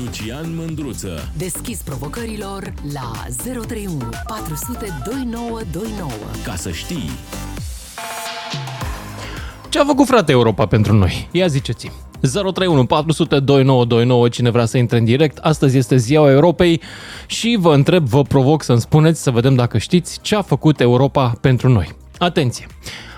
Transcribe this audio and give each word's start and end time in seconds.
Lucian 0.00 0.54
Mândruță. 0.56 1.32
Deschis 1.36 1.82
provocărilor 1.82 2.72
la 2.92 3.12
031 3.44 4.08
400 4.26 4.86
2929. 5.04 6.10
Ca 6.44 6.54
să 6.54 6.70
știi. 6.70 7.10
Ce 9.68 9.78
a 9.78 9.84
făcut 9.84 10.06
frate 10.06 10.32
Europa 10.32 10.66
pentru 10.66 10.92
noi? 10.92 11.28
Ia 11.32 11.46
ziceți 11.46 11.90
031 12.20 12.86
400 12.86 13.40
2929 13.40 14.28
cine 14.28 14.50
vrea 14.50 14.64
să 14.64 14.78
intre 14.78 14.98
în 14.98 15.04
direct. 15.04 15.38
Astăzi 15.38 15.76
este 15.76 15.96
ziua 15.96 16.30
Europei 16.30 16.80
și 17.26 17.56
vă 17.60 17.74
întreb, 17.74 18.04
vă 18.04 18.22
provoc 18.22 18.62
să-mi 18.62 18.80
spuneți 18.80 19.22
să 19.22 19.30
vedem 19.30 19.54
dacă 19.54 19.78
știți 19.78 20.18
ce 20.22 20.36
a 20.36 20.42
făcut 20.42 20.80
Europa 20.80 21.32
pentru 21.40 21.68
noi. 21.68 21.94
Atenție! 22.18 22.66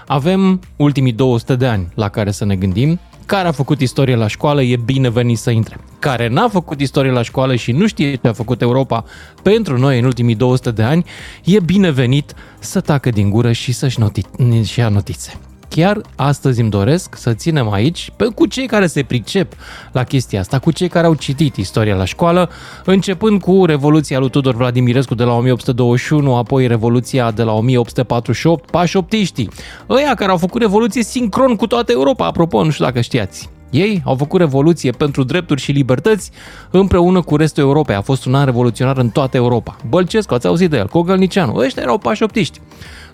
Avem 0.07 0.61
ultimii 0.77 1.13
200 1.13 1.57
de 1.57 1.67
ani 1.67 1.89
la 1.95 2.09
care 2.09 2.31
să 2.31 2.45
ne 2.45 2.57
gândim. 2.57 3.01
Care 3.29 3.49
a 3.49 3.53
făcut 3.53 3.81
istorie 3.81 4.15
la 4.15 4.27
școală 4.27 4.63
e 4.63 4.77
binevenit 4.77 5.39
să 5.39 5.51
intre. 5.51 5.79
Care 5.99 6.29
n-a 6.29 6.49
făcut 6.49 6.81
istorie 6.81 7.11
la 7.11 7.23
școală 7.23 7.55
și 7.55 7.73
nu 7.73 7.87
știe 7.87 8.15
ce 8.15 8.29
a 8.29 8.33
făcut 8.33 8.61
Europa 8.61 9.05
pentru 9.43 9.79
noi 9.79 9.99
în 9.99 10.05
ultimii 10.05 10.35
200 10.35 10.71
de 10.71 10.83
ani, 10.83 11.05
e 11.45 11.61
binevenit 11.61 12.35
să 12.59 12.81
tacă 12.81 13.11
din 13.11 13.31
gură 13.31 13.53
și 13.53 13.73
să-și 13.73 13.99
noti- 14.01 14.65
și 14.65 14.79
ia 14.79 14.89
notițe. 14.89 15.41
Chiar 15.69 16.01
astăzi 16.17 16.61
îmi 16.61 16.71
doresc 16.71 17.17
să 17.17 17.33
ținem 17.33 17.73
aici 17.73 18.13
pe, 18.17 18.25
cu 18.35 18.47
cei 18.47 18.67
care 18.67 18.87
se 18.87 19.03
pricep 19.03 19.53
la 19.93 20.05
chestia 20.05 20.41
asta, 20.41 20.59
cu 20.59 20.71
cei 20.71 20.89
care 20.89 21.07
au 21.07 21.15
citit 21.15 21.57
istoria 21.57 21.95
la 21.95 22.05
școală, 22.05 22.51
începând 22.85 23.41
cu 23.41 23.65
Revoluția 23.65 24.19
lui 24.19 24.31
Tudor 24.31 24.55
Vladimirescu 24.55 25.15
de 25.15 25.25
la 25.25 25.33
1821, 25.33 26.37
apoi 26.37 26.67
Revoluția 26.67 27.31
de 27.31 27.43
la 27.43 27.53
1848, 27.53 28.71
pașoptiștii, 28.71 29.51
ăia 29.89 30.15
care 30.15 30.31
au 30.31 30.37
făcut 30.37 30.61
revoluție 30.61 31.03
sincron 31.03 31.57
cu 31.57 31.67
toată 31.67 31.93
Europa, 31.93 32.27
apropo, 32.27 32.65
nu 32.65 32.71
știu 32.71 32.85
dacă 32.85 33.01
știați. 33.01 33.51
Ei 33.71 34.03
au 34.05 34.15
făcut 34.15 34.41
revoluție 34.41 34.91
pentru 34.91 35.25
drepturi 35.25 35.61
și 35.61 35.73
libertăți 35.73 36.31
împreună 36.71 37.21
cu 37.23 37.37
restul 37.37 37.63
Europei. 37.63 37.95
A 37.95 38.01
fost 38.01 38.25
un 38.25 38.35
an 38.35 38.45
revoluționar 38.45 38.99
în 38.99 39.09
toată 39.09 39.37
Europa. 39.37 39.77
Bălcescu, 39.89 40.35
ați 40.35 40.47
auzit 40.47 40.71
de 40.71 40.77
el, 40.77 40.87
Cogălnicianu, 40.87 41.57
ăștia 41.57 41.83
erau 41.83 41.99
pașoptiști. 41.99 42.61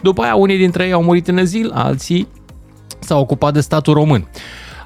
După 0.03 0.23
aia, 0.23 0.35
unii 0.35 0.57
dintre 0.57 0.85
ei 0.85 0.93
au 0.93 1.03
murit 1.03 1.29
în 1.29 1.37
exil, 1.37 1.71
alții 1.75 2.29
s-a 3.05 3.19
ocupat 3.19 3.53
de 3.53 3.61
statul 3.61 3.95
român. 3.95 4.29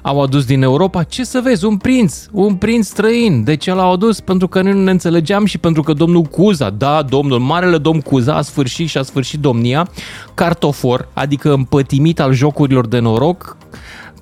Au 0.01 0.21
adus 0.21 0.45
din 0.45 0.61
Europa, 0.61 1.03
ce 1.03 1.23
să 1.23 1.39
vezi, 1.43 1.65
un 1.65 1.77
prinț, 1.77 2.25
un 2.31 2.55
prinț 2.55 2.87
străin. 2.87 3.43
De 3.43 3.55
ce 3.55 3.73
l-au 3.73 3.91
adus? 3.91 4.19
Pentru 4.19 4.47
că 4.47 4.61
noi 4.61 4.73
nu 4.73 4.83
ne 4.83 4.91
înțelegeam 4.91 5.45
și 5.45 5.57
pentru 5.57 5.81
că 5.81 5.93
domnul 5.93 6.21
Cuza, 6.21 6.69
da, 6.69 7.01
domnul, 7.01 7.39
marele 7.39 7.77
domn 7.77 7.99
Cuza 7.99 8.35
a 8.35 8.41
sfârșit 8.41 8.89
și 8.89 8.97
a 8.97 9.01
sfârșit 9.01 9.39
domnia, 9.39 9.89
cartofor, 10.33 11.07
adică 11.13 11.53
împătimit 11.53 12.19
al 12.19 12.33
jocurilor 12.33 12.87
de 12.87 12.99
noroc, 12.99 13.57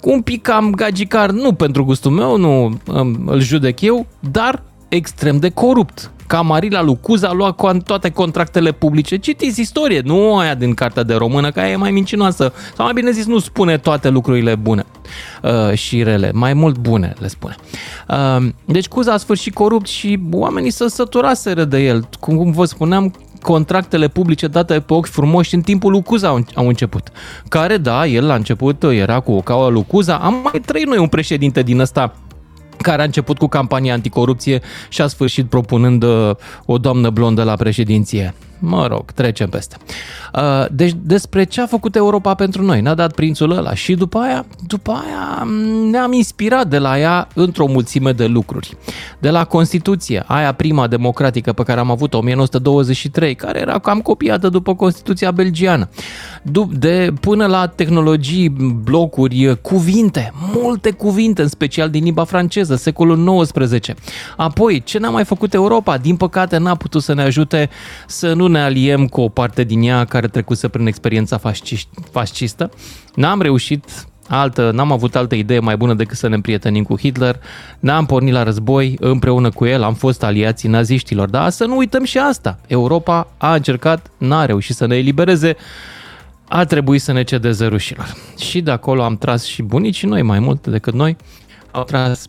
un 0.01 0.21
pic 0.21 0.41
cam 0.41 0.71
gagicar, 0.71 1.29
nu 1.31 1.53
pentru 1.53 1.85
gustul 1.85 2.11
meu, 2.11 2.37
nu 2.37 2.63
um, 2.85 3.21
îl 3.25 3.39
judec 3.39 3.81
eu, 3.81 4.05
dar 4.19 4.63
extrem 4.89 5.37
de 5.37 5.49
corupt. 5.49 6.11
Camarila 6.27 6.81
lui 6.81 6.97
Cuza 7.01 7.27
a 7.27 7.33
luat 7.33 7.83
toate 7.83 8.09
contractele 8.09 8.71
publice. 8.71 9.17
Citiți 9.17 9.61
istorie, 9.61 10.01
nu 10.05 10.37
aia 10.37 10.55
din 10.55 10.73
cartea 10.73 11.03
de 11.03 11.13
română, 11.13 11.51
că 11.51 11.59
aia 11.59 11.71
e 11.71 11.75
mai 11.75 11.91
mincinoasă. 11.91 12.53
Sau 12.75 12.85
mai 12.85 12.93
bine 12.93 13.11
zis, 13.11 13.25
nu 13.25 13.39
spune 13.39 13.77
toate 13.77 14.09
lucrurile 14.09 14.55
bune 14.55 14.85
uh, 15.43 15.73
și 15.73 16.03
rele, 16.03 16.31
mai 16.33 16.53
mult 16.53 16.77
bune 16.77 17.13
le 17.19 17.27
spune. 17.27 17.55
Uh, 18.07 18.47
deci 18.65 18.87
Cuza 18.87 19.13
a 19.13 19.17
sfârșit 19.17 19.53
corupt 19.53 19.87
și 19.87 20.19
oamenii 20.31 20.71
să 20.71 20.87
săturaseră 20.87 21.63
de 21.63 21.77
el. 21.77 22.09
Cum 22.19 22.51
vă 22.51 22.65
spuneam, 22.65 23.13
contractele 23.41 24.07
publice 24.07 24.47
date 24.47 24.79
pe 24.79 24.93
ochi 24.93 25.07
frumoși 25.07 25.55
în 25.55 25.61
timpul 25.61 25.91
lui 25.91 26.03
Cuza 26.03 26.27
au, 26.27 26.45
au 26.53 26.67
început. 26.67 27.11
Care, 27.49 27.77
da, 27.77 28.05
el 28.05 28.25
la 28.25 28.35
început 28.35 28.83
era 28.83 29.19
cu 29.19 29.31
o 29.31 29.41
caua 29.41 29.69
lui 29.69 29.85
Cuza. 29.87 30.15
Am 30.15 30.33
mai 30.43 30.61
trăit 30.65 30.85
noi 30.85 30.97
un 30.97 31.07
președinte 31.07 31.61
din 31.61 31.79
ăsta 31.79 32.13
care 32.81 33.01
a 33.01 33.05
început 33.05 33.37
cu 33.37 33.47
campania 33.47 33.93
anticorupție 33.93 34.61
și 34.89 35.01
a 35.01 35.07
sfârșit 35.07 35.49
propunând 35.49 36.03
uh, 36.03 36.31
o 36.65 36.77
doamnă 36.77 37.09
blondă 37.09 37.43
la 37.43 37.55
președinție. 37.55 38.33
Mă 38.59 38.87
rog, 38.87 39.11
trecem 39.11 39.49
peste. 39.49 39.77
Uh, 40.33 40.65
deci 40.71 40.93
despre 41.01 41.43
ce 41.43 41.61
a 41.61 41.65
făcut 41.65 41.95
Europa 41.95 42.33
pentru 42.33 42.63
noi? 42.63 42.81
Ne-a 42.81 42.93
dat 42.93 43.13
prințul 43.13 43.51
ăla 43.51 43.73
și 43.73 43.95
după 43.95 44.17
aia, 44.17 44.45
după 44.67 44.91
aia 44.91 45.43
mm, 45.43 45.89
ne-am 45.89 46.13
inspirat 46.13 46.67
de 46.67 46.77
la 46.77 46.99
ea 46.99 47.27
într-o 47.33 47.65
mulțime 47.67 48.11
de 48.11 48.25
lucruri. 48.25 48.77
De 49.19 49.29
la 49.29 49.45
Constituție, 49.45 50.23
aia 50.25 50.51
prima 50.51 50.87
democratică 50.87 51.53
pe 51.53 51.63
care 51.63 51.79
am 51.79 51.91
avut-o, 51.91 52.17
1923, 52.17 53.35
care 53.35 53.59
era 53.59 53.79
cam 53.79 54.01
copiată 54.01 54.49
după 54.49 54.75
Constituția 54.75 55.31
belgiană. 55.31 55.89
De, 56.71 57.13
până 57.21 57.45
la 57.45 57.67
tehnologii, 57.67 58.49
blocuri, 58.83 59.61
cuvinte, 59.61 60.33
multe 60.53 60.91
cuvinte, 60.91 61.41
în 61.41 61.47
special 61.47 61.89
din 61.89 62.03
limba 62.03 62.23
franceză, 62.23 62.75
secolul 62.75 63.45
XIX. 63.45 63.93
Apoi, 64.37 64.83
ce 64.83 64.97
n-a 64.97 65.09
mai 65.09 65.25
făcut 65.25 65.53
Europa? 65.53 65.97
Din 65.97 66.15
păcate 66.15 66.57
n-a 66.57 66.75
putut 66.75 67.03
să 67.03 67.13
ne 67.13 67.21
ajute 67.21 67.69
să 68.07 68.33
nu 68.33 68.46
ne 68.47 68.61
aliem 68.61 69.07
cu 69.07 69.21
o 69.21 69.29
parte 69.29 69.63
din 69.63 69.81
ea 69.81 70.05
care 70.05 70.27
trecuse 70.27 70.67
prin 70.67 70.87
experiența 70.87 71.39
fascistă. 72.11 72.71
N-am 73.15 73.41
reușit 73.41 74.07
altă, 74.27 74.71
n-am 74.71 74.91
avut 74.91 75.15
altă 75.15 75.35
idee 75.35 75.59
mai 75.59 75.77
bună 75.77 75.93
decât 75.93 76.17
să 76.17 76.27
ne 76.27 76.35
împrietenim 76.35 76.83
cu 76.83 76.97
Hitler, 76.97 77.39
n-am 77.79 78.05
pornit 78.05 78.33
la 78.33 78.43
război 78.43 78.95
împreună 78.99 79.49
cu 79.49 79.65
el, 79.65 79.83
am 79.83 79.93
fost 79.93 80.23
aliații 80.23 80.69
naziștilor, 80.69 81.29
dar 81.29 81.49
să 81.49 81.65
nu 81.65 81.77
uităm 81.77 82.03
și 82.03 82.17
asta. 82.17 82.59
Europa 82.67 83.27
a 83.37 83.53
încercat, 83.53 84.11
n-a 84.17 84.45
reușit 84.45 84.75
să 84.75 84.85
ne 84.85 84.95
elibereze, 84.95 85.55
a 86.47 86.65
trebuit 86.65 87.01
să 87.01 87.11
ne 87.11 87.23
cedeze 87.23 87.65
rușilor. 87.65 88.15
Și 88.37 88.61
de 88.61 88.71
acolo 88.71 89.03
am 89.03 89.17
tras 89.17 89.43
și 89.43 89.61
bunicii 89.61 90.07
noi, 90.07 90.21
mai 90.21 90.39
mult 90.39 90.67
decât 90.67 90.93
noi, 90.93 91.15
au 91.71 91.83
tras 91.83 92.27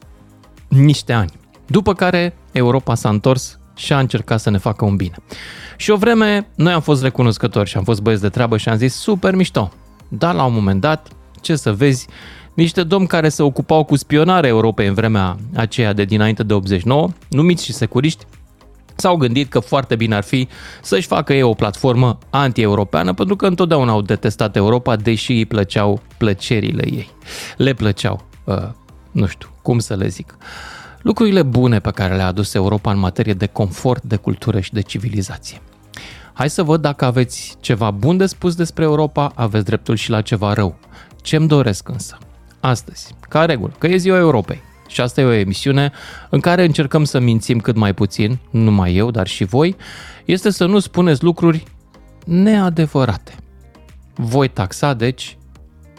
niște 0.69 1.12
ani. 1.12 1.31
După 1.67 1.95
care 1.95 2.37
Europa 2.53 2.95
s-a 2.95 3.09
întors 3.09 3.59
și 3.77 3.93
a 3.93 3.99
încercat 3.99 4.41
să 4.41 4.51
ne 4.51 4.59
facă 4.59 4.84
un 4.84 4.97
bine. 4.97 5.15
Și 5.81 5.91
o 5.91 5.97
vreme 5.97 6.49
noi 6.55 6.72
am 6.72 6.81
fost 6.81 7.03
recunoscători 7.03 7.69
și 7.69 7.77
am 7.77 7.84
fost 7.84 8.00
băieți 8.00 8.22
de 8.22 8.28
treabă 8.28 8.56
și 8.56 8.69
am 8.69 8.77
zis 8.77 8.94
super 8.94 9.34
mișto. 9.34 9.72
Dar 10.09 10.34
la 10.34 10.44
un 10.44 10.53
moment 10.53 10.81
dat, 10.81 11.09
ce 11.41 11.56
să 11.56 11.72
vezi, 11.72 12.06
niște 12.55 12.83
domni 12.83 13.06
care 13.06 13.28
se 13.28 13.43
ocupau 13.43 13.84
cu 13.84 13.97
spionarea 13.97 14.50
Europei 14.50 14.87
în 14.87 14.94
vremea 14.94 15.37
aceea 15.55 15.93
de 15.93 16.05
dinainte 16.05 16.43
de 16.43 16.55
89, 16.55 17.09
numiți 17.28 17.65
și 17.65 17.72
securiști, 17.72 18.25
s-au 18.97 19.16
gândit 19.16 19.50
că 19.50 19.59
foarte 19.59 19.97
bine 19.97 20.15
ar 20.15 20.22
fi 20.22 20.49
să-și 20.83 21.06
facă 21.06 21.33
ei 21.33 21.43
o 21.43 21.55
platformă 21.55 22.19
anti-europeană, 22.31 23.15
pentru 23.15 23.37
că 23.37 23.47
întotdeauna 23.47 23.93
au 23.93 24.03
detestat 24.03 24.56
Europa, 24.56 24.97
deși 24.97 25.33
îi 25.33 25.47
plăceau 25.47 26.00
plăcerile 26.16 26.83
ei. 26.87 27.10
Le 27.56 27.72
plăceau, 27.72 28.27
uh, 28.45 28.69
nu 29.10 29.27
știu, 29.27 29.49
cum 29.62 29.78
să 29.78 29.95
le 29.95 30.09
zic. 30.09 30.37
Uh, 30.39 30.47
lucrurile 31.03 31.43
bune 31.43 31.81
pe 31.81 31.91
care 31.91 32.16
le-a 32.16 32.27
adus 32.27 32.55
Europa 32.55 32.91
în 32.91 32.99
materie 32.99 33.34
de 33.34 33.47
confort, 33.47 34.03
de 34.03 34.16
cultură 34.16 34.60
și 34.60 34.72
de 34.72 34.81
civilizație. 34.81 35.60
Hai 36.38 36.50
să 36.50 36.62
văd 36.62 36.81
dacă 36.81 37.04
aveți 37.04 37.56
ceva 37.60 37.91
bun 37.91 38.16
de 38.16 38.26
spus 38.26 38.54
despre 38.54 38.84
Europa, 38.84 39.32
aveți 39.34 39.65
dreptul 39.65 39.97
și 39.97 40.10
la 40.10 40.21
ceva 40.21 40.53
rău. 40.53 40.78
Ce-mi 41.22 41.49
doresc 41.49 41.88
însă? 41.88 42.19
Astăzi, 42.60 43.15
ca 43.28 43.44
regulă, 43.44 43.72
că 43.78 43.87
e 43.87 43.97
ziua 43.97 44.19
Europei, 44.19 44.60
și 44.88 45.00
asta 45.00 45.21
e 45.21 45.25
o 45.25 45.32
emisiune 45.32 45.93
în 46.31 46.41
care 46.41 46.65
încercăm 46.65 47.04
să 47.04 47.19
mințim 47.19 47.59
cât 47.59 47.77
mai 47.77 47.94
puțin, 47.94 48.38
nu 48.50 48.60
numai 48.60 48.94
eu, 48.94 49.10
dar 49.10 49.27
și 49.27 49.44
voi, 49.44 49.77
este 50.25 50.50
să 50.50 50.66
nu 50.66 50.78
spuneți 50.78 51.22
lucruri 51.22 51.65
neadevărate. 52.25 53.34
Voi 54.15 54.48
taxa, 54.48 54.94
deci, 54.94 55.38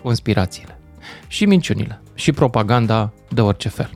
conspirațiile 0.04 0.80
și 1.28 1.46
minciunile 1.46 2.02
și 2.14 2.32
propaganda 2.32 3.12
de 3.30 3.42
orice 3.42 3.70
fel. 3.70 3.90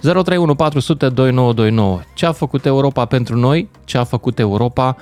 031 0.00 0.54
400 0.54 1.08
2929. 1.08 2.00
Ce 2.14 2.26
a 2.26 2.32
făcut 2.32 2.64
Europa 2.64 3.04
pentru 3.04 3.36
noi? 3.36 3.68
Ce 3.84 3.98
a 3.98 4.04
făcut 4.04 4.38
Europa 4.38 4.96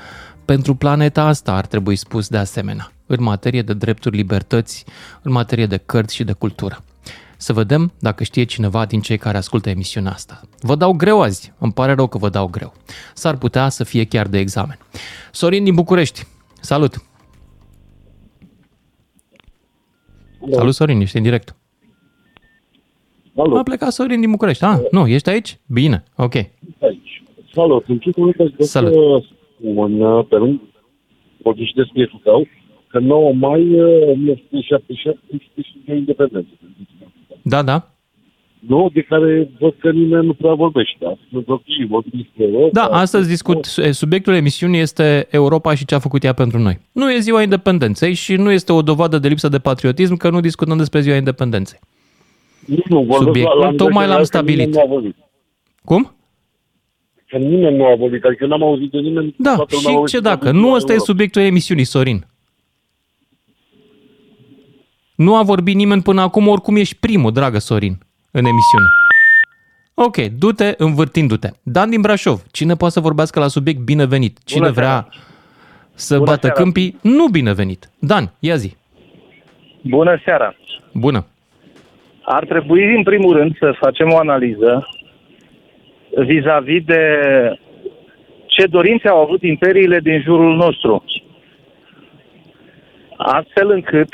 pentru 0.45 0.75
planeta 0.75 1.23
asta, 1.23 1.53
ar 1.53 1.67
trebui 1.67 1.97
spus 1.97 2.29
de 2.29 2.37
asemenea, 2.37 2.93
în 3.07 3.23
materie 3.23 3.63
de 3.63 3.75
drepturi, 3.75 4.17
libertăți, 4.17 4.85
în 5.23 5.33
materie 5.33 5.67
de 5.67 5.77
cărți 5.77 6.15
și 6.15 6.25
de 6.25 6.33
cultură. 6.33 6.85
Să 7.37 7.53
vedem 7.53 7.93
dacă 7.99 8.25
știe 8.25 8.45
cineva 8.45 8.85
din 8.85 9.01
cei 9.01 9.19
care 9.19 9.37
ascultă 9.37 9.69
emisiunea 9.71 10.13
asta. 10.13 10.41
Vă 10.61 10.75
dau 10.75 10.93
greu 10.93 11.23
azi, 11.23 11.53
îmi 11.59 11.73
pare 11.73 11.93
rău 11.93 12.07
că 12.07 12.19
vă 12.19 12.29
dau 12.29 12.47
greu. 12.47 12.73
S-ar 13.15 13.37
putea 13.37 13.69
să 13.69 13.85
fie 13.85 14.05
chiar 14.05 14.27
de 14.27 14.39
examen. 14.39 14.79
Sorin 15.33 15.65
din 15.65 15.75
București, 15.75 16.27
salut! 16.61 17.05
Salut 20.51 20.75
Sorin, 20.75 21.01
ești 21.01 21.17
în 21.17 21.23
direct. 21.23 21.57
Salut. 23.35 23.59
A 23.59 23.63
plecat 23.63 23.93
Sorin 23.93 24.21
din 24.21 24.31
București. 24.31 24.65
Ah, 24.65 24.79
nu, 24.91 25.07
ești 25.07 25.29
aici? 25.31 25.59
Bine, 25.67 26.03
ok. 26.17 26.35
Aici. 26.35 27.23
Salut, 27.53 27.85
în 27.89 27.99
primul 27.99 28.35
rând 28.37 28.55
aș 28.61 28.67
Salut. 28.67 29.25
Să 29.61 29.67
spun, 29.71 30.01
uh, 30.01 30.25
pe 30.29 30.37
rând, 30.37 30.61
vorbi 31.43 31.65
și 31.65 31.75
despre 31.75 32.11
tău, 32.23 32.47
că 32.87 32.99
9 32.99 33.33
mai 33.33 33.61
uh, 33.61 34.09
1977 34.09 35.19
este 35.31 35.61
și 35.63 35.75
de 35.87 35.95
independență. 35.95 36.49
Da, 37.43 37.63
da. 37.63 37.89
Nu, 38.69 38.91
de 38.93 39.01
care 39.01 39.51
văd 39.59 39.75
că 39.79 39.91
nimeni 39.91 40.27
nu 40.27 40.35
prea 40.35 40.55
vorbește. 40.55 40.97
Da? 41.01 41.17
Sunt 41.31 41.49
ok, 41.49 41.63
vorbim 41.89 42.13
despre 42.15 42.45
Europa. 42.45 42.69
Da, 42.73 42.85
astăzi 42.85 43.29
discut, 43.29 43.65
subiectul 43.91 44.35
emisiunii 44.35 44.81
este 44.81 45.27
Europa 45.31 45.75
și 45.75 45.85
ce 45.85 45.95
a 45.95 45.99
făcut 45.99 46.25
ea 46.25 46.33
pentru 46.33 46.59
noi. 46.59 46.81
Nu 46.93 47.13
e 47.13 47.19
ziua 47.19 47.43
independenței 47.43 48.15
și 48.15 48.35
nu 48.37 48.51
este 48.51 48.73
o 48.73 48.83
dovadă 48.83 49.19
de 49.19 49.29
lipsă 49.29 49.49
de 49.49 49.59
patriotism 49.59 50.17
că 50.17 50.31
nu 50.31 50.41
discutăm 50.41 50.77
despre 50.77 51.01
ziua 51.01 51.17
independenței. 51.17 51.79
Nu, 52.67 52.83
nu, 52.89 52.97
vorbesc 52.97 53.23
Subiectul 53.23 53.59
la, 53.59 53.71
la 53.71 53.77
tocmai 53.77 54.07
l-am 54.07 54.17
că 54.17 54.23
stabilit. 54.25 54.59
nimeni 54.59 54.73
nu 54.75 54.81
a 54.81 54.87
vorbit. 54.95 55.17
Cum? 55.85 56.15
Că 57.35 57.41
nimeni 57.41 57.77
nu 57.77 57.85
a 57.87 57.95
vorbit, 57.95 58.25
adică 58.25 58.47
n-am 58.47 58.63
auzit 58.63 58.91
de 58.91 58.99
nimeni. 58.99 59.35
Da, 59.39 59.55
toată 59.55 59.75
lumea 59.75 59.89
a 59.89 59.93
și 59.93 59.97
auzit 59.97 60.15
ce 60.17 60.23
de 60.23 60.29
dacă? 60.29 60.47
Europa. 60.47 60.67
Nu 60.67 60.75
ăsta 60.75 60.93
e 60.93 60.99
subiectul 60.99 61.43
emisiunii, 61.43 61.85
Sorin. 61.85 62.27
Nu 65.17 65.37
a 65.37 65.43
vorbit 65.43 65.75
nimeni 65.75 66.03
până 66.03 66.21
acum, 66.21 66.49
oricum 66.49 66.77
ești 66.77 66.97
primul, 66.97 67.33
dragă 67.33 67.59
Sorin, 67.59 67.99
în 68.31 68.45
emisiune. 68.45 68.85
Ok, 69.95 70.17
du-te 70.39 70.75
învârtindu-te. 70.77 71.51
Dan 71.63 71.91
din 71.91 72.01
Brașov, 72.01 72.43
cine 72.51 72.75
poate 72.75 72.95
să 72.95 73.01
vorbească 73.01 73.41
la 73.41 73.49
subiect 73.49 73.81
binevenit? 73.81 74.39
Cine 74.45 74.61
Bună 74.61 74.73
vrea 74.73 74.87
seara. 74.87 75.09
să 75.95 76.15
Bună 76.15 76.31
bată 76.31 76.47
seara. 76.47 76.61
câmpii, 76.63 76.99
nu 77.03 77.27
binevenit. 77.29 77.91
Dan, 77.99 78.33
ia 78.39 78.57
zi. 78.57 78.77
Bună 79.81 80.21
seara! 80.25 80.55
Bună. 80.93 81.27
Ar 82.25 82.45
trebui, 82.45 82.97
în 82.97 83.03
primul 83.03 83.37
rând, 83.37 83.57
să 83.59 83.75
facem 83.81 84.09
o 84.13 84.19
analiză 84.19 84.87
vis-a-vis 86.17 86.85
de 86.85 87.03
ce 88.47 88.67
dorințe 88.67 89.09
au 89.09 89.21
avut 89.21 89.43
imperiile 89.43 89.99
din 89.99 90.21
jurul 90.21 90.55
nostru. 90.57 91.05
Astfel 93.17 93.71
încât, 93.71 94.09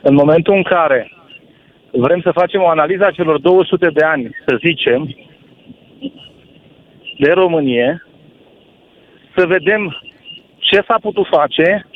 în 0.00 0.14
momentul 0.14 0.54
în 0.54 0.62
care 0.62 1.12
vrem 1.90 2.20
să 2.20 2.30
facem 2.30 2.62
o 2.62 2.68
analiză 2.68 3.04
a 3.04 3.10
celor 3.10 3.40
200 3.40 3.90
de 3.90 4.04
ani, 4.04 4.30
să 4.46 4.56
zicem, 4.64 5.16
de 7.18 7.30
Românie, 7.30 8.06
să 9.36 9.46
vedem 9.46 10.00
ce 10.58 10.82
s-a 10.86 10.98
putut 11.00 11.26
face 11.26 11.86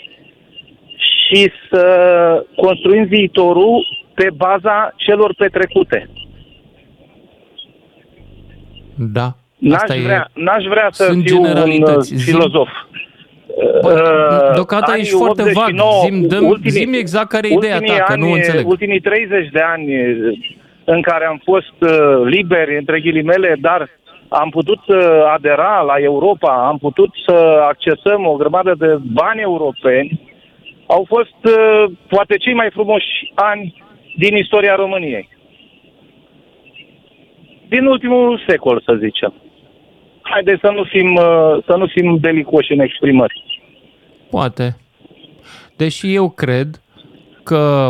și 0.96 1.52
să 1.70 2.46
construim 2.56 3.04
viitorul 3.04 3.86
pe 4.14 4.30
baza 4.36 4.94
celor 4.96 5.34
petrecute. 5.34 6.08
Da. 8.94 9.32
N-aș 9.58 9.74
Asta 9.82 9.94
vrea, 10.04 10.30
e... 10.36 10.40
n-aș 10.42 10.64
vrea 10.64 10.88
să 10.90 11.04
Sunt 11.04 11.24
fiu 11.24 11.36
un 11.36 11.44
generalități. 11.44 12.12
uh, 12.12 12.18
Zi- 12.18 12.30
filozof. 12.30 12.68
Bă, 13.82 13.90
Uh, 13.92 14.54
deocamdată 14.54 14.90
anii 14.90 15.02
ești 15.02 15.16
foarte 15.16 15.42
vag. 15.42 15.68
89, 15.68 15.92
Zim, 16.04 16.26
dăm, 16.28 16.44
ultimii- 16.44 16.70
zim 16.70 16.92
exact 16.92 17.28
care 17.28 17.48
e 17.48 17.52
ideea 17.52 17.74
ultimii 17.74 17.98
ta, 17.98 18.04
că 18.04 18.12
ani, 18.12 18.22
nu 18.22 18.32
înțeleg. 18.32 18.68
Ultimii 18.68 19.00
30 19.00 19.48
de 19.52 19.60
ani 19.60 19.86
uh, 20.10 20.38
în 20.84 21.02
care 21.02 21.24
am 21.26 21.40
fost 21.44 21.74
uh, 21.80 22.22
liberi, 22.24 22.78
între 22.78 23.00
ghilimele, 23.00 23.56
dar 23.60 23.88
am 24.28 24.48
putut 24.50 24.78
uh, 24.86 24.98
adera 25.34 25.80
la 25.80 25.94
Europa, 25.98 26.66
am 26.66 26.78
putut 26.78 27.10
să 27.26 27.36
accesăm 27.68 28.26
o 28.26 28.34
grămadă 28.36 28.74
de 28.78 28.98
bani 29.12 29.40
europeni, 29.40 30.20
au 30.86 31.04
fost 31.08 31.38
uh, 31.56 31.84
poate 32.08 32.36
cei 32.36 32.54
mai 32.54 32.68
frumoși 32.72 33.32
ani 33.34 33.82
din 34.16 34.36
istoria 34.36 34.74
României. 34.74 35.28
Din 37.74 37.86
ultimul 37.86 38.42
secol, 38.46 38.82
să 38.86 38.94
zicem. 38.94 39.32
Haideți 40.22 40.60
să 40.60 40.70
nu 40.70 40.84
fim, 40.84 41.14
uh, 41.14 41.64
să 41.66 41.74
nu 41.76 41.86
fim 41.86 42.16
delicoși 42.20 42.72
în 42.72 42.80
exprimări. 42.80 43.60
Poate. 44.30 44.76
Deși 45.76 46.14
eu 46.14 46.30
cred 46.30 46.68
că 47.42 47.88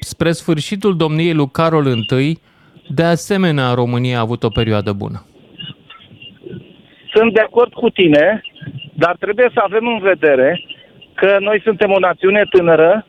spre 0.00 0.30
sfârșitul 0.30 0.96
domniei 0.96 1.34
lui 1.34 1.50
Carol 1.52 1.86
I, 1.86 2.38
de 2.88 3.02
asemenea 3.02 3.74
România 3.74 4.16
a 4.16 4.20
avut 4.20 4.42
o 4.42 4.48
perioadă 4.48 4.92
bună. 4.92 5.26
Sunt 7.14 7.32
de 7.32 7.40
acord 7.40 7.72
cu 7.72 7.90
tine, 7.90 8.40
dar 8.92 9.16
trebuie 9.16 9.50
să 9.54 9.60
avem 9.62 9.86
în 9.86 9.98
vedere 9.98 10.60
că 11.14 11.36
noi 11.40 11.60
suntem 11.64 11.90
o 11.90 11.98
națiune 11.98 12.44
tânără, 12.50 13.06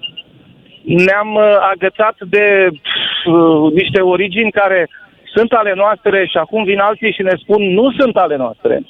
ne-am 0.83 1.33
uh, 1.33 1.57
agățat 1.73 2.15
de 2.29 2.67
pf, 2.71 3.25
uh, 3.25 3.73
niște 3.73 4.01
origini 4.01 4.51
care 4.51 4.89
sunt 5.35 5.51
ale 5.51 5.73
noastre 5.75 6.25
și 6.25 6.37
acum 6.37 6.63
vin 6.63 6.79
alții 6.79 7.11
și 7.11 7.21
ne 7.21 7.33
spun 7.37 7.73
nu 7.73 7.91
sunt 7.91 8.15
ale 8.17 8.35
noastre. 8.37 8.81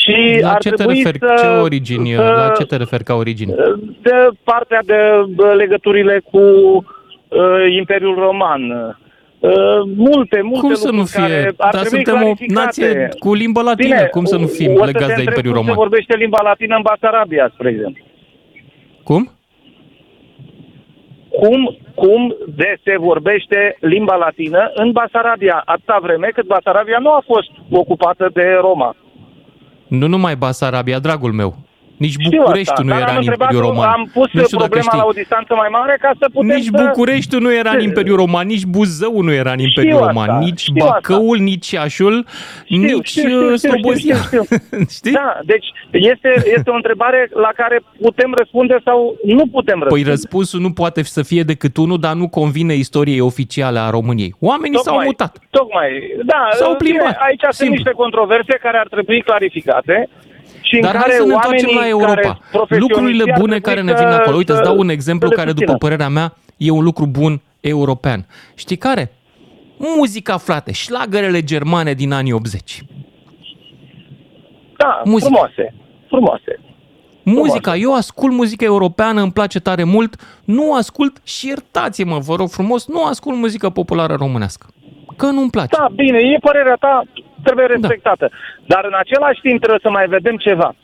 Și 0.00 0.38
La 0.40 0.50
ar 0.52 0.58
ce 0.60 0.68
te 0.68 0.74
trebui 0.74 0.94
referi? 0.96 1.18
să, 1.18 1.34
Ce 1.42 1.46
origini? 1.46 2.10
să, 2.14 2.22
La 2.22 2.52
ce 2.58 2.64
te 2.64 2.76
referi 2.76 3.04
ca 3.04 3.14
origini? 3.14 3.54
De 4.02 4.10
partea 4.44 4.80
de 4.84 4.94
uh, 5.36 5.54
legăturile 5.56 6.22
cu 6.30 6.38
uh, 6.38 7.76
Imperiul 7.78 8.14
Roman. 8.18 8.70
Uh, 8.70 9.50
multe, 9.96 10.40
multe 10.42 10.60
Cum 10.60 10.74
să 10.74 10.90
lucruri 10.92 10.96
nu 10.96 11.04
fie? 11.04 11.20
care 11.20 11.54
ar 11.56 11.72
Dar 11.72 11.80
trebui 11.86 12.04
suntem 12.04 12.14
o 12.14 12.18
clarificate. 12.18 12.64
nație 12.64 13.08
cu 13.18 13.34
limbă 13.34 13.62
latină. 13.62 13.94
Bine, 13.94 14.08
Cum 14.10 14.24
să 14.24 14.36
nu 14.36 14.46
fim 14.46 14.72
o 14.72 14.78
să 14.78 14.84
legați 14.84 15.06
te 15.06 15.14
de 15.14 15.20
întreb 15.20 15.26
Imperiul 15.26 15.52
cum 15.54 15.60
Roman? 15.60 15.74
se 15.74 15.80
vorbește 15.84 16.16
limba 16.16 16.40
latină 16.42 16.76
în 16.76 16.82
Basarabia, 16.82 17.50
spre 17.54 17.68
exemplu. 17.68 18.04
Cum? 19.02 19.30
Cum, 21.40 21.76
cum 21.94 22.36
de 22.56 22.76
se 22.84 22.94
vorbește 22.98 23.76
limba 23.80 24.16
latină 24.16 24.70
în 24.74 24.92
Basarabia, 24.92 25.62
atâta 25.64 25.98
vreme 26.02 26.30
cât 26.34 26.46
Basarabia 26.46 26.98
nu 27.00 27.10
a 27.10 27.22
fost 27.26 27.50
ocupată 27.70 28.30
de 28.32 28.46
Roma. 28.60 28.96
Nu 29.88 30.06
numai 30.06 30.36
Basarabia, 30.36 30.98
dragul 30.98 31.32
meu. 31.32 31.54
Nici 31.96 32.10
Știu 32.10 32.30
Bucureștiul 32.30 32.74
asta, 32.76 32.82
nu 32.82 32.88
dar 32.88 32.98
era 33.00 33.06
am 33.10 33.16
în 33.16 33.22
întrebat, 33.22 33.50
Imperiul 33.52 33.70
Roman. 33.70 33.88
am 33.88 34.10
pus 34.12 34.28
nu 34.32 34.42
știu 34.44 34.58
dacă 34.58 34.68
problema 34.68 34.88
știi. 34.90 34.98
la 34.98 35.04
o 35.04 35.10
distanță 35.20 35.52
mai 35.54 35.68
mare 35.70 35.98
ca 36.00 36.10
să 36.20 36.26
putem 36.32 36.56
Nici 36.56 36.64
să... 36.64 36.82
Bucureștiul 36.86 37.40
nu 37.42 37.52
era 37.54 37.70
în 37.70 37.80
Imperiul 37.80 38.16
Roman, 38.16 38.46
nici 38.46 38.64
Buzău 38.64 39.20
nu 39.20 39.32
era 39.32 39.52
în 39.52 39.58
Imperiul 39.58 40.00
asta, 40.02 40.06
Roman, 40.06 40.38
nici 40.38 40.60
știu 40.60 40.84
Bacăul, 40.84 41.38
nici 41.38 41.70
Iașul, 41.70 42.26
nici 42.68 43.08
știu, 43.08 43.22
știu, 43.22 43.38
uh, 43.50 43.56
știu, 43.58 43.68
Slobozia. 43.70 44.16
știu, 44.16 44.42
Știi? 44.96 45.12
Da, 45.12 45.38
deci 45.44 45.66
este, 45.92 46.30
este 46.56 46.70
o 46.70 46.74
întrebare 46.74 47.30
la 47.34 47.50
care 47.56 47.80
putem 48.00 48.34
răspunde 48.36 48.76
sau 48.84 49.16
nu 49.24 49.46
putem 49.46 49.78
Păi 49.78 49.82
răspunde. 49.88 50.10
răspunsul 50.10 50.60
nu 50.60 50.72
poate 50.72 51.02
să 51.02 51.22
fie 51.22 51.42
decât 51.42 51.76
unul, 51.76 51.98
dar 52.00 52.14
nu 52.14 52.28
convine 52.28 52.74
istoriei 52.74 53.20
oficiale 53.20 53.78
a 53.78 53.90
României. 53.90 54.34
Oamenii 54.40 54.78
s-au 54.78 55.00
mutat. 55.04 55.38
Tocmai, 55.50 55.88
da. 56.24 56.48
S-au 56.52 56.76
bine, 56.78 56.90
plimbat, 56.98 57.16
Aici 57.26 57.40
sunt 57.40 57.54
simplu. 57.54 57.74
niște 57.74 57.90
controverse 57.90 58.58
care 58.62 58.76
ar 58.78 58.86
trebui 58.90 59.22
clarificate 59.22 60.08
și 60.68 60.78
Dar 60.80 60.94
în 60.94 61.00
hai 61.00 61.08
care 61.08 61.12
să 61.20 61.26
ne 61.26 61.32
întoarcem 61.34 61.68
oamenii 61.68 61.80
la 61.80 61.88
Europa. 61.88 62.14
care 62.14 62.38
profesioniștii 62.50 62.78
Lucrurile 62.88 63.22
ar 63.32 63.38
bune 63.40 63.58
trebui 63.58 63.68
care 63.68 63.80
ne 63.82 63.92
să- 63.96 64.04
vin 64.04 64.12
acolo. 64.20 64.36
Uite, 64.36 64.52
îți 64.52 64.60
să- 64.60 64.66
dau 64.68 64.78
un 64.78 64.88
exemplu 64.88 65.28
să 65.28 65.34
le 65.34 65.40
care, 65.40 65.52
după 65.52 65.70
susțină. 65.70 65.88
părerea 65.88 66.08
mea, 66.08 66.34
e 66.56 66.70
un 66.70 66.84
lucru 66.84 67.06
bun 67.06 67.40
european. 67.60 68.26
Știi 68.54 68.76
care? 68.76 69.12
Muzica, 69.76 70.36
frate, 70.36 70.72
șlagărele 70.72 71.42
germane 71.42 71.92
din 71.92 72.12
anii 72.12 72.32
80. 72.32 72.82
Da, 74.76 75.00
Muzică. 75.04 75.28
frumoase. 75.30 75.74
Frumoase. 76.08 76.58
Muzica, 77.22 77.76
eu 77.76 77.94
ascult 77.94 78.32
muzică 78.32 78.64
europeană, 78.64 79.20
îmi 79.22 79.32
place 79.32 79.60
tare 79.60 79.84
mult, 79.84 80.16
nu 80.44 80.74
ascult 80.74 81.20
și 81.24 81.46
iertați-mă, 81.46 82.18
vă 82.18 82.34
rog 82.34 82.48
frumos, 82.48 82.86
nu 82.88 83.04
ascult 83.04 83.36
muzică 83.36 83.70
populară 83.70 84.14
românească. 84.14 84.66
Că 85.16 85.26
nu-mi 85.26 85.50
place. 85.50 85.76
Da, 85.78 85.86
bine, 85.94 86.18
e 86.18 86.38
părerea 86.40 86.74
ta, 86.80 87.02
trebuie 87.44 87.66
respectată. 87.66 88.30
Dar 88.66 88.84
în 88.84 88.94
același 88.98 89.40
timp 89.40 89.58
trebuie 89.58 89.80
să 89.82 89.90
mai 89.90 90.06
vedem 90.06 90.36
ceva. 90.36 90.74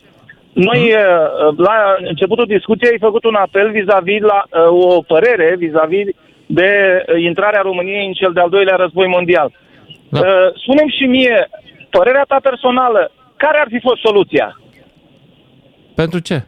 Noi, 0.52 0.80
Mhm. 0.80 1.48
uh, 1.48 1.56
la 1.66 1.96
începutul 2.08 2.46
discuției, 2.46 2.90
ai 2.90 2.98
făcut 3.08 3.24
un 3.24 3.34
apel 3.34 3.70
vis-a-vis 3.70 4.20
la 4.20 4.42
uh, 4.50 4.96
o 4.96 5.02
părere 5.02 5.54
vis-a-vis 5.58 6.06
de 6.46 6.70
uh, 7.08 7.22
intrarea 7.22 7.60
României 7.60 8.06
în 8.06 8.12
cel 8.12 8.32
de-al 8.32 8.48
doilea 8.48 8.76
război 8.76 9.06
mondial. 9.06 9.52
Da. 10.08 10.18
Uh, 10.20 10.26
Spunem 10.62 10.88
și 10.98 11.04
mie, 11.06 11.48
părerea 11.90 12.24
ta 12.28 12.38
personală, 12.42 13.10
care 13.36 13.58
ar 13.58 13.66
fi 13.70 13.80
fost 13.80 14.00
soluția? 14.00 14.60
Pentru 15.94 16.18
ce? 16.18 16.42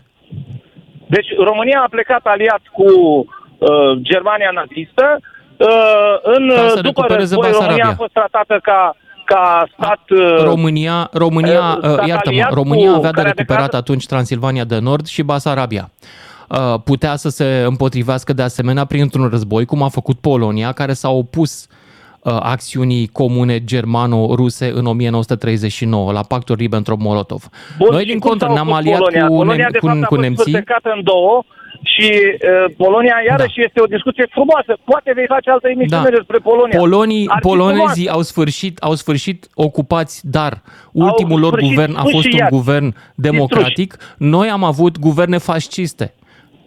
Deci 1.07 1.27
România 1.37 1.81
a 1.81 1.89
plecat 1.91 2.21
aliat 2.25 2.61
cu 2.73 2.85
uh, 2.89 3.93
Germania 4.01 4.51
nazistă. 4.55 5.19
Uh, 5.57 6.15
în, 6.23 6.49
Ca 6.49 6.69
să 6.69 6.75
după 6.75 6.87
recupereze 6.87 7.35
război, 7.35 7.51
România 7.51 7.69
Basarabia. 7.69 7.89
a 7.93 7.95
fost 8.03 8.13
tratată 8.13 8.59
ca, 8.63 8.97
ca 9.35 9.67
stat... 9.79 10.01
Uh, 10.11 10.43
România, 10.45 11.09
România, 11.13 11.61
uh, 11.61 11.77
uh, 11.89 11.93
stat 11.93 12.07
iartă-mă, 12.09 12.37
aliat 12.37 12.53
România 12.53 12.91
cu- 12.91 12.97
avea 12.97 13.11
de 13.11 13.17
care 13.17 13.29
a 13.29 13.33
recuperat 13.37 13.63
declarat- 13.63 13.75
atunci 13.81 14.07
Transilvania 14.07 14.65
de 14.65 14.79
Nord 14.79 15.07
și 15.07 15.23
Basarabia. 15.23 15.91
Uh, 16.49 16.75
Putea 16.85 17.17
să 17.17 17.29
se 17.29 17.65
împotrivească 17.67 18.33
de 18.33 18.43
asemenea 18.43 18.85
printr-un 18.85 19.29
război, 19.29 19.65
cum 19.65 19.83
a 19.83 19.89
făcut 19.89 20.19
Polonia, 20.19 20.73
care 20.73 20.93
s-a 20.93 21.11
opus 21.11 21.67
uh, 22.21 22.37
acțiunii 22.41 23.07
comune 23.07 23.65
germano-ruse 23.65 24.71
în 24.75 24.87
1939, 24.87 26.13
la 26.13 26.21
pactul 26.23 26.57
Ribbentrop-Molotov. 26.57 27.43
Bun, 27.79 27.89
Noi, 27.91 28.01
și 28.01 28.07
din 28.11 28.19
cum 28.19 28.29
contră, 28.29 28.47
s-a 28.47 28.53
ne-am 28.53 28.67
opus 28.67 28.79
aliat 28.79 28.99
Polonia? 28.99 29.27
cu, 29.27 29.35
Polonia, 29.35 29.67
nem- 29.69 29.73
de 29.73 29.79
cu, 29.79 29.87
fapt, 29.87 30.03
a 30.03 30.07
cu 30.07 30.15
fost 30.15 30.21
nemții. 30.27 30.53
sfârtecată 30.53 30.93
în 30.97 31.03
două 31.05 31.43
și 31.83 32.11
uh, 32.13 32.75
Polonia 32.77 33.15
iarăși 33.29 33.63
este 33.63 33.81
o 33.81 33.87
discuție 33.87 34.27
frumoasă. 34.31 34.79
Poate 34.85 35.13
vei 35.15 35.25
face 35.29 35.51
altă 35.51 35.69
emisiune 35.69 36.03
Da. 36.11 36.17
despre 36.17 36.39
Polonia. 36.39 36.79
Polonii, 36.79 37.27
Ar 37.29 37.39
fi 37.41 37.47
polonezii 37.49 38.05
frumos. 38.05 38.09
au 38.17 38.23
sfârșit, 38.23 38.79
au 38.79 38.95
sfârșit 38.95 39.47
ocupați, 39.55 40.21
dar 40.31 40.63
ultimul 40.93 41.41
lor 41.41 41.49
sfârșit 41.53 41.69
guvern 41.69 41.95
a 41.95 42.01
fost 42.03 42.15
un 42.15 42.21
sfârșiați. 42.21 42.51
guvern 42.55 42.95
democratic. 43.15 43.97
Noi 44.19 44.49
am 44.49 44.65
avut 44.65 44.99
guverne 44.99 45.39
fasciste. 45.39 46.15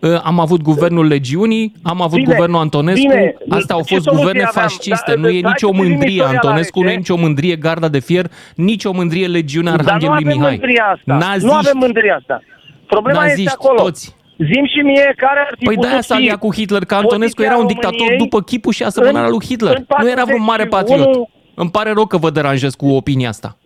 Uh, 0.02 0.20
Am 0.24 0.40
avut 0.40 0.62
guvernul 0.62 1.08
Legiunii, 1.08 1.74
am 1.84 2.02
avut 2.02 2.18
Bine, 2.20 2.34
guvernul 2.34 2.60
Antonescu, 2.60 3.08
bine. 3.08 3.36
astea 3.50 3.76
au 3.76 3.82
Ce 3.84 3.94
fost 3.94 4.04
soluție 4.06 4.24
guverne 4.26 4.48
aveam? 4.48 4.64
fasciste. 4.68 5.14
Da, 5.14 5.20
nu 5.22 5.28
e 5.28 5.32
hai 5.32 5.42
nicio 5.42 5.68
să 5.68 5.72
privim 5.74 5.88
mândrie 5.90 6.12
istoria 6.12 6.40
la 6.42 6.48
Antonescu, 6.48 6.80
nu 6.80 6.86
e 6.86 6.88
rece. 6.88 6.98
nicio 7.00 7.16
mândrie 7.18 7.56
Garda 7.56 7.88
de 7.88 8.00
Fier, 8.00 8.26
nicio 8.56 8.92
mândrie 8.94 9.28
Legiunea 9.28 9.72
Dar 9.72 9.80
nu 9.82 9.86
Arhanghelului 9.88 10.24
avem 10.26 10.38
Mihai. 10.38 10.52
mândria 10.58 10.84
asta. 10.96 11.14
Naziști, 11.26 11.46
Nu 11.46 11.54
avem 11.54 11.78
mândria 11.78 12.16
asta. 12.16 12.42
Problema 12.88 13.20
este 13.20 13.30
naziști, 13.30 13.54
acolo. 13.54 13.82
toți. 13.82 14.16
Zim 14.38 14.66
și 14.74 14.80
mie 14.84 15.14
care 15.18 15.40
ar 15.40 15.54
fi 15.58 15.64
Păi 15.66 15.74
putut 15.76 15.82
de-aia 15.90 16.02
s-a 16.02 16.16
fi 16.16 16.22
aliat 16.22 16.40
cu 16.40 16.54
Hitler, 16.54 16.86
că 16.86 16.96
Antonescu 16.96 17.36
poziția 17.36 17.46
era 17.46 17.62
un 17.62 17.68
dictator 17.68 17.98
României 17.98 18.20
după 18.20 18.42
chipul 18.42 18.72
și 18.72 18.84
asemănarea 18.84 19.26
în- 19.26 19.30
lui 19.36 19.46
Hitler. 19.46 19.76
în 19.76 19.86
Nu 20.02 20.10
era 20.10 20.24
vreun 20.24 20.44
mare 20.44 20.66
41 20.66 21.04
patriot. 21.06 21.30
Îmi 21.56 21.70
pare 21.72 21.92
rău 21.92 22.06
că 22.06 22.18
vă 22.18 22.30
deranjez 22.30 22.74
cu 22.76 22.88
opinia 22.88 23.30
asta. 23.30 23.58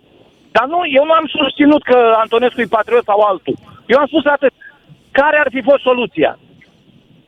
Dar 0.52 0.66
nu, 0.68 0.80
eu 0.98 1.06
nu 1.06 1.12
am 1.12 1.26
susținut 1.40 1.84
că 1.84 1.98
Antonescu 2.22 2.62
e 2.62 2.66
patriot 2.66 3.04
sau 3.04 3.20
altul. 3.20 3.56
Eu 3.88 3.98
am 4.00 4.06
spus 4.08 4.26
atât. 4.26 4.52
Care 5.12 5.38
ar 5.44 5.48
fi 5.52 5.62
fost 5.62 5.82
soluția? 5.82 6.40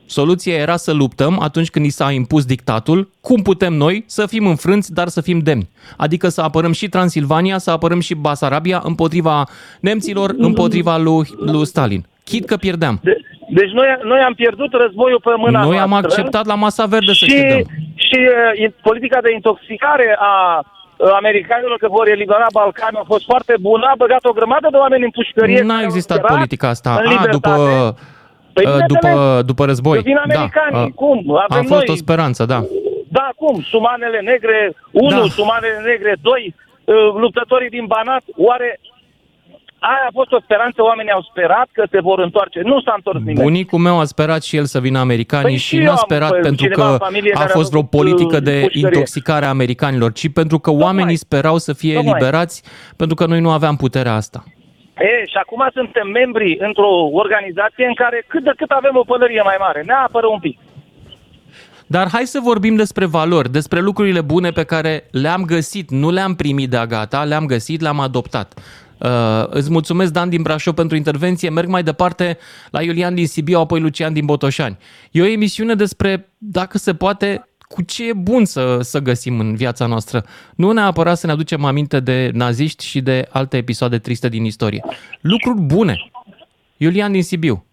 Soluția 0.06 0.54
era 0.54 0.76
să 0.76 0.92
luptăm 0.92 1.38
atunci 1.40 1.70
când 1.70 1.84
ni 1.84 1.90
s-a 1.90 2.10
impus 2.10 2.44
dictatul, 2.44 3.10
cum 3.20 3.42
putem 3.42 3.72
noi 3.72 4.04
să 4.06 4.26
fim 4.26 4.46
înfrânți, 4.46 4.92
dar 4.94 5.08
să 5.08 5.20
fim 5.20 5.38
demni. 5.38 5.68
Adică 5.96 6.28
să 6.28 6.40
apărăm 6.40 6.72
și 6.72 6.88
Transilvania, 6.88 7.58
să 7.58 7.70
apărăm 7.70 8.00
și 8.00 8.14
Basarabia 8.14 8.80
împotriva 8.84 9.44
nemților, 9.80 10.34
împotriva 10.36 10.96
lui, 10.96 11.26
lui 11.38 11.66
Stalin. 11.66 12.04
Chit 12.24 12.44
că 12.44 12.56
pierdeam. 12.56 13.00
De, 13.02 13.16
deci 13.48 13.70
noi, 13.70 13.86
noi 14.02 14.20
am 14.20 14.34
pierdut 14.34 14.72
războiul 14.72 15.20
pe 15.24 15.34
mâna 15.36 15.62
Noi 15.64 15.78
am 15.78 15.88
noastră 15.88 16.08
acceptat 16.10 16.46
la 16.46 16.54
masa 16.54 16.84
verde 16.86 17.12
să 17.12 17.24
și, 17.24 17.24
cedăm. 17.30 17.62
și 17.94 18.18
uh, 18.64 18.70
politica 18.82 19.18
de 19.20 19.32
intoxicare 19.32 20.16
a 20.18 20.34
uh, 20.58 21.08
americanilor 21.20 21.76
că 21.78 21.88
vor 21.90 22.08
elibera 22.08 22.46
Balcanii 22.52 23.00
a 23.02 23.04
fost 23.06 23.24
foarte 23.24 23.54
bună, 23.60 23.84
a 23.86 23.94
băgat 23.96 24.24
o 24.24 24.32
grămadă 24.32 24.68
de 24.70 24.76
oameni 24.76 25.04
în 25.04 25.10
pușcărie. 25.10 25.60
N-a 25.62 25.66
care 25.68 25.78
au 25.78 25.84
existat 25.90 26.16
sperat 26.18 26.36
politica 26.36 26.68
asta. 26.68 26.90
în 26.90 26.96
A, 27.06 27.10
libertate. 27.10 27.30
după, 27.36 27.96
Păi, 28.52 28.64
uh, 28.66 28.72
bineînțeles, 28.72 29.12
după, 29.14 29.42
după 29.50 29.64
război. 29.64 29.96
că 29.96 30.02
vin 30.12 30.20
americanii, 30.28 30.88
Da, 30.90 30.94
cum? 31.02 31.18
a, 31.36 31.44
Avem 31.48 31.64
a 31.64 31.74
fost 31.74 31.86
noi- 31.86 31.94
o 31.96 32.02
speranță, 32.04 32.44
da. 32.44 32.60
Da, 33.18 33.28
cum? 33.36 33.54
Sumanele 33.72 34.20
negre 34.32 34.58
1, 34.90 35.08
Da. 35.20 35.22
sumanele 35.38 35.78
negre 35.90 36.12
2, 36.22 36.54
uh, 36.84 36.94
luptătorii 37.24 37.68
din 37.76 37.84
Banat, 37.94 38.22
oare 38.36 38.80
aia 39.90 40.06
a 40.08 40.16
fost 40.18 40.32
o 40.32 40.40
speranță, 40.40 40.82
oamenii 40.82 41.12
au 41.12 41.22
sperat 41.30 41.68
că 41.72 41.84
se 41.90 42.00
vor 42.00 42.18
întoarce. 42.18 42.60
Nu 42.64 42.80
s-a 42.80 42.92
întors 42.96 43.18
nimeni. 43.18 43.42
Bunicul 43.42 43.78
meu 43.78 43.98
a 43.98 44.04
sperat 44.04 44.42
și 44.42 44.56
el 44.56 44.64
să 44.64 44.80
vină 44.80 44.98
americanii 44.98 45.56
Păi 45.56 45.56
și 45.56 45.76
și 45.76 45.76
eu 45.76 45.82
n-a 45.82 45.90
am, 45.90 45.96
sperat 45.96 46.30
păi, 46.30 46.40
pentru 46.40 46.62
cineva 46.64 46.86
că 46.86 46.92
în 46.92 46.98
familie 46.98 47.32
a 47.34 47.38
care 47.38 47.50
a 47.50 47.54
fost 47.58 47.70
vreo 47.70 47.82
făcut, 47.82 47.98
politică 47.98 48.36
uh, 48.36 48.42
de 48.42 48.56
pușcărie. 48.60 48.80
intoxicare 48.80 49.44
a 49.44 49.48
americanilor, 49.48 50.12
ci 50.12 50.32
pentru 50.32 50.58
că 50.58 50.70
oamenii 50.70 51.16
sperau 51.16 51.56
să 51.58 51.72
fie 51.72 51.94
Tocmai. 51.94 52.10
eliberați 52.10 52.62
pentru 52.96 53.16
că 53.16 53.26
noi 53.26 53.40
nu 53.40 53.50
aveam 53.50 53.76
puterea 53.76 54.14
asta. 54.14 54.44
E, 54.98 55.26
și 55.26 55.38
acum 55.42 55.68
suntem 55.72 56.08
membri 56.08 56.56
într-o 56.60 56.92
organizație 57.22 57.86
în 57.86 57.94
care 57.94 58.24
cât 58.26 58.42
de 58.44 58.52
cât 58.56 58.70
avem 58.70 58.96
o 58.96 59.04
pălărie 59.04 59.42
mai 59.44 59.56
mare. 59.58 59.82
Ne 59.86 59.92
apără 59.92 60.26
un 60.26 60.38
pic. 60.38 60.58
Dar 61.86 62.08
hai 62.12 62.24
să 62.24 62.40
vorbim 62.42 62.76
despre 62.76 63.06
valori, 63.06 63.52
despre 63.52 63.80
lucrurile 63.80 64.20
bune 64.20 64.50
pe 64.50 64.64
care 64.64 65.04
le-am 65.10 65.42
găsit, 65.44 65.90
nu 65.90 66.10
le-am 66.10 66.34
primit 66.34 66.70
de-a 66.70 66.86
gata, 66.86 67.24
le-am 67.24 67.46
găsit, 67.46 67.80
le-am 67.80 68.00
adoptat. 68.00 68.54
Uh, 69.04 69.44
îți 69.48 69.70
mulțumesc, 69.70 70.12
Dan 70.12 70.28
din 70.28 70.42
Brașov, 70.42 70.74
pentru 70.74 70.96
intervenție. 70.96 71.50
Merg 71.50 71.68
mai 71.68 71.82
departe 71.82 72.38
la 72.70 72.82
Iulian 72.82 73.14
din 73.14 73.26
Sibiu, 73.26 73.58
apoi 73.58 73.80
Lucian 73.80 74.12
din 74.12 74.24
Botoșani. 74.24 74.78
E 75.10 75.22
o 75.22 75.26
emisiune 75.26 75.74
despre, 75.74 76.28
dacă 76.38 76.78
se 76.78 76.94
poate, 76.94 77.48
cu 77.68 77.82
ce 77.82 78.08
e 78.08 78.12
bun 78.12 78.44
să, 78.44 78.78
să 78.80 78.98
găsim 78.98 79.40
în 79.40 79.54
viața 79.54 79.86
noastră. 79.86 80.24
Nu 80.56 80.72
neapărat 80.72 81.16
să 81.16 81.26
ne 81.26 81.32
aducem 81.32 81.64
aminte 81.64 82.00
de 82.00 82.30
naziști 82.32 82.84
și 82.84 83.00
de 83.00 83.26
alte 83.30 83.56
episoade 83.56 83.98
triste 83.98 84.28
din 84.28 84.44
istorie. 84.44 84.84
Lucruri 85.20 85.60
bune. 85.60 86.10
Iulian 86.76 87.12
din 87.12 87.22
Sibiu. 87.22 87.64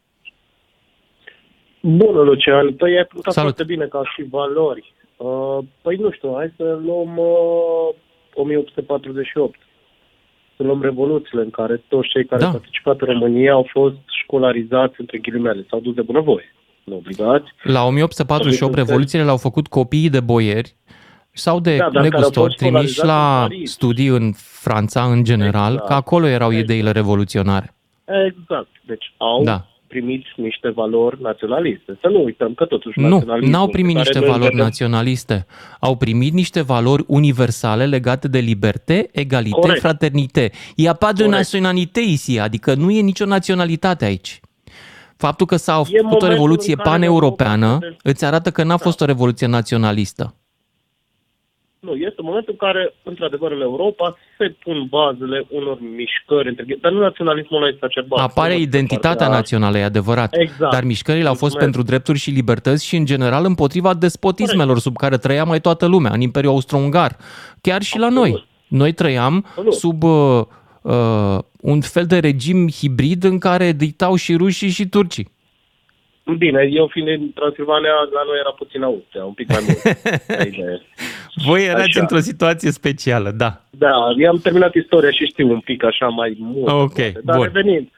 Bună, 1.81 2.21
Lucian. 2.21 2.73
Păi 2.73 2.97
ai 2.97 3.05
punctat 3.05 3.33
Salut. 3.33 3.55
foarte 3.55 3.73
bine 3.73 3.85
ca 3.85 4.01
și 4.15 4.23
valori. 4.29 4.93
Uh, 5.17 5.57
păi 5.81 5.95
nu 5.95 6.11
știu, 6.11 6.33
hai 6.35 6.53
să 6.57 6.79
luăm 6.85 7.17
uh, 7.17 7.95
1848. 8.33 9.59
Să 10.61 10.65
luăm 10.65 10.81
revoluțiile 10.81 11.43
în 11.43 11.49
care 11.49 11.83
toți 11.87 12.07
cei 12.07 12.25
care 12.25 12.41
Da. 12.41 12.47
au 12.47 12.51
participat 12.53 12.99
în 13.01 13.07
România 13.07 13.51
au 13.51 13.67
fost 13.71 13.95
școlarizați 14.23 14.93
între 14.97 15.17
ghilimele, 15.17 15.65
s-au 15.69 15.79
dus 15.79 15.93
de 15.93 16.01
bunăvoie, 16.01 16.55
nu 16.83 16.95
obligați. 16.95 17.45
La 17.63 17.83
1848, 17.85 18.73
Adică- 18.73 18.85
revoluțiile 18.87 19.23
le-au 19.23 19.37
făcut 19.37 19.67
copiii 19.67 20.09
de 20.09 20.19
boieri 20.19 20.75
sau 21.31 21.59
de 21.59 21.71
Da, 21.77 21.83
dar 21.83 21.87
care 21.91 21.97
au 21.97 22.03
negustori 22.03 22.45
fost 22.45 22.57
trimiși 22.57 22.93
școlarizați 22.93 23.07
la 23.07 23.41
în 23.43 23.47
Paris. 23.49 23.71
studii 23.71 24.07
în 24.07 24.31
Franța, 24.35 25.03
în 25.03 25.23
general, 25.23 25.71
Exact. 25.71 25.87
că 25.87 25.93
acolo 25.93 26.27
erau 26.27 26.47
Exact. 26.49 26.63
ideile 26.69 26.91
revoluționare. 26.91 27.75
Exact. 28.27 28.67
Deci 28.85 29.13
au 29.17 29.43
Da. 29.43 29.65
Primit 29.89 30.25
niște 30.35 30.69
valori 30.69 31.21
naționaliste. 31.21 31.97
Să 32.01 32.07
nu 32.07 32.23
uităm 32.23 32.53
că 32.53 32.65
totuși 32.65 32.99
Nu, 32.99 33.07
naționalismul 33.07 33.51
n-au 33.53 33.65
pe 33.65 33.71
primit 33.71 33.95
care 33.95 34.05
niște 34.05 34.19
noi 34.19 34.27
îl 34.27 34.33
valori 34.33 34.51
vedem- 34.55 34.63
naționaliste. 34.65 35.45
Au 35.79 35.95
primit 35.95 36.33
niște 36.33 36.61
valori 36.61 37.03
universale 37.07 37.85
legate 37.85 38.27
de 38.27 38.39
liberté, 38.39 39.09
egalité, 39.11 39.59
Corect. 39.59 39.79
fraternité. 39.79 40.51
Il 40.75 40.83
n'y 40.83 40.87
a 40.87 40.93
pas 40.93 41.11
de 41.13 41.23
Corect. 41.23 41.37
nationalité 41.37 41.99
ici, 41.99 42.37
adică 42.37 42.73
nu 42.73 42.91
e 42.91 43.01
nicio 43.01 43.25
naționalitate 43.25 44.05
aici. 44.05 44.39
Faptul 45.17 45.45
că 45.45 45.55
s-a 45.55 45.73
făcut 45.73 45.93
o 45.93 46.03
momentul 46.03 46.27
revoluție 46.29 46.71
în 46.73 46.77
care 46.77 46.89
paneuropeană 46.89 47.77
Europa- 47.81 47.95
îți 48.03 48.25
arată 48.25 48.51
că 48.51 48.63
n-a 48.63 48.77
fost 48.77 49.01
o 49.01 49.05
revoluție 49.05 49.47
naționalistă. 49.47 50.33
Nu, 51.79 51.93
este 51.95 52.21
momentul 52.21 52.55
în 52.59 52.67
care, 52.67 52.93
într-adevăr, 53.03 53.51
în 53.51 53.61
Europa 53.61 54.17
se 54.37 54.55
pun 54.63 54.85
bazele 54.89 55.45
unor 55.49 55.77
mișcări, 55.95 56.47
între 56.49 56.63
ghi- 56.65 56.79
dar 56.81 56.91
nu 56.91 56.99
naționalismul 56.99 57.61
ăla 57.61 57.71
exacerbat. 57.73 58.19
Apare 58.19 58.53
Nu 58.53 58.59
identitatea 58.59 59.09
partea- 59.09 59.35
națională, 59.35 59.77
e 59.77 59.83
adevărat. 59.83 60.35
Exact. 60.37 60.71
Dar 60.71 60.83
mișcările 60.83 61.27
au 61.27 61.33
fost 61.33 61.41
Mulțumesc. 61.41 61.71
pentru 61.71 61.91
drepturi 61.91 62.17
și 62.19 62.29
libertăți 62.29 62.85
și, 62.85 62.95
în 62.95 63.05
general, 63.05 63.45
împotriva 63.45 63.93
despotismelor 63.93 64.79
sub 64.79 64.95
care 64.97 65.17
trăia 65.17 65.43
mai 65.43 65.59
toată 65.61 65.85
lumea, 65.85 66.11
în 66.13 66.21
Imperiul 66.21 66.51
Austro-Ungar. 66.51 67.17
Chiar 67.61 67.81
și 67.81 67.97
la 67.97 68.05
Absolut. 68.05 68.29
noi. 68.31 68.47
Noi 68.67 68.91
trăiam 68.93 69.45
Absolut. 69.47 69.73
sub 69.73 70.03
uh, 70.03 70.41
uh, 70.81 71.37
un 71.61 71.81
fel 71.81 72.05
de 72.05 72.19
regim 72.19 72.67
hibrid 72.69 73.23
în 73.23 73.37
care 73.37 73.71
dictau 73.71 74.15
și 74.15 74.35
rușii 74.35 74.69
și 74.69 74.87
turcii. 74.87 75.27
Bine, 76.37 76.69
eu 76.71 76.87
fiind 76.87 77.07
din 77.07 77.31
Transilvania, 77.33 77.91
la 77.91 78.23
noi 78.25 78.39
era 78.39 78.53
puțin 78.57 78.83
Austria, 78.83 79.23
un 79.23 79.33
pic 79.33 79.47
mai 79.47 79.63
mult. 79.67 79.81
Idee. 80.47 80.81
Voi 81.45 81.65
erați 81.65 81.81
Așa. 81.81 81.99
într-o 81.99 82.19
situație 82.19 82.71
specială, 82.71 83.31
da. 83.31 83.61
da, 83.69 83.93
eu 84.17 84.29
am 84.29 84.37
terminat 84.37 84.73
istoria 84.73 85.11
și 85.11 85.25
știu 85.25 85.49
un 85.49 85.59
pic 85.59 85.83
așa 85.83 86.07
mai 86.07 86.35
mult. 86.39 86.67
Ok, 86.67 86.93
poate. 86.93 87.21
Dar 87.23 87.37
bun. 87.37 87.45
revenind, 87.45 87.89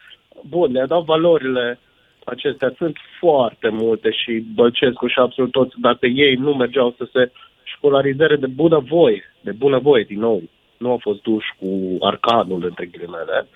bun, 0.50 0.72
le-a 0.72 0.86
dat 0.86 1.04
valorile 1.04 1.80
acestea, 2.26 2.74
sunt 2.78 2.98
foarte 3.20 3.70
multe 3.70 4.12
și 4.12 4.44
Bălcescu 4.56 5.08
și 5.08 5.20
absolut 5.20 5.52
toți, 5.52 5.76
dacă 5.82 6.06
ei 6.06 6.36
nu 6.36 6.54
mergeau 6.54 6.96
să 6.98 7.08
se 7.14 7.32
școlarizeze 7.64 8.36
de 8.36 8.48
bună 8.48 8.80
voie, 8.80 9.34
de 9.42 9.52
bună 9.52 9.80
voie 9.80 10.04
din 10.04 10.20
nou, 10.20 10.42
nu 10.78 10.90
au 10.90 11.00
fost 11.02 11.22
duși 11.22 11.54
cu 11.60 11.98
arcanul 12.00 12.64
între 12.66 12.86
ghilimele, 12.86 13.48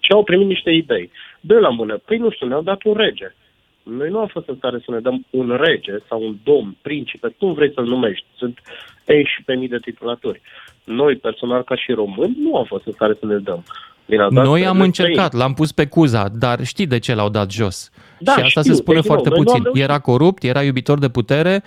și 0.00 0.12
au 0.12 0.22
primit 0.22 0.46
niște 0.46 0.70
idei. 0.70 1.10
De 1.40 1.54
la 1.54 1.68
mână, 1.68 1.96
păi 2.04 2.16
nu 2.18 2.30
știu, 2.30 2.46
ne-au 2.46 2.62
dat 2.62 2.82
un 2.84 2.94
rege. 2.94 3.34
Noi 3.82 4.10
nu 4.10 4.18
am 4.18 4.26
fost 4.26 4.48
în 4.48 4.56
stare 4.56 4.78
să 4.84 4.90
ne 4.90 5.00
dăm 5.00 5.24
un 5.30 5.58
rege 5.60 5.92
sau 6.08 6.22
un 6.22 6.36
domn, 6.44 6.76
principe, 6.82 7.34
cum 7.38 7.52
vrei 7.52 7.72
să-l 7.74 7.84
numești. 7.84 8.24
Sunt 8.36 8.58
ei 9.06 9.24
și 9.24 9.42
pe 9.42 9.54
mii 9.54 9.68
de 9.68 9.78
titulatori. 9.78 10.40
Noi, 10.84 11.16
personal, 11.16 11.62
ca 11.62 11.76
și 11.76 11.92
români, 11.92 12.36
nu 12.38 12.56
am 12.56 12.64
fost 12.64 12.86
în 12.86 12.92
stare 12.92 13.16
să 13.20 13.26
ne 13.26 13.36
dăm. 13.36 13.64
Ne-au 14.04 14.30
dat 14.30 14.44
Noi 14.44 14.60
pe 14.60 14.66
am 14.66 14.74
străini. 14.74 14.84
încercat, 14.84 15.32
l-am 15.32 15.54
pus 15.54 15.72
pe 15.72 15.86
Cuza, 15.86 16.28
dar 16.38 16.64
știi 16.64 16.86
de 16.86 16.98
ce 16.98 17.14
l-au 17.14 17.28
dat 17.28 17.50
jos. 17.50 17.90
Da, 18.18 18.32
și 18.32 18.40
asta 18.40 18.60
știu, 18.60 18.72
se 18.72 18.80
spune 18.80 18.96
deci, 18.96 19.06
foarte 19.06 19.28
nu, 19.28 19.34
noi 19.34 19.44
nu 19.44 19.50
am 19.50 19.56
puțin. 19.56 19.72
reușit. 19.72 19.90
Era 19.90 19.98
corupt, 19.98 20.42
era 20.42 20.62
iubitor 20.62 20.98
de 20.98 21.08
putere, 21.08 21.62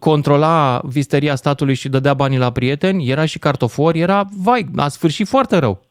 controla 0.00 0.80
visteria 0.84 1.34
statului 1.34 1.74
și 1.74 1.88
dădea 1.88 2.14
banii 2.14 2.38
la 2.38 2.52
prieteni, 2.52 3.08
era 3.08 3.24
și 3.24 3.38
cartofor, 3.38 3.94
era, 3.94 4.24
vai, 4.42 4.66
a 4.76 4.88
sfârșit 4.88 5.26
foarte 5.26 5.58
rău. 5.58 5.82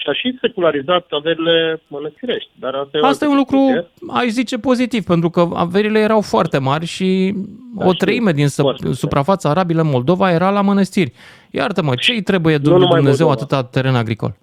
Și 0.00 0.08
a 0.08 0.12
și 0.12 0.36
secularizat 0.40 1.06
averile 1.10 1.82
mănăstirești. 1.88 2.50
Dar 2.58 2.74
asta 2.74 2.98
e, 2.98 3.00
o 3.00 3.06
Asta 3.06 3.24
e 3.24 3.28
un 3.28 3.36
altă 3.36 3.50
lucru, 3.52 3.66
discuție. 3.72 4.18
aș 4.20 4.26
zice, 4.26 4.58
pozitiv, 4.58 5.04
pentru 5.04 5.30
că 5.30 5.48
averile 5.54 5.98
erau 5.98 6.20
foarte 6.20 6.58
mari 6.58 6.84
și 6.86 7.32
Da, 7.74 7.84
o 7.86 7.92
știu, 7.92 8.06
treime 8.06 8.32
din 8.32 8.48
foarte 8.48 8.78
săp- 8.80 8.82
bine. 8.82 8.94
suprafața 8.94 9.48
arabilă 9.50 9.80
în 9.80 9.88
Moldova 9.90 10.30
era 10.32 10.50
la 10.50 10.60
mănăstiri. 10.60 11.12
Iartă-mă, 11.50 11.94
ce 11.94 12.12
îi 12.12 12.22
trebuie 12.22 12.56
Nu 12.56 12.70
lui 12.70 12.78
numai 12.80 12.96
Dumnezeu 13.00 13.26
Moldova. 13.26 13.56
atâta 13.56 13.68
teren 13.80 13.94
agricol? 13.94 14.36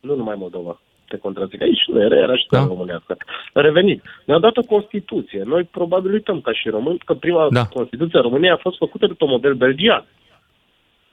Nu 0.00 0.14
numai 0.14 0.34
Moldova. 0.38 0.80
Te 1.08 1.16
contrazic. 1.18 1.62
Aici 1.62 1.84
nu 1.86 2.00
era, 2.00 2.16
era 2.16 2.36
și 2.36 2.46
Da. 2.50 2.58
da. 2.58 2.66
românească. 2.66 3.16
Revenind. 3.52 4.02
Ne-au 4.24 4.40
dat 4.40 4.56
o 4.56 4.62
Constituție. 4.62 5.42
Noi 5.46 5.64
probabil 5.64 6.12
uităm 6.12 6.40
ca 6.40 6.52
și 6.52 6.68
români 6.68 6.98
că 7.04 7.14
prima 7.14 7.42
Da. 7.50 7.60
da. 7.60 7.64
Constituție 7.66 8.18
a 8.18 8.22
României 8.22 8.50
a 8.50 8.56
fost 8.56 8.76
făcută 8.76 9.06
după 9.06 9.26
model 9.26 9.54
belgian. 9.54 10.04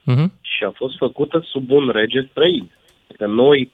Mhm. 0.06 0.32
și 0.40 0.64
a 0.64 0.70
fost 0.74 0.96
făcută 0.96 1.42
sub 1.44 1.70
un 1.70 1.88
rege 1.94 2.26
străin. 2.30 2.70
Adică 3.14 3.26
noi 3.26 3.72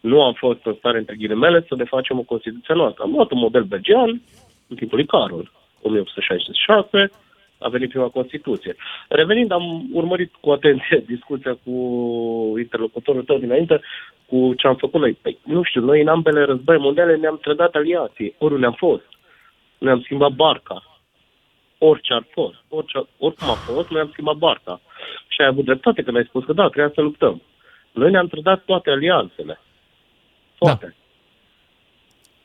nu 0.00 0.22
am 0.22 0.32
fost 0.32 0.60
în 0.64 0.74
stare, 0.78 0.98
între 0.98 1.16
ghilimele, 1.16 1.64
să 1.68 1.74
ne 1.74 1.84
facem 1.84 2.18
o 2.18 2.22
Constituție 2.22 2.74
noastră. 2.74 3.02
Am 3.02 3.10
luat 3.10 3.30
un 3.30 3.38
model 3.38 3.62
belgian 3.62 4.22
în 4.68 4.76
timpul 4.76 4.96
lui 4.96 5.06
Carol, 5.06 5.52
1866, 5.82 7.10
a 7.58 7.68
venit 7.68 7.88
prima 7.88 8.08
Constituție. 8.08 8.76
Revenind, 9.08 9.52
am 9.52 9.88
urmărit 9.92 10.32
cu 10.40 10.50
atenție 10.50 11.04
discuția 11.14 11.58
cu 11.64 11.72
interlocutorul 12.58 13.22
tău 13.22 13.38
dinainte, 13.38 13.80
cu 14.26 14.54
ce 14.56 14.66
am 14.66 14.76
făcut 14.76 15.00
noi. 15.00 15.12
Păi, 15.22 15.38
nu 15.44 15.62
știu, 15.62 15.80
noi 15.80 16.00
în 16.00 16.08
ambele 16.08 16.44
război 16.44 16.78
mondiale 16.78 17.16
ne-am 17.16 17.38
trădat 17.42 17.74
aliații, 17.74 18.34
oriunde 18.38 18.66
am 18.66 18.76
fost. 18.78 19.08
Ne-am 19.78 20.00
schimbat 20.00 20.32
barca, 20.32 20.82
orice 21.78 22.12
ar 22.12 22.26
fost, 22.30 22.56
orice, 22.68 22.98
oricum 23.18 23.50
a 23.50 23.54
fost, 23.54 23.88
noi 23.88 24.00
am 24.00 24.10
schimbat 24.12 24.36
barca. 24.36 24.80
Și 25.28 25.40
ai 25.40 25.46
avut 25.46 25.64
dreptate 25.64 26.02
când 26.02 26.16
ai 26.16 26.24
spus 26.24 26.44
că 26.44 26.52
da, 26.52 26.68
trebuia 26.68 26.92
să 26.94 27.00
luptăm. 27.00 27.42
Noi 27.92 28.10
ne-am 28.10 28.26
trădat 28.26 28.62
toate 28.64 28.90
alianțele. 28.90 29.60
Toate. 30.58 30.94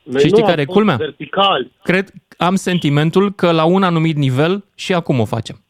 Noi 0.02 0.20
Și 0.20 0.26
știi 0.26 0.38
nu 0.40 0.44
am 0.44 0.50
care 0.50 0.60
e 0.60 0.64
fost 0.64 0.76
culmea? 0.76 0.96
Verticali. 0.96 1.72
Cred, 1.82 2.08
am 2.38 2.54
sentimentul 2.54 3.32
că 3.32 3.50
la 3.50 3.64
un 3.64 3.82
anumit 3.82 4.16
nivel 4.16 4.64
și 4.74 4.94
acum 4.94 5.20
o 5.20 5.24
facem. 5.24 5.60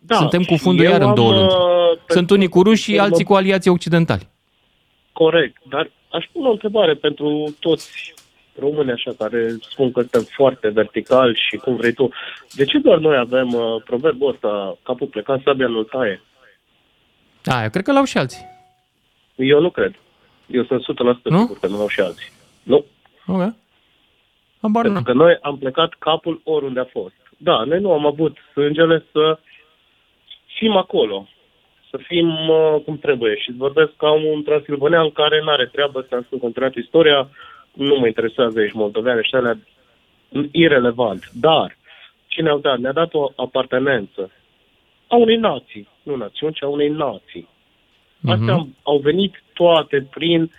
Da, 0.00 0.14
Suntem 0.16 0.42
cu 0.42 0.54
și 0.54 0.60
fundul 0.60 0.84
eu 0.84 0.90
iar 0.90 1.00
în 1.00 1.08
am, 1.08 1.14
două 1.14 1.32
luni. 1.32 1.46
uh, 1.46 1.98
Sunt 2.08 2.30
unii 2.30 2.48
cu 2.48 2.62
ruși 2.62 2.82
și 2.82 2.94
mă- 2.94 3.00
alții 3.02 3.24
cu 3.24 3.34
aliații 3.34 3.70
occidentali. 3.70 4.28
corect, 5.12 5.56
dar 5.68 5.90
aș 6.10 6.24
pune 6.32 6.48
o 6.48 6.50
întrebare 6.50 6.94
pentru 6.94 7.56
toți 7.60 8.14
români 8.58 8.90
așa 8.90 9.10
care 9.18 9.56
spun 9.60 9.92
că 9.92 10.00
suntem 10.00 10.22
foarte 10.22 10.68
vertical 10.68 11.34
și 11.48 11.56
cum 11.56 11.76
vrei 11.76 11.92
tu. 11.92 12.08
De 12.54 12.64
ce 12.64 12.78
doar 12.78 12.98
noi 12.98 13.16
avem 13.16 13.52
uh, 13.52 13.82
proverbul 13.84 14.30
ăsta, 14.32 14.78
capul 14.82 15.06
plecat, 15.06 15.40
sabia 15.44 15.66
nu 15.66 15.82
taie? 15.82 16.22
Da, 17.42 17.62
eu 17.62 17.70
cred 17.70 17.84
că 17.84 17.92
l-au 17.92 18.04
și 18.04 18.18
alții. 18.18 18.46
Eu 19.38 19.60
nu 19.60 19.70
cred. 19.70 19.94
Eu 20.46 20.64
sunt 20.64 20.82
100% 20.82 20.84
Nu? 21.22 21.38
sigur 21.38 21.58
că 21.58 21.66
nu 21.66 21.80
au 21.80 21.88
și 21.88 22.00
alții. 22.00 22.30
Nu. 22.62 22.84
Ok. 23.26 23.54
Habar 24.60 24.82
Pentru 24.82 24.92
nu. 24.92 25.02
că 25.02 25.12
noi 25.12 25.38
am 25.40 25.58
plecat 25.58 25.92
capul 25.98 26.40
oriunde 26.44 26.80
a 26.80 26.84
fost. 26.84 27.14
Da, 27.36 27.64
noi 27.64 27.80
nu 27.80 27.92
am 27.92 28.06
avut 28.06 28.36
sângele 28.52 29.04
să 29.12 29.38
fim 30.58 30.76
acolo, 30.76 31.28
să 31.90 31.96
fim 32.06 32.48
uh, 32.48 32.76
cum 32.84 32.98
trebuie. 32.98 33.36
Și 33.36 33.48
îți 33.48 33.58
vorbesc 33.58 33.96
ca 33.96 34.10
un 34.10 34.42
transilvanean 34.42 35.10
care 35.10 35.40
nu 35.42 35.50
are 35.50 35.66
treabă 35.66 36.06
să 36.08 36.14
am 36.14 36.38
continuat 36.40 36.74
istoria, 36.74 37.28
nu 37.72 37.98
mă 37.98 38.06
interesează 38.06 38.58
aici 38.58 38.72
moldoveane 38.72 39.22
și 39.22 39.34
alea, 39.34 39.58
irelevant. 40.50 41.30
Dar 41.32 41.76
ce 42.26 42.42
ne-au 42.42 42.58
dat? 42.58 42.78
Ne-a 42.78 42.92
dat 42.92 43.14
o 43.14 43.32
apartenență 43.36 44.30
a 45.06 45.16
unei 45.16 45.36
nații, 45.36 45.88
nu 46.02 46.16
națiuni, 46.16 46.54
ci 46.54 46.62
a 46.62 46.66
unei 46.68 46.88
nații. 46.88 47.48
Astea 48.26 48.54
Mhm. 48.56 48.66
mm-hmm. 48.66 48.82
au 48.82 48.98
venit 48.98 49.42
toate 49.52 50.06
prin 50.10 50.50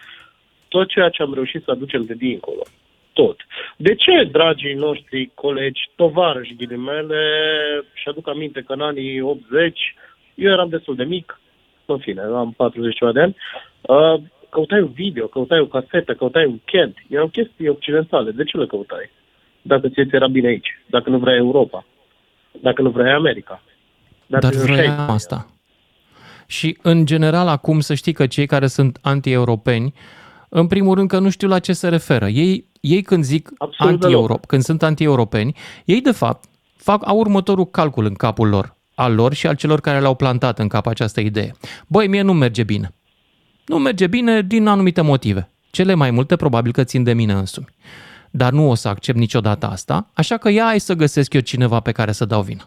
tot 0.67 0.87
ceea 0.89 1.09
ce 1.09 1.21
am 1.21 1.33
reușit 1.33 1.63
să 1.63 1.71
aducem 1.71 2.05
de 2.05 2.13
dincolo. 2.13 2.61
Tot. 3.13 3.37
De 3.77 3.95
ce, 3.95 4.23
dragii 4.31 4.73
noștri 4.73 5.31
colegi, 5.33 5.81
tovarăși 5.95 6.55
ghilimele, 6.55 7.21
și 7.93 8.07
aduc 8.09 8.27
aminte 8.29 8.61
că 8.61 8.73
în 8.73 8.81
anii 8.81 9.21
80, 9.21 9.79
eu 10.35 10.51
eram 10.51 10.69
destul 10.69 10.95
de 10.95 11.03
mic, 11.03 11.39
în 11.85 11.97
fine, 11.97 12.21
am 12.21 12.53
40 12.57 12.95
ceva 12.95 13.11
de 13.11 13.21
ani, 13.21 13.35
uh, 13.81 14.21
căutai 14.49 14.81
un 14.81 14.91
video, 14.91 15.27
căutai 15.27 15.59
o 15.59 15.65
casetă, 15.65 16.13
căutai 16.13 16.45
un 16.45 16.59
CAD, 16.65 16.93
erau 17.09 17.27
chestii 17.27 17.67
occidentale. 17.69 18.31
De 18.31 18.43
ce 18.43 18.57
le 18.57 18.65
căutai? 18.65 19.09
Dacă 19.61 19.89
ți 19.89 19.99
era 20.11 20.27
bine 20.27 20.47
aici, 20.47 20.67
dacă 20.85 21.09
nu 21.09 21.17
vrei 21.17 21.37
Europa, 21.37 21.85
dacă 22.61 22.81
nu 22.81 22.89
vrei 22.89 23.11
America. 23.11 23.61
Dacă 24.25 24.45
Dar 24.45 24.53
nu 24.55 24.61
vrei- 24.61 24.75
vroiam 24.75 25.09
asta. 25.09 25.47
Și 26.49 26.77
în 26.81 27.05
general 27.05 27.47
acum 27.47 27.79
să 27.79 27.93
știi 27.93 28.13
că 28.13 28.27
cei 28.27 28.45
care 28.45 28.67
sunt 28.67 28.97
anti-europeni, 29.01 29.93
în 30.49 30.67
primul 30.67 30.95
rând 30.95 31.09
că 31.09 31.19
nu 31.19 31.29
știu 31.29 31.47
la 31.47 31.59
ce 31.59 31.73
se 31.73 31.87
referă. 31.87 32.27
Ei, 32.27 32.65
ei 32.81 33.01
când 33.01 33.23
zic 33.23 33.49
Absolut 33.57 33.93
anti-euro, 34.03 34.39
când 34.47 34.63
sunt 34.63 34.83
anti-europeni, 34.83 35.55
ei 35.85 36.01
de 36.01 36.11
fapt 36.11 36.49
fac, 36.75 37.07
au 37.07 37.17
următorul 37.17 37.65
calcul 37.65 38.05
în 38.05 38.13
capul 38.13 38.47
lor, 38.49 38.75
al 38.95 39.13
lor 39.15 39.33
și 39.33 39.47
al 39.47 39.55
celor 39.55 39.81
care 39.81 39.99
le-au 39.99 40.15
plantat 40.15 40.59
în 40.59 40.67
cap 40.67 40.85
această 40.87 41.19
idee. 41.21 41.51
Băi, 41.87 42.07
mie 42.07 42.21
nu 42.21 42.33
merge 42.33 42.63
bine. 42.63 42.93
Nu 43.65 43.77
merge 43.77 44.07
bine 44.07 44.41
din 44.41 44.67
anumite 44.67 45.01
motive. 45.01 45.49
Cele 45.71 45.93
mai 45.93 46.11
multe 46.11 46.35
probabil 46.35 46.71
că 46.71 46.83
țin 46.83 47.03
de 47.03 47.13
mine 47.13 47.33
însumi. 47.33 47.67
Dar 48.31 48.51
nu 48.51 48.69
o 48.69 48.75
să 48.75 48.87
accept 48.87 49.17
niciodată 49.17 49.67
asta, 49.69 50.09
așa 50.13 50.37
că 50.37 50.49
ia 50.49 50.63
hai 50.63 50.79
să 50.79 50.93
găsesc 50.93 51.33
eu 51.33 51.41
cineva 51.41 51.79
pe 51.79 51.91
care 51.91 52.11
să 52.11 52.25
dau 52.25 52.41
vină. 52.41 52.65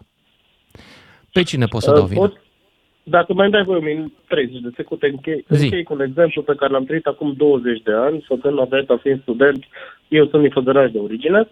Pe 1.31 1.43
cine 1.43 1.65
pot 1.65 1.81
să 1.81 1.91
dau 1.91 2.03
Uh, 2.03 2.07
vină? 2.09 2.19
pot- 2.19 2.42
Dacă 3.03 3.33
mai 3.33 3.49
dai 3.49 3.63
voi 3.63 3.95
în 3.95 4.11
30 4.27 4.61
de 4.61 4.69
secunde, 4.75 5.07
închei, 5.07 5.45
Zi. 5.49 5.63
închei 5.63 5.83
cu 5.83 5.93
un 5.93 6.01
exemplu 6.01 6.41
pe 6.41 6.55
care 6.55 6.71
l-am 6.71 6.83
trăit 6.85 7.05
acum 7.05 7.33
20 7.37 7.81
de 7.81 7.91
ani, 7.91 8.23
făcând 8.27 8.57
naveta, 8.57 8.97
fiind 8.97 9.21
student, 9.21 9.63
eu 10.07 10.27
sunt 10.27 10.41
din 10.41 10.51
Făgăraș 10.51 10.91
de 10.91 10.97
origine, 10.99 11.47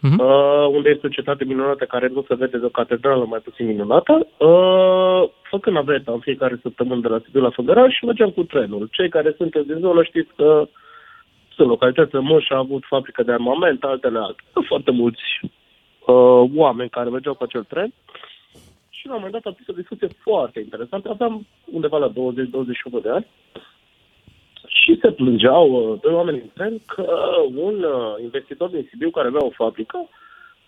Mhm. 0.00 0.18
uh, 0.20 0.66
unde 0.70 0.88
este 0.88 1.06
o 1.06 1.10
cetate 1.10 1.44
minunată 1.44 1.84
care 1.84 2.08
nu 2.08 2.24
se 2.28 2.34
vede 2.34 2.58
de 2.58 2.64
o 2.64 2.68
catedrală 2.68 3.24
mai 3.24 3.38
puțin 3.38 3.66
minunată. 3.66 4.26
Uh, 4.36 5.28
făcând 5.50 5.76
naveta 5.76 6.12
în 6.12 6.18
fiecare 6.18 6.58
săptămână 6.62 7.00
de 7.00 7.08
la 7.08 7.20
Sibiu 7.24 7.40
la 7.40 7.50
Făgăraș 7.50 7.94
și 7.94 8.04
mergeam 8.04 8.30
cu 8.30 8.42
trenul. 8.42 8.88
Cei 8.92 9.08
care 9.08 9.34
sunteți 9.36 9.66
din 9.66 9.76
zonă 9.80 10.02
știți 10.02 10.30
că 10.36 10.68
sunt 11.54 11.68
localități 11.68 12.14
în 12.14 12.24
Moș, 12.24 12.50
a 12.50 12.56
avut 12.56 12.84
fabrică 12.86 13.22
de 13.22 13.32
armament, 13.32 13.84
altele 13.84 14.18
alte. 14.18 14.42
Sunt 14.52 14.64
foarte 14.66 14.90
mulți 14.90 15.22
uh, 15.42 16.50
oameni 16.54 16.90
care 16.90 17.08
mergeau 17.08 17.34
cu 17.34 17.42
acel 17.42 17.62
tren 17.64 17.92
și 18.98 19.06
la 19.06 19.14
un 19.14 19.22
moment 19.22 19.32
dat 19.32 19.46
am 19.46 19.56
pus 19.58 19.68
o 19.68 19.80
discuție 19.80 20.08
foarte 20.26 20.60
interesantă. 20.60 21.08
Aveam 21.10 21.46
undeva 21.72 21.98
la 21.98 22.10
20-21 22.10 22.14
de 23.02 23.10
ani 23.10 23.26
și 24.66 24.98
se 25.00 25.10
plângeau 25.10 25.70
uh, 25.70 26.00
doi 26.00 26.14
oameni 26.14 26.38
din 26.38 26.50
tren 26.54 26.78
că 26.86 27.04
un 27.54 27.82
uh, 27.82 28.22
investitor 28.22 28.68
din 28.68 28.86
Sibiu 28.90 29.10
care 29.10 29.28
avea 29.28 29.44
o 29.44 29.50
fabrică 29.50 30.08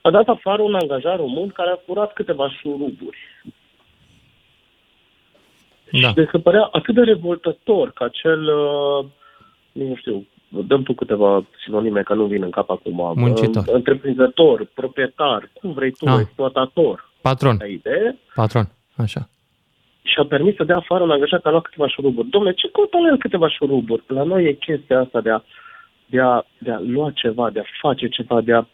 a 0.02 0.10
dat 0.10 0.28
afară 0.28 0.62
un 0.62 0.74
angajat 0.74 1.16
român 1.16 1.48
care 1.48 1.70
a 1.70 1.82
furat 1.86 2.12
câteva 2.12 2.50
șuruburi. 2.50 3.18
Da. 5.92 6.12
Deci 6.12 6.28
se 6.30 6.38
părea 6.38 6.68
atât 6.72 6.94
de 6.94 7.00
revoltător 7.00 7.90
că 7.90 8.04
acel, 8.04 8.42
uh, 8.44 9.04
nu 9.72 9.94
știu, 9.96 10.26
dăm 10.48 10.82
tu 10.82 10.92
câteva 10.92 11.46
sinonime 11.64 12.02
că 12.02 12.14
nu 12.14 12.24
vin 12.24 12.42
în 12.42 12.50
cap 12.50 12.70
acum. 12.70 13.12
Muncitor. 13.14 13.64
Uh, 13.66 13.74
Întreprinzător, 13.74 14.68
proprietar, 14.74 15.50
cum 15.60 15.72
vrei 15.72 15.90
tu, 15.90 16.08
Ah. 16.08 16.20
exploatator. 16.20 17.09
Patron, 17.20 17.56
Ca 17.56 17.66
idee. 17.66 18.18
patron, 18.34 18.68
așa. 18.96 19.28
și 20.02 20.14
a 20.22 20.24
permis 20.24 20.54
să 20.56 20.64
dea 20.64 20.76
afară 20.76 21.02
un 21.02 21.10
angajat 21.10 21.38
care 21.42 21.48
a 21.48 21.50
luat 21.50 21.64
câteva 21.64 21.88
șuruburi. 21.88 22.28
Domnule, 22.28 22.54
ce 22.54 22.68
căută 22.72 22.96
la 22.98 23.08
el 23.08 23.18
câteva 23.18 23.48
șuruburi? 23.48 24.02
La 24.06 24.22
noi 24.22 24.44
e 24.44 24.52
chestia 24.52 25.00
asta 25.00 25.20
de 25.20 25.30
a, 25.30 25.40
de 26.06 26.20
a, 26.20 26.44
de 26.58 26.70
a 26.70 26.78
lua 26.86 27.10
ceva, 27.14 27.50
de 27.50 27.60
a 27.60 27.62
face 27.80 28.08
ceva, 28.08 28.40
de 28.40 28.52
a... 28.52 28.66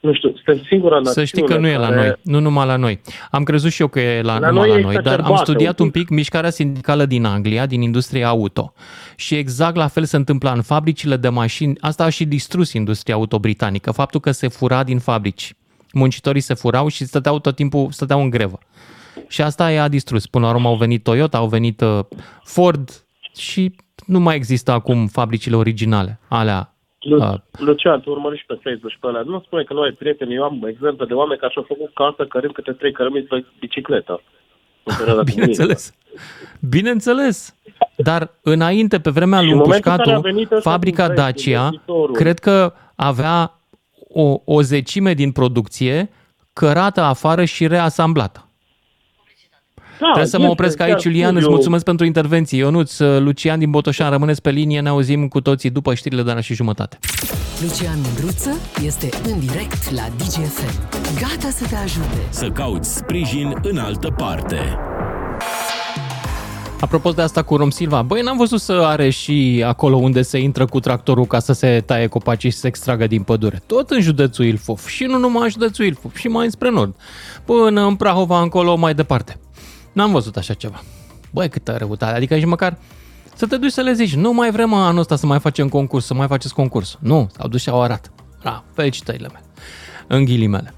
Nu 0.00 0.14
știu, 0.14 0.32
suntem 0.34 0.64
singura 0.66 0.94
națiune 0.94 1.14
Să 1.14 1.24
știi 1.24 1.42
că 1.42 1.58
nu 1.58 1.66
e 1.66 1.76
la 1.76 1.88
care- 1.88 2.00
noi, 2.00 2.14
nu 2.22 2.40
numai 2.40 2.66
la 2.66 2.76
noi. 2.76 3.00
Am 3.30 3.42
crezut 3.42 3.70
și 3.70 3.80
eu 3.80 3.88
că 3.88 4.00
e 4.00 4.22
la, 4.22 4.38
La 4.38 4.48
numai 4.50 4.68
noi 4.68 4.68
la 4.68 4.78
e 4.78 4.82
noi, 4.82 4.92
dar 4.94 5.02
am 5.02 5.18
exacerbată 5.18 5.44
studiat 5.50 5.78
un 5.78 5.84
un 5.84 5.90
pic 5.90 6.08
mișcarea 6.08 6.50
sindicală 6.50 7.04
din 7.04 7.24
Anglia, 7.24 7.66
din 7.66 7.82
industria 7.82 8.28
auto. 8.28 8.72
Și 9.16 9.34
exact 9.34 9.76
la 9.76 9.86
fel 9.88 10.04
se 10.04 10.16
întâmpla 10.16 10.52
în 10.52 10.62
fabricile 10.62 11.16
de 11.16 11.28
mașini. 11.28 11.76
Asta 11.80 12.04
a 12.04 12.08
și 12.08 12.24
distrus 12.24 12.72
industria 12.72 13.14
auto 13.14 13.38
britanică, 13.38 13.90
faptul 13.90 14.20
că 14.20 14.30
se 14.30 14.48
fura 14.48 14.84
din 14.84 14.98
fabrici. 14.98 15.52
Muncitorii 15.94 16.40
se 16.40 16.54
furau 16.54 16.88
și 16.88 17.04
stăteau 17.04 17.38
tot 17.38 17.54
timpul 17.54 17.86
stăteau 17.90 18.20
în 18.22 18.30
grevă. 18.30 18.58
Și 19.28 19.42
asta 19.42 19.70
i-a 19.70 19.88
distrus. 19.88 20.26
Până 20.26 20.46
la 20.46 20.52
urmă 20.52 20.68
au 20.68 20.74
venit 20.76 21.02
Toyota, 21.02 21.38
au 21.38 21.46
venit 21.46 21.80
uh, 21.80 21.98
Ford 22.44 23.04
și 23.36 23.74
nu 24.06 24.20
mai 24.20 24.36
există 24.36 24.70
acum 24.72 25.06
fabricile 25.06 25.56
originale, 25.56 26.20
alea 26.28 26.68
Lu- 27.00 27.22
Ah. 27.22 27.34
Lucian, 27.58 28.00
tu 28.00 28.10
urmărești 28.10 28.46
pe 28.46 28.58
Facebook 28.62 28.90
și 28.90 28.98
pe 29.00 29.06
alea. 29.06 29.22
Nu 29.26 29.40
spune 29.46 29.62
că 29.62 29.72
nu 29.72 29.80
ai 29.80 29.90
prieteni. 29.90 30.34
Eu 30.34 30.42
am 30.42 30.64
exemple 30.68 31.06
de 31.06 31.14
oameni 31.14 31.40
care 31.40 31.52
și-au 31.52 31.64
făcut 31.68 31.90
casă 31.94 32.26
cărând 32.28 32.52
câte 32.54 32.72
trei 32.72 32.92
cărămiți 32.92 33.26
pe 33.26 33.44
bicicletă. 33.60 34.22
În 34.82 34.94
perioada 34.98 35.22
Bineînțeles. 35.34 35.92
Bineînțeles. 36.68 37.54
Dar 37.96 38.30
înainte, 38.42 39.00
pe 39.00 39.10
vremea 39.10 39.38
Și 39.38 39.44
lui 39.44 39.52
în 39.54 39.58
momentul 39.58 39.90
în 39.90 39.96
care 39.96 40.10
a 40.10 40.14
Pușcatu, 40.14 40.34
venit 40.34 40.50
ăsta 40.52 40.70
fabrica 40.70 41.06
cu 41.06 41.12
prețul, 41.12 41.24
Dacia, 41.24 41.60
investitorul. 41.64 42.14
cred 42.14 42.38
că 42.38 42.72
avea 42.94 43.60
o, 44.14 44.40
o 44.44 44.62
zecime 44.62 45.14
din 45.14 45.32
producție 45.32 46.10
cărată 46.52 47.00
afară 47.00 47.44
și 47.44 47.66
reasamblată. 47.66 48.48
Da, 50.00 50.06
Trebuie 50.06 50.26
să 50.26 50.36
mă 50.36 50.42
este 50.42 50.52
opresc 50.52 50.76
chiar 50.76 50.88
aici, 50.88 51.04
Iulian, 51.04 51.26
îți 51.28 51.34
studiu. 51.36 51.54
mulțumesc 51.54 51.84
pentru 51.84 52.06
intervenție. 52.06 52.58
Ionuț, 52.58 52.98
Lucian 52.98 53.58
din 53.58 53.70
Botoșan, 53.70 54.10
rămâneți 54.10 54.42
pe 54.42 54.50
linie, 54.50 54.80
ne 54.80 54.88
auzim 54.88 55.28
cu 55.28 55.40
toții 55.40 55.70
după 55.70 55.94
știrile 55.94 56.22
de 56.22 56.32
la 56.32 56.40
și 56.40 56.54
jumătate. 56.54 56.98
Lucian 57.62 57.98
Mândruță 58.02 58.50
este 58.84 59.08
în 59.24 59.40
direct 59.40 59.90
la 59.90 60.02
DGFM. 60.16 60.88
Gata 61.20 61.50
să 61.50 61.66
te 61.68 61.76
ajute. 61.76 62.18
Să 62.30 62.48
cauți 62.50 62.96
sprijin 62.96 63.54
în 63.62 63.78
altă 63.78 64.08
parte. 64.16 64.58
Apropo 66.84 67.10
de 67.10 67.22
asta 67.22 67.42
cu 67.42 67.56
Rom 67.56 67.70
Silva, 67.70 68.02
băi, 68.02 68.20
n-am 68.20 68.36
văzut 68.36 68.60
să 68.60 68.72
are 68.72 69.10
și 69.10 69.64
acolo 69.66 69.96
unde 69.96 70.22
se 70.22 70.38
intră 70.38 70.66
cu 70.66 70.80
tractorul 70.80 71.24
ca 71.24 71.38
să 71.38 71.52
se 71.52 71.82
taie 71.86 72.06
copacii 72.06 72.48
și 72.48 72.54
să 72.54 72.60
se 72.60 72.66
extragă 72.66 73.06
din 73.06 73.22
pădure. 73.22 73.62
Tot 73.66 73.90
în 73.90 74.00
județul 74.00 74.44
Ilfov 74.44 74.86
și 74.86 75.04
nu 75.04 75.18
numai 75.18 75.42
în 75.42 75.48
județul 75.48 75.84
Ilfov, 75.84 76.14
și 76.14 76.28
mai 76.28 76.44
înspre 76.44 76.70
nord, 76.70 76.96
până 77.44 77.86
în 77.86 77.96
Prahova 77.96 78.40
încolo 78.40 78.76
mai 78.76 78.94
departe. 78.94 79.36
N-am 79.92 80.12
văzut 80.12 80.36
așa 80.36 80.54
ceva. 80.54 80.82
Băi, 81.30 81.48
câtă 81.48 81.76
răutate, 81.78 82.16
adică 82.16 82.38
și 82.38 82.44
măcar 82.44 82.76
să 83.34 83.46
te 83.46 83.56
duci 83.56 83.72
să 83.72 83.80
le 83.80 83.92
zici, 83.92 84.14
nu 84.14 84.32
mai 84.32 84.50
vrem 84.50 84.72
anul 84.72 85.00
ăsta 85.00 85.16
să 85.16 85.26
mai 85.26 85.40
facem 85.40 85.68
concurs, 85.68 86.04
să 86.04 86.14
mai 86.14 86.26
faceți 86.26 86.54
concurs. 86.54 86.98
Nu, 87.00 87.28
s-au 87.36 87.48
dus 87.48 87.60
și 87.60 87.68
au 87.68 87.82
arat. 87.82 88.12
Da, 88.42 88.64
felicitările 88.74 89.28
mele. 89.32 89.44
În 90.06 90.24
ghilimele. 90.24 90.74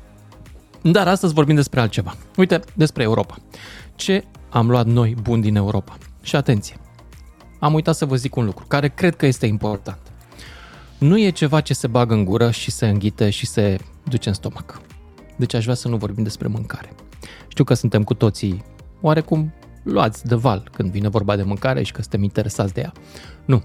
Dar 0.82 1.08
astăzi 1.08 1.34
vorbim 1.34 1.54
despre 1.54 1.80
altceva. 1.80 2.14
Uite, 2.36 2.60
despre 2.74 3.02
Europa. 3.02 3.36
Ce 3.94 4.24
am 4.56 4.70
luat 4.70 4.86
noi 4.86 5.16
bun 5.22 5.40
din 5.40 5.56
Europa? 5.56 5.96
Și 6.22 6.36
atenție, 6.36 6.76
am 7.58 7.74
uitat 7.74 7.94
să 7.94 8.04
vă 8.04 8.16
zic 8.16 8.36
un 8.36 8.44
lucru 8.44 8.64
care 8.68 8.88
cred 8.88 9.16
că 9.16 9.26
este 9.26 9.46
important. 9.46 9.98
Nu 10.98 11.18
e 11.18 11.30
ceva 11.30 11.60
ce 11.60 11.74
se 11.74 11.86
bagă 11.86 12.14
în 12.14 12.24
gură 12.24 12.50
și 12.50 12.70
se 12.70 12.88
înghite 12.88 13.30
și 13.30 13.46
se 13.46 13.78
duce 14.02 14.28
în 14.28 14.34
stomac. 14.34 14.80
Deci 15.36 15.54
aș 15.54 15.62
vrea 15.62 15.74
să 15.74 15.88
nu 15.88 15.96
vorbim 15.96 16.22
despre 16.22 16.48
mâncare. 16.48 16.92
Știu 17.48 17.64
că 17.64 17.74
suntem 17.74 18.04
cu 18.04 18.14
toții 18.14 18.64
oarecum 19.00 19.52
luați 19.82 20.26
de 20.26 20.34
val 20.34 20.68
când 20.72 20.90
vine 20.90 21.08
vorba 21.08 21.36
de 21.36 21.42
mâncare 21.42 21.82
și 21.82 21.92
că 21.92 22.00
suntem 22.00 22.22
interesați 22.22 22.74
de 22.74 22.80
ea. 22.80 22.92
Nu. 23.44 23.62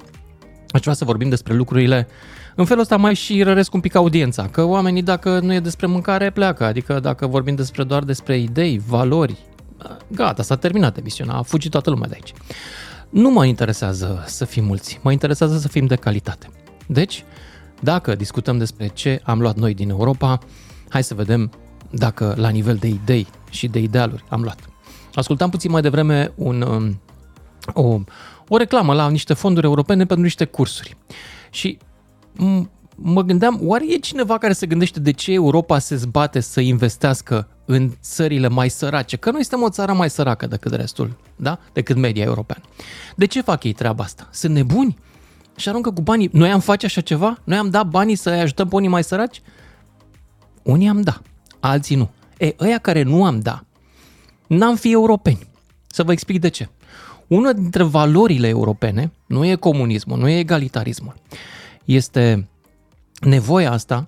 Aș 0.69 0.81
vrea 0.81 0.93
să 0.93 1.05
vorbim 1.05 1.29
despre 1.29 1.53
lucrurile 1.53 2.07
în 2.55 2.65
felul 2.65 2.81
ăsta 2.81 2.97
mai 2.97 3.13
și 3.13 3.43
răresc 3.43 3.73
un 3.73 3.79
pic 3.79 3.95
audiența, 3.95 4.47
că 4.47 4.63
oamenii 4.63 5.03
dacă 5.03 5.39
nu 5.39 5.53
e 5.53 5.59
despre 5.59 5.85
mâncare 5.85 6.29
pleacă, 6.29 6.65
adică 6.65 6.99
dacă 6.99 7.27
vorbim 7.27 7.55
despre 7.55 7.83
doar 7.83 8.03
despre 8.03 8.37
idei, 8.37 8.81
valori, 8.87 9.37
gata, 10.07 10.43
s-a 10.43 10.55
terminat 10.55 10.97
emisiunea, 10.97 11.35
a 11.35 11.41
fugit 11.41 11.71
toată 11.71 11.89
lumea 11.89 12.07
de 12.07 12.13
aici. 12.13 12.33
Nu 13.09 13.29
mă 13.29 13.45
interesează 13.45 14.23
să 14.27 14.45
fim 14.45 14.65
mulți, 14.65 14.99
mă 15.01 15.11
interesează 15.11 15.57
să 15.57 15.67
fim 15.67 15.85
de 15.85 15.95
calitate. 15.95 16.49
Deci, 16.87 17.23
dacă 17.79 18.15
discutăm 18.15 18.57
despre 18.57 18.87
ce 18.87 19.21
am 19.23 19.41
luat 19.41 19.55
noi 19.55 19.73
din 19.73 19.89
Europa, 19.89 20.39
hai 20.89 21.03
să 21.03 21.13
vedem 21.13 21.51
dacă 21.89 22.33
la 22.37 22.49
nivel 22.49 22.75
de 22.75 22.87
idei 22.87 23.27
și 23.49 23.67
de 23.67 23.79
idealuri 23.79 24.23
am 24.29 24.41
luat. 24.41 24.59
Ascultam 25.13 25.49
puțin 25.49 25.71
mai 25.71 25.81
devreme 25.81 26.31
un, 26.35 26.61
um, 26.61 27.01
o, 27.73 27.99
o 28.47 28.57
reclamă 28.57 28.93
la 28.93 29.09
niște 29.09 29.33
fonduri 29.33 29.65
europene 29.65 30.05
pentru 30.05 30.23
niște 30.23 30.45
cursuri. 30.45 30.95
Și 31.49 31.77
mă 32.95 33.21
gândeam, 33.21 33.59
oare 33.63 33.85
e 33.87 33.97
cineva 33.97 34.37
care 34.37 34.53
se 34.53 34.65
gândește 34.65 34.99
de 34.99 35.11
ce 35.11 35.33
Europa 35.33 35.79
se 35.79 35.95
zbate 35.95 36.39
să 36.39 36.59
investească 36.59 37.47
în 37.71 37.91
țările 38.01 38.47
mai 38.47 38.69
sărace? 38.69 39.17
Că 39.17 39.31
noi 39.31 39.43
suntem 39.43 39.67
o 39.67 39.69
țară 39.69 39.93
mai 39.93 40.09
săracă 40.09 40.47
decât 40.47 40.73
restul, 40.73 41.17
da? 41.35 41.59
Decât 41.73 41.95
media 41.95 42.23
europeană. 42.23 42.63
De 43.15 43.25
ce 43.25 43.41
fac 43.41 43.63
ei 43.63 43.73
treaba 43.73 44.03
asta? 44.03 44.27
Sunt 44.31 44.53
nebuni? 44.53 44.97
Și 45.55 45.69
aruncă 45.69 45.91
cu 45.91 46.01
banii. 46.01 46.29
Noi 46.31 46.51
am 46.51 46.59
face 46.59 46.85
așa 46.85 47.01
ceva? 47.01 47.37
Noi 47.43 47.57
am 47.57 47.69
dat 47.69 47.87
banii 47.87 48.15
să 48.15 48.29
ajutăm 48.29 48.67
pe 48.67 48.75
unii 48.75 48.89
mai 48.89 49.03
săraci? 49.03 49.41
Unii 50.63 50.87
am 50.87 51.01
da, 51.01 51.21
alții 51.59 51.95
nu. 51.95 52.09
E, 52.37 52.55
ăia 52.59 52.77
care 52.77 53.01
nu 53.03 53.25
am 53.25 53.39
da, 53.39 53.63
n-am 54.47 54.75
fi 54.75 54.91
europeni. 54.91 55.47
Să 55.87 56.03
vă 56.03 56.11
explic 56.11 56.39
de 56.39 56.47
ce. 56.47 56.69
Una 57.27 57.53
dintre 57.53 57.83
valorile 57.83 58.47
europene 58.47 59.11
nu 59.25 59.45
e 59.45 59.55
comunismul, 59.55 60.17
nu 60.17 60.27
e 60.27 60.39
egalitarismul. 60.39 61.13
Este 61.85 62.47
nevoia 63.21 63.71
asta 63.71 64.07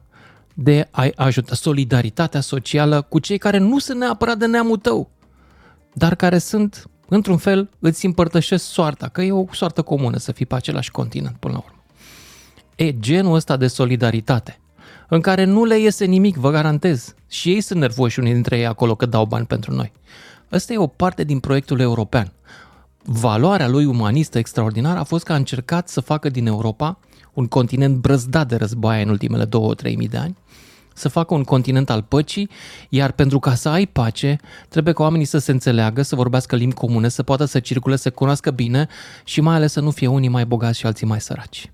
de 0.53 0.87
a 0.91 1.09
ajuta 1.15 1.55
solidaritatea 1.55 2.41
socială 2.41 3.01
cu 3.01 3.19
cei 3.19 3.37
care 3.37 3.57
nu 3.57 3.79
sunt 3.79 3.99
neapărat 3.99 4.37
de 4.37 4.45
neamul 4.45 4.77
tău, 4.77 5.09
dar 5.93 6.15
care 6.15 6.37
sunt, 6.37 6.89
într-un 7.07 7.37
fel, 7.37 7.69
îți 7.79 8.05
împărtășesc 8.05 8.65
soarta, 8.65 9.07
că 9.07 9.21
e 9.21 9.31
o 9.31 9.45
soartă 9.51 9.81
comună 9.81 10.17
să 10.17 10.31
fii 10.31 10.45
pe 10.45 10.55
același 10.55 10.91
continent 10.91 11.35
până 11.39 11.53
la 11.53 11.63
urmă. 11.65 11.83
E 12.75 12.99
genul 12.99 13.35
ăsta 13.35 13.57
de 13.57 13.67
solidaritate, 13.67 14.59
în 15.07 15.21
care 15.21 15.43
nu 15.43 15.63
le 15.63 15.79
iese 15.79 16.05
nimic, 16.05 16.35
vă 16.35 16.51
garantez. 16.51 17.13
Și 17.27 17.49
ei 17.49 17.61
sunt 17.61 17.79
nervoși 17.79 18.19
unii 18.19 18.33
dintre 18.33 18.57
ei 18.57 18.65
acolo 18.65 18.95
că 18.95 19.05
dau 19.05 19.25
bani 19.25 19.45
pentru 19.45 19.73
noi. 19.73 19.91
Ăsta 20.51 20.73
e 20.73 20.77
o 20.77 20.87
parte 20.87 21.23
din 21.23 21.39
proiectul 21.39 21.79
european. 21.79 22.31
Valoarea 23.03 23.67
lui 23.67 23.85
umanistă 23.85 24.37
extraordinară 24.37 24.99
a 24.99 25.03
fost 25.03 25.23
că 25.23 25.33
a 25.33 25.35
încercat 25.35 25.89
să 25.89 26.01
facă 26.01 26.29
din 26.29 26.47
Europa 26.47 26.99
un 27.33 27.47
continent 27.47 27.95
brăzdat 27.95 28.47
de 28.47 28.55
războaie 28.55 29.03
în 29.03 29.09
ultimele 29.09 29.45
2-3 29.45 29.49
mii 29.95 30.07
de 30.07 30.17
ani, 30.17 30.37
să 30.93 31.09
facă 31.09 31.33
un 31.33 31.43
continent 31.43 31.89
al 31.89 32.01
păcii, 32.01 32.49
iar 32.89 33.11
pentru 33.11 33.39
ca 33.39 33.55
să 33.55 33.69
ai 33.69 33.85
pace, 33.85 34.37
trebuie 34.69 34.93
ca 34.93 35.03
oamenii 35.03 35.25
să 35.25 35.37
se 35.37 35.51
înțeleagă, 35.51 36.01
să 36.01 36.15
vorbească 36.15 36.55
limbi 36.55 36.75
comune, 36.75 37.09
să 37.09 37.23
poată 37.23 37.45
să 37.45 37.59
circule, 37.59 37.95
să 37.95 38.09
cunoască 38.09 38.51
bine 38.51 38.87
și 39.23 39.41
mai 39.41 39.55
ales 39.55 39.71
să 39.71 39.79
nu 39.79 39.91
fie 39.91 40.07
unii 40.07 40.29
mai 40.29 40.45
bogați 40.45 40.79
și 40.79 40.85
alții 40.85 41.07
mai 41.07 41.21
săraci. 41.21 41.71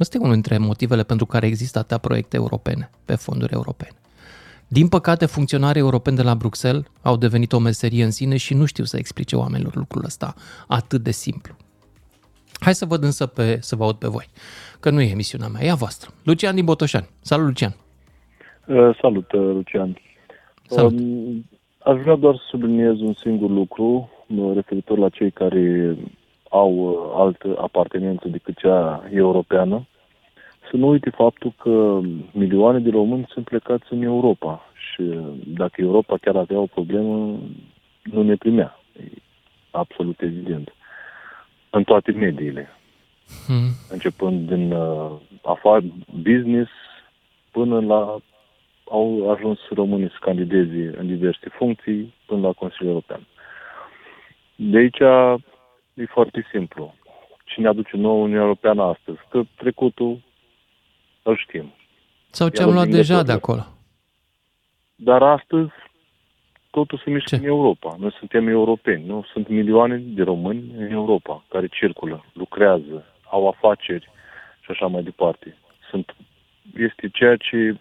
Ăsta 0.00 0.16
e 0.16 0.20
unul 0.20 0.32
dintre 0.32 0.58
motivele 0.58 1.02
pentru 1.02 1.26
care 1.26 1.46
există 1.46 1.78
atâtea 1.78 1.98
proiecte 1.98 2.36
europene, 2.36 2.90
pe 3.04 3.14
fonduri 3.14 3.52
europene. 3.52 3.98
Din 4.68 4.88
păcate, 4.88 5.26
funcționarii 5.26 5.80
europeni 5.80 6.16
de 6.16 6.22
la 6.22 6.34
Bruxelles 6.34 6.84
au 7.02 7.16
devenit 7.16 7.52
o 7.52 7.58
meserie 7.58 8.04
în 8.04 8.10
sine 8.10 8.36
și 8.36 8.54
nu 8.54 8.64
știu 8.64 8.84
să 8.84 8.96
explice 8.96 9.36
oamenilor 9.36 9.76
lucrul 9.76 10.04
ăsta 10.04 10.34
atât 10.66 11.02
de 11.02 11.10
simplu. 11.10 11.56
Hai 12.60 12.74
să 12.74 12.84
văd 12.84 13.02
însă 13.02 13.26
pe, 13.26 13.58
să 13.62 13.76
vă 13.76 13.84
aud 13.84 13.96
pe 13.96 14.08
voi, 14.08 14.28
că 14.80 14.90
nu 14.90 15.00
e 15.00 15.10
emisiunea 15.10 15.48
mea, 15.48 15.64
e 15.64 15.70
a 15.70 15.74
voastră. 15.74 16.10
Lucian 16.22 16.54
din 16.54 16.64
Botoșani. 16.64 17.08
Salut, 17.20 17.46
Lucian! 17.46 17.76
Uh, 18.66 18.96
salut, 19.00 19.32
uh, 19.32 19.40
Lucian! 19.40 19.96
Salut! 20.66 20.98
Um, 20.98 21.44
aș 21.78 22.00
vrea 22.00 22.14
doar 22.16 22.34
să 22.34 22.42
subliniez 22.48 23.00
un 23.00 23.14
singur 23.14 23.50
lucru 23.50 24.10
uh, 24.26 24.54
referitor 24.54 24.98
la 24.98 25.08
cei 25.08 25.30
care 25.30 25.96
au 26.48 26.72
uh, 26.72 27.12
altă 27.14 27.56
apartenență 27.60 28.28
decât 28.28 28.58
cea 28.58 29.08
europeană. 29.12 29.86
Să 30.70 30.76
nu 30.76 30.88
uite 30.88 31.10
faptul 31.10 31.52
că 31.56 32.00
milioane 32.32 32.78
de 32.78 32.90
români 32.90 33.26
sunt 33.28 33.44
plecați 33.44 33.92
în 33.92 34.02
Europa 34.02 34.62
și 34.74 35.00
uh, 35.00 35.26
dacă 35.46 35.80
Europa 35.80 36.16
chiar 36.20 36.36
avea 36.36 36.58
o 36.58 36.66
problemă, 36.66 37.38
nu 38.02 38.22
ne 38.22 38.34
primea. 38.34 38.80
E 39.00 39.02
absolut 39.70 40.20
evident 40.20 40.74
în 41.70 41.84
toate 41.84 42.12
mediile. 42.12 42.68
Hmm. 43.46 43.68
Începând 43.90 44.48
din 44.48 44.72
uh, 44.72 45.10
afară, 45.42 45.82
business, 46.22 46.70
până 47.50 47.80
la 47.80 48.18
au 48.84 49.30
ajuns 49.30 49.58
românii 49.70 50.08
să 50.08 50.16
candideze 50.20 50.94
în 50.98 51.06
diverse 51.06 51.48
funcții, 51.48 52.14
până 52.26 52.46
la 52.46 52.52
Consiliul 52.52 52.88
European. 52.88 53.26
De 54.56 54.78
aici 54.78 55.00
e 55.94 56.04
foarte 56.04 56.46
simplu. 56.50 56.94
Cine 57.44 57.68
aduce 57.68 57.96
nou 57.96 58.22
Uniunea 58.22 58.42
Europeană 58.42 58.82
astăzi? 58.82 59.18
Că 59.30 59.42
trecutul 59.56 60.22
îl 61.22 61.36
știm. 61.36 61.72
Sau 62.30 62.48
ce 62.48 62.62
am 62.62 62.72
luat 62.72 62.88
deja 62.88 63.22
de 63.22 63.32
acolo. 63.32 63.66
Dar 64.96 65.22
astăzi 65.22 65.72
totul 66.70 67.00
se 67.04 67.10
mișcă 67.10 67.36
Ce? 67.36 67.42
în 67.42 67.44
Europa. 67.44 67.96
Noi 67.98 68.12
suntem 68.18 68.48
europeni, 68.48 69.04
nu? 69.06 69.24
Sunt 69.32 69.48
milioane 69.48 69.96
de 69.96 70.22
români 70.22 70.72
în 70.76 70.90
Europa 70.90 71.44
care 71.48 71.66
circulă, 71.66 72.24
lucrează, 72.32 73.04
au 73.30 73.48
afaceri 73.48 74.10
și 74.60 74.70
așa 74.70 74.86
mai 74.86 75.02
departe. 75.02 75.56
Sunt, 75.90 76.14
este 76.76 77.08
ceea 77.12 77.36
ce, 77.36 77.78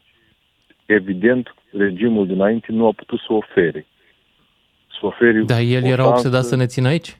evident, 0.85 1.55
regimul 1.71 2.27
dinainte 2.27 2.67
nu 2.69 2.87
a 2.87 2.91
putut 2.91 3.19
să 3.19 3.33
ofere. 3.33 3.87
Să 4.99 5.05
ofere 5.05 5.41
Dar 5.41 5.61
el 5.61 5.83
era 5.83 6.07
obsedat 6.07 6.43
să 6.43 6.55
ne 6.55 6.65
țină 6.65 6.87
aici? 6.87 7.17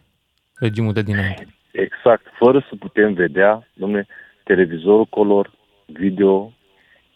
Regimul 0.55 0.93
de 0.93 1.01
dinainte. 1.01 1.47
Exact, 1.71 2.25
fără 2.39 2.65
să 2.69 2.75
putem 2.79 3.13
vedea, 3.13 3.67
domne, 3.73 4.07
televizorul 4.43 5.05
color, 5.05 5.51
video, 5.85 6.53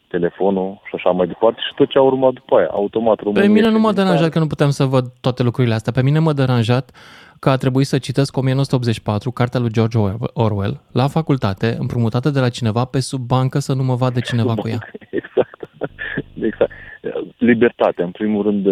telefonul 0.07 0.81
și 0.83 0.95
așa 0.95 1.10
mai 1.10 1.27
departe 1.27 1.60
și 1.67 1.73
tot 1.75 1.89
ce 1.89 1.97
a 1.97 2.01
urmat 2.01 2.33
după 2.33 2.55
aia, 2.55 2.67
automat 2.71 3.19
România. 3.19 3.41
Pe 3.41 3.53
mine 3.53 3.69
nu 3.69 3.79
m-a 3.79 3.93
deranjat 3.93 4.29
că 4.29 4.39
nu 4.39 4.47
puteam 4.47 4.69
să 4.69 4.83
văd 4.83 5.05
toate 5.21 5.43
lucrurile 5.43 5.73
astea. 5.73 5.91
Pe 5.91 6.03
mine 6.03 6.19
m-a 6.19 6.33
deranjat 6.33 6.91
că 7.39 7.49
a 7.49 7.55
trebuit 7.55 7.88
să 7.88 7.97
citesc 7.97 8.38
1984, 8.38 9.31
cartea 9.31 9.60
lui 9.60 9.71
George 9.71 9.97
Orwell, 10.33 10.81
la 10.91 11.07
facultate, 11.07 11.75
împrumutată 11.79 12.29
de 12.29 12.39
la 12.39 12.49
cineva 12.49 12.86
pe 12.86 12.99
sub 12.99 13.19
bancă 13.19 13.60
să 13.60 13.73
nu 13.73 13.83
mă 13.83 13.95
vadă 13.95 14.19
cineva 14.19 14.53
cu 14.53 14.67
ea. 14.67 14.79
Exact. 16.41 16.71
exact. 17.02 17.26
Libertatea, 17.38 18.06
în 18.06 18.12
primul 18.12 18.43
rând, 18.43 18.67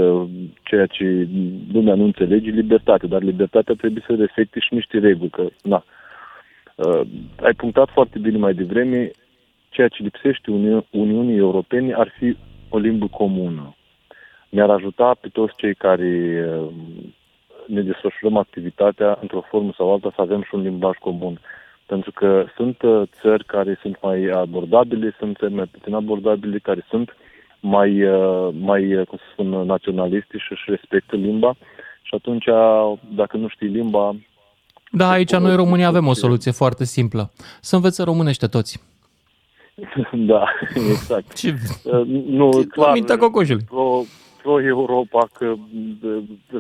ceea 0.63 0.86
ce 0.86 1.28
lumea 1.73 1.95
nu 1.95 2.04
înțelege, 2.04 2.49
libertate, 2.49 3.08
dar 3.08 3.21
libertatea 3.21 3.75
trebuie 3.78 4.04
să 4.08 4.15
respecte 4.15 4.60
și 4.60 4.73
niște 4.73 4.99
reguli, 4.99 5.30
că, 5.30 5.47
na, 5.63 5.84
Uh, 6.75 7.01
ai 7.41 7.54
punctat 7.54 7.89
foarte 7.89 8.19
bine 8.19 8.38
mai 8.38 8.54
devreme, 8.54 9.12
ceea 9.69 9.88
ce 9.88 10.04
lipsește 10.04 10.51
Uni- 10.51 10.86
Uniunii 10.89 11.38
Europene 11.38 11.93
ar 11.93 12.13
fi 12.17 12.38
o 12.69 12.78
limbă 12.78 13.08
comună. 13.08 13.75
Ne-ar 14.49 14.69
ajuta 14.69 15.17
pe 15.21 15.28
toți 15.28 15.54
cei 15.56 15.75
care 15.75 16.45
uh, 16.49 16.73
ne 17.67 17.82
desfășurăm 17.82 18.38
activitatea 18.38 19.17
într-o 19.21 19.41
formă 19.41 19.73
sau 19.78 19.93
alta 19.93 20.12
să 20.15 20.21
avem 20.21 20.43
și 20.43 20.56
un 20.56 20.62
limbaj 20.62 20.97
comun. 20.97 21.39
Pentru 21.86 22.12
că 22.12 22.45
sunt 22.56 22.82
uh, 22.82 23.01
țări 23.21 23.45
care 23.45 23.78
sunt 23.82 23.97
mai 24.01 24.23
abordabile, 24.25 25.15
sunt 25.17 25.38
țări 25.38 25.54
mai 25.54 25.65
puțin 25.65 25.93
abordabile, 25.93 26.58
care 26.58 26.86
sunt 26.89 27.15
mai, 27.65 28.04
uh, 28.04 28.54
mai 28.60 29.04
cum 29.08 29.17
să 29.17 29.23
spun, 29.32 29.49
naționaliste 29.49 30.38
și 30.38 30.51
își 30.51 30.63
respectă 30.67 31.15
limba. 31.15 31.56
Și 32.01 32.15
atunci, 32.15 32.45
dacă 33.15 33.38
nu 33.38 33.47
știi 33.47 33.67
limba... 33.67 34.15
Da, 34.91 35.10
aici 35.10 35.36
noi 35.36 35.56
românii 35.56 35.86
avem 35.86 36.08
o 36.08 36.13
soluție 36.13 36.51
foarte 36.51 36.84
simplă. 36.84 37.32
Să 37.62 37.75
învețe 37.75 38.04
românește 38.04 38.47
toți. 38.47 38.84
Da, 40.32 40.43
exact. 40.91 41.34
Ce... 41.34 41.54
Uh, 41.84 42.06
nu, 42.28 42.49
clar, 42.69 42.93
Mintea 42.93 43.17
cocoșului. 43.17 43.63
Pro, 43.67 44.04
pro 44.41 44.62
Europa, 44.62 45.28
că 45.34 45.54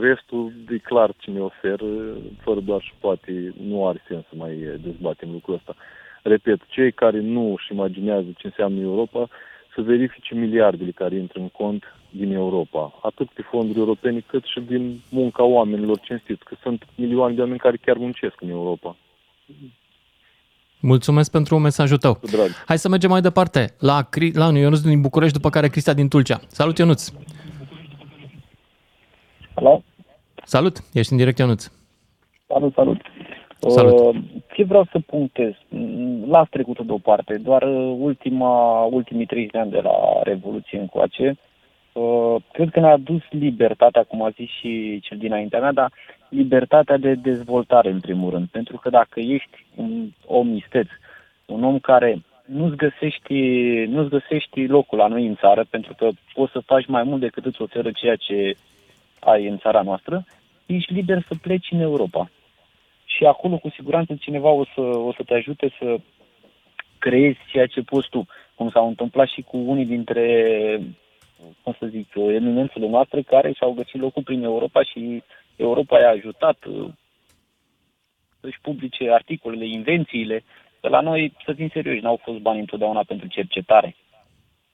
restul 0.01 0.53
e 0.69 0.77
clar 0.77 1.13
cine 1.17 1.39
oferă, 1.39 1.85
fără 2.43 2.59
doar 2.59 2.81
și 2.81 2.93
poate 2.99 3.53
nu 3.67 3.87
are 3.87 4.03
sens 4.07 4.23
să 4.29 4.33
mai 4.35 4.79
dezbatem 4.83 5.29
lucrul 5.31 5.55
ăsta. 5.55 5.75
Repet, 6.23 6.59
cei 6.67 6.91
care 6.91 7.19
nu 7.19 7.51
își 7.51 7.73
imaginează 7.73 8.27
ce 8.37 8.47
înseamnă 8.47 8.81
Europa, 8.81 9.27
să 9.75 9.81
verifice 9.81 10.35
miliardele 10.35 10.91
care 10.91 11.15
intră 11.15 11.39
în 11.39 11.49
cont 11.49 11.83
din 12.09 12.31
Europa, 12.31 12.99
atât 13.01 13.29
pe 13.29 13.41
fonduri 13.41 13.79
europene, 13.79 14.19
cât 14.19 14.43
și 14.43 14.59
din 14.59 15.01
munca 15.09 15.43
oamenilor 15.43 15.99
cinstiți, 15.99 16.43
că 16.43 16.55
sunt 16.61 16.83
milioane 16.95 17.33
de 17.33 17.41
oameni 17.41 17.59
care 17.59 17.77
chiar 17.77 17.97
muncesc 17.97 18.41
în 18.41 18.49
Europa. 18.49 18.95
Mulțumesc 20.79 21.31
pentru 21.31 21.57
mesajul 21.57 21.97
tău. 21.97 22.19
Drag. 22.31 22.49
Hai 22.65 22.77
să 22.77 22.89
mergem 22.89 23.09
mai 23.09 23.21
departe 23.21 23.75
la, 23.79 24.07
la 24.33 24.57
Ionuț 24.57 24.79
din 24.79 25.01
București, 25.01 25.35
după 25.35 25.49
care 25.49 25.67
Cristia 25.67 25.93
din 25.93 26.07
Tulcea. 26.07 26.39
Salut, 26.47 26.77
Ionuț! 26.77 27.11
Alo? 29.53 29.83
Salut, 30.43 30.77
ești 30.93 31.11
în 31.11 31.17
direct, 31.17 31.37
Ionuț. 31.37 31.67
Salut, 32.47 32.73
salut. 32.73 33.01
Salut. 33.59 34.15
Uh, 34.15 34.21
ce 34.53 34.63
vreau 34.63 34.87
să 34.91 34.99
punctez? 35.05 35.53
Las 36.27 36.49
trecutul 36.49 36.85
deoparte, 36.85 37.37
doar 37.37 37.63
uh, 37.63 37.95
ultima, 37.99 38.83
ultimii 38.83 39.25
30 39.25 39.51
de 39.51 39.59
ani 39.59 39.71
de 39.71 39.79
la 39.79 40.21
Revoluție 40.23 40.79
încoace, 40.79 41.37
uh, 41.93 42.35
cred 42.51 42.69
că 42.69 42.79
ne-a 42.79 42.97
dus 42.97 43.21
libertatea, 43.29 44.03
cum 44.03 44.21
a 44.21 44.29
zis 44.29 44.49
și 44.49 44.99
cel 45.03 45.17
dinaintea 45.17 45.59
mea, 45.59 45.71
dar 45.71 45.91
libertatea 46.29 46.97
de 46.97 47.13
dezvoltare, 47.13 47.89
în 47.89 47.99
primul 47.99 48.29
rând. 48.29 48.47
Pentru 48.47 48.77
că 48.77 48.89
dacă 48.89 49.19
ești 49.19 49.65
un 49.75 50.07
om 50.25 50.55
isteț, 50.55 50.87
un 51.45 51.63
om 51.63 51.79
care 51.79 52.21
nu-ți 52.45 52.75
găsești, 52.75 53.33
nu-ți 53.85 54.09
găsești 54.09 54.65
locul 54.65 54.97
la 54.97 55.07
noi 55.07 55.25
în 55.25 55.35
țară, 55.35 55.65
pentru 55.69 55.93
că 55.97 56.09
poți 56.33 56.51
să 56.51 56.59
faci 56.59 56.85
mai 56.85 57.03
mult 57.03 57.21
decât 57.21 57.45
îți 57.45 57.61
oferă 57.61 57.91
ceea 57.91 58.15
ce 58.15 58.55
ai 59.19 59.47
în 59.47 59.57
țara 59.57 59.81
noastră, 59.81 60.25
ești 60.65 60.93
liber 60.93 61.23
să 61.27 61.35
pleci 61.41 61.71
în 61.71 61.79
Europa. 61.79 62.29
Și 63.05 63.25
acolo, 63.25 63.57
cu 63.57 63.69
siguranță, 63.69 64.15
cineva 64.15 64.49
o 64.49 64.65
să, 64.65 64.81
o 64.81 65.13
să 65.13 65.23
te 65.23 65.33
ajute 65.33 65.73
să 65.79 65.97
creezi 66.99 67.39
ceea 67.51 67.67
ce 67.67 67.81
poți 67.81 68.09
tu, 68.09 68.25
cum 68.55 68.69
s-a 68.69 68.85
întâmplat 68.85 69.27
și 69.27 69.41
cu 69.41 69.57
unii 69.57 69.85
dintre, 69.85 70.25
cum 71.63 71.75
să 71.79 71.85
zic, 71.85 72.15
eminențele 72.15 72.87
noastre 72.87 73.21
care 73.21 73.51
și-au 73.51 73.71
găsit 73.71 74.01
locul 74.01 74.23
prin 74.23 74.43
Europa 74.43 74.83
și 74.83 75.23
Europa 75.55 75.99
i-a 75.99 76.09
ajutat 76.09 76.65
uh, 76.65 76.89
să-și 78.39 78.59
publice 78.61 79.11
articolele, 79.11 79.65
invențiile. 79.65 80.43
Că 80.81 80.87
la 80.87 81.01
noi, 81.01 81.33
să 81.45 81.53
fim 81.53 81.69
serioși, 81.69 82.01
n-au 82.01 82.19
fost 82.23 82.39
bani 82.39 82.59
întotdeauna 82.59 83.03
pentru 83.03 83.27
cercetare. 83.27 83.95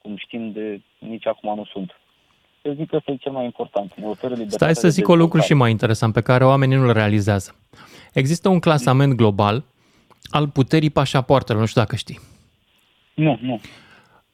Cum 0.01 0.17
știm, 0.17 0.51
de 0.51 0.81
nici 0.99 1.27
acum 1.27 1.55
nu 1.55 1.65
sunt. 1.65 2.00
Să 2.63 2.71
zic 2.75 2.89
că 2.89 2.95
este 2.95 3.17
cel 3.19 3.31
mai 3.31 3.43
important. 3.45 3.93
Ne 3.95 4.05
oferă 4.05 4.35
Stai 4.47 4.75
să 4.75 4.89
zic 4.89 5.07
o 5.07 5.15
lucru 5.15 5.39
și 5.39 5.53
mai 5.53 5.71
interesant 5.71 6.13
pe 6.13 6.21
care 6.21 6.45
oamenii 6.45 6.77
nu-l 6.77 6.93
realizează. 6.93 7.55
Există 8.13 8.49
un 8.49 8.59
clasament 8.59 9.13
global 9.13 9.63
al 10.29 10.47
puterii 10.47 10.89
pașapoartelor, 10.89 11.61
nu 11.61 11.67
știu 11.67 11.81
dacă 11.81 11.95
știi. 11.95 12.19
Nu, 13.13 13.39
nu. 13.41 13.61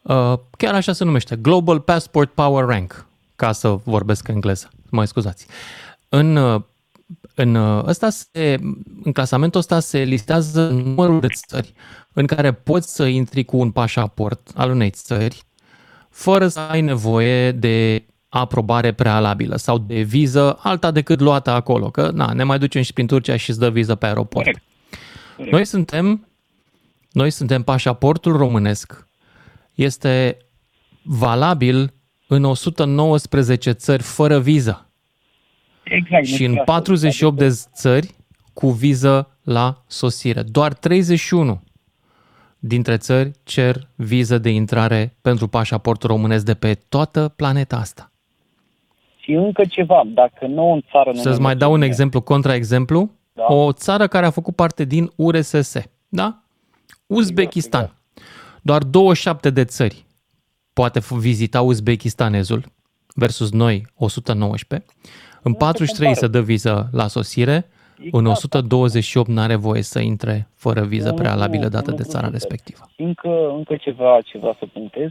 Uh, 0.02 0.40
chiar 0.58 0.74
așa 0.74 0.94
se 0.94 1.04
numește, 1.04 1.36
Global 1.36 1.80
Passport 1.80 2.32
Power 2.32 2.66
Rank, 2.66 3.08
ca 3.36 3.52
să 3.52 3.70
vorbesc 3.70 4.28
engleză, 4.28 4.70
mai 4.92 5.08
scuzați. 5.08 5.48
În, 6.10 6.36
uh, 6.36 6.62
în, 7.36 7.56
uh, 7.56 7.84
ăsta 7.86 8.10
se, 8.10 8.58
în 9.04 9.12
clasamentul 9.12 9.60
ăsta 9.60 9.80
se 9.80 10.00
listează 10.00 10.70
numărul 10.70 11.20
de 11.20 11.28
țări 11.48 11.74
în 12.14 12.26
care 12.26 12.54
poți 12.54 12.96
să 12.96 13.06
intri 13.06 13.44
cu 13.44 13.58
un 13.58 13.72
pașaport 13.72 14.52
al 14.56 14.70
unei 14.70 14.90
țări 14.90 15.46
fără 16.10 16.48
să 16.48 16.60
ai 16.60 16.82
nevoie 16.82 17.52
de 17.52 18.06
aprobare 18.40 18.92
prealabilă 18.92 19.56
sau 19.56 19.78
de 19.78 20.02
viză 20.02 20.58
alta 20.62 20.92
decât 20.92 21.20
luată 21.20 21.50
acolo, 21.50 21.90
că 21.90 22.12
na, 22.14 22.34
ne 22.34 22.44
mai 22.44 22.60
ducem 22.60 22.82
și 22.82 22.94
prin 22.94 23.08
Turcia 23.08 23.38
și 23.38 23.50
îți 23.50 23.60
dă 23.60 23.70
viză 23.70 23.96
pe 23.96 24.06
aeroport. 24.06 24.46
Corect. 24.46 24.64
Noi 25.52 25.66
suntem, 25.66 26.28
noi 27.12 27.30
suntem 27.30 27.64
pașaportul 27.64 28.38
românesc. 28.38 29.08
Este 29.76 30.38
valabil 31.02 31.94
în 32.28 32.44
119 32.44 33.72
țări 33.72 34.04
fără 34.04 34.40
viză. 34.40 34.90
Exact. 35.84 36.26
Și 36.26 36.44
în 36.44 36.62
48 36.66 37.38
de 37.38 37.60
țări 37.74 38.16
cu 38.54 38.72
viză 38.72 39.38
la 39.44 39.84
sosire. 39.88 40.42
Doar 40.42 40.74
31 40.74 41.62
dintre 42.60 42.98
țări 42.98 43.32
cer 43.44 43.88
viză 43.96 44.38
de 44.38 44.50
intrare 44.50 45.18
pentru 45.22 45.48
pașaportul 45.48 46.10
românesc 46.10 46.46
de 46.46 46.54
pe 46.54 46.74
toată 46.90 47.34
planeta 47.36 47.78
asta. 47.78 48.12
Și 49.28 49.34
încă 49.34 49.66
ceva, 49.66 50.04
dacă 50.06 50.48
nu 50.48 50.72
în 50.72 50.82
țară... 50.92 51.12
Să-ți 51.14 51.42
mai 51.42 51.56
dau 51.56 51.72
un 51.72 51.82
exemplu, 51.82 52.22
contraexemplu. 52.22 53.10
Da. 53.34 53.46
O 53.48 53.72
țară 53.72 54.08
care 54.08 54.26
a 54.26 54.30
făcut 54.30 54.56
parte 54.56 54.84
din 54.84 55.12
URSS, 55.16 55.76
da? 56.08 56.44
Uzbekistan. 57.08 57.82
Exact, 57.82 57.98
exact. 58.16 58.62
Doar 58.62 58.84
27 58.84 59.50
de 59.50 59.64
țări 59.64 60.06
poate 60.74 61.00
vizita 61.20 61.62
Uzbekistanezul 61.62 62.64
versus 63.16 63.52
noi 63.52 63.86
119. 63.96 64.88
În 65.42 65.54
43 65.54 66.16
se 66.16 66.28
dă 66.28 66.42
viză 66.42 66.90
la 66.92 67.08
sosire, 67.08 67.66
exact. 67.98 68.14
în 68.14 68.26
128 68.26 69.28
nu 69.28 69.42
are 69.42 69.56
voie 69.56 69.82
să 69.82 70.00
intre 70.00 70.48
fără 70.56 70.82
viză 70.84 71.14
prealabilă 71.14 71.68
dată 71.68 71.92
de 71.92 72.04
țara 72.04 72.30
respectivă. 72.30 72.90
Încă, 72.98 73.50
încă 73.56 73.76
ceva, 73.76 74.18
ceva 74.26 74.56
să 74.60 74.66
punctez. 74.74 75.10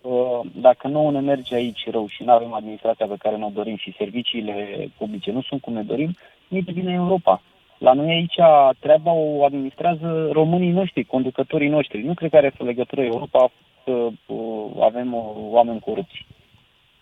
Uh, 0.00 0.40
dacă 0.54 0.88
nu 0.88 1.10
ne 1.10 1.20
merge 1.20 1.54
aici 1.54 1.90
rău 1.90 2.06
și 2.06 2.22
nu 2.22 2.32
avem 2.32 2.52
administrația 2.52 3.06
pe 3.06 3.16
care 3.18 3.36
ne 3.36 3.50
dorim 3.50 3.76
și 3.76 3.94
serviciile 3.98 4.88
publice 4.98 5.30
nu 5.30 5.42
sunt 5.42 5.60
cum 5.60 5.72
ne 5.72 5.82
dorim, 5.82 6.16
ne 6.48 6.60
bine 6.60 6.92
Europa. 6.92 7.42
La 7.78 7.92
noi 7.92 8.08
aici 8.08 8.36
treaba 8.78 9.12
o 9.12 9.44
administrează 9.44 10.28
românii 10.32 10.70
noștri, 10.70 11.04
conducătorii 11.04 11.68
noștri. 11.68 12.02
Nu 12.02 12.14
cred 12.14 12.30
că 12.30 12.36
are 12.36 12.52
legătură 12.58 13.02
Europa 13.02 13.50
să 13.84 13.90
uh, 13.90 14.70
avem 14.80 15.14
uh, 15.14 15.22
oameni 15.36 15.80
corupți. 15.80 16.26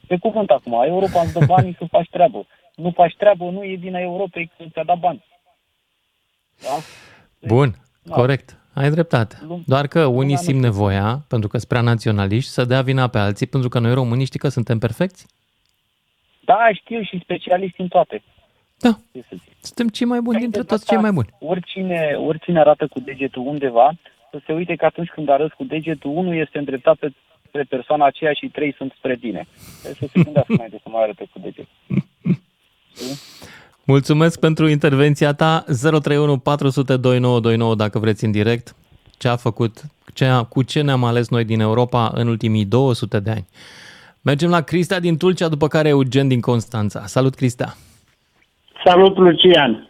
Pe 0.07 0.17
cuvânt 0.17 0.51
acum, 0.51 0.83
Europa 0.85 1.21
îți 1.21 1.33
dă 1.33 1.45
banii 1.47 1.77
să 1.79 1.85
faci 1.91 2.09
treabă. 2.11 2.47
Nu 2.75 2.91
faci 2.91 3.15
treabă, 3.17 3.45
nu 3.45 3.65
e 3.65 3.75
vina 3.75 3.99
Europei 3.99 4.51
că 4.57 4.65
ți-a 4.73 4.85
dat 4.85 4.99
bani. 4.99 5.25
Da? 6.63 6.77
Bun, 7.49 7.75
da. 8.03 8.15
corect. 8.15 8.58
Ai 8.79 8.91
dreptate. 8.91 9.39
Doar 9.67 9.87
că 9.87 10.05
unii 10.05 10.37
simt 10.37 10.61
nevoia, 10.61 11.25
pentru 11.29 11.49
că 11.49 11.57
sunt 11.57 11.69
prea 11.69 11.81
naționaliști, 11.81 12.51
să 12.51 12.65
dea 12.65 12.83
vina 12.83 13.09
pe 13.09 13.19
alții, 13.19 13.47
pentru 13.47 13.69
că 13.69 13.79
noi 13.79 13.95
românii 13.95 14.25
știi 14.25 14.39
că 14.39 14.49
suntem 14.49 14.79
perfecți? 14.79 15.27
Da, 16.41 16.69
știu 16.73 17.03
și 17.03 17.21
specialiști 17.23 17.81
în 17.81 17.89
toate. 17.89 18.23
Da. 18.79 18.99
Suntem 19.61 19.89
cei 19.89 20.07
mai 20.07 20.21
buni 20.21 20.37
păi 20.37 20.43
dintre 20.43 20.63
toți 20.63 20.87
cei 20.87 20.97
mai 20.97 21.13
buni. 21.13 21.29
Oricine, 21.39 22.17
oricine 22.27 22.59
arată 22.59 22.87
cu 22.87 23.01
degetul 23.01 23.47
undeva, 23.47 23.93
să 24.31 24.41
se 24.47 24.53
uite 24.53 24.75
că 24.75 24.85
atunci 24.85 25.09
când 25.09 25.29
arăți 25.29 25.55
cu 25.55 25.65
degetul, 25.65 26.11
unul 26.15 26.37
este 26.37 26.59
îndreptat 26.59 26.97
pe, 26.97 27.13
pe 27.51 27.63
persoana 27.69 28.07
aceea 28.07 28.33
și 28.33 28.49
trei 28.49 28.75
sunt 28.77 28.93
spre 28.97 29.17
tine. 29.17 29.47
Să 29.83 29.93
se 29.93 30.21
gândească 30.23 30.55
mai 30.59 30.69
de 30.69 30.79
să 30.83 30.89
mai 30.89 31.03
arate 31.03 31.29
cu 31.33 31.39
degetul. 31.39 31.69
Mulțumesc 33.95 34.41
pentru 34.41 34.69
intervenția 34.69 35.33
ta. 35.33 35.65
031 35.67 36.39
400 36.39 36.97
2929 36.97 37.75
dacă 37.75 37.99
vreți 37.99 38.25
în 38.25 38.31
direct. 38.31 38.75
Ce 39.19 39.29
a 39.29 39.37
făcut, 39.37 39.73
ce 40.15 40.25
a, 40.25 40.43
cu 40.43 40.63
ce 40.63 40.83
ne-am 40.83 41.05
ales 41.05 41.29
noi 41.29 41.45
din 41.45 41.61
Europa 41.61 42.11
în 42.15 42.29
ultimii 42.29 42.65
200 42.65 43.21
de 43.21 43.31
ani. 43.31 43.47
Mergem 44.23 44.51
la 44.51 44.61
Crista 44.61 45.01
din 45.01 45.17
Tulcea, 45.17 45.49
după 45.49 45.69
care 45.69 45.89
Eugen 45.89 46.29
din 46.29 46.41
Constanța. 46.41 47.01
Salut, 47.07 47.35
Crista! 47.35 47.77
Salut, 48.85 49.17
Lucian! 49.17 49.89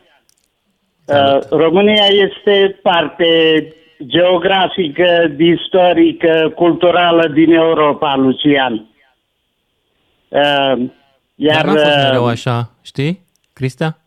Salut. 1.05 1.43
Uh, 1.43 1.49
România 1.51 2.07
este 2.11 2.79
parte 2.83 3.27
geografică, 4.07 5.35
istorică, 5.39 6.53
culturală 6.55 7.29
din 7.29 7.53
Europa, 7.53 8.17
Lucian. 8.17 8.87
Uh, 10.29 10.89
iar, 11.35 11.65
Dar 11.65 11.65
n-a 11.65 11.73
fost 11.73 11.97
mereu 11.97 12.27
așa, 12.27 12.71
știi, 12.83 13.27
Cristea? 13.59 13.99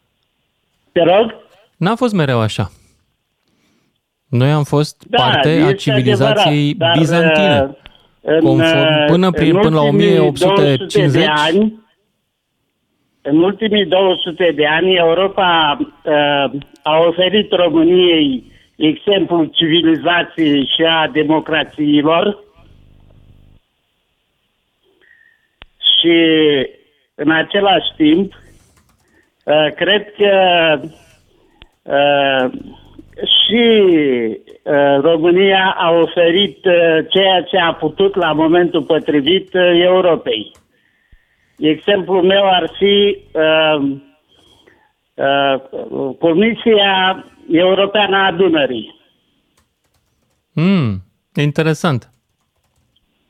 Te 0.92 1.04
rog? 1.04 1.36
N-a 1.78 1.96
fost 1.96 2.14
mereu 2.14 2.40
așa. 2.40 2.72
Noi 4.30 4.52
am 4.52 4.64
fost 4.64 5.04
da, 5.10 5.18
parte 5.18 5.50
a 5.68 5.74
civilizației 5.74 6.70
adevărat, 6.70 6.98
bizantine. 6.98 7.78
Conform, 8.22 9.06
până, 9.06 9.32
prin, 9.32 9.58
până 9.60 9.76
la 9.76 9.82
1850, 9.82 11.12
de 11.12 11.26
ani, 11.28 11.80
în 13.22 13.44
ultimii 13.44 13.86
200 13.86 14.52
de 14.56 14.66
ani, 14.66 14.96
Europa 14.96 15.78
uh, 15.80 16.62
a 16.84 16.98
oferit 17.08 17.52
României 17.52 18.52
exemplul 18.76 19.52
civilizației 19.54 20.66
și 20.76 20.84
a 20.84 21.08
democrațiilor 21.08 22.44
și 25.78 26.16
în 27.16 27.32
același 27.32 27.94
timp 27.96 28.41
uh, 29.46 29.74
cred 29.76 30.14
că 30.18 30.34
uh, 31.84 32.52
și 33.16 33.82
uh, 34.64 34.98
România 35.02 35.76
a 35.78 35.92
oferit 35.92 36.66
uh, 36.66 37.06
ceea 37.10 37.42
ce 37.42 37.58
a 37.58 37.74
putut 37.74 38.16
la 38.16 38.32
momentul 38.32 38.84
potrivit 38.84 39.54
uh, 39.54 39.82
Europei. 39.84 40.52
Exemplul 41.58 42.24
meu 42.24 42.50
ar 42.50 42.72
fi 42.78 43.18
uh, 43.34 43.92
uh, 45.14 46.16
Comisia 46.20 47.26
Europeană 47.52 48.18
a 48.18 48.32
Dunării. 48.32 49.00
Mm, 50.54 51.02
interesant. 51.36 52.10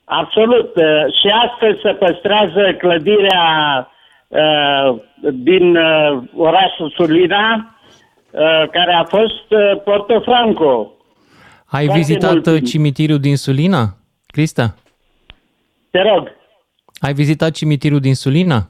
Absolut. 0.05 0.75
Uh, 0.75 1.13
și 1.21 1.27
astăzi 1.47 1.81
se 1.81 1.91
păstrează 1.91 2.75
clădirea 2.77 3.87
uh, 4.31 5.01
din 5.33 5.75
uh, 5.75 6.23
orașul 6.35 6.93
Sulina, 6.95 7.75
uh, 8.31 8.69
care 8.71 8.93
a 8.93 9.03
fost 9.03 9.45
uh, 9.49 9.81
Portofranco. 9.83 10.91
Ai 11.65 11.87
vizitat 11.87 12.45
mult. 12.45 12.65
cimitirul 12.65 13.19
din 13.19 13.37
Sulina, 13.37 13.97
Crista? 14.25 14.75
Te 15.91 16.01
rog. 16.01 16.27
Ai 16.99 17.13
vizitat 17.13 17.51
cimitirul 17.51 17.99
din 17.99 18.15
Sulina? 18.15 18.69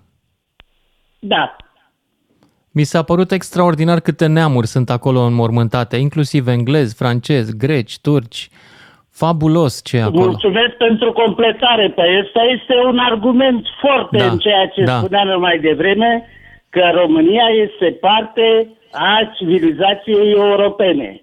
Da. 1.20 1.56
Mi 2.72 2.84
s-a 2.84 3.04
părut 3.04 3.32
extraordinar 3.32 4.00
câte 4.00 4.26
neamuri 4.26 4.68
sunt 4.68 4.90
acolo 4.90 5.20
înmormântate, 5.20 5.98
inclusiv 5.98 6.48
englezi, 6.48 6.96
francezi, 6.96 7.58
greci, 7.58 8.00
turci. 8.00 8.50
Fabulos 9.14 9.82
ce 9.84 9.98
e 9.98 10.02
acolo. 10.02 10.26
Mulțumesc 10.26 10.74
pentru 10.78 11.12
completare. 11.12 11.90
Pe 11.90 12.02
asta 12.02 12.42
este 12.44 12.76
un 12.86 12.98
argument 12.98 13.68
foarte 13.80 14.18
da, 14.18 14.26
în 14.26 14.38
ceea 14.38 14.68
ce 14.68 14.84
da. 14.84 14.98
spuneam 14.98 15.40
mai 15.40 15.60
devreme, 15.60 16.30
că 16.70 16.92
România 16.94 17.48
este 17.64 17.98
parte 18.00 18.70
a 18.92 19.32
civilizației 19.38 20.32
europene. 20.32 21.22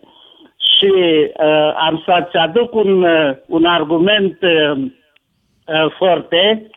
Și 0.57 0.93
uh, 0.93 1.73
am 1.77 2.03
să-ți 2.07 2.37
aduc 2.37 2.75
un, 2.75 3.03
uh, 3.03 3.37
un 3.47 3.65
argument 3.65 4.39
uh, 4.41 4.77
uh, 4.77 5.91
foarte. 5.99 6.71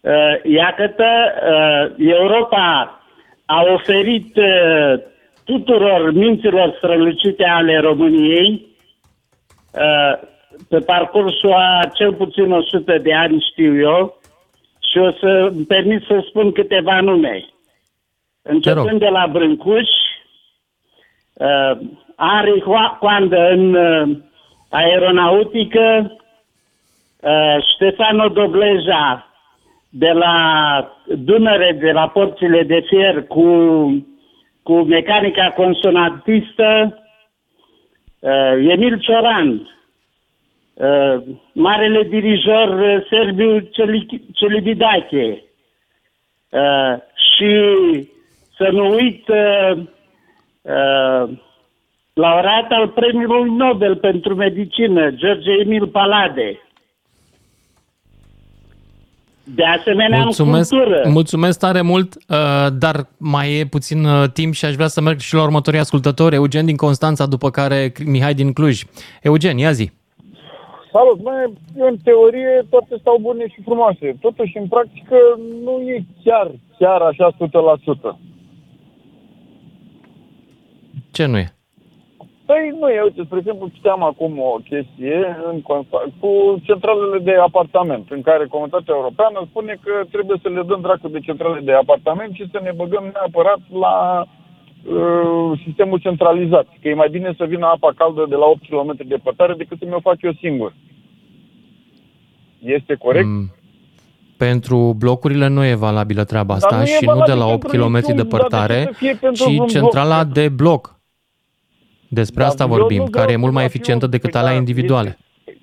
Uh, 0.00 0.12
iată, 0.42 0.86
uh, 0.86 2.08
Europa 2.08 3.00
a 3.46 3.64
oferit 3.74 4.36
uh, 4.36 5.00
tuturor 5.44 6.12
minților 6.12 6.74
strălucite 6.76 7.44
ale 7.44 7.78
României 7.78 8.66
uh, 8.66 8.72
pe 10.68 10.78
parcursul 10.78 11.52
a 11.52 11.90
cel 11.94 12.14
puțin 12.14 12.52
100 12.52 12.98
de 12.98 13.14
ani, 13.14 13.46
știu 13.50 13.80
eu, 13.80 14.18
și 14.90 14.98
o 14.98 15.10
să 15.10 15.50
îmi 15.54 15.64
permit 15.64 16.02
să 16.06 16.24
spun 16.28 16.52
câteva 16.52 17.00
nume. 17.00 17.44
Începând 18.42 18.98
de 18.98 19.08
la 19.08 19.26
Brâncuș, 19.32 19.88
uh, 21.32 21.78
Ari 22.16 22.64
Coandă 23.00 23.50
în 23.50 23.74
uh, 23.74 24.16
aeronautică, 24.70 26.16
uh, 27.20 27.56
Ștefano 27.74 28.28
Dobleja 28.28 29.26
de 29.88 30.10
la 30.10 30.36
Dunăre, 31.06 31.76
de 31.80 31.90
la 31.90 32.08
porțile 32.08 32.62
de 32.62 32.84
fier 32.86 33.26
cu, 33.26 33.46
cu 34.62 34.72
mecanica 34.72 35.52
consonantistă, 35.56 36.98
uh, 38.24 38.72
Emil 38.72 38.98
Cioran, 38.98 39.68
uh, 40.74 41.22
marele 41.52 42.02
dirijor 42.02 42.68
uh, 42.68 43.06
Serbiu 43.08 43.70
Celibidache 44.32 45.42
uh, 46.50 46.96
și 47.34 47.50
să 48.56 48.68
nu 48.72 48.90
uit 48.90 49.28
uh, 49.28 49.78
uh, 50.62 51.28
laureat 52.12 52.70
al 52.70 52.88
premiului 52.88 53.50
Nobel 53.50 53.96
pentru 53.96 54.34
medicină, 54.34 55.10
George 55.10 55.50
Emil 55.50 55.86
Palade. 55.86 56.58
De 59.44 59.64
asemenea, 59.64 60.22
mulțumesc, 60.22 60.72
în 60.72 60.78
cultură. 60.78 61.02
mulțumesc 61.08 61.58
tare 61.58 61.80
mult, 61.80 62.14
uh, 62.14 62.66
dar 62.78 63.08
mai 63.18 63.58
e 63.58 63.64
puțin 63.66 64.04
uh, 64.04 64.30
timp 64.32 64.54
și 64.54 64.64
aș 64.64 64.74
vrea 64.74 64.86
să 64.86 65.00
merg 65.00 65.18
și 65.18 65.34
la 65.34 65.42
următorii 65.42 65.80
ascultători. 65.80 66.34
Eugen 66.34 66.66
din 66.66 66.76
Constanța, 66.76 67.26
după 67.26 67.50
care 67.50 67.92
Mihai 68.06 68.34
din 68.34 68.52
Cluj. 68.52 68.82
Eugen, 69.22 69.58
ia 69.58 69.72
zi. 69.72 69.90
Salut, 70.92 71.22
mai 71.22 71.52
în 71.76 71.96
teorie 72.04 72.66
toate 72.70 72.96
stau 73.00 73.18
bune 73.20 73.48
și 73.48 73.62
frumoase. 73.62 74.16
Totuși, 74.20 74.58
în 74.58 74.68
practică, 74.68 75.16
nu 75.64 75.80
e 75.80 76.04
chiar, 76.24 76.50
chiar 76.78 77.00
așa 77.00 77.36
100%. 78.14 78.18
Ce 81.10 81.26
nu 81.26 81.38
e? 81.38 81.54
Păi 82.46 82.62
nu 82.80 82.88
e, 82.88 83.00
uite, 83.08 83.22
spre 83.24 83.38
exemplu, 83.38 83.70
citeam 83.74 84.02
acum 84.02 84.32
o 84.38 84.54
chestie 84.70 85.18
în 85.50 85.56
consa- 85.68 86.06
cu 86.20 86.30
centralele 86.62 87.18
de 87.18 87.34
apartament, 87.48 88.06
în 88.10 88.22
care 88.22 88.46
Comunitatea 88.46 88.94
Europeană 88.96 89.38
spune 89.50 89.78
că 89.84 89.92
trebuie 90.10 90.38
să 90.42 90.48
le 90.48 90.62
dăm 90.62 90.80
dracu 90.80 91.08
de 91.08 91.18
centrale 91.28 91.60
de 91.60 91.72
apartament 91.72 92.32
și 92.34 92.48
să 92.52 92.58
ne 92.62 92.72
băgăm 92.76 93.04
neapărat 93.12 93.60
la 93.84 93.94
uh, 94.24 95.60
sistemul 95.64 95.98
centralizat. 95.98 96.66
Că 96.80 96.88
e 96.88 96.94
mai 96.94 97.08
bine 97.10 97.34
să 97.38 97.44
vină 97.44 97.66
apa 97.66 97.92
caldă 97.96 98.26
de 98.28 98.34
la 98.34 98.46
8 98.46 98.68
km 98.68 98.96
departare 99.06 99.54
decât 99.54 99.78
să 99.78 99.84
mi-o 99.88 100.00
fac 100.00 100.16
eu 100.22 100.32
singur. 100.32 100.72
Este 102.58 102.94
corect? 102.94 103.26
Mm. 103.26 103.50
Pentru 104.36 104.94
blocurile 104.98 105.48
nu 105.48 105.64
e 105.64 105.74
valabilă 105.74 106.24
treaba 106.24 106.54
asta 106.54 106.76
nu 106.76 106.82
e 106.82 106.86
și 106.86 107.04
nu 107.04 107.12
de 107.12 107.18
valabil 107.18 107.38
la 107.38 107.46
8 107.46 107.60
pentru 107.60 107.78
km 107.84 107.94
niciun- 107.96 108.16
departare, 108.16 108.74
dar 108.74 108.84
de 108.84 108.90
ce 108.90 108.92
să 108.92 108.98
fie 108.98 109.14
pentru 109.20 109.44
un 109.48 109.52
ci 109.54 109.56
bloc? 109.56 109.68
centrala 109.68 110.24
de 110.24 110.48
bloc. 110.48 110.93
Despre 112.14 112.42
Da, 112.42 112.48
asta 112.48 112.62
eu 112.62 112.68
vorbim, 112.68 112.96
nu 112.98 113.04
vreau 113.04 113.20
care 113.20 113.30
e 113.30 113.34
să 113.34 113.40
mult 113.40 113.52
mai 113.52 113.62
fiu 113.64 113.72
eficientă 113.74 114.06
decât 114.06 114.30
pe 114.30 114.36
alea 114.38 114.48
care 114.50 114.62
individuale. 114.62 115.18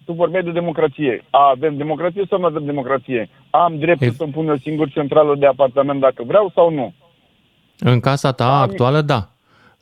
Tu 0.06 0.14
vorbeai 0.14 0.44
de 0.44 0.52
democrație. 0.52 1.24
A, 1.30 1.50
avem 1.56 1.78
democrație 1.78 2.24
sau 2.30 2.40
nu 2.40 2.46
avem 2.46 2.66
democrație? 2.66 3.30
Am 3.50 3.78
dreptul 3.80 4.08
E- 4.08 4.12
să-mi 4.18 4.32
pun 4.32 4.48
eu 4.48 4.58
singur 4.58 4.90
centrală 4.90 5.36
de 5.40 5.46
apartament 5.46 6.00
dacă 6.00 6.24
vreau 6.28 6.52
sau 6.56 6.70
nu? 6.74 6.94
În 7.80 8.00
casa 8.00 8.32
ta 8.32 8.46
Am- 8.56 8.62
actuală, 8.62 9.02
da. 9.02 9.30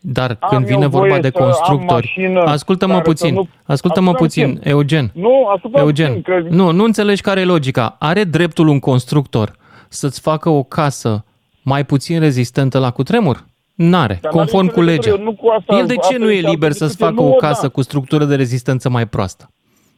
Dar 0.01 0.38
Am 0.39 0.49
când 0.49 0.62
eu 0.62 0.67
vine 0.75 0.88
vorba 0.88 1.08
voie 1.08 1.19
de 1.19 1.29
să 1.34 1.41
am 1.41 1.45
constructori, 1.45 2.13
mașină 2.17 2.41
ascultă-mă 2.43 2.91
care 2.93 3.03
să 3.05 3.10
puțin, 3.10 3.34
nu- 3.34 3.39
ascultă-mă 3.39 3.73
Ascultă-mă 3.73 4.12
puțin, 4.13 4.53
puțin. 4.53 4.71
Eugen. 4.71 5.12
Nu, 5.13 5.45
asupra 5.55 5.79
Eugen, 5.82 6.08
puțin, 6.08 6.21
că 6.21 6.55
nu, 6.55 6.71
nu 6.71 6.84
înțelegi 6.84 7.21
care 7.21 7.39
e 7.39 7.45
logica. 7.45 7.95
Are 7.99 8.23
dreptul 8.23 8.67
un 8.67 8.79
constructor 8.79 9.55
să-ți 9.89 10.21
facă 10.21 10.49
o 10.49 10.63
casă 10.63 11.25
mai 11.63 11.86
puțin 11.86 12.19
rezistentă 12.19 12.79
la 12.79 12.91
cutremur? 12.91 13.45
N-are, 13.82 14.18
Dar 14.22 14.32
conform 14.32 14.65
n-are 14.65 14.74
cu 14.76 14.82
nicio 14.82 14.92
legea. 14.92 15.10
legătură, 15.12 15.24
eu 15.24 15.24
nu 15.32 15.36
cu 15.42 15.48
asta- 15.58 15.78
El 15.78 15.86
de 15.86 15.94
ce 15.94 16.00
asta 16.00 16.15
nu 16.18 16.30
e 16.32 16.34
este 16.36 16.50
liber 16.50 16.68
altă 16.70 16.78
să-ți 16.78 16.89
discuție. 16.98 17.15
facă 17.15 17.28
Nu, 17.30 17.36
o 17.36 17.38
da. 17.39 17.48
casă 17.48 17.70
cu 17.70 17.82
structură 17.82 18.26
de 18.26 18.36
rezistență 18.36 18.89
mai 18.89 19.08
proastă? 19.08 19.52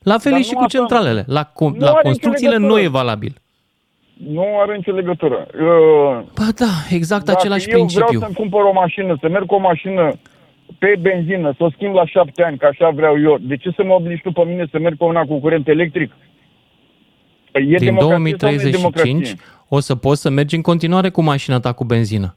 La 0.03 0.17
fel 0.17 0.31
Dar 0.31 0.39
e 0.41 0.43
și 0.43 0.51
nu 0.53 0.57
cu 0.57 0.63
asta- 0.63 0.77
centralele. 0.77 1.23
La, 1.27 1.43
co- 1.51 1.73
Nu 1.73 1.77
la 1.77 1.85
are 1.85 1.91
nicio 1.95 2.01
construcțiile 2.09 2.55
nu 2.57 2.61
legătură. 2.61 2.83
e 2.85 2.87
valabil. 2.87 3.33
nu 4.29 4.45
are 4.61 4.75
nicio 4.75 4.91
legătură. 4.91 5.47
Uh, 5.53 6.23
Ba 6.39 6.47
da, 6.55 6.71
exact 6.89 7.25
Dacă 7.25 7.37
același 7.39 7.69
eu 7.69 7.75
principiu. 7.77 8.05
vreau 8.05 8.21
să-mi 8.21 8.35
cumpăr 8.35 8.61
o 8.63 8.71
mașină, 8.73 9.17
să 9.21 9.27
merg 9.29 9.45
cu 9.45 9.55
o 9.55 9.59
mașină 9.59 10.11
pe 10.79 10.95
benzină, 11.01 11.53
să 11.57 11.63
o 11.63 11.69
schimb 11.69 11.93
la 11.95 12.05
șapte 12.05 12.43
ani, 12.43 12.57
că 12.57 12.65
așa 12.65 12.89
vreau 12.89 13.21
eu, 13.21 13.37
de 13.41 13.55
ce 13.57 13.69
să 13.75 13.83
mă 13.83 13.93
obligi 13.93 14.21
tu 14.21 14.31
pe 14.31 14.43
mine 14.43 14.67
să 14.71 14.79
merg 14.79 14.97
pe 14.97 15.03
una 15.03 15.23
cu 15.25 15.39
curent 15.39 15.67
electric? 15.67 16.11
Păi 17.51 17.61
e 17.61 17.77
Din 17.77 17.85
democrație 17.85 18.09
sau 18.09 18.19
nu 18.21 18.27
e 18.27 18.35
2035 18.35 18.75
democrație? 18.75 19.35
o 19.69 19.79
să 19.79 19.95
poți 19.95 20.21
să 20.21 20.29
mergi 20.29 20.55
în 20.55 20.61
continuare 20.61 21.09
cu 21.09 21.21
mașina 21.21 21.59
ta 21.59 21.71
cu 21.73 21.83
benzină. 21.85 22.35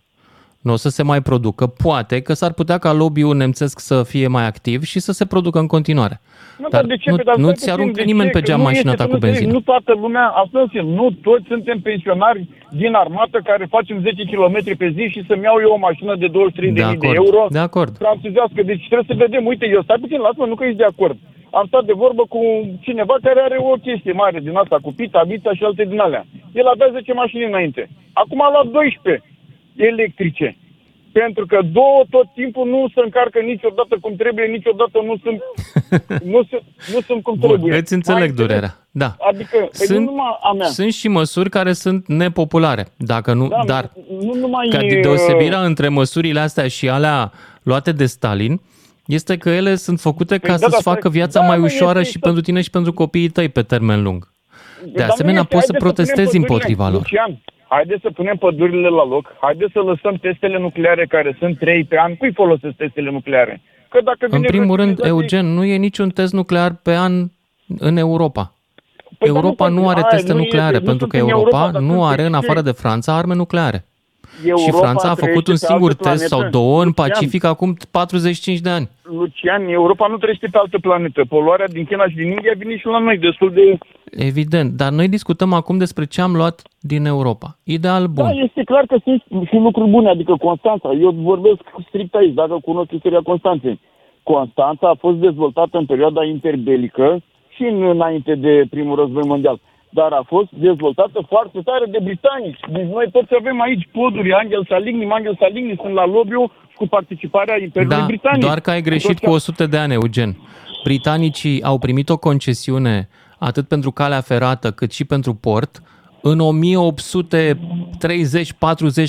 Nu 0.66 0.72
o 0.72 0.76
să 0.84 0.88
se 0.96 1.02
mai 1.02 1.20
producă. 1.30 1.64
Poate 1.86 2.16
că 2.26 2.32
s-ar 2.40 2.52
putea 2.60 2.78
ca 2.78 2.92
lobby-ul 2.92 3.36
nemțesc 3.36 3.78
să 3.90 3.96
fie 4.12 4.26
mai 4.36 4.46
activ 4.52 4.82
și 4.92 4.98
să 5.06 5.12
se 5.12 5.24
producă 5.32 5.58
în 5.58 5.66
continuare. 5.66 6.16
Nu, 6.62 6.68
Dar 6.74 6.84
de 6.92 6.96
ce? 7.02 7.10
nu, 7.10 7.16
Păi, 7.16 7.24
dar 7.24 7.36
nu 7.36 7.42
stai 7.50 7.54
ți 7.54 7.64
puțin, 7.64 7.72
aruncă 7.76 8.00
de 8.02 8.08
nimeni 8.10 8.30
ce? 8.30 8.34
pe 8.36 8.40
Că 8.42 8.46
geam 8.48 8.60
nu 8.62 8.68
mașina 8.70 8.90
este, 8.92 9.02
ta 9.02 9.08
tu 9.08 9.10
cu 9.10 9.16
nu 9.16 9.18
înțelegi, 9.20 9.38
benzină. 9.40 9.52
Nu 9.58 9.60
toată 9.70 9.92
lumea, 10.04 10.26
asta 10.42 10.58
nu 10.98 11.06
toți 11.26 11.44
suntem 11.52 11.78
pensionari 11.88 12.40
din 12.82 12.92
armată 13.04 13.36
care 13.50 13.64
facem 13.76 13.96
10 14.00 14.22
km 14.32 14.56
pe 14.82 14.88
zi 14.96 15.04
și 15.14 15.20
să-mi 15.28 15.44
iau 15.48 15.58
eu 15.66 15.72
o 15.76 15.84
mașină 15.88 16.12
de 16.22 16.28
23.000 16.28 16.32
De 16.32 16.70
de, 16.70 16.82
acord, 16.82 17.00
de 17.00 17.20
euro 17.24 17.40
de 17.58 17.62
acord. 17.68 17.92
franțuzească. 18.04 18.60
Deci 18.70 18.84
trebuie 18.90 19.10
să 19.12 19.22
vedem, 19.24 19.42
uite, 19.52 19.66
eu 19.76 19.82
stai 19.86 20.02
puțin, 20.04 20.18
lasă-mă, 20.26 20.46
nu 20.50 20.54
că 20.58 20.64
ești 20.64 20.82
de 20.84 20.90
acord. 20.92 21.16
Am 21.58 21.66
stat 21.70 21.84
de 21.90 21.96
vorbă 22.04 22.22
cu 22.34 22.40
cineva 22.86 23.14
care 23.26 23.40
are 23.46 23.56
o 23.72 23.74
chestie 23.86 24.12
mare 24.22 24.38
din 24.46 24.56
asta, 24.62 24.76
cu 24.84 24.90
Pita, 24.98 25.20
Vita 25.30 25.50
și 25.58 25.64
alte 25.68 25.84
din 25.92 26.00
alea. 26.06 26.24
El 26.60 26.66
avea 26.74 26.88
10 26.92 27.12
mașini 27.22 27.44
înainte. 27.52 27.82
Acum 28.22 28.38
a 28.42 28.48
luat 28.54 28.68
12 28.78 29.22
electrice. 29.76 30.56
Pentru 31.12 31.46
că 31.46 31.58
două 31.72 32.02
tot 32.10 32.26
timpul 32.34 32.68
nu 32.68 32.86
se 32.94 33.00
încarcă 33.04 33.38
niciodată 33.40 33.96
cum 34.00 34.14
trebuie, 34.16 34.46
niciodată 34.46 34.98
nu 35.04 35.14
sunt, 35.22 35.38
nu 36.34 36.42
sunt, 36.50 36.62
nu 36.94 37.00
sunt 37.00 37.22
cum 37.22 37.36
Bun, 37.38 37.48
trebuie. 37.48 37.76
îți 37.78 37.92
înțeleg 37.92 38.18
Mai 38.20 38.28
înțeleg? 38.28 38.48
durerea. 38.48 38.76
Da. 38.90 39.16
Adică, 39.30 39.56
sunt, 39.72 39.88
Sunt, 39.88 39.98
nu 39.98 40.04
numai 40.04 40.38
a 40.42 40.52
mea. 40.52 40.66
sunt 40.66 40.92
și 40.92 41.08
măsuri 41.08 41.50
care 41.50 41.72
sunt 41.72 42.06
nepopulare, 42.08 42.86
dacă 42.96 43.32
nu, 43.32 43.48
Da, 43.48 43.62
dar 43.66 43.90
nu 44.20 44.34
numai 44.34 44.68
ca 44.70 44.78
e, 44.84 45.00
deosebirea 45.00 45.60
între 45.60 45.88
măsurile 45.88 46.40
astea 46.40 46.68
și 46.68 46.88
alea 46.88 47.32
luate 47.62 47.92
de 47.92 48.06
Stalin 48.06 48.60
este 49.06 49.36
că 49.36 49.50
ele 49.50 49.74
sunt 49.74 50.00
făcute 50.00 50.34
ca 50.38 50.40
Păi 50.40 50.48
da, 50.50 50.56
să-ți 50.56 50.70
dar 50.70 50.80
facă 50.82 50.98
stai- 51.00 51.12
viața 51.12 51.40
da, 51.40 51.46
mai 51.46 51.58
mă, 51.58 51.64
ușoară 51.64 51.98
este 51.98 52.10
și 52.10 52.18
să- 52.18 52.24
pentru 52.24 52.42
tine 52.42 52.60
și 52.60 52.70
pentru 52.70 52.92
copiii 52.92 53.28
tăi 53.28 53.48
pe 53.48 53.62
termen 53.62 54.02
lung. 54.02 54.32
De 54.84 54.90
Dar 54.94 55.06
nu 55.06 55.12
asemenea, 55.12 55.40
este, 55.40 55.54
poți 55.54 55.66
să 55.66 55.72
haideți 55.72 55.84
protestezi 55.94 56.30
punem 56.30 56.42
pădurile, 56.42 56.66
împotriva 56.74 56.88
lor. 56.88 57.00
Lucian, 57.00 57.42
haideți 57.74 58.00
să 58.02 58.10
punem 58.18 58.36
pădurile 58.36 58.88
la 58.88 59.04
loc, 59.14 59.24
haideți 59.40 59.72
să 59.72 59.80
lăsăm 59.80 60.14
testele 60.14 60.58
nucleare 60.58 61.04
care 61.06 61.36
sunt 61.38 61.58
trei 61.58 61.84
pe 61.84 61.96
an. 61.98 62.14
Cui 62.16 62.32
folosesc 62.32 62.74
testele 62.76 63.10
nucleare? 63.10 63.60
Că 63.88 63.98
dacă 64.04 64.24
În 64.24 64.28
vine 64.30 64.46
primul 64.46 64.74
vreo 64.74 64.76
rând, 64.84 64.96
civilizație- 64.96 65.38
Eugen, 65.40 65.46
nu 65.56 65.64
e 65.64 65.76
niciun 65.76 66.08
test 66.10 66.32
nuclear 66.32 66.70
pe 66.82 66.94
an 66.94 67.12
în 67.78 67.96
Europa. 67.96 68.52
Păi, 69.18 69.28
dar 69.32 69.36
Europa 69.42 69.68
nu 69.68 69.80
nu 69.80 69.88
are 69.88 70.00
poate- 70.00 70.14
teste 70.16 70.30
aia 70.30 70.38
nu 70.38 70.44
nucleare, 70.44 70.74
este, 70.76 70.84
nu 70.84 70.90
pentru 70.90 71.06
că 71.06 71.16
sunt 71.16 71.28
în 71.28 71.34
Europa 71.36 71.56
Europa, 71.56 71.72
dar 71.72 71.82
nu 71.82 71.94
sunt 72.00 72.12
are, 72.12 72.22
în 72.22 72.30
pe 72.30 72.36
afară 72.36 72.58
ce? 72.58 72.64
de 72.64 72.70
Franța, 72.70 73.16
arme 73.16 73.34
nucleare. 73.34 73.84
Și 74.42 74.48
Europa 74.48 74.78
Franța 74.78 75.08
a 75.10 75.14
făcut 75.14 75.44
trăiește 75.44 75.50
un 75.50 75.56
pe 75.58 75.66
singur 75.66 75.90
altă 75.90 76.08
test 76.08 76.24
sau 76.26 76.38
planetă. 76.38 76.58
două 76.58 76.80
în 76.82 76.86
Lucian, 76.86 77.08
Pacific 77.08 77.44
acum 77.44 77.76
45 77.90 78.58
de 78.58 78.70
ani. 78.70 78.88
Lucian, 79.02 79.68
Europa 79.68 80.06
nu 80.06 80.16
trăiește 80.16 80.48
pe 80.50 80.58
altă 80.58 80.78
planetă. 80.78 81.24
Poluarea 81.28 81.66
din 81.68 81.84
China 81.84 82.08
și 82.08 82.14
din 82.16 82.26
India 82.26 82.52
vine 82.58 82.76
și 82.76 82.86
la 82.86 82.98
noi 82.98 83.18
destul 83.18 83.50
de... 83.52 83.78
Evident, 84.10 84.70
dar 84.72 84.90
noi 84.92 85.08
discutăm 85.08 85.52
acum 85.52 85.78
despre 85.78 86.04
ce 86.04 86.20
am 86.20 86.32
luat 86.34 86.62
din 86.80 87.04
Europa. 87.04 87.58
Ideal 87.64 88.06
bun. 88.06 88.24
Da, 88.24 88.30
este 88.30 88.62
clar 88.64 88.84
că 88.86 88.96
sunt 89.04 89.22
și 89.48 89.54
lucruri 89.56 89.90
bune, 89.90 90.08
adică 90.08 90.34
Constanța. 90.40 90.90
Eu 91.00 91.10
vorbesc 91.10 91.60
strict 91.88 92.14
aici, 92.14 92.34
dacă 92.34 92.58
cunosc 92.64 92.90
istoria 92.92 93.20
Constanței. 93.20 93.80
Constanța 94.22 94.88
a 94.88 94.94
fost 94.98 95.16
dezvoltată 95.16 95.78
în 95.78 95.86
perioada 95.86 96.24
interbelică 96.24 97.22
și 97.54 97.62
în- 97.62 97.82
înainte 97.82 98.34
de 98.34 98.64
primul 98.70 98.96
război 98.96 99.22
mondial. 99.26 99.60
Dar 99.98 100.12
a 100.12 100.22
fost 100.26 100.48
dezvoltată 100.50 101.18
foarte 101.28 101.58
tare 101.68 101.86
de 101.94 101.98
britanici. 102.02 102.60
Deci 102.72 102.88
noi 102.96 103.08
toți 103.12 103.32
avem 103.40 103.60
aici 103.60 103.88
poduri, 103.92 104.32
Angel 104.32 104.64
Saligny, 104.68 105.06
Angel 105.10 105.36
Saligny 105.40 105.78
sunt 105.82 105.94
la 105.94 106.06
lobiu 106.06 106.52
cu 106.74 106.86
participarea 106.86 107.62
Imperiului 107.62 107.98
Da, 107.98 108.04
Britanic. 108.04 108.44
doar 108.44 108.60
că 108.60 108.70
ai 108.70 108.82
greșit 108.82 109.18
cu 109.18 109.30
100 109.30 109.66
de 109.66 109.76
ani, 109.76 109.92
Eugen. 109.92 110.36
Britanicii 110.84 111.62
au 111.62 111.78
primit 111.78 112.08
o 112.08 112.16
concesiune 112.16 113.08
atât 113.38 113.68
pentru 113.68 113.90
calea 113.90 114.20
ferată 114.20 114.70
cât 114.70 114.92
și 114.92 115.04
pentru 115.04 115.34
port 115.34 115.82
în 116.22 116.40
1830-40, 116.40 116.44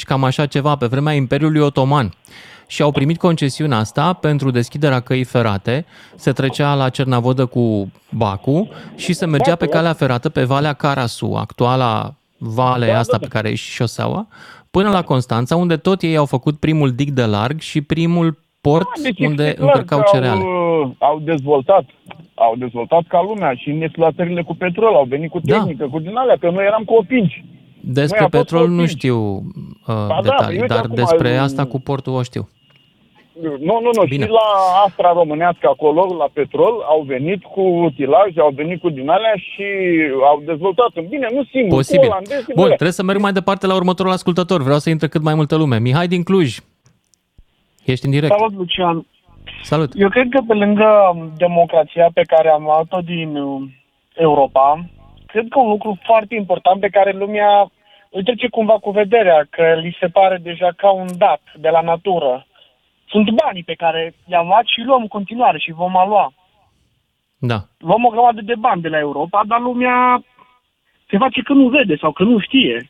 cam 0.04 0.24
așa 0.24 0.46
ceva, 0.46 0.76
pe 0.76 0.86
vremea 0.86 1.14
Imperiului 1.14 1.62
Otoman. 1.62 2.14
Și 2.68 2.82
au 2.82 2.92
primit 2.92 3.18
concesiunea 3.18 3.78
asta 3.78 4.14
pentru 4.14 4.52
deschiderea 4.52 5.00
căii 5.00 5.24
ferate, 5.24 5.86
se 6.16 6.32
trecea 6.32 6.74
la 6.74 6.90
Cernavodă 6.90 7.46
cu 7.46 7.92
Bacu 8.12 8.70
și 8.96 9.14
se 9.14 9.26
mergea 9.26 9.56
pe 9.56 9.68
calea 9.68 9.94
ferată 9.94 10.30
pe 10.30 10.44
Valea 10.44 10.74
Carasu, 10.74 11.34
actuala 11.34 12.14
vale 12.38 12.86
Da, 12.86 12.98
asta 12.98 13.18
da, 13.18 13.26
pe 13.26 13.28
care 13.28 13.50
e 13.50 13.56
și 13.56 13.72
șoseaua, 13.72 14.28
până 14.72 14.90
la 14.90 15.02
Constanța, 15.02 15.56
unde 15.56 15.78
tot 15.78 16.02
ei 16.02 16.16
au 16.16 16.26
făcut 16.26 16.60
primul 16.60 16.92
dig 16.92 17.10
de 17.10 17.26
larg 17.26 17.60
și 17.60 17.82
primul 17.82 18.38
port 18.62 19.00
Deci 19.02 19.20
unde 19.20 19.44
este 19.44 19.56
clar 19.56 19.68
încărcau 19.68 20.00
că 20.00 20.10
cereale. 20.14 20.42
Au, 20.42 20.82
uh, 20.82 20.92
au 21.00 21.20
dezvoltat, 21.20 21.86
au 22.36 22.56
dezvoltat 22.58 23.04
ca 23.08 23.22
lumea 23.22 23.54
și 23.54 23.70
în 23.70 23.82
exploatările 23.82 24.42
cu 24.42 24.56
petrol, 24.56 24.94
au 24.94 25.06
venit 25.10 25.30
cu 25.30 25.40
Da. 25.44 25.56
tehnică, 25.56 25.88
cu 25.92 26.00
din 26.00 26.16
alea, 26.16 26.38
că 26.40 26.50
noi 26.50 26.66
eram 26.66 26.84
copinci. 26.84 27.44
Despre 27.80 28.20
Noi 28.20 28.28
a 28.28 28.38
fost 28.38 28.44
petrol 28.44 28.68
nu 28.68 28.74
opinci. 28.74 28.90
știu 28.90 29.18
uh, 29.88 30.08
da, 30.08 30.20
detalii, 30.22 30.60
uite 30.60 30.74
dar 30.74 30.84
acum, 30.84 30.96
despre 30.96 31.32
um, 31.38 31.44
asta 31.44 31.66
cu 31.66 31.80
portul 31.80 32.14
o 32.14 32.22
știu. 32.22 32.50
Nu, 33.42 33.80
nu, 33.82 33.90
nu, 33.94 34.04
Bine. 34.08 34.26
și 34.26 34.32
la 34.32 34.48
Astra 34.86 35.12
Românească 35.12 35.68
acolo, 35.68 36.16
la 36.18 36.28
petrol, 36.34 36.82
au 36.88 37.02
venit 37.02 37.44
cu 37.44 37.62
utilaje, 37.62 38.40
au 38.40 38.52
venit 38.56 38.82
cu 38.82 38.90
din 38.90 39.10
alea 39.10 39.34
și 39.36 39.64
au 40.24 40.42
dezvoltat. 40.46 40.92
Bine, 41.10 41.28
nu 41.32 41.44
singur, 41.44 41.78
Posibil. 41.78 42.08
cu 42.08 42.12
olandezi, 42.12 42.46
Bun, 42.54 42.64
bă, 42.64 42.66
trebuie 42.66 42.92
să 42.92 43.04
merg 43.04 43.20
mai 43.20 43.32
departe 43.32 43.68
la 43.68 43.76
următorul 43.76 44.12
ascultător. 44.12 44.62
Vreau 44.62 44.80
să 44.80 44.90
intre 44.90 45.08
cât 45.08 45.22
mai 45.22 45.36
multă 45.36 45.56
lume. 45.56 45.80
Mihai 45.80 46.08
din 46.08 46.24
Cluj. 46.24 46.58
Ești 47.86 48.06
în 48.06 48.12
direct. 48.12 48.34
Salut, 48.34 48.54
Lucian. 48.54 49.06
Salut. 49.62 49.92
Eu 49.96 50.10
cred 50.10 50.28
că 50.30 50.42
pe 50.48 50.54
lângă 50.54 50.90
um, 51.14 51.32
democrația 51.38 52.10
pe 52.14 52.22
care 52.22 52.50
am 52.50 52.64
luat-o 52.64 53.00
din 53.00 53.36
uh, 53.36 53.62
Europa, 54.14 54.86
cred 55.26 55.46
că 55.50 55.60
un 55.60 55.70
lucru 55.70 55.98
foarte 56.04 56.36
important 56.36 56.80
pe 56.80 56.88
care 56.88 57.12
lumea 57.12 57.72
îl 58.10 58.24
trece 58.24 58.48
cumva 58.50 58.74
cu 58.74 58.92
vederea, 58.92 59.48
că 59.50 59.64
li 59.82 59.98
se 60.00 60.08
pare 60.08 60.40
deja 60.42 60.70
ca 60.78 60.92
un 60.92 61.08
dat 61.18 61.42
de 61.56 61.70
la 61.70 61.82
natură. 61.82 62.46
Sunt 63.08 63.30
banii 63.44 63.64
pe 63.64 63.74
care 63.74 64.16
i-am 64.28 64.48
luat 64.48 64.66
și 64.66 64.82
luăm 64.86 65.02
în 65.02 65.08
continuare 65.08 65.58
și 65.60 65.72
vom 65.72 65.92
mai 65.92 66.08
lua. 66.08 66.34
Da. 67.38 67.68
Luăm 67.78 68.06
o 68.06 68.10
grămadă 68.10 68.42
de 68.42 68.56
bani 68.60 68.82
de 68.82 68.88
la 68.88 69.00
Europa, 69.00 69.44
dar 69.48 69.60
lumea 69.60 70.24
se 71.10 71.18
face 71.18 71.42
că 71.42 71.54
nu 71.54 71.68
vede 71.70 71.96
sau 71.96 72.12
că 72.12 72.24
nu 72.24 72.40
știe. 72.40 72.90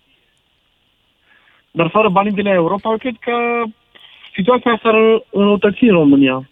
Dar 1.71 1.89
fără 1.89 2.09
banii 2.09 2.31
de 2.31 2.41
la 2.41 2.53
Europa, 2.53 2.89
eu 2.89 2.97
cred 2.97 3.15
că 3.19 3.33
situația 4.35 4.79
s-ar 4.83 4.95
înrăutăți 5.31 5.83
în 5.83 5.91
România. 5.91 6.49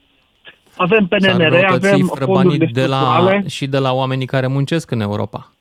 Avem 0.77 1.07
S-ar 1.09 1.19
PNR, 1.19 1.41
înrăutăți 1.41 1.87
avem 1.87 2.05
fără 2.05 2.25
fonduri 2.25 2.57
banii 2.57 2.73
de 2.73 2.85
la, 2.85 2.97
structurale. 2.97 3.47
și 3.47 3.67
de 3.67 3.77
la 3.77 3.91
oamenii 3.93 4.25
care 4.25 4.47
muncesc 4.47 4.91
în 4.91 5.01
Europa. 5.01 5.51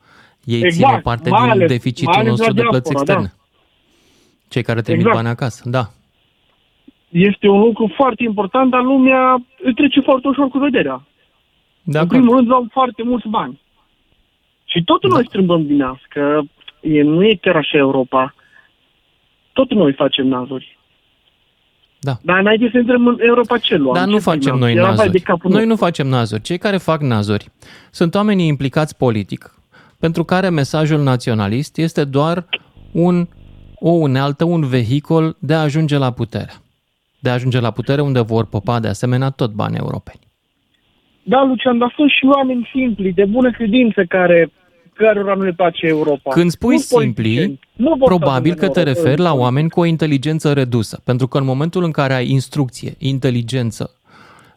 Ei 0.44 0.59
țin 0.59 0.66
Exact, 0.66 0.96
o 0.96 1.00
parte 1.00 1.28
mai 1.30 1.40
din 1.40 1.50
ales- 1.50 1.59
mai 1.59 1.76
deficitul 1.76 2.12
ales 2.12 2.28
nostru 2.28 2.46
la 2.48 2.53
de 2.55 2.62
plăți 2.62 2.90
diaspora, 2.90 3.05
da. 3.05 3.22
externe. 3.22 3.32
Cei 4.48 4.62
care 4.62 4.80
trimit 4.80 5.00
Exact. 5.00 5.16
bani 5.16 5.28
acasă. 5.28 5.62
Da. 5.70 5.88
Este 7.12 7.48
un 7.48 7.60
lucru 7.60 7.92
foarte 7.96 8.22
important, 8.22 8.70
dar 8.70 8.82
lumea 8.82 9.44
îl 9.62 9.74
trece 9.74 10.00
foarte 10.00 10.28
ușor 10.28 10.48
cu 10.48 10.58
vederea. 10.58 11.02
De 11.82 11.98
în 11.98 12.04
acord. 12.04 12.10
primul 12.10 12.36
rând, 12.36 12.48
luăm 12.48 12.68
foarte 12.72 13.02
mulți 13.02 13.28
bani. 13.28 13.60
Și 14.64 14.82
tot 14.84 15.00
Da. 15.00 15.08
noi 15.08 15.24
strâmbăm 15.26 15.66
din 15.66 15.76
nas, 15.76 15.98
că 16.08 16.40
e, 16.80 17.02
nu 17.02 17.24
e 17.24 17.38
chiar 17.40 17.56
așa 17.56 17.78
Europa. 17.78 18.34
Tot 19.52 19.70
noi 19.72 19.92
facem 19.92 20.26
nazuri. 20.26 20.78
Da. 21.98 22.18
Dar 22.22 22.38
înainte 22.38 22.68
să 22.72 22.78
intrăm 22.78 23.06
în 23.06 23.16
Europa, 23.20 23.58
ce 23.58 23.76
luam? 23.76 23.94
Dar 23.94 24.04
Ce 24.04 24.10
nu 24.10 24.18
facem 24.18 24.40
făceam? 24.40 24.58
noi 24.58 24.72
Era 24.72 24.82
vai 24.82 24.90
nazuri. 24.90 25.10
De 25.12 25.18
capul 25.18 25.50
Noi 25.50 25.52
nostru. 25.66 25.68
nu 25.68 25.76
facem 25.76 26.06
nazuri. 26.06 26.42
Cei 26.42 26.58
care 26.58 26.76
fac 26.76 27.00
nazuri 27.00 27.48
sunt 27.90 28.14
oamenii 28.14 28.46
implicați 28.46 28.96
politic, 28.96 29.54
pentru 30.00 30.24
care 30.24 30.48
mesajul 30.48 31.00
naționalist 31.02 31.78
este 31.78 32.04
doar 32.04 32.44
un, 32.92 33.26
o 33.78 33.90
unealtă, 33.90 34.44
un 34.44 34.60
vehicol 34.68 35.36
de 35.38 35.54
a 35.54 35.60
ajunge 35.60 35.96
la 35.96 36.10
putere. 36.12 36.52
De 37.22 37.28
a 37.30 37.32
ajunge 37.32 37.60
la 37.60 37.70
putere 37.70 38.00
unde 38.00 38.20
vor 38.20 38.44
popa 38.46 38.80
de 38.80 38.88
asemenea 38.88 39.30
tot 39.30 39.50
bani 39.52 39.76
europeni. 39.76 40.20
Da, 41.22 41.44
Lucian, 41.44 41.78
dar 41.78 41.92
sunt 41.96 42.10
și 42.10 42.24
oameni 42.36 42.68
simpli, 42.72 43.12
de 43.12 43.24
bună 43.24 43.50
credință, 43.50 44.04
care 44.08 44.52
cărora 44.94 45.34
nu 45.34 45.42
le 45.42 45.52
place 45.52 45.86
Europa. 45.86 46.30
Când 46.30 46.50
spui 46.50 46.74
Nu 46.74 46.80
simpli, 46.80 47.04
politicieni. 47.22 47.60
Nu 47.72 47.88
vor 47.88 47.98
să 47.98 48.04
probabil 48.04 48.50
ajungă 48.52 48.54
că 48.60 48.66
în 48.66 48.72
te 48.72 48.78
Europa. 48.80 49.00
referi 49.00 49.20
la 49.20 49.32
oameni 49.34 49.70
cu 49.70 49.80
o 49.80 49.84
inteligență 49.84 50.52
redusă, 50.52 51.00
pentru 51.04 51.26
că 51.28 51.38
în 51.38 51.44
momentul 51.44 51.84
în 51.84 51.90
care 51.90 52.14
ai 52.14 52.28
instrucție, 52.30 52.94
inteligență, 52.98 53.90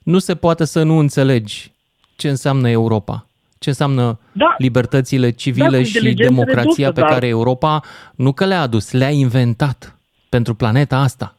nu 0.04 0.18
se 0.18 0.36
poate 0.36 0.66
să 0.66 0.84
nu 0.84 0.98
înțelegi 0.98 1.72
ce 2.16 2.30
înseamnă 2.30 2.70
Europa, 2.70 3.28
ce 3.60 3.70
înseamnă 3.70 4.20
Da. 4.32 4.56
libertățile 4.58 5.30
Da, 5.30 5.36
civile 5.36 5.78
cu 5.78 5.84
și 5.84 5.96
inteligență 5.96 6.24
democrația 6.34 6.64
redusă, 6.76 6.92
pe 6.92 7.00
dar- 7.02 7.10
care 7.10 7.28
Europa 7.28 7.82
nu 8.16 8.32
că 8.34 8.46
le-a 8.46 8.62
adus, 8.62 8.92
le-a 8.92 9.10
inventat 9.10 10.00
pentru 10.30 10.54
planeta 10.56 10.98
asta. 10.98 11.38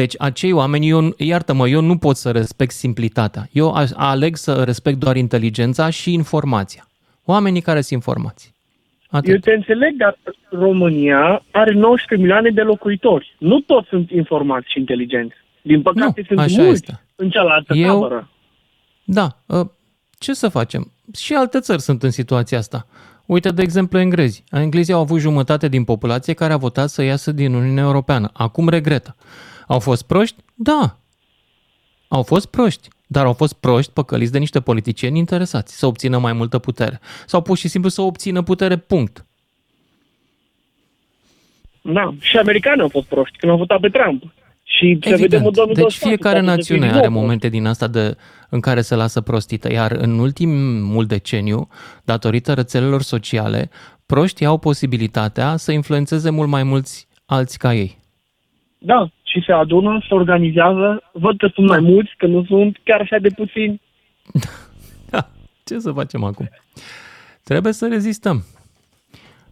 Deci 0.00 0.14
acei 0.18 0.52
oameni, 0.52 0.88
eu, 0.88 1.14
iartă-mă, 1.16 1.68
eu 1.68 1.80
nu 1.80 1.96
pot 1.98 2.16
să 2.16 2.30
respect 2.30 2.72
simplitatea. 2.72 3.48
Eu 3.52 3.72
a- 3.74 3.84
aleg 3.94 4.36
să 4.36 4.62
respect 4.64 4.98
doar 4.98 5.16
inteligența 5.16 5.90
și 5.90 6.12
informația. 6.12 6.88
Oamenii 7.24 7.60
care 7.60 7.80
sunt 7.80 8.02
informați. 8.02 8.52
Atât. 9.10 9.28
Eu 9.32 9.36
te 9.38 9.52
înțeleg, 9.52 9.96
dar 9.96 10.18
România 10.50 11.42
are 11.50 11.72
19 11.72 12.14
milioane 12.26 12.50
de 12.50 12.60
locuitori. 12.62 13.36
Nu 13.38 13.60
toți 13.60 13.88
sunt 13.88 14.10
informați 14.10 14.70
și 14.70 14.78
inteligenți. 14.78 15.34
Din 15.62 15.82
păcate 15.82 16.12
Nu, 16.20 16.24
sunt 16.26 16.38
așa 16.38 16.62
mulți 16.62 16.72
este. 16.72 17.00
în 17.16 17.30
cealaltă 17.30 17.74
Eu- 17.74 17.92
tabără. 17.92 18.28
Da, 19.04 19.36
ă, 19.50 19.70
ce 20.18 20.32
să 20.32 20.48
facem? 20.48 20.92
Și 21.16 21.34
alte 21.34 21.60
țări 21.60 21.80
sunt 21.80 22.02
în 22.02 22.10
situația 22.10 22.58
asta. 22.58 22.86
Uite, 23.26 23.48
de 23.50 23.62
exemplu, 23.62 23.98
englezii. 23.98 24.44
Englezii 24.50 24.94
au 24.94 25.00
avut 25.00 25.18
jumătate 25.20 25.68
din 25.68 25.84
populație 25.84 26.32
care 26.34 26.52
a 26.52 26.56
votat 26.56 26.88
să 26.88 27.02
iasă 27.02 27.32
din 27.32 27.54
Uniunea 27.54 27.82
Europeană. 27.84 28.30
Acum 28.32 28.68
regretă. 28.68 29.16
Au 29.68 29.78
fost 29.78 30.02
proști? 30.06 30.36
Da. 30.54 30.96
Au 32.08 32.22
fost 32.22 32.46
proști. 32.46 32.88
Dar 33.06 33.24
au 33.24 33.32
fost 33.32 33.52
proști 33.52 33.92
păcăliți 33.92 34.32
de 34.32 34.38
niște 34.38 34.60
politicieni 34.60 35.18
interesați 35.18 35.78
să 35.78 35.86
obțină 35.86 36.18
mai 36.18 36.32
multă 36.32 36.58
putere. 36.58 37.00
Sau 37.26 37.42
pur 37.42 37.56
și 37.56 37.68
simplu 37.68 37.90
să 37.90 38.02
obțină 38.02 38.42
putere, 38.42 38.76
punct. 38.76 39.24
Da, 41.82 42.14
și 42.20 42.36
americanii 42.36 42.82
au 42.82 42.88
fost 42.88 43.06
proști 43.06 43.36
când 43.36 43.52
au 43.52 43.58
votat 43.58 43.80
pe 43.80 43.88
Trump. 43.88 44.22
Și 44.62 44.98
să 45.02 45.08
vedem 45.08 45.18
în 45.18 45.22
Evident. 45.22 45.42
2024. 45.42 45.82
Deci 45.82 45.96
fiecare 46.08 46.40
poate 46.40 46.60
să 46.60 46.64
fie 46.64 46.76
națiune 46.76 46.80
din 46.80 46.88
nou 46.88 46.98
are 46.98 47.08
prost. 47.08 47.22
momente 47.22 47.48
din 47.48 47.66
asta 47.66 47.86
de, 47.86 48.16
în 48.48 48.60
care 48.60 48.80
se 48.80 48.94
lasă 48.94 49.20
prostită, 49.20 49.72
iar 49.72 49.90
în 49.90 50.18
ultimul 50.18 51.06
deceniu, 51.06 51.68
datorită 52.04 52.52
rețelelor 52.52 53.02
sociale, 53.02 53.70
proștii 54.06 54.46
au 54.46 54.58
posibilitatea 54.58 55.56
să 55.56 55.72
influențeze 55.72 56.30
mult 56.30 56.48
mai 56.48 56.62
mulți 56.62 57.08
alți 57.26 57.58
ca 57.58 57.74
ei. 57.74 57.98
Da, 58.78 59.08
și 59.32 59.42
se 59.46 59.52
adună, 59.52 60.04
se 60.08 60.14
organizează, 60.14 61.02
văd 61.12 61.38
că 61.38 61.50
sunt 61.54 61.68
mai 61.68 61.80
mulți, 61.80 62.14
că 62.16 62.26
nu 62.26 62.44
sunt 62.44 62.76
chiar 62.84 63.00
așa 63.00 63.18
de 63.18 63.28
puțini. 63.28 63.80
Da, 65.10 65.28
ce 65.64 65.78
să 65.78 65.92
facem 65.92 66.24
acum? 66.24 66.48
Trebuie 67.44 67.72
să 67.72 67.88
rezistăm 67.88 68.44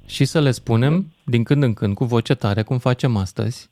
și 0.07 0.25
să 0.25 0.41
le 0.41 0.51
spunem 0.51 1.13
din 1.25 1.43
când 1.43 1.63
în 1.63 1.75
când 1.75 1.95
cu 1.95 2.05
voce 2.05 2.35
tare, 2.35 2.63
cum 2.63 2.79
facem 2.79 3.17
astăzi, 3.17 3.71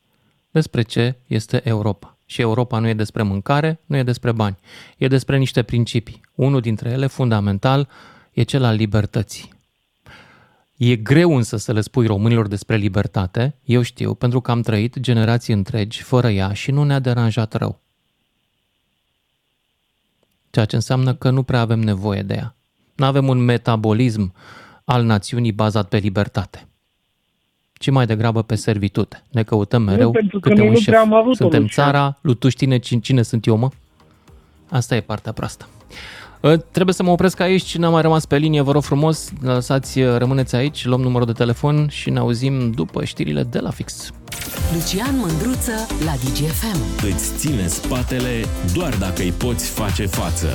despre 0.50 0.82
ce 0.82 1.16
este 1.26 1.61
Europa. 1.64 2.18
Și 2.26 2.40
Europa 2.40 2.78
nu 2.78 2.88
e 2.88 2.94
despre 2.94 3.22
mâncare, 3.22 3.80
nu 3.86 3.96
e 3.96 4.02
despre 4.02 4.32
bani, 4.32 4.57
e 4.96 5.07
despre 5.09 5.36
niște 5.36 5.62
principii. 5.62 6.20
Unul 6.34 6.61
dintre 6.61 6.90
ele, 6.90 7.07
fundamental, 7.07 7.88
e 8.32 8.42
cel 8.42 8.64
al 8.64 8.76
libertății. 8.76 9.53
E 10.77 10.97
greu 10.97 11.37
însă 11.37 11.57
să 11.57 11.72
le 11.72 11.81
spui 11.81 12.07
românilor 12.07 12.47
despre 12.49 12.77
libertate, 12.77 13.55
eu 13.64 13.83
știu, 13.83 14.14
pentru 14.14 14.41
că 14.41 14.51
am 14.51 14.62
trăit 14.62 14.99
generații 14.99 15.53
întregi 15.55 16.03
fără 16.03 16.31
ea 16.31 16.53
și 16.53 16.70
nu 16.70 16.85
ne-a 16.85 16.99
deranjat 16.99 17.53
rău. 17.55 17.81
Ceea 20.51 20.64
ce 20.64 20.75
înseamnă 20.75 21.14
că 21.14 21.31
nu 21.31 21.43
prea 21.43 21.61
avem 21.61 21.81
nevoie 21.81 22.22
de 22.22 22.35
ea. 22.35 22.55
Nu 22.95 23.05
avem 23.05 23.29
un 23.29 23.39
metabolism 23.39 24.35
al 24.85 25.05
națiunii 25.05 25.53
bazat 25.53 25.89
pe 25.89 25.97
libertate, 25.97 26.66
ci 27.72 27.91
mai 27.91 28.07
degrabă 28.07 28.43
pe 28.43 28.55
servitute. 28.55 29.22
Ne 29.31 29.43
căutăm 29.43 29.83
mereu 29.83 30.11
pentru 30.11 30.41
că 30.41 30.49
câte 30.49 30.61
noi 30.61 30.68
un 30.68 30.72
nu 30.72 30.79
șef. 30.79 30.89
prea 30.89 31.01
am 31.01 31.14
avut-o, 31.14 31.35
Suntem 31.35 31.61
Lucian. 31.61 31.87
țara, 31.87 32.18
lui 32.20 32.37
tu 32.37 32.49
știi 32.49 32.81
cine, 32.81 33.01
cine 33.01 33.22
sunt 33.22 33.47
eu, 33.47 33.57
mă? 33.57 33.70
Asta 34.70 34.97
e 34.97 35.01
partea 35.01 35.33
proastă. 35.33 35.68
Uh, 36.45 36.61
Trebuie 36.70 36.95
să 36.95 37.03
mă 37.03 37.11
opresc 37.11 37.40
aici, 37.40 37.62
cine 37.62 37.86
a 37.86 37.88
mai 37.88 38.03
rămas 38.03 38.26
pe 38.26 38.36
linie, 38.36 38.61
vă 38.61 38.72
rog 38.72 38.82
frumos, 38.82 39.28
lăsați, 39.40 40.01
uh, 40.01 40.16
rămâneți 40.16 40.55
aici, 40.57 40.84
luăm 40.84 41.01
numărul 41.01 41.26
de 41.26 41.32
telefon 41.32 41.88
și 41.90 42.11
ne 42.11 42.18
auzim 42.18 42.70
după 42.70 43.05
știrile 43.05 43.42
de 43.42 43.59
la 43.59 43.70
fix. 43.70 44.11
Lucian 44.72 45.16
Mândruță 45.18 45.72
la 46.05 46.12
DGFM. 46.12 47.07
Îți 47.07 47.36
ține 47.36 47.66
spatele 47.66 48.45
doar 48.74 48.97
dacă 48.97 49.22
îi 49.22 49.32
poți 49.32 49.70
face 49.70 50.07
față. 50.07 50.49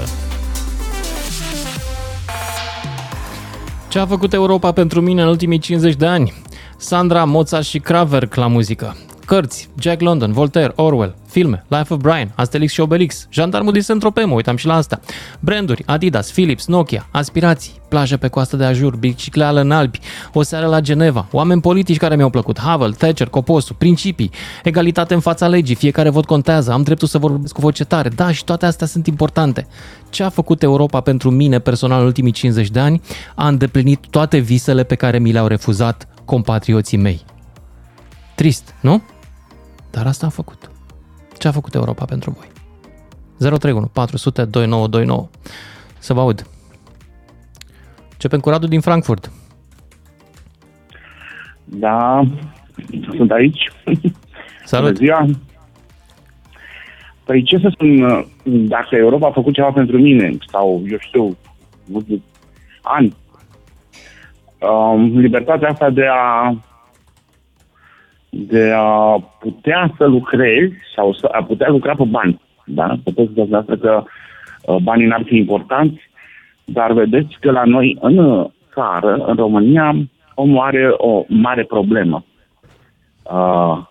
Ce 3.87 3.99
a 3.99 4.05
făcut 4.05 4.33
Europa 4.33 4.71
pentru 4.71 5.01
mine 5.01 5.21
în 5.21 5.27
ultimii 5.27 5.59
50 5.59 5.95
de 5.95 6.05
ani? 6.05 6.33
Sandra, 6.77 7.23
Mozart 7.25 7.65
și 7.65 7.79
Kraverk 7.79 8.35
la 8.35 8.47
muzică. 8.47 8.97
Cărți, 9.29 9.69
Jack 9.79 10.01
London, 10.01 10.31
Voltaire, 10.31 10.71
Orwell, 10.75 11.15
filme, 11.27 11.65
Life 11.67 11.93
of 11.93 11.99
Brian, 11.99 12.31
Asterix 12.35 12.71
și 12.71 12.79
Obelix, 12.79 13.27
Jandarmul 13.29 13.71
din 13.71 13.81
Saint-Tropez, 13.81 14.25
mă 14.25 14.33
uitam 14.33 14.55
și 14.55 14.65
la 14.65 14.75
asta, 14.75 14.99
branduri, 15.39 15.83
Adidas, 15.85 16.31
Philips, 16.31 16.67
Nokia, 16.67 17.07
aspirații, 17.11 17.81
plajă 17.89 18.17
pe 18.17 18.27
coastă 18.27 18.55
de 18.55 18.65
ajur, 18.65 18.95
bicicleală 18.95 19.61
în 19.61 19.71
Alpi, 19.71 19.99
o 20.33 20.41
seară 20.41 20.65
la 20.67 20.79
Geneva, 20.79 21.27
oameni 21.31 21.61
politici 21.61 21.97
care 21.97 22.15
mi-au 22.15 22.29
plăcut, 22.29 22.59
Havel, 22.59 22.93
Thatcher, 22.93 23.27
Coposu, 23.27 23.73
principii, 23.73 24.31
egalitate 24.63 25.13
în 25.13 25.19
fața 25.19 25.47
legii, 25.47 25.75
fiecare 25.75 26.09
vot 26.09 26.25
contează, 26.25 26.71
am 26.71 26.81
dreptul 26.81 27.07
să 27.07 27.17
vorbesc 27.17 27.53
cu 27.53 27.61
voce 27.61 27.83
tare, 27.83 28.09
da, 28.09 28.31
și 28.31 28.43
toate 28.43 28.65
astea 28.65 28.87
sunt 28.87 29.07
importante. 29.07 29.67
Ce 30.09 30.23
a 30.23 30.29
făcut 30.29 30.63
Europa 30.63 31.01
pentru 31.01 31.29
mine 31.29 31.59
personal 31.59 31.99
în 31.99 32.05
ultimii 32.05 32.31
50 32.31 32.69
de 32.69 32.79
ani? 32.79 33.01
A 33.35 33.47
îndeplinit 33.47 33.99
toate 34.09 34.37
visele 34.37 34.83
pe 34.83 34.95
care 34.95 35.19
mi 35.19 35.31
le-au 35.31 35.47
refuzat 35.47 36.07
compatrioții 36.25 36.97
mei. 36.97 37.21
Trist, 38.35 38.73
nu? 38.81 39.01
Dar 39.91 40.07
asta 40.07 40.25
a 40.25 40.29
făcut. 40.29 40.71
Ce 41.37 41.47
a 41.47 41.51
făcut 41.51 41.73
Europa 41.73 42.05
pentru 42.05 42.31
voi? 42.31 42.47
031 43.37 43.85
400 43.85 44.45
2929. 44.45 45.29
Să 45.99 46.13
vă 46.13 46.19
aud. 46.19 46.47
Începem 48.11 48.39
cu 48.39 48.49
Radu 48.49 48.67
din 48.67 48.81
Frankfurt. 48.81 49.31
Da, 51.63 52.23
sunt 53.15 53.31
aici. 53.31 53.71
Salut. 54.65 54.93
Bună 54.93 55.05
ziua. 55.05 55.25
Păi 57.25 57.43
ce 57.43 57.57
să 57.57 57.69
spun, 57.71 58.25
dacă 58.43 58.95
Europa 58.95 59.27
a 59.27 59.31
făcut 59.31 59.53
ceva 59.53 59.71
pentru 59.71 59.97
mine, 59.97 60.37
sau 60.47 60.83
eu 60.89 60.97
știu, 60.99 61.37
ani, 62.81 63.15
um, 64.59 65.17
libertatea 65.17 65.69
asta 65.69 65.89
de 65.89 66.05
a 66.11 66.55
de 68.29 68.71
a 68.75 69.19
putea 69.39 69.93
să 69.97 70.05
lucrezi 70.05 70.73
sau 70.95 71.13
să 71.13 71.25
a 71.31 71.43
putea 71.43 71.69
lucra 71.69 71.95
pe 71.95 72.03
bani. 72.03 72.41
Da? 72.65 72.97
Puteți 73.03 73.31
să 73.33 73.55
asta 73.55 73.75
că 73.81 74.03
uh, 74.61 74.75
banii 74.81 75.07
n-ar 75.07 75.23
fi 75.25 75.35
importanți, 75.35 75.99
dar 76.65 76.91
vedeți 76.91 77.37
că 77.39 77.51
la 77.51 77.63
noi 77.63 77.97
în 78.01 78.47
țară, 78.73 79.15
în 79.27 79.35
România, 79.35 79.95
omul 80.35 80.59
are 80.59 80.93
o 80.97 81.23
mare 81.27 81.63
problemă. 81.63 82.25
Uh, 83.23 83.87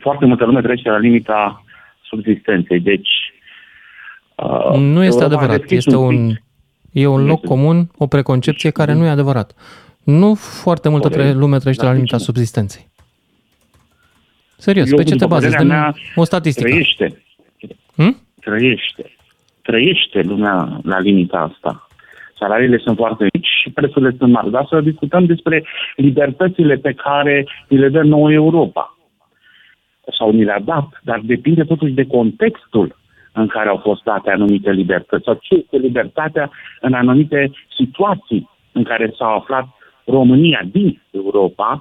foarte 0.00 0.24
multă 0.24 0.44
lume 0.44 0.60
trece 0.60 0.90
la 0.90 0.98
limita 0.98 1.64
subsistenței, 2.02 2.80
deci 2.80 3.08
uh, 4.36 4.78
nu 4.78 5.04
este 5.04 5.22
Europa 5.22 5.36
adevărat. 5.36 5.70
Este 5.70 5.96
un 5.96 6.14
un, 6.14 6.30
e 6.92 7.06
un 7.06 7.26
loc 7.26 7.44
comun, 7.44 7.90
o 7.96 8.06
preconcepție 8.06 8.70
care 8.70 8.92
nu 8.92 9.04
e 9.04 9.08
adevărat. 9.08 9.54
Nu 10.16 10.34
foarte 10.34 10.88
multă 10.88 11.08
tre- 11.08 11.32
lume 11.32 11.58
trăiește 11.58 11.84
la 11.84 11.92
limita 11.92 12.18
subsistenței. 12.18 12.86
Serios, 14.56 14.90
Eu, 14.90 14.96
pe 14.96 15.02
ce 15.02 15.10
te 15.10 15.16
după 15.16 15.34
bazezi? 15.34 15.56
părerea 15.56 15.76
Dă 15.76 15.82
mea, 15.82 15.94
o 16.14 16.24
statistică. 16.24 16.68
Trăiește. 16.68 17.22
Hm? 17.96 18.16
Trăiește. 18.40 19.16
Trăiește 19.62 20.20
lumea 20.20 20.80
la 20.82 20.98
limita 20.98 21.52
asta. 21.52 21.88
Salariile 22.38 22.78
sunt 22.78 22.96
foarte 22.96 23.26
mici 23.32 23.48
și 23.62 23.70
prețurile 23.70 24.14
sunt 24.18 24.32
mari. 24.32 24.50
Dar 24.50 24.66
să 24.68 24.80
discutăm 24.80 25.26
despre 25.26 25.64
libertățile 25.96 26.76
pe 26.76 26.92
care 26.92 27.46
ni 27.68 27.78
le 27.78 27.88
dă 27.88 28.02
nouă 28.02 28.32
Europa. 28.32 28.98
Sau 30.18 30.30
ni 30.30 30.44
le-a 30.44 30.60
dat, 30.60 30.88
dar 31.02 31.20
depinde 31.24 31.64
totuși 31.64 31.92
de 31.92 32.06
contextul 32.06 32.96
în 33.32 33.46
care 33.46 33.68
au 33.68 33.76
fost 33.76 34.02
date 34.02 34.30
anumite 34.30 34.70
libertăți 34.70 35.24
sau 35.24 35.38
ce 35.40 35.54
este 35.54 35.76
libertatea 35.76 36.50
în 36.80 36.92
anumite 36.92 37.50
situații 37.76 38.50
în 38.72 38.82
care 38.82 39.12
s-a 39.18 39.26
aflat 39.26 39.68
România 40.08 40.60
din 40.70 41.00
Europa, 41.10 41.80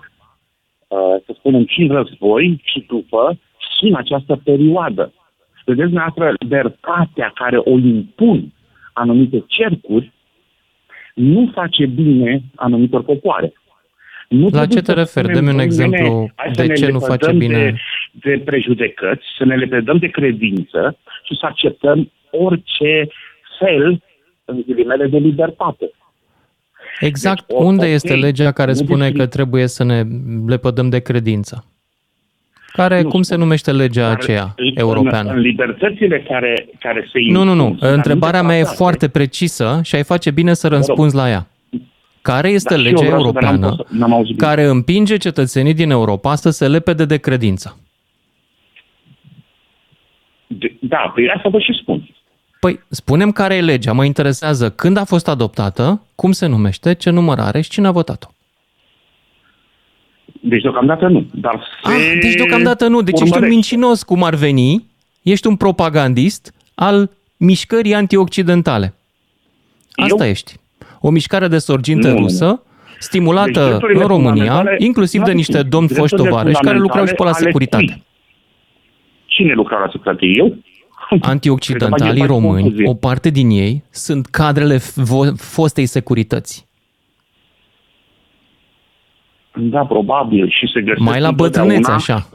uh, 0.88 0.98
să 1.26 1.32
spunem, 1.38 1.66
și 1.68 1.82
în 1.82 1.96
război 1.96 2.62
și 2.64 2.86
după, 2.88 3.38
și 3.78 3.86
în 3.86 3.96
această 3.96 4.42
perioadă. 4.44 5.14
Vedeți, 5.66 5.90
dumneavoastră, 5.90 6.36
libertatea 6.40 7.32
care 7.36 7.58
o 7.58 7.78
impun 7.78 8.54
anumite 8.94 9.44
cercuri 9.48 10.12
nu 11.14 11.52
face 11.54 11.86
bine 11.86 12.42
anumitor 12.56 13.04
popoare. 13.04 13.54
Nu 14.30 14.44
La 14.44 14.50
trebuie 14.50 14.68
ce 14.68 14.82
te 14.82 14.92
să 14.92 14.94
referi? 14.94 15.28
spunem, 15.28 15.34
Dă-mi 15.34 15.50
un 15.50 15.58
domnule, 15.58 15.64
exemplu 15.64 16.32
hai 16.36 16.52
să 16.54 16.62
de 16.62 16.68
ne 16.68 16.74
ce 16.74 16.92
nu 16.92 17.00
lepădăm 17.00 17.18
face 17.18 17.32
bine. 17.38 17.76
De, 18.12 18.36
de 18.36 18.42
prejudecăți, 18.46 19.26
să 19.38 19.46
ne 19.46 19.56
lepădăm 19.56 19.98
de 19.98 20.08
credință 20.08 20.98
și 21.24 21.36
să 21.40 21.46
acceptăm 21.46 22.12
orice 22.32 23.08
fel, 23.60 24.02
în 24.46 24.64
ghilimele, 24.68 25.08
de 25.08 25.18
libertate. 25.18 25.92
Exact 27.00 27.48
Deci, 27.48 27.58
o- 27.60 27.64
unde 27.64 27.86
ok, 27.86 27.92
este 27.92 28.16
legea 28.16 28.52
care 28.52 28.72
nu 28.72 28.78
spune 28.78 29.10
discri- 29.10 29.18
că 29.18 29.26
trebuie 29.26 29.68
să 29.68 29.84
ne 29.84 30.04
lepădăm 30.48 30.90
de 30.90 31.00
credință? 31.00 31.66
Care, 32.74 33.02
Nu 33.02 33.08
cum 33.10 33.22
se 33.22 33.36
numește 33.36 33.72
legea 33.72 34.02
Dar 34.08 34.12
aceea 34.12 34.54
în- 34.56 34.72
europeană? 34.76 35.32
În 35.32 35.40
libertățile 35.40 36.22
care, 36.30 36.70
care 36.80 37.08
se 37.14 37.20
Nu, 37.32 37.44
nu, 37.44 37.54
nu. 37.54 37.64
impun, 37.64 37.78
sunt 37.80 37.92
Întrebarea 37.96 38.40
anumite 38.40 38.48
mea 38.48 38.58
e 38.58 38.62
tratate. 38.62 38.78
foarte 38.84 39.08
precisă 39.08 39.80
și 39.84 39.96
ai 39.96 40.04
face 40.04 40.32
bine 40.32 40.54
să 40.54 40.68
răspunzi 40.68 41.16
la 41.16 41.30
ea. 41.30 41.48
Care 42.22 42.50
este 42.50 42.74
Da, 42.76 42.80
și 42.80 42.86
eu 42.86 42.92
legea 42.92 43.06
vreau 43.06 43.26
să- 43.26 43.32
dar 43.32 43.44
n-am 43.44 43.52
europeană 43.54 43.76
fost- 43.76 43.90
n-am 44.00 44.14
auzit 44.14 44.36
bine. 44.36 44.48
care 44.48 44.64
împinge 44.64 45.18
cetățenii 45.18 45.74
din 45.74 45.90
Europa 45.90 46.36
să 46.36 46.50
se 46.50 46.68
lepede 46.68 47.06
de 47.06 47.18
credință? 47.18 47.78
De- 50.48 50.76
Da, 50.82 51.12
păi 51.16 51.30
asta 51.36 51.50
vă 51.50 51.60
și 51.60 51.78
spun. 51.82 52.10
Păi, 52.60 52.80
spunem 52.90 53.32
care 53.32 53.56
e 53.56 53.62
legea. 53.62 53.92
Mă 53.94 54.06
interesează 54.06 54.70
când 54.72 54.98
a 54.98 55.04
fost 55.04 55.28
adoptată, 55.28 56.02
cum 56.16 56.32
se 56.32 56.46
numește, 56.46 56.94
ce 56.94 57.10
număr 57.10 57.40
are 57.40 57.62
și 57.62 57.70
cine 57.70 57.88
a 57.88 57.92
votat-o. 57.92 58.28
Deci 60.42 60.62
deocamdată 60.62 61.08
nu. 61.08 61.26
Dar 61.34 61.64
se 61.84 61.92
Ah, 61.94 62.18
deci 62.22 62.36
deocamdată 62.36 62.88
nu. 62.88 63.02
Deci 63.02 63.14
ești 63.14 63.24
un 63.24 63.30
urmărește. 63.30 63.54
mincinos 63.56 64.04
cum 64.04 64.24
ar 64.24 64.36
veni, 64.36 64.86
ești 65.22 65.48
un 65.48 65.56
propagandist 65.56 66.54
al 66.76 67.10
mișcării 67.38 67.94
antioccidentale. 67.94 68.94
Asta 69.96 70.24
Eu? 70.24 70.30
ești. 70.30 70.54
O 71.02 71.10
mișcare 71.10 71.48
de 71.48 71.58
sorgintă 71.58 72.08
Nu, 72.08 72.14
nu, 72.14 72.20
nu. 72.20 72.26
rusă, 72.26 72.62
stimulată 73.00 73.52
Deci 73.52 73.68
drepturile 73.68 74.02
în 74.02 74.08
România, 74.08 74.34
fundamentale- 74.34 74.76
inclusiv 74.80 75.22
de 75.24 75.30
Nu, 75.32 75.36
niște 75.38 75.64
domni 75.64 75.88
foști 75.88 76.00
drepturile 76.06 76.30
tovarăși 76.30 76.60
care 76.62 76.78
lucrau 76.78 77.06
și 77.06 77.14
pe 77.14 77.24
la 77.24 77.32
fundamentale 77.32 77.46
ale 77.46 77.68
securitate. 77.68 77.86
cui? 77.86 78.06
Cine 79.26 79.54
lucra 79.54 79.78
la 79.80 79.90
securitate? 79.92 80.26
Eu? 80.26 80.56
Antioccidentalii 81.22 82.06
Cred 82.06 82.14
că 82.14 82.20
faci 82.20 82.42
români, 82.42 82.62
confuzie. 82.62 82.90
o 82.90 82.94
parte 82.94 83.30
din 83.30 83.50
ei, 83.50 83.84
sunt 83.90 84.26
cadrele 84.26 84.78
vo- 84.78 85.36
fostei 85.36 85.86
securități. 85.86 86.66
Da, 89.56 89.86
probabil. 89.86 90.50
Și 90.50 90.72
se 90.74 90.82
găsesc 90.82 91.00
Mai 91.00 91.20
la 91.20 91.32
bătrânețe, 91.32 91.76
întotdeauna 91.76 91.96
așa. 91.96 92.30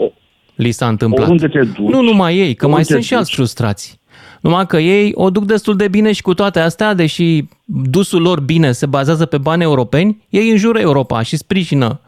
Li 0.55 0.71
s-a 0.71 0.89
întâmplat. 0.89 1.23
Oriunde 1.23 1.49
te 1.49 1.65
duci, 1.65 1.91
Nu 1.93 2.01
numai 2.03 2.37
ei, 2.37 2.55
că 2.55 2.67
mai 2.67 2.75
oriunde 2.81 2.83
sunt 2.85 3.01
te 3.01 3.07
și 3.07 3.15
alți 3.15 3.35
frustrați. 3.35 4.01
Numai 4.41 4.67
că 4.67 4.79
ei 4.79 5.13
o 5.15 5.31
duc 5.31 5.45
destul 5.45 5.77
de 5.77 5.89
bine 5.89 6.13
și 6.13 6.23
cu 6.23 6.35
toate 6.35 6.61
astea, 6.61 6.95
deși 6.95 7.45
dusul 7.65 8.23
lor 8.23 8.41
bine 8.41 8.73
se 8.73 8.87
bazează 8.87 9.27
pe 9.27 9.39
bani 9.39 9.63
europeni, 9.63 10.23
ei 10.29 10.51
înjură 10.51 10.79
Europa 10.79 11.23
și 11.23 11.37
sprijină 11.37 12.01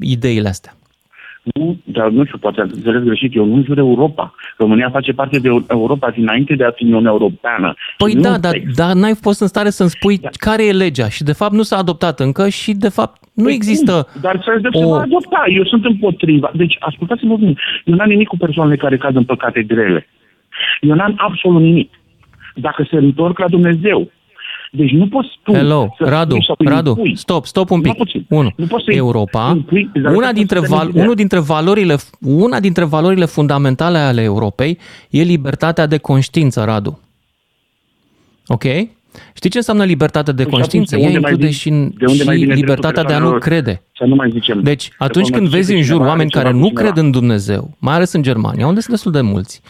ideile 0.00 0.48
astea. 0.48 0.75
Nu, 1.54 1.76
dar 1.84 2.08
nu 2.08 2.24
știu, 2.24 2.38
poate 2.38 2.60
ați 2.60 2.74
înțeles 2.74 3.02
greșit. 3.02 3.34
Eu 3.34 3.44
nu 3.44 3.62
jur 3.64 3.78
Europa. 3.78 4.34
România 4.56 4.90
face 4.90 5.12
parte 5.12 5.38
de 5.38 5.48
Europa 5.68 6.10
dinainte 6.10 6.54
de 6.54 6.64
a 6.64 6.70
fi 6.70 6.84
Uniunea 6.84 7.10
Europeană. 7.10 7.74
Păi 7.96 8.10
Și 8.10 8.16
nu 8.16 8.22
da, 8.22 8.38
dar, 8.38 8.52
text. 8.52 8.76
dar 8.76 8.92
n-ai 8.94 9.14
fost 9.20 9.40
în 9.40 9.46
stare 9.46 9.70
să-mi 9.70 9.88
spui 9.88 10.20
care 10.32 10.66
e 10.66 10.72
legea 10.72 11.08
și 11.08 11.22
de 11.24 11.32
fapt 11.32 11.52
nu 11.52 11.62
s-a 11.62 11.76
adoptat 11.76 12.20
încă 12.20 12.48
și 12.48 12.72
de 12.72 12.88
fapt 12.88 13.22
nu 13.34 13.44
Păi 13.44 13.54
există 13.54 14.08
cum? 14.12 14.20
Dar 14.20 14.42
să 14.44 14.68
o... 14.72 14.78
se 14.78 14.84
va 14.84 15.00
adopta. 15.00 15.44
Eu 15.48 15.64
sunt 15.64 15.84
împotriva. 15.84 16.50
Deci, 16.54 16.76
ascultați-mă 16.80 17.36
bine. 17.36 17.54
Eu 17.84 17.94
n-am 17.94 18.08
nimic 18.08 18.28
cu 18.28 18.36
persoanele 18.36 18.76
care 18.76 18.96
cad 18.96 19.16
în 19.16 19.24
păcate 19.24 19.62
grele. 19.62 20.06
Eu 20.80 20.94
n-am 20.94 21.14
absolut 21.16 21.62
nimic. 21.62 21.90
Dacă 22.54 22.86
se 22.90 22.96
întorc 22.96 23.38
la 23.38 23.48
Dumnezeu. 23.48 24.10
Deci 24.76 24.90
nu 24.90 25.08
poți 25.08 25.28
tu 25.42 25.52
Hello, 25.52 25.94
să 25.98 26.04
Radu, 26.08 26.30
spui 26.34 26.44
sau 26.44 26.54
îi 26.58 26.66
Radu, 26.66 26.88
impui. 26.88 27.16
stop, 27.16 27.46
stop 27.46 27.70
un 27.70 27.80
pic. 27.80 27.92
Numai 27.92 28.06
puțin. 28.06 28.26
Unu, 28.28 28.52
Nu 28.56 28.66
poți 28.66 28.84
să-i 28.84 28.96
Europa, 28.96 29.52
impui 29.56 29.90
exact 29.94 30.16
una 30.16 30.26
cum 30.26 30.34
dintre, 30.34 30.58
să 30.60 30.66
val, 30.68 30.78
termini 30.80 31.02
unul 31.02 31.14
dintre 31.14 31.38
valorile, 31.38 31.96
una 32.20 32.60
dintre 32.60 32.84
valorile 32.84 33.24
fundamentale 33.24 33.98
ale 33.98 34.22
Europei 34.22 34.78
e 35.10 35.22
libertatea 35.22 35.86
de 35.86 35.98
conștiință, 35.98 36.64
Radu. 36.64 37.00
Ok? 38.46 38.62
Știi 39.34 39.50
ce 39.50 39.56
înseamnă 39.56 39.84
libertatea 39.84 40.32
de 40.32 40.42
Păi 40.42 40.50
și 40.52 40.56
conștiință? 40.58 40.94
atunci, 40.94 41.10
de 41.10 41.12
Ea 41.12 41.16
unde 41.16 41.18
mai 41.18 41.30
include 41.30 41.52
vin- 41.52 41.58
și, 41.60 41.68
în- 41.68 41.92
de 41.98 42.04
unde 42.06 42.24
mai 42.24 42.34
și 42.36 42.40
vine 42.42 42.54
libertatea 42.54 43.02
dreptul 43.02 43.06
de 43.08 43.14
a 43.14 43.18
nu 43.18 43.30
persoanelor 43.30 43.64
crede. 43.64 43.82
Să 43.96 44.04
nu 44.04 44.14
mai 44.14 44.30
zicem. 44.30 44.60
Deci, 44.62 44.82
să 44.82 44.94
atunci 44.98 45.30
când 45.30 45.42
conviețuie 45.42 45.60
vezi 45.60 45.72
în 45.74 45.82
jur 45.82 45.92
cineva, 45.92 46.08
oameni 46.10 46.30
ceva 46.30 46.42
care 46.42 46.54
cu 46.54 46.60
nu 46.60 46.66
cineva. 46.68 46.90
cred 46.90 47.04
în 47.04 47.10
Dumnezeu, 47.10 47.70
mai 47.78 47.94
ales 47.94 48.12
în 48.12 48.22
Germania, 48.22 48.66
unde 48.66 48.80
sunt 48.80 48.92
destul 48.94 49.12
de 49.12 49.20
mulți, 49.20 49.60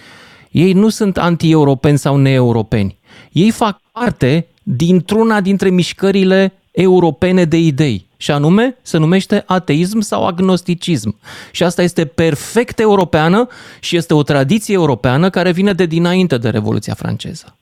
ei 0.50 0.72
nu 0.72 0.88
sunt 0.88 1.16
anti-europeni 1.18 1.98
sau 1.98 2.16
neeuropeni. 2.16 2.96
Ei 3.32 3.50
fac 3.50 3.80
parte 3.92 4.46
dintr-una 4.68 5.40
dintre 5.40 5.70
mișcările 5.70 6.52
europene 6.70 7.44
de 7.44 7.58
idei. 7.58 8.06
Și 8.16 8.30
anume, 8.30 8.76
se 8.82 8.98
numește 8.98 9.42
ateism 9.46 10.00
sau 10.00 10.26
agnosticism. 10.26 11.18
Și 11.52 11.62
asta 11.62 11.82
este 11.82 12.04
perfect 12.04 12.80
europeană 12.80 13.48
și 13.80 13.96
este 13.96 14.14
o 14.14 14.22
tradiție 14.22 14.74
europeană 14.74 15.30
care 15.30 15.52
vine 15.52 15.72
de 15.72 15.86
dinainte 15.86 16.38
de 16.38 16.48
Revoluția 16.48 16.94
franceză. 16.94 17.56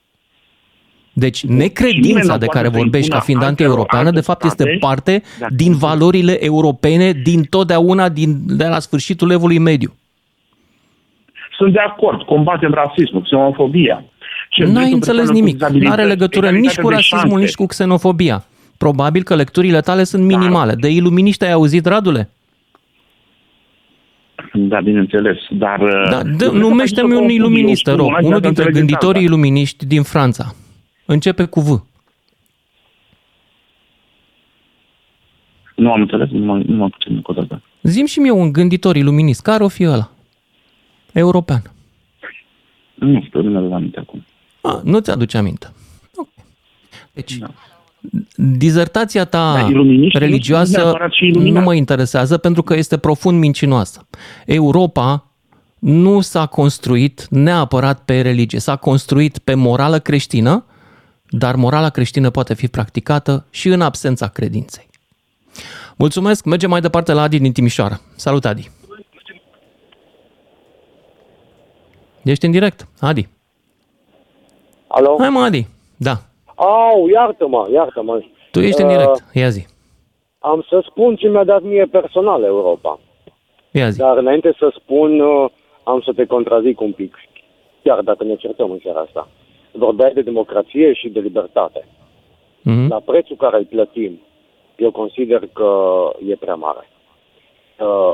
Deci 1.12 1.42
nimeni 1.42 1.60
necredința 1.60 2.32
nu 2.32 2.38
de 2.38 2.44
poate 2.44 2.46
care 2.46 2.68
să 2.68 2.78
vorbești 2.78 3.10
ca 3.10 3.16
impună 3.16 3.24
fiind 3.24 3.42
altelor 3.42 3.50
anti-europeană, 3.50 4.06
alte 4.06 4.20
de 4.20 4.24
fapt 4.24 4.44
este 4.44 4.62
state 4.62 4.78
parte 4.80 5.22
dacă 5.38 5.54
din 5.54 5.76
valorile 5.76 6.44
europene 6.44 7.12
din 7.12 7.42
totdeauna 7.42 8.08
din, 8.08 8.56
de 8.56 8.66
la 8.66 8.78
sfârșitul 8.78 9.30
evului 9.30 9.58
mediu. 9.58 9.94
Sunt 11.56 11.72
de 11.72 11.78
acord, 11.78 12.22
combatem 12.22 12.72
rasismul, 12.72 13.22
xenofobia. 13.22 14.04
Ce 14.56 14.62
N-ai 14.62 14.72
dreptul 14.72 14.94
înțeles 14.94 15.16
persoanelor 15.16 15.26
cu 15.26 15.32
nimic. 15.38 15.52
dizabilități, 15.54 15.86
Nu 15.86 15.92
are 15.92 16.04
legătură 16.04 16.46
nici 16.50 16.54
egalitate 16.56 16.80
cu 16.82 16.88
de 16.88 16.94
rasismul, 16.94 17.20
șanse. 17.28 17.44
nici 17.44 17.54
cu 17.54 17.66
xenofobia. 17.66 18.44
Probabil 18.78 19.22
că 19.22 19.34
lecturile 19.34 19.80
tale 19.80 20.04
sunt 20.04 20.24
minimale. 20.24 20.74
De 20.74 20.88
iluminiști 20.88 21.44
ai 21.44 21.52
auzit, 21.52 21.86
Radule? 21.86 22.30
Da, 24.52 24.80
bineînțeles, 24.80 25.38
dar... 25.50 25.78
Da, 26.10 26.16
uh, 26.16 26.22
dă, 26.22 26.28
eu 26.28 26.36
cred 26.36 26.50
că 26.50 26.56
numește-mi 26.58 27.12
aici 27.12 27.12
un 27.12 27.16
o 27.16 27.18
confuzie, 27.18 27.34
iluminist, 27.34 27.82
te 27.82 27.90
o 27.90 27.96
rog. 27.96 28.06
spun, 28.06 28.18
Unul 28.24 28.30
dacă 28.30 28.40
dintre 28.46 28.62
înțelegeți 28.62 28.78
gânditorii 28.78 29.20
asta. 29.24 29.32
iluminiști 29.32 29.86
din 29.86 30.02
Franța. 30.02 30.54
Începe 31.04 31.44
cu 31.44 31.60
V. 31.60 31.82
Nu 35.76 35.92
am 35.92 36.00
înțeles, 36.00 36.28
nu 36.30 36.44
mă, 36.44 36.62
nu 36.66 36.76
mă 36.76 36.88
pricep 36.88 37.12
încă 37.12 37.30
o 37.30 37.34
dată. 37.34 37.62
Zim 37.82 38.06
și 38.06 38.18
mie 38.18 38.30
un 38.30 38.52
gânditor 38.52 38.96
iluminist. 38.96 39.42
Care 39.42 39.64
o 39.64 39.68
fi 39.68 39.84
ăla? 39.86 40.10
European. 41.12 41.62
Nu 42.94 43.22
știu, 43.26 43.42
nu 43.42 43.50
mi-aduc 43.50 43.72
aminte 43.72 43.98
acum. 43.98 44.24
A, 44.64 44.80
nu 44.84 44.98
ți-aduce 44.98 45.36
aminte. 45.36 45.72
Ok. 46.16 46.28
Deci, 47.12 47.36
da. 47.36 47.50
dizertația 48.36 49.24
ta 49.24 49.52
Da, 49.54 49.66
iluminiști 49.68 50.18
nu 50.18 50.24
religioasă 50.24 50.70
sunt 50.70 50.82
neapărat 50.82 51.12
și 51.12 51.24
nu 51.24 51.28
iluminați. 51.28 51.64
mă 51.64 51.74
interesează 51.74 52.38
pentru 52.38 52.62
că 52.62 52.74
este 52.74 52.98
profund 52.98 53.38
mincinoasă. 53.38 54.06
Europa 54.46 55.26
nu 55.78 56.20
s-a 56.20 56.46
construit 56.46 57.26
neapărat 57.30 58.00
pe 58.04 58.20
religie, 58.20 58.58
s-a 58.58 58.76
construit 58.76 59.38
pe 59.38 59.54
morală 59.54 59.98
creștină, 59.98 60.64
dar 61.28 61.56
morala 61.56 61.88
creștină 61.90 62.30
poate 62.30 62.54
fi 62.54 62.68
practicată 62.68 63.46
și 63.50 63.68
în 63.68 63.80
absența 63.80 64.28
credinței. 64.28 64.88
Mulțumesc, 65.96 66.44
mergem 66.44 66.70
mai 66.70 66.80
departe 66.80 67.12
la 67.12 67.22
Adi 67.22 67.38
din 67.38 67.52
Timișoara. 67.52 68.00
Salut, 68.16 68.44
Adi! 68.44 68.70
Ești 72.22 72.44
în 72.44 72.50
direct, 72.50 72.88
Adi. 73.00 73.28
Alo? 74.96 75.16
Hai 75.18 75.28
mă, 75.28 75.40
Adi. 75.40 75.66
Da, 75.96 76.12
Au, 76.54 77.08
iartă-mă, 77.08 77.68
iartă-mă. 77.72 78.20
tu 78.50 78.60
ești 78.60 78.80
în 78.80 78.88
Uh, 78.88 78.94
direct. 78.96 79.24
Ia 79.32 79.48
zi. 79.48 79.66
Am 80.38 80.64
să 80.68 80.84
spun 80.90 81.16
ce 81.16 81.28
mi-a 81.28 81.44
dat 81.44 81.62
mie 81.62 81.84
personal 81.84 82.42
Europa. 82.42 83.00
Ia 83.70 83.88
zi. 83.90 83.98
Dar 83.98 84.16
înainte 84.16 84.54
să 84.58 84.72
spun, 84.82 85.20
uh, 85.20 85.50
am 85.84 86.00
să 86.00 86.12
te 86.12 86.26
contrazic 86.26 86.80
un 86.80 86.92
pic. 86.92 87.14
Chiar 87.82 88.00
dacă 88.00 88.24
ne 88.24 88.34
certăm 88.36 88.70
în 88.70 88.78
seara 88.82 89.00
asta. 89.00 89.28
Vorbeai 89.72 90.12
de 90.12 90.22
democrație 90.22 90.92
și 90.92 91.08
de 91.08 91.20
libertate. 91.20 91.86
Mhm. 92.62 92.88
La 92.88 93.00
prețul 93.04 93.36
care 93.36 93.56
îl 93.56 93.64
plătim, 93.64 94.20
eu 94.76 94.90
consider 94.90 95.48
că 95.52 95.70
e 96.28 96.34
prea 96.34 96.54
mare. 96.54 96.88
Uh, 97.78 98.12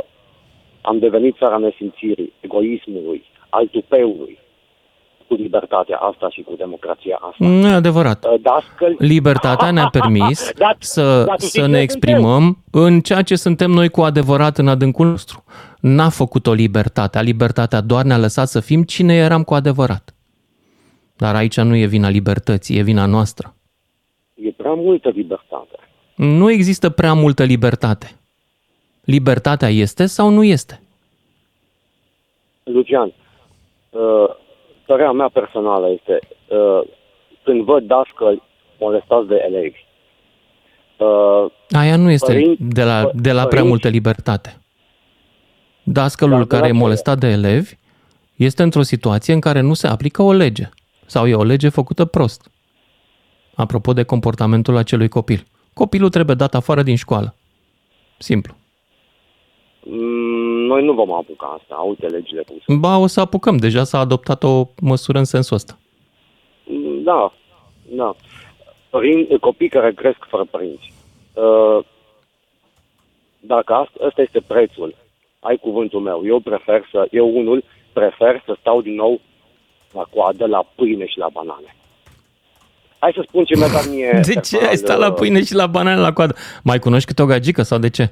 am 0.82 0.98
devenit 0.98 1.36
țara 1.36 1.56
nesimțirii, 1.56 2.32
egoismului, 2.40 3.24
al 3.48 3.66
tupeului, 3.66 4.38
cu 5.30 5.36
libertatea 5.36 5.96
asta 5.96 6.28
și 6.30 6.42
cu 6.42 6.54
democrația 6.56 7.16
asta. 7.20 7.44
Nu 7.44 7.66
e 7.66 7.72
adevărat. 7.72 8.24
Uh, 8.24 8.40
Dascăl... 8.40 8.94
Libertatea 8.98 9.70
ne-a 9.70 9.88
permis 9.98 10.52
Dar- 10.56 10.76
să, 10.78 11.24
dar 11.24 11.36
tu 11.36 11.46
știi 11.46 11.48
să 11.48 11.66
cine 11.66 11.66
ne 11.66 11.78
sunt 11.78 11.90
exprimăm 11.90 12.64
în 12.70 13.00
ceea 13.00 13.22
ce 13.22 13.36
suntem 13.36 13.70
noi 13.70 13.88
cu 13.88 14.00
adevărat 14.00 14.58
în 14.58 14.68
adâncul 14.68 15.06
nostru. 15.06 15.44
N-a 15.80 16.08
făcut-o 16.08 16.52
libertatea. 16.52 17.20
Libertatea 17.20 17.80
doar 17.80 18.04
ne-a 18.04 18.18
lăsat 18.18 18.48
să 18.48 18.60
fim 18.60 18.82
cine 18.82 19.14
eram 19.14 19.42
cu 19.42 19.54
adevărat. 19.54 20.14
Dar 21.16 21.34
aici 21.34 21.60
nu 21.60 21.76
e 21.76 21.86
vina 21.86 22.08
libertății, 22.08 22.78
e 22.78 22.82
vina 22.82 23.06
noastră. 23.06 23.54
E 24.34 24.50
prea 24.50 24.74
multă 24.74 25.08
libertate. 25.08 25.78
Nu 26.16 26.50
există 26.50 26.90
prea 26.90 27.12
multă 27.12 27.44
libertate. 27.44 28.16
Libertatea 29.04 29.68
este 29.68 30.06
sau 30.06 30.28
nu 30.28 30.44
este? 30.44 30.80
Lucian, 32.64 33.12
uh, 33.90 34.38
părerea 34.90 35.12
mea 35.12 35.28
personală 35.32 35.86
este 35.98 36.18
uh, 36.48 36.80
când 37.44 37.62
văd 37.64 37.82
dascăli 37.86 38.42
molestați 38.78 39.26
de 39.28 39.44
elevi, 39.48 39.84
uh, 40.96 41.50
Aia 41.70 41.96
nu 41.96 42.10
este 42.10 42.32
Părinți- 42.32 42.62
de 42.74 42.84
la, 42.84 43.08
pă- 43.08 43.12
de 43.14 43.32
la 43.32 43.38
prea 43.40 43.48
părinți- 43.48 43.68
multă 43.68 43.88
libertate. 43.88 44.56
Dascălul 45.82 46.36
Dar 46.36 46.46
de 46.46 46.54
la 46.54 46.58
care 46.60 46.70
e 46.70 46.74
ce? 46.76 46.82
molestat 46.82 47.18
de 47.18 47.26
elevi 47.26 47.72
este 48.36 48.62
într-o 48.62 48.82
situație 48.82 49.34
în 49.34 49.40
care 49.40 49.60
nu 49.60 49.74
se 49.74 49.86
aplică 49.86 50.22
o 50.22 50.32
lege 50.32 50.68
sau 51.06 51.26
e 51.26 51.34
o 51.34 51.42
lege 51.44 51.68
făcută 51.68 52.04
prost. 52.04 52.50
Apropo 53.54 53.92
de 53.92 54.02
comportamentul 54.02 54.76
acelui 54.76 55.08
copil. 55.08 55.46
Copilul 55.74 56.08
trebuie 56.10 56.36
dat 56.36 56.54
afară 56.54 56.82
din 56.82 56.96
școală. 56.96 57.34
Simplu. 58.18 58.54
mm, 59.84 60.39
noi 60.72 60.84
nu 60.84 60.92
vom 60.92 61.12
apuca 61.12 61.58
asta, 61.58 61.74
uite 61.74 62.06
legile 62.06 62.42
puse. 62.42 62.78
Ba, 62.78 62.98
o 62.98 63.06
să 63.06 63.20
apucăm. 63.20 63.56
Deja 63.56 63.84
s-a 63.84 63.98
adoptat 63.98 64.42
o 64.42 64.64
măsură 64.80 65.18
în 65.18 65.24
sensul 65.24 65.56
ăsta. 65.56 65.78
Mm, 66.64 67.02
Da, 67.02 67.32
da. 68.00 68.14
Părin, 68.90 69.26
copii 69.40 69.68
care 69.68 69.92
cresc 69.92 70.20
fără 70.28 70.44
părinți. 70.50 70.92
Uh, 71.34 71.78
dacă 73.40 73.72
asta, 73.72 74.06
ăsta 74.06 74.22
este 74.22 74.40
prețul, 74.46 74.94
ai 75.40 75.56
cuvântul 75.56 76.00
meu. 76.00 76.22
Eu 76.24 76.40
prefer 76.40 76.88
să, 76.92 77.06
eu 77.10 77.36
unul, 77.36 77.64
prefer 77.92 78.42
să 78.46 78.56
stau 78.60 78.82
din 78.82 78.94
nou 78.94 79.20
la 79.92 80.04
coadă 80.14 80.46
la 80.46 80.62
pâine 80.74 81.06
și 81.06 81.18
la 81.18 81.28
banane. 81.32 81.76
Hai 82.98 83.12
să 83.14 83.24
spun 83.28 83.44
ce 83.44 83.56
mi-a 83.56 83.68
dat 83.68 83.88
mie 83.88 84.20
De 84.24 84.32
ce 84.32 84.40
personal, 84.40 84.68
ai 84.68 84.76
stat 84.76 84.98
la 84.98 85.08
uh, 85.08 85.14
pâine 85.14 85.42
și 85.44 85.54
la 85.54 85.66
banane 85.66 86.00
la 86.00 86.12
coadă? 86.12 86.34
Mai 86.62 86.78
cunoști 86.78 87.06
câte 87.06 87.22
o 87.22 87.26
gagică 87.26 87.62
sau 87.62 87.78
de 87.78 87.90
ce? 87.90 88.10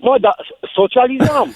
Mă, 0.00 0.18
dar 0.20 0.34
socializam. 0.74 1.48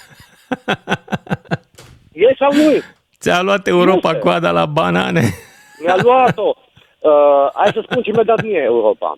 e 2.25 2.35
sau 2.37 2.51
nu? 2.51 2.79
Ți-a 3.19 3.41
luat 3.41 3.67
Europa 3.67 4.09
Este. 4.09 4.19
coada 4.19 4.51
la 4.51 4.65
banane. 4.65 5.21
Mi-a 5.83 5.95
luat-o. 6.01 6.53
Uh, 6.99 7.47
hai 7.53 7.71
să 7.73 7.81
spun 7.83 8.01
ce 8.01 8.11
mi-a 8.11 8.23
dat 8.23 8.41
mie 8.41 8.61
Europa. 8.61 9.17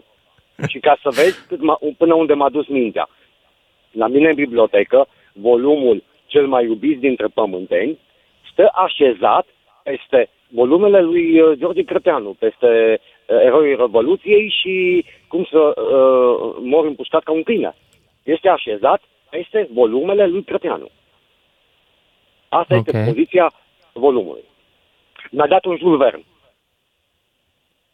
Și 0.67 0.79
ca 0.79 0.97
să 1.01 1.09
vezi 1.09 1.47
cât 1.47 1.61
m-a, 1.61 1.79
până 1.97 2.13
unde 2.13 2.33
m-a 2.33 2.49
dus 2.49 2.67
mintea. 2.67 3.09
La 3.91 4.07
mine 4.07 4.29
în 4.29 4.35
bibliotecă, 4.35 5.07
volumul 5.33 6.03
cel 6.25 6.47
mai 6.47 6.63
iubit 6.63 6.99
dintre 6.99 7.27
pământeni 7.33 7.99
stă 8.51 8.69
așezat 8.73 9.45
peste 9.83 10.29
volumele 10.47 11.01
lui 11.01 11.39
uh, 11.39 11.57
George 11.57 11.83
Creteanu, 11.83 12.35
peste 12.39 12.99
uh, 12.99 13.39
eroii 13.45 13.75
Revoluției 13.75 14.53
și 14.61 15.05
cum 15.27 15.47
să 15.51 15.57
uh, 15.57 16.55
mor 16.59 16.85
împușcat 16.85 17.23
ca 17.23 17.31
un 17.31 17.43
câine. 17.43 17.75
Este 18.23 18.49
așezat 18.49 19.01
peste 19.35 19.69
volumele 19.73 20.25
lui 20.27 20.43
Creteanu. 20.43 20.89
Asta 22.49 22.75
Ok. 22.75 22.87
este 22.87 23.03
poziția 23.05 23.53
volumului. 23.93 24.43
Mi-a 25.31 25.47
dat 25.47 25.65
un 25.65 25.77
Jules 25.77 25.97
Verne. 25.99 26.23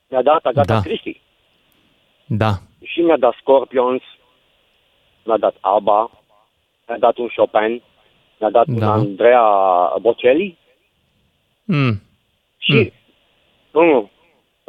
Mi-a 0.09 0.21
dat 0.21 0.45
Agatha 0.45 0.73
Da. 0.73 0.81
Christie. 0.81 1.21
Da. 2.25 2.51
Și 2.83 2.99
mi-a 3.01 3.17
dat 3.17 3.33
Scorpions, 3.39 4.01
mi-a 5.23 5.37
dat 5.37 5.55
ABBA, 5.59 6.11
mi-a 6.87 6.97
dat 6.97 7.17
un 7.17 7.27
Chopin, 7.35 7.81
mi-a 8.39 8.49
dat 8.49 8.65
Da. 8.67 8.85
un 8.85 8.91
Andrea 8.91 9.43
Bocelli 10.01 10.59
Mm. 11.65 12.01
și... 12.57 12.91
Mm. 13.71 14.11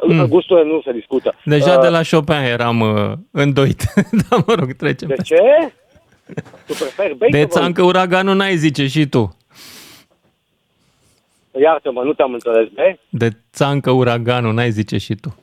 Mm. 0.07 0.27
Gusturile 0.27 0.65
nu 0.71 0.81
se 0.81 0.91
discută. 0.91 1.35
Deja 1.45 1.73
Uh, 1.75 1.81
de 1.81 1.89
la 1.89 2.01
Chopin 2.11 2.35
eram 2.35 2.79
uh, 2.79 3.11
îndoit. 3.31 3.81
Dar 4.29 4.43
mă 4.47 4.53
rog, 4.53 4.71
trecem. 4.73 5.07
De 5.07 5.13
peste. 5.13 5.35
ce? 5.35 5.73
Tu 6.67 6.73
preferi 6.73 7.09
De 7.09 7.15
Beethoven? 7.29 7.47
țancă 7.47 7.81
uraganul 7.81 8.35
n-ai 8.35 8.55
zice 8.55 8.87
și 8.87 9.05
tu. 9.07 9.37
Iartă-mă, 11.61 12.03
nu 12.03 12.13
te-am 12.13 12.33
înțeles, 12.33 12.67
be? 12.69 12.99
De 13.09 13.29
țancă 13.51 13.91
uraganul 13.91 14.53
n-ai 14.53 14.71
zice 14.71 14.97
și 14.97 15.15
tu. 15.15 15.35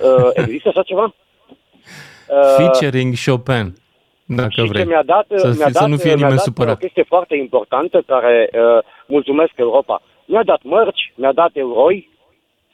Uh, 0.00 0.30
există 0.34 0.68
așa 0.68 0.82
ceva? 0.82 1.04
Uh, 1.04 2.54
Featuring 2.56 3.14
Chopin, 3.24 3.74
dacă 4.24 4.50
și 4.50 4.66
vrei. 4.68 4.82
ce 4.82 4.88
mi-a 4.88 5.02
dat, 5.02 5.26
să, 5.34 5.46
mi-a 5.46 5.66
fi, 5.66 5.72
dat, 5.72 5.82
să 5.82 5.86
nu 5.88 5.96
fie 5.96 6.04
mi-a 6.06 6.14
nimeni 6.14 6.34
dat 6.34 6.44
supărat. 6.44 6.74
o 6.74 6.78
chestie 6.78 7.02
foarte 7.02 7.36
importantă 7.36 8.02
care 8.06 8.50
uh, 8.52 8.82
mulțumesc 9.06 9.52
Europa. 9.56 10.02
Mi-a 10.24 10.42
dat 10.42 10.60
mărci, 10.62 11.12
mi-a 11.16 11.32
dat 11.32 11.50
eroi, 11.52 12.10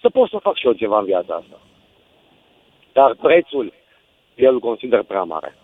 să 0.01 0.09
pot 0.09 0.29
să 0.29 0.39
fac 0.43 0.57
și 0.57 0.67
eu 0.67 0.73
ceva 0.73 0.99
în 0.99 1.05
viața 1.05 1.35
asta. 1.35 1.61
Dar 2.93 3.15
prețul, 3.23 3.73
eu 4.37 4.53
îl 4.53 4.59
consider 4.61 5.03
prea 5.03 5.23
mare. 5.23 5.57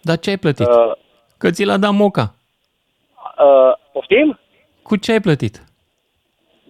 Dar 0.00 0.18
ce 0.18 0.30
ai 0.30 0.36
plătit? 0.38 0.66
Uh, 0.66 0.92
Că 1.38 1.50
ți 1.50 1.64
l-a 1.64 1.76
dat 1.76 1.92
Moca. 1.92 2.34
uh, 3.38 3.72
poftim? 3.92 4.38
Cu 4.82 4.96
ce 4.96 5.12
ai 5.12 5.20
plătit? 5.20 5.62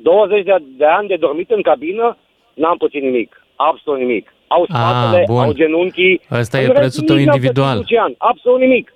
20 0.02 0.44
de, 0.44 0.54
de 0.76 0.84
ani 0.84 1.08
de 1.08 1.16
dormit 1.16 1.50
în 1.50 1.62
cabină, 1.62 2.16
n-am 2.54 2.76
pățit 2.76 3.02
nimic. 3.02 3.42
Absolut 3.56 3.98
nimic. 4.00 4.32
Au 4.46 4.64
spatele, 4.64 5.24
bun. 5.26 5.42
au 5.42 5.52
genunchii. 5.52 6.20
Ăsta 6.30 6.58
e 6.58 6.60
În 6.60 6.66
rest, 6.66 6.78
prețul 6.80 7.02
tău 7.04 7.14
nimic 7.16 7.28
n-am 7.28 7.36
individual. 7.36 7.74
plătit, 7.76 7.90
Lucian, 7.90 8.14
absolut 8.18 8.60
nimic. 8.60 8.92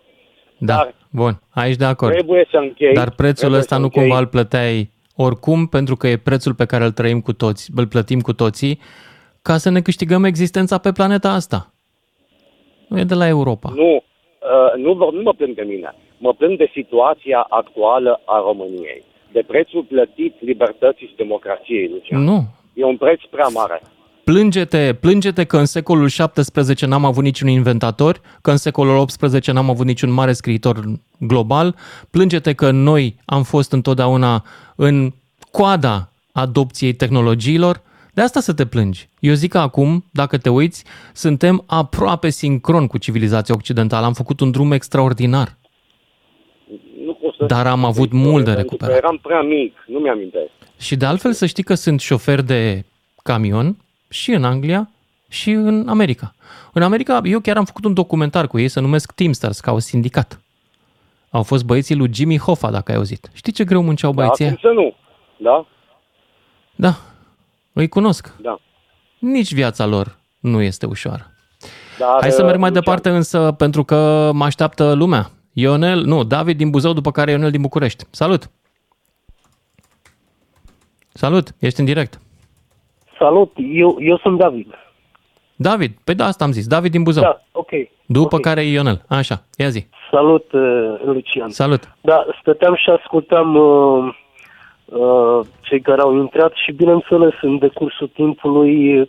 Da, 0.58 0.88
bun, 1.10 1.40
aici 1.50 1.76
de 1.76 1.84
acord. 1.84 2.12
Trebuie 2.12 2.46
să 2.50 2.56
închei. 2.56 2.94
Dar 2.94 3.10
prețul 3.10 3.34
trebuie 3.36 3.58
ăsta 3.58 3.74
să 3.74 3.80
nu 3.80 3.86
închei. 3.86 4.02
cumva 4.02 4.18
îl 4.18 4.26
plăteai 4.26 4.90
oricum, 5.16 5.66
pentru 5.66 5.96
că 5.96 6.06
e 6.08 6.16
prețul 6.16 6.54
pe 6.54 6.64
care 6.64 6.84
îl 6.84 6.90
trăim 6.92 7.20
cu 7.20 7.32
toți, 7.32 7.70
îl 7.76 7.86
plătim 7.86 8.20
cu 8.20 8.32
toții, 8.32 8.80
ca 9.42 9.56
să 9.56 9.70
ne 9.70 9.80
câștigăm 9.80 10.24
existența 10.24 10.78
pe 10.78 10.92
planeta 10.92 11.30
asta. 11.32 11.72
Nu 12.88 12.98
e 12.98 13.04
de 13.04 13.14
la 13.14 13.26
Europa. 13.26 13.72
Nu, 13.74 13.94
uh, 13.94 14.82
nu, 14.84 14.92
vă- 14.92 15.10
nu 15.12 15.22
mă 15.22 15.32
plâng 15.32 15.54
de 15.54 15.62
mine. 15.62 15.94
Mă 16.18 16.32
plâng 16.32 16.58
de 16.58 16.70
situația 16.72 17.46
actuală 17.48 18.20
a 18.24 18.38
României. 18.38 19.02
De 19.32 19.44
prețul 19.46 19.82
plătit 19.82 20.34
libertății 20.40 21.06
și 21.06 21.16
democrației, 21.16 21.88
Lucian. 21.88 22.22
Nu. 22.22 22.44
E 22.74 22.84
un 22.84 22.96
preț 22.96 23.20
prea 23.30 23.46
mare. 23.46 23.82
Plânge-te, 24.24 24.94
plânge-te 25.00 25.44
că 25.44 25.56
în 25.58 25.64
secolul 25.64 26.08
17 26.08 26.86
n-am 26.86 27.04
avut 27.04 27.22
niciun 27.24 27.48
inventator, 27.48 28.20
că 28.40 28.50
în 28.50 28.56
secolul 28.56 28.96
18 28.96 29.52
n-am 29.52 29.70
avut 29.70 29.86
niciun 29.86 30.10
mare 30.10 30.32
scriitor 30.32 30.76
global, 31.18 31.74
plânge-te 32.10 32.52
că 32.54 32.70
noi 32.70 33.16
am 33.24 33.42
fost 33.42 33.72
întotdeauna 33.72 34.44
în 34.76 35.10
coada 35.50 36.08
adopției 36.32 36.92
tehnologiilor, 36.92 37.82
de 38.14 38.20
asta 38.20 38.40
să 38.40 38.54
te 38.54 38.66
plângi. 38.66 39.08
Eu 39.20 39.34
zic 39.34 39.50
că 39.50 39.58
acum, 39.58 40.04
dacă 40.12 40.38
te 40.38 40.50
uiți, 40.50 40.84
suntem 41.12 41.64
aproape 41.66 42.28
sincron 42.30 42.86
cu 42.86 42.98
civilizația 42.98 43.54
occidentală. 43.54 44.06
Am 44.06 44.12
făcut 44.12 44.40
un 44.40 44.50
drum 44.50 44.72
extraordinar. 44.72 45.56
Nu 47.04 47.12
pot 47.14 47.34
să 47.34 47.44
Dar 47.44 47.66
am 47.66 47.84
avut 47.84 48.10
zic, 48.10 48.20
mult 48.20 48.44
de 48.44 48.52
pentru 48.52 48.52
că 48.52 48.60
recuperat. 48.60 48.96
Eram 48.96 49.18
prea 49.22 49.42
mic, 49.42 49.74
nu 49.86 49.98
mi-amintesc. 49.98 50.50
Și 50.78 50.96
de 50.96 51.04
altfel 51.06 51.32
să 51.32 51.46
știi 51.46 51.62
că 51.62 51.74
sunt 51.74 52.00
șofer 52.00 52.40
de 52.40 52.84
camion 53.22 53.76
și 54.08 54.30
în 54.32 54.44
Anglia 54.44 54.90
și 55.28 55.50
în 55.50 55.88
America. 55.88 56.34
În 56.72 56.82
America, 56.82 57.20
eu 57.24 57.40
chiar 57.40 57.56
am 57.56 57.64
făcut 57.64 57.84
un 57.84 57.94
documentar 57.94 58.46
cu 58.46 58.58
ei, 58.58 58.68
se 58.68 58.80
numesc 58.80 59.12
Teamsters, 59.12 59.60
ca 59.60 59.72
un 59.72 59.80
sindicat. 59.80 60.40
Au 61.30 61.42
fost 61.42 61.64
băieții 61.64 61.94
lui 61.96 62.10
Jimmy 62.12 62.38
Hoffa, 62.38 62.70
dacă 62.70 62.90
ai 62.90 62.96
auzit. 62.96 63.30
Știi 63.34 63.52
ce 63.52 63.64
greu 63.64 63.82
munceau 63.82 64.12
Da, 64.12 64.16
băieții 64.16 64.44
cum 64.44 64.58
ăia? 64.62 64.74
să 64.74 64.80
nu? 64.80 64.94
Da? 65.36 65.66
Da, 66.74 66.96
îi 67.72 67.88
cunosc. 67.88 68.34
Da. 68.40 68.58
Nici 69.18 69.54
viața 69.54 69.86
lor 69.86 70.18
nu 70.40 70.62
este 70.62 70.86
ușoară. 70.86 71.26
Dar, 71.98 72.16
Hai 72.20 72.30
să 72.30 72.44
merg 72.44 72.58
mai 72.58 72.68
uh, 72.68 72.74
departe 72.74 73.08
însă, 73.08 73.54
pentru 73.58 73.84
că 73.84 74.30
mă 74.32 74.44
așteaptă 74.44 74.92
lumea. 74.92 75.30
Ionel, 75.52 76.00
nu, 76.04 76.24
David 76.24 76.56
din 76.56 76.70
Buzău, 76.70 76.92
după 76.92 77.10
care 77.10 77.30
Ionel 77.30 77.50
din 77.50 77.60
București. 77.60 78.04
Salut! 78.10 78.50
Salut, 81.12 81.48
ești 81.58 81.80
în 81.80 81.86
direct. 81.86 82.20
Salut, 83.18 83.52
eu, 83.56 83.96
eu 83.98 84.18
sunt 84.18 84.38
David. 84.38 84.74
David, 85.56 85.92
pe 86.04 86.14
da, 86.14 86.24
asta 86.24 86.44
am 86.44 86.52
zis, 86.52 86.66
David 86.66 86.90
din 86.90 87.02
Buzău. 87.02 87.22
Da, 87.22 87.42
ok. 87.52 87.70
După 88.06 88.36
ok. 88.36 88.40
care 88.40 88.62
Ionel. 88.62 89.04
Așa, 89.08 89.42
ia 89.56 89.68
zi. 89.68 89.86
Salut, 90.10 90.52
uh, 90.52 91.00
Lucian. 91.04 91.48
Salut. 91.48 91.96
Da, 92.00 92.26
stăteam 92.40 92.74
și 92.74 92.90
ascultam 92.90 93.54
uh, 93.54 94.04
uh, 94.04 94.14
cei 95.60 95.80
care 95.80 96.00
au 96.00 96.14
intrat 96.14 96.52
și, 96.54 96.72
bineînțeles, 96.72 97.34
în 97.40 97.58
decursul 97.58 98.10
timpului 98.14 99.00
uh, 99.00 99.08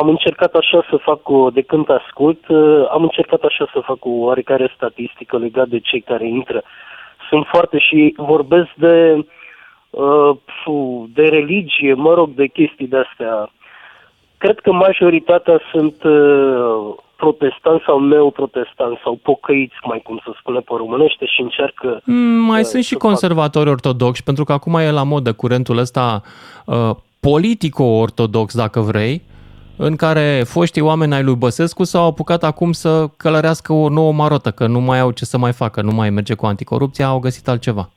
am 0.00 0.08
încercat 0.08 0.54
așa 0.54 0.84
să 0.90 0.96
fac 0.96 1.28
o, 1.28 1.50
de 1.50 1.62
când 1.62 1.90
ascult, 1.90 2.48
uh, 2.48 2.88
am 2.90 3.02
încercat 3.02 3.42
așa 3.42 3.68
să 3.72 3.80
fac 3.80 4.04
o 4.04 4.10
oarecare 4.10 4.72
statistică 4.74 5.38
legat 5.38 5.68
de 5.68 5.78
cei 5.78 6.00
care 6.00 6.26
intră. 6.28 6.62
Sunt 7.28 7.46
foarte 7.46 7.78
și 7.78 8.14
vorbesc 8.16 8.70
de, 8.74 9.26
uh, 9.90 10.36
fu, 10.62 11.08
de 11.14 11.28
religie, 11.28 11.94
mă 11.94 12.14
rog, 12.14 12.28
de 12.30 12.46
chestii 12.46 12.86
de-astea. 12.86 13.50
Cred 14.38 14.58
că 14.58 14.72
majoritatea 14.72 15.60
sunt 15.72 16.02
uh, 16.02 16.94
protestanți 17.16 17.84
sau 17.86 18.00
neoprotestanți 18.00 19.00
sau 19.04 19.18
pocăiți, 19.22 19.74
mai 19.84 20.00
cum 20.04 20.20
să 20.24 20.30
spune 20.38 20.58
pe 20.58 20.72
românește, 20.76 21.26
și 21.26 21.40
încearcă 21.40 22.00
Mm, 22.04 22.44
Mai 22.50 22.60
uh, 22.60 22.66
sunt 22.66 22.82
și 22.82 22.92
să 22.92 22.98
conservatori 22.98 23.68
ortodoxi, 23.68 24.22
pentru 24.22 24.44
că 24.44 24.52
acum 24.52 24.74
e 24.74 24.90
la 24.90 25.02
modă 25.02 25.32
curentul 25.32 25.78
ăsta 25.78 26.22
uh, 26.66 26.90
politico-ortodox, 27.20 28.56
dacă 28.56 28.80
vrei, 28.80 29.22
în 29.78 29.96
care 29.96 30.42
foștii 30.44 30.82
oameni 30.82 31.14
ai 31.14 31.22
lui 31.22 31.34
Băsescu 31.34 31.84
s-au 31.84 32.06
apucat 32.06 32.42
acum 32.44 32.72
să 32.72 33.06
călărească 33.16 33.72
o 33.72 33.88
nouă 33.88 34.12
marotă, 34.12 34.50
că 34.50 34.66
nu 34.66 34.80
mai 34.80 35.00
au 35.00 35.10
ce 35.10 35.24
să 35.24 35.38
mai 35.38 35.52
facă, 35.52 35.82
nu 35.82 35.92
mai 35.94 36.10
merge 36.10 36.34
cu 36.34 36.46
anticorupția, 36.46 37.06
au 37.06 37.18
găsit 37.18 37.48
altceva. 37.48 37.88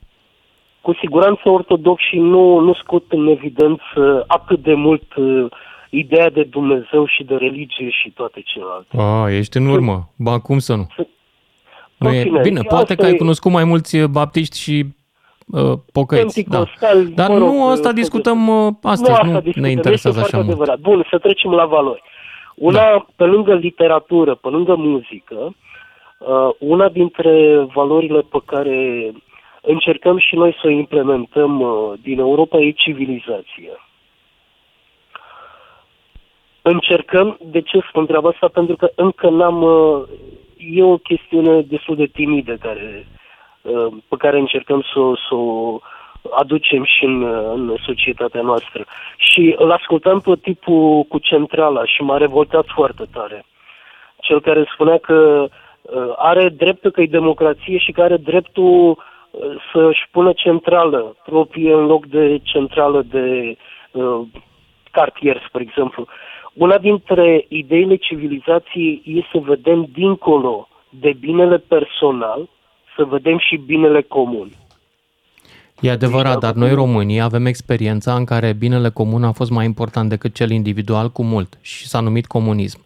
cu 0.80 0.94
siguranță 1.00 1.48
ortodoxii 1.48 2.18
nu, 2.18 2.58
nu 2.58 2.74
scot 2.74 3.04
în 3.08 3.26
evidență 3.26 4.24
atât 4.26 4.62
de 4.62 4.74
mult 4.74 5.14
uh, 5.16 5.46
ideea 5.90 6.30
de 6.30 6.42
Dumnezeu 6.42 7.06
și 7.06 7.24
de 7.24 7.34
religie 7.34 7.90
și 7.90 8.10
toate 8.10 8.42
celelalte. 8.44 8.96
A, 8.96 9.30
ești 9.30 9.56
în 9.56 9.66
urmă. 9.66 10.12
Ba, 10.16 10.38
cum 10.38 10.58
să 10.58 10.74
nu? 10.74 10.86
Nu 11.96 12.08
În 12.08 12.14
e, 12.14 12.22
fine, 12.22 12.40
bine, 12.40 12.58
asta 12.58 12.74
poate 12.74 12.94
că 12.94 13.04
ai 13.04 13.12
e- 13.12 13.16
cunoscut 13.16 13.52
mai 13.52 13.64
mulți 13.64 13.98
baptiști 13.98 14.58
și 14.58 14.84
uh, 15.46 15.72
pocăiți. 15.92 16.42
Da. 16.42 16.56
Penticostali, 16.56 17.10
Dar 17.14 17.30
mă 17.30 17.38
rog, 17.38 17.48
nu 17.48 17.66
asta 17.66 17.88
uh, 17.88 17.94
discutăm 17.94 18.48
uh, 18.48 18.72
astăzi, 18.82 19.10
nu 19.10 19.14
asta 19.14 19.26
nu 19.26 19.40
discutăm, 19.40 19.62
ne 19.62 19.70
interesează 19.70 20.18
este 20.20 20.34
așa 20.34 20.42
foarte 20.42 20.56
mult. 20.56 20.68
adevărat. 20.70 20.78
Bun, 20.80 21.06
să 21.10 21.18
trecem 21.18 21.50
la 21.50 21.64
valori. 21.64 22.02
Una, 22.54 22.78
da. 22.78 23.06
pe 23.16 23.24
lângă 23.24 23.54
literatură, 23.54 24.34
pe 24.34 24.48
lângă 24.48 24.74
muzică, 24.74 25.54
uh, 26.18 26.48
una 26.58 26.88
dintre 26.88 27.66
valorile 27.74 28.20
pe 28.20 28.38
care 28.44 29.10
încercăm 29.62 30.18
și 30.18 30.34
noi 30.34 30.52
să 30.60 30.66
o 30.66 30.70
implementăm 30.70 31.60
uh, 31.60 31.92
din 32.02 32.18
Europa 32.18 32.58
e 32.58 32.70
civilizația. 32.70 33.89
Încercăm, 36.70 37.38
de 37.40 37.60
ce 37.60 37.78
spun 37.88 38.06
treaba 38.06 38.28
asta? 38.28 38.48
Pentru 38.48 38.76
că 38.76 38.90
încă 38.94 39.28
n-am... 39.28 39.62
uh, 39.62 40.02
E 40.56 40.82
o 40.82 40.96
chestiune 40.96 41.60
destul 41.60 41.96
de 41.96 42.06
timidă 42.06 42.56
care, 42.60 43.06
uh, 43.62 43.86
pe 44.08 44.16
care 44.18 44.38
încercăm 44.38 44.84
să, 44.92 44.98
o- 44.98 45.16
să 45.16 45.34
o 45.34 45.78
aducem 46.30 46.84
și 46.84 47.04
în, 47.04 47.22
uh, 47.22 47.52
în 47.54 47.76
societatea 47.86 48.40
noastră. 48.40 48.84
Și 49.16 49.54
îl 49.58 49.70
ascultam 49.70 50.20
pe 50.20 50.32
tipul 50.42 51.02
cu 51.02 51.18
centrala 51.18 51.84
și 51.84 52.02
m-a 52.02 52.16
revoltat 52.16 52.64
foarte 52.66 53.04
tare. 53.12 53.44
Cel 54.16 54.40
care 54.40 54.70
spunea 54.72 54.98
că 54.98 55.48
uh, 55.82 56.12
are 56.16 56.48
dreptul 56.48 56.90
că 56.90 57.00
e 57.00 57.06
democrație 57.20 57.78
și 57.78 57.92
că 57.92 58.02
are 58.02 58.16
dreptul 58.16 58.88
uh, 58.90 59.40
să-și 59.72 60.08
pună 60.10 60.32
centrală 60.32 61.16
proprie 61.24 61.72
în 61.72 61.86
loc 61.86 62.06
de 62.06 62.40
centrală 62.42 63.02
de 63.02 63.56
uh, 63.92 64.20
cartier, 64.90 65.42
spre 65.48 65.62
exemplu. 65.62 66.06
Una 66.52 66.78
dintre 66.78 67.44
ideile 67.48 67.96
civilizației 67.96 69.02
e 69.04 69.20
să 69.32 69.38
vedem 69.38 69.88
dincolo 69.92 70.68
de 70.88 71.16
binele 71.20 71.58
personal, 71.58 72.48
să 72.96 73.04
vedem 73.04 73.38
și 73.38 73.56
binele 73.56 74.02
comun. 74.02 74.50
E 75.80 75.90
adevărat, 75.90 76.38
dar 76.38 76.54
noi 76.54 76.72
românii 76.72 77.20
avem 77.20 77.46
experiența 77.46 78.14
în 78.14 78.24
care 78.24 78.52
binele 78.52 78.88
comun 78.90 79.24
a 79.24 79.32
fost 79.32 79.50
mai 79.50 79.64
important 79.64 80.08
decât 80.08 80.34
cel 80.34 80.50
individual 80.50 81.08
cu 81.08 81.22
mult 81.22 81.58
și 81.60 81.86
s-a 81.86 82.00
numit 82.00 82.26
comunism. 82.26 82.84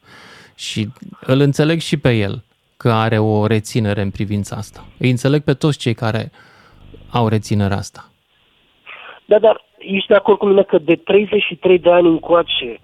Și 0.56 0.88
îl 1.20 1.40
înțeleg 1.40 1.80
și 1.80 1.96
pe 1.96 2.12
el 2.16 2.44
că 2.76 2.92
are 2.92 3.18
o 3.18 3.46
reținere 3.46 4.00
în 4.00 4.10
privința 4.10 4.56
asta. 4.56 4.84
Îi 4.98 5.10
înțeleg 5.10 5.42
pe 5.42 5.54
toți 5.54 5.78
cei 5.78 5.94
care 5.94 6.30
au 7.10 7.28
reținerea 7.28 7.76
asta. 7.76 8.08
Da, 9.24 9.38
dar 9.38 9.64
ești 9.78 10.08
de 10.08 10.14
acord 10.14 10.38
cu 10.38 10.46
mine 10.46 10.62
că 10.62 10.78
de 10.78 10.94
33 10.94 11.78
de 11.78 11.90
ani 11.90 12.06
încoace, 12.08 12.80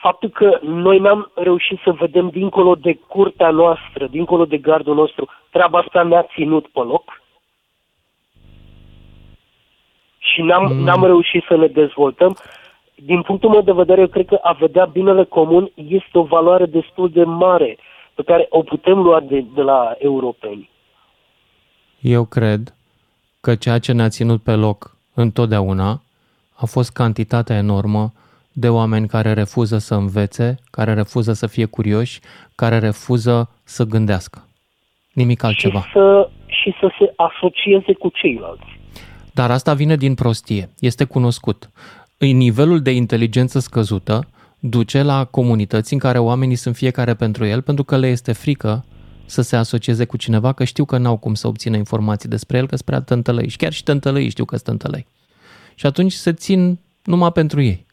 faptul 0.00 0.28
că 0.28 0.58
noi 0.62 0.98
n-am 0.98 1.30
reușit 1.34 1.78
să 1.84 1.92
vedem 1.92 2.28
dincolo 2.28 2.74
de 2.74 2.94
curtea 2.94 3.50
noastră, 3.50 4.06
dincolo 4.10 4.44
de 4.44 4.56
gardul 4.56 4.94
nostru, 4.94 5.28
treaba 5.50 5.78
asta 5.78 6.02
ne-a 6.02 6.26
ținut 6.34 6.66
pe 6.66 6.80
loc? 6.80 7.22
Și 10.18 10.42
n-am, 10.42 10.72
mm. 10.72 10.82
n-am 10.82 11.04
reușit 11.04 11.44
să 11.48 11.56
ne 11.56 11.66
dezvoltăm. 11.66 12.36
Din 12.94 13.22
punctul 13.22 13.50
meu 13.50 13.62
de 13.62 13.72
vedere, 13.72 14.00
eu 14.00 14.06
cred 14.06 14.26
că 14.26 14.38
a 14.42 14.52
vedea 14.52 14.84
binele 14.84 15.24
comun 15.24 15.70
este 15.74 16.18
o 16.18 16.22
valoare 16.22 16.66
destul 16.66 17.10
de 17.10 17.24
mare 17.24 17.78
pe 18.14 18.22
care 18.22 18.46
o 18.50 18.62
putem 18.62 18.98
lua 18.98 19.20
de, 19.20 19.44
de 19.54 19.62
la 19.62 19.94
europeni. 19.98 20.70
Eu 22.00 22.24
cred 22.24 22.74
că 23.40 23.54
ceea 23.54 23.78
ce 23.78 23.92
ne-a 23.92 24.08
ținut 24.08 24.42
pe 24.42 24.54
loc 24.54 24.96
întotdeauna 25.14 26.02
a 26.54 26.66
fost 26.66 26.92
cantitatea 26.92 27.56
enormă 27.56 28.12
de 28.58 28.68
oameni 28.68 29.08
care 29.08 29.32
refuză 29.32 29.78
să 29.78 29.94
învețe, 29.94 30.54
care 30.70 30.94
refuză 30.94 31.32
să 31.32 31.46
fie 31.46 31.64
curioși, 31.64 32.20
care 32.54 32.78
refuză 32.78 33.50
să 33.64 33.84
gândească. 33.84 34.46
Nimic 35.12 35.42
altceva. 35.42 35.80
Și 35.80 35.90
să, 35.92 36.30
și 36.46 36.74
să 36.80 36.90
se 36.98 37.12
asocieze 37.16 37.92
cu 37.92 38.08
ceilalți. 38.08 38.80
Dar 39.32 39.50
asta 39.50 39.74
vine 39.74 39.96
din 39.96 40.14
prostie. 40.14 40.68
Este 40.78 41.04
cunoscut. 41.04 41.70
În 42.18 42.36
nivelul 42.36 42.80
de 42.80 42.90
inteligență 42.90 43.58
scăzută 43.58 44.28
duce 44.58 45.02
la 45.02 45.24
comunități 45.24 45.92
în 45.92 45.98
care 45.98 46.18
oamenii 46.18 46.56
sunt 46.56 46.76
fiecare 46.76 47.14
pentru 47.14 47.44
el 47.44 47.62
pentru 47.62 47.84
că 47.84 47.96
le 47.96 48.06
este 48.06 48.32
frică 48.32 48.84
să 49.26 49.42
se 49.42 49.56
asocieze 49.56 50.04
cu 50.04 50.16
cineva, 50.16 50.52
că 50.52 50.64
știu 50.64 50.84
că 50.84 50.98
n-au 50.98 51.16
cum 51.16 51.34
să 51.34 51.46
obțină 51.46 51.76
informații 51.76 52.28
despre 52.28 52.58
el, 52.58 52.66
că 52.66 52.74
sunt 52.74 52.86
prea 52.86 53.00
tântălăi. 53.00 53.48
Și 53.48 53.56
chiar 53.56 53.72
și 53.72 53.82
tântălăi 53.82 54.28
știu 54.28 54.44
că 54.44 54.56
sunt 54.56 54.68
tântălăi. 54.68 55.06
Și 55.74 55.86
atunci 55.86 56.12
se 56.12 56.32
țin 56.32 56.78
numai 57.04 57.32
pentru 57.32 57.60
ei. 57.62 57.86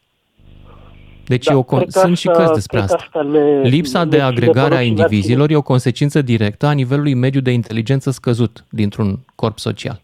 Deci 1.26 1.44
Da, 1.46 1.52
eu 1.52 1.62
con- 1.64 1.76
cred 1.78 1.90
că 1.92 1.98
sunt 1.98 2.16
și 2.18 2.28
asta- 2.28 2.38
cărți 2.42 2.54
despre 2.54 2.78
cred 2.78 2.88
că 2.90 2.94
asta. 2.94 3.06
asta 3.18 3.28
ne- 3.30 3.68
Lipsa 3.68 3.98
ne 4.04 4.10
de 4.10 4.16
ține 4.16 4.28
agregare 4.28 4.60
a 4.60 4.68
pe 4.68 4.74
loc 4.74 4.82
și 4.84 4.90
ne-a 4.92 5.04
indivizilor 5.04 5.50
e 5.50 5.56
o 5.56 5.62
consecință 5.62 6.22
directă 6.22 6.66
a 6.66 6.72
nivelului 6.72 7.14
mediu 7.14 7.40
de 7.40 7.50
inteligență 7.50 8.10
scăzut 8.10 8.64
dintr-un 8.70 9.16
corp 9.34 9.58
social. 9.58 10.00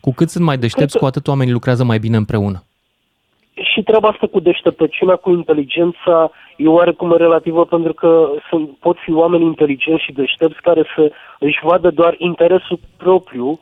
Cu 0.00 0.12
cât 0.12 0.28
sunt 0.28 0.44
mai 0.44 0.58
deștepți, 0.58 0.98
cu 0.98 1.04
atât 1.04 1.28
oamenii 1.28 1.52
lucrează 1.52 1.84
mai 1.84 1.98
bine 1.98 2.16
împreună. 2.16 2.62
Și 3.72 3.82
treaba 3.82 4.08
asta 4.08 4.26
cu 4.26 4.40
deșteptăciunea, 4.40 5.16
cu 5.16 5.30
inteligența, 5.30 6.30
e 6.56 6.66
oarecum 6.68 7.16
relativă 7.16 7.64
pentru 7.64 7.92
că 7.92 8.28
sunt, 8.50 8.70
pot 8.80 8.96
fi 9.04 9.12
oameni 9.12 9.44
inteligenți 9.44 10.02
și 10.04 10.12
deștepți 10.12 10.60
care 10.60 10.82
să 10.96 11.12
își 11.38 11.58
vadă 11.62 11.90
doar 11.90 12.14
interesul 12.18 12.78
propriu 12.96 13.60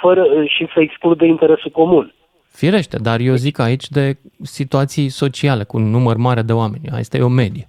fără, 0.00 0.24
și 0.46 0.66
să 0.74 0.80
excludă 0.80 1.24
interesul 1.24 1.70
comun. 1.70 2.14
Firește, 2.52 2.96
dar 2.96 3.20
eu 3.20 3.34
zic 3.34 3.58
aici 3.58 3.88
de 3.88 4.16
situații 4.42 5.08
sociale, 5.08 5.64
cu 5.64 5.76
un 5.76 5.90
număr 5.90 6.16
mare 6.16 6.42
de 6.42 6.52
oameni. 6.52 6.88
Asta 6.92 7.16
e 7.16 7.22
o 7.22 7.28
medie. 7.28 7.66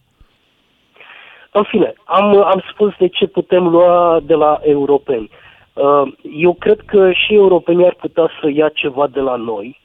În 1.52 1.64
fine, 1.64 1.94
am, 2.04 2.44
am 2.44 2.64
spus 2.72 2.94
de 2.98 3.08
ce 3.08 3.28
putem 3.28 3.68
lua 3.68 4.20
de 4.24 4.34
la 4.34 4.60
europeni. 4.64 5.30
Uh, 5.74 6.14
Eu 6.40 6.54
cred 6.54 6.80
că 6.86 7.12
și 7.12 7.34
europenii 7.34 7.86
ar 7.86 7.94
putea 7.94 8.30
să 8.42 8.50
ia 8.50 8.70
ceva 8.70 9.08
de 9.08 9.20
la 9.20 9.36
noi, 9.36 9.80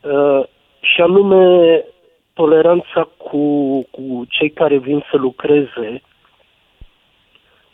uh, 0.00 0.42
și 0.80 1.00
anume 1.00 1.84
toleranța 2.32 3.08
cu, 3.16 3.82
cu 3.90 4.24
cei 4.28 4.50
care 4.50 4.78
vin 4.78 5.04
să 5.10 5.16
lucreze, 5.16 6.02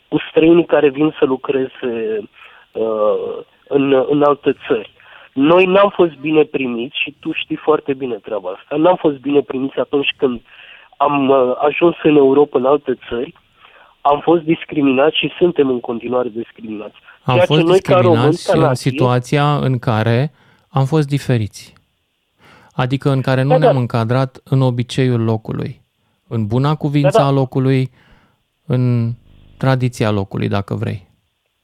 cu 0.07 0.17
străinii 0.29 0.65
care 0.65 0.89
vin 0.89 1.15
să 1.19 1.25
lucreze 1.25 2.19
uh, 2.71 3.37
în, 3.67 4.05
în 4.09 4.23
alte 4.23 4.55
țări. 4.67 4.93
Noi 5.35 5.65
n-am 5.65 5.89
fost 5.95 6.13
bine 6.13 6.43
primiți 6.43 7.01
și 7.03 7.15
tu 7.19 7.31
știi 7.33 7.55
foarte 7.55 7.93
bine 7.93 8.15
treaba 8.15 8.49
asta. 8.49 8.75
N-am 8.75 8.95
fost 8.95 9.17
bine 9.17 9.41
primiți 9.41 9.79
atunci 9.79 10.13
când 10.17 10.41
am 10.97 11.29
uh, 11.29 11.37
ajuns 11.67 11.95
în 12.03 12.15
Europa, 12.15 12.57
în 12.59 12.65
alte 12.65 12.97
țări, 13.09 13.33
am 14.01 14.19
fost 14.19 14.43
discriminați 14.43 15.17
și 15.17 15.31
suntem 15.37 15.69
în 15.69 15.79
continuare 15.79 16.29
discriminați. 16.29 16.95
Am 17.23 17.33
Ceea 17.33 17.45
fost 17.45 17.59
ce 17.59 17.65
noi, 17.65 17.79
ca 17.79 17.95
români, 17.99 18.29
discriminați 18.29 18.47
ca 18.51 18.53
în 18.57 18.59
nație, 18.59 18.91
situația 18.91 19.55
în 19.57 19.79
care 19.79 20.31
am 20.69 20.85
fost 20.85 21.07
diferiți. 21.07 21.73
Adică 22.73 23.09
în 23.09 23.21
care 23.21 23.41
nu 23.41 23.47
Da, 23.49 23.57
da. 23.57 23.59
ne-am 23.59 23.77
încadrat 23.77 24.41
în 24.43 24.61
obiceiul 24.61 25.21
locului, 25.21 25.81
în 26.27 26.47
buna 26.47 26.75
cuvință 26.75 27.17
Da, 27.17 27.23
da. 27.23 27.29
a 27.29 27.31
locului, 27.31 27.91
în 28.65 29.11
tradiția 29.57 30.11
locului, 30.11 30.47
dacă 30.47 30.73
vrei. 30.73 31.07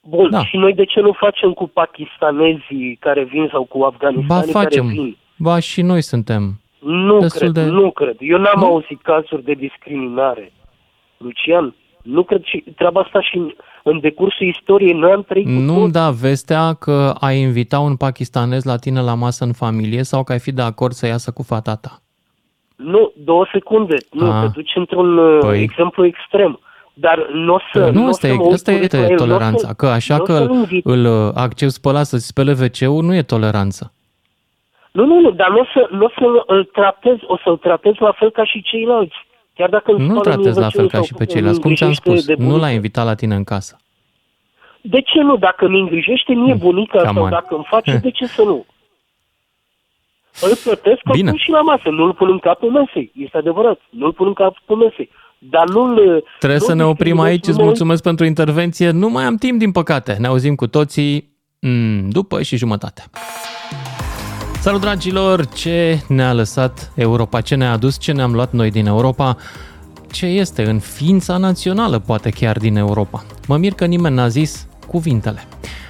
Bun, 0.03 0.29
Da. 0.29 0.45
și 0.45 0.57
noi 0.57 0.73
de 0.73 0.85
ce 0.85 0.99
nu 0.99 1.11
facem 1.11 1.51
cu 1.51 1.67
pakistanezii 1.67 2.97
care 2.99 3.23
vin 3.23 3.47
sau 3.51 3.63
cu 3.63 3.77
Ba 3.77 3.85
afganistanii 3.85 4.53
care 4.53 4.63
facem, 4.65 4.87
vin? 4.87 5.17
ba 5.37 5.59
și 5.59 5.81
noi 5.81 6.01
suntem. 6.01 6.59
Nu 6.79 7.19
destul 7.19 7.39
cred, 7.51 7.51
de- 7.65 7.69
nu 7.71 7.91
cred. 7.91 8.15
Eu 8.19 8.37
n-am 8.37 8.59
Nu? 8.59 8.65
auzit 8.65 9.01
cazuri 9.01 9.43
de 9.43 9.53
discriminare. 9.53 10.51
Lucian, 11.17 11.75
nu 12.03 12.23
cred 12.23 12.43
și 12.43 12.63
treaba 12.75 12.99
asta 13.01 13.21
și 13.21 13.37
în, 13.37 13.51
în 13.83 13.99
decursul 13.99 14.47
istoriei 14.47 14.93
noi 14.93 15.11
am 15.11 15.23
trăit 15.23 15.45
cu 15.45 15.51
Nu-mi 15.51 15.91
da 15.91 16.09
vestea 16.09 16.73
că 16.73 17.13
ai 17.19 17.39
invita 17.39 17.79
un 17.79 17.95
pakistanez 17.95 18.63
la 18.63 18.75
tine 18.77 19.01
la 19.01 19.13
masă 19.13 19.43
în 19.43 19.53
familie 19.53 20.03
sau 20.03 20.23
că 20.23 20.31
ai 20.31 20.39
fi 20.39 20.51
de 20.51 20.61
acord 20.61 20.91
să 20.93 21.07
iasă 21.07 21.31
cu 21.31 21.43
fata 21.43 21.75
ta. 21.75 21.99
Nu, 22.75 23.11
două 23.17 23.45
secunde. 23.53 23.95
Nu, 24.11 24.31
Ah. 24.31 24.41
te 24.41 24.47
duci 24.53 24.71
într-un 24.75 25.17
uh, 25.17 25.37
Păi. 25.39 25.61
exemplu 25.61 26.05
extrem. 26.05 26.59
Dar 26.93 27.27
nu 27.33 27.53
o 27.53 27.59
să... 27.73 27.89
nu, 27.89 28.05
o 28.05 28.07
asta 28.07 28.27
să 28.27 28.33
e, 28.33 28.35
mă 28.37 28.43
uit 28.43 28.53
asta 28.53 28.71
e 28.71 28.75
urât 28.75 28.91
la 28.91 28.97
el, 28.99 29.09
n-o 29.09 29.17
să- 29.17 29.23
toleranța. 29.25 29.73
Că 29.73 29.87
așa 29.87 30.17
n-o 30.17 30.23
că 30.23 30.33
să-l 30.33 30.49
îl, 30.49 30.55
invit. 30.55 30.85
îl 30.85 31.05
uh, 31.25 31.31
accept 31.35 31.71
spălat 31.71 32.05
să-ți 32.05 32.25
spele 32.27 32.51
wc 32.51 33.03
nu 33.03 33.15
e 33.15 33.21
toleranță. 33.21 33.93
Nu, 34.91 35.05
nu, 35.05 35.19
nu, 35.19 35.31
dar 35.31 35.49
nu 35.49 35.59
o 35.59 35.65
să, 35.73 35.87
nu 35.91 36.05
o 36.05 36.09
să 36.09 36.43
îl 36.53 36.63
tratez, 36.63 37.15
o 37.21 37.37
să-l 37.43 37.57
tratez 37.57 37.93
la 37.99 38.11
fel 38.11 38.31
ca 38.31 38.45
și 38.45 38.61
ceilalți. 38.61 39.15
Chiar 39.53 39.69
dacă 39.69 39.91
îmi 39.91 39.99
Nu 40.07 40.13
spală 40.13 40.21
mie 40.23 40.33
tratezi 40.33 40.59
la 40.59 40.65
WC-ul 40.65 40.79
fel 40.79 40.87
ca 40.89 40.95
sau 40.97 41.05
și 41.05 41.13
pe 41.13 41.19
îmi 41.23 41.27
ceilalți. 41.31 41.59
Cum 41.59 41.73
ți-am 41.73 41.87
îngrijește 41.89 42.21
spus, 42.21 42.25
de 42.25 42.33
nu 42.43 42.45
bunică. 42.47 42.65
l-ai 42.65 42.73
invitat 42.73 43.05
la 43.05 43.15
tine 43.15 43.35
în 43.35 43.43
casă. 43.43 43.77
De 44.81 45.01
ce 45.01 45.19
nu? 45.21 45.37
Dacă 45.37 45.67
mi 45.67 45.79
îngrijește 45.79 46.33
mie 46.33 46.53
bunica 46.53 46.97
Come 46.97 47.11
sau 47.13 47.23
on. 47.23 47.29
dacă 47.29 47.55
îmi 47.55 47.65
face, 47.69 47.99
de 48.03 48.11
ce 48.11 48.25
să 48.25 48.41
nu? 48.41 48.65
Îl 50.41 50.55
plătesc, 50.63 50.99
îl 51.03 51.11
Bine. 51.11 51.29
pun 51.29 51.39
și 51.39 51.49
la 51.49 51.61
masă, 51.61 51.89
nu-l 51.89 52.13
pun 52.13 52.29
în 52.29 52.39
capul 52.39 52.71
mesei. 52.71 53.11
Este 53.15 53.37
adevărat, 53.37 53.79
nu-l 53.89 54.13
pun 54.13 54.27
în 54.27 54.33
capul 54.33 54.77
mesei. 54.77 55.09
Dar 55.49 55.67
nu-l... 55.67 56.23
Trebuie 56.39 56.59
nu 56.59 56.65
să 56.65 56.73
ne 56.73 56.83
oprim 56.83 56.95
discriminez, 56.95 57.31
aici. 57.31 57.47
Îți 57.47 57.49
nu 57.49 57.55
mă 57.55 57.61
uit- 57.61 57.67
mulțumesc 57.67 58.03
pentru 58.03 58.25
intervenție. 58.25 58.89
Nu 58.89 59.09
mai 59.09 59.23
am 59.23 59.35
timp, 59.35 59.59
din 59.59 59.71
păcate. 59.71 60.15
Ne 60.19 60.27
auzim 60.27 60.55
cu 60.55 60.67
toții 60.67 61.37
mm, 61.59 62.09
după 62.09 62.41
și 62.41 62.57
jumătate. 62.57 63.03
Salut, 64.59 64.81
dragilor! 64.81 65.45
Ce 65.47 65.99
ne-a 66.07 66.33
lăsat 66.33 66.91
Europa? 66.95 67.41
Ce 67.41 67.55
ne-a 67.55 67.71
adus? 67.71 67.99
Ce 67.99 68.11
ne-am 68.11 68.33
luat 68.33 68.51
noi 68.51 68.71
din 68.71 68.85
Europa? 68.85 69.37
Ce 70.11 70.25
este 70.25 70.63
în 70.63 70.79
ființa 70.79 71.37
națională, 71.37 71.99
poate 71.99 72.29
chiar 72.29 72.57
din 72.57 72.75
Europa? 72.75 73.23
Mă 73.47 73.57
mir 73.57 73.73
că 73.73 73.85
nimeni 73.85 74.15
n-a 74.15 74.27
zis 74.27 74.67
cuvintele. 74.87 75.47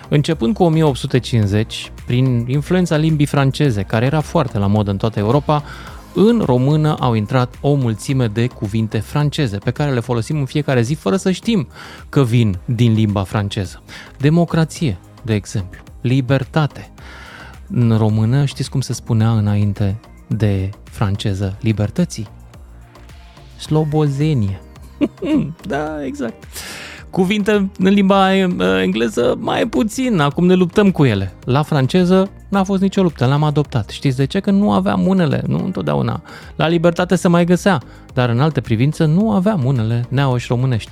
Începând 0.10 0.54
cu 0.54 0.64
1850, 0.64 1.91
prin 2.06 2.45
influența 2.47 2.95
limbii 2.95 3.26
franceze, 3.26 3.82
care 3.84 4.06
era 4.06 4.20
foarte 4.20 4.58
la 4.58 4.68
modă 4.68 4.91
în 4.91 4.97
toată 4.97 5.20
Europa, 5.20 5.64
în 6.14 6.41
română 6.45 6.95
au 6.99 7.14
intrat 7.14 7.57
o 7.62 7.74
mulțime 7.74 8.28
de 8.28 8.47
cuvinte 8.47 8.99
franceze 8.99 9.57
pe 9.57 9.72
care 9.72 9.91
le 9.91 9.99
folosim 9.99 10.38
în 10.38 10.45
fiecare 10.45 10.82
zi 10.82 10.93
fără 10.93 11.16
să 11.16 11.32
știm 11.32 11.68
că 12.09 12.24
vin 12.24 12.57
din 12.66 12.93
limba 12.93 13.24
franceză. 13.24 13.82
Democrație, 14.18 14.97
de 15.24 15.34
exemplu, 15.34 15.82
libertate. 16.01 16.91
În 17.68 17.97
română 17.97 18.45
știți 18.45 18.70
cum 18.70 18.82
se 18.82 18.93
spunea 18.93 19.32
înainte 19.32 19.99
de 20.28 20.70
franceză 20.84 21.57
libertății? 21.59 22.28
Slobozenie. 23.57 24.62
da, 25.68 26.05
exact. 26.05 26.43
Cuvinte 27.12 27.51
în 27.80 27.93
limba 27.93 28.36
eh, 28.36 28.47
engleză 28.82 29.36
mai 29.39 29.68
puțin, 29.68 30.20
acum 30.20 30.45
ne 30.45 30.53
luptăm 30.53 30.91
cu 30.91 31.05
ele. 31.05 31.34
La 31.45 31.62
franceză 31.62 32.32
n-a 32.49 32.64
fost 32.64 32.82
nicio 32.82 33.01
luptă, 33.01 33.26
l-am 33.26 33.43
adoptat. 33.43 33.89
Știți 33.89 34.18
de 34.18 34.26
ce? 34.26 34.39
Că 34.39 34.51
nu 34.51 34.72
aveam 34.72 35.07
unele, 35.07 35.41
nu 35.47 35.64
întotdeauna. 35.66 36.22
La 36.55 36.68
libertate 36.68 37.16
se 37.16 37.28
mai 37.28 37.45
găsea, 37.45 37.78
dar 38.14 38.30
în 38.30 38.39
alte 38.39 38.62
privințe 38.62 39.05
nu 39.05 39.32
aveam 39.32 39.66
unele 39.66 40.05
neauși 40.09 40.47
românești. 40.49 40.91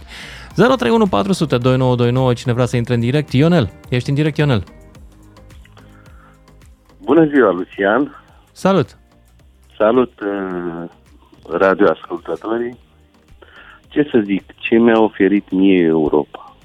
031 0.55 1.07
400 1.07 1.57
2929, 1.57 2.33
cine 2.33 2.53
vrea 2.53 2.65
să 2.65 2.77
intre 2.77 2.93
în 2.93 2.99
direct, 2.99 3.31
Ionel, 3.31 3.71
ești 3.89 4.09
în 4.09 4.15
direct, 4.15 4.37
Ionel. 4.37 4.63
Bună 7.01 7.25
ziua, 7.25 7.51
Lucian! 7.51 8.23
Salut! 8.51 8.97
Salut, 9.77 10.11
uh, 10.19 10.89
radioascultătorii! 11.57 12.77
Ce 13.89 14.07
să 14.11 14.19
zic, 14.25 14.43
ce 14.57 14.75
mi-a 14.75 14.99
oferit 14.99 15.49
mie 15.51 15.83
Europa? 15.83 16.55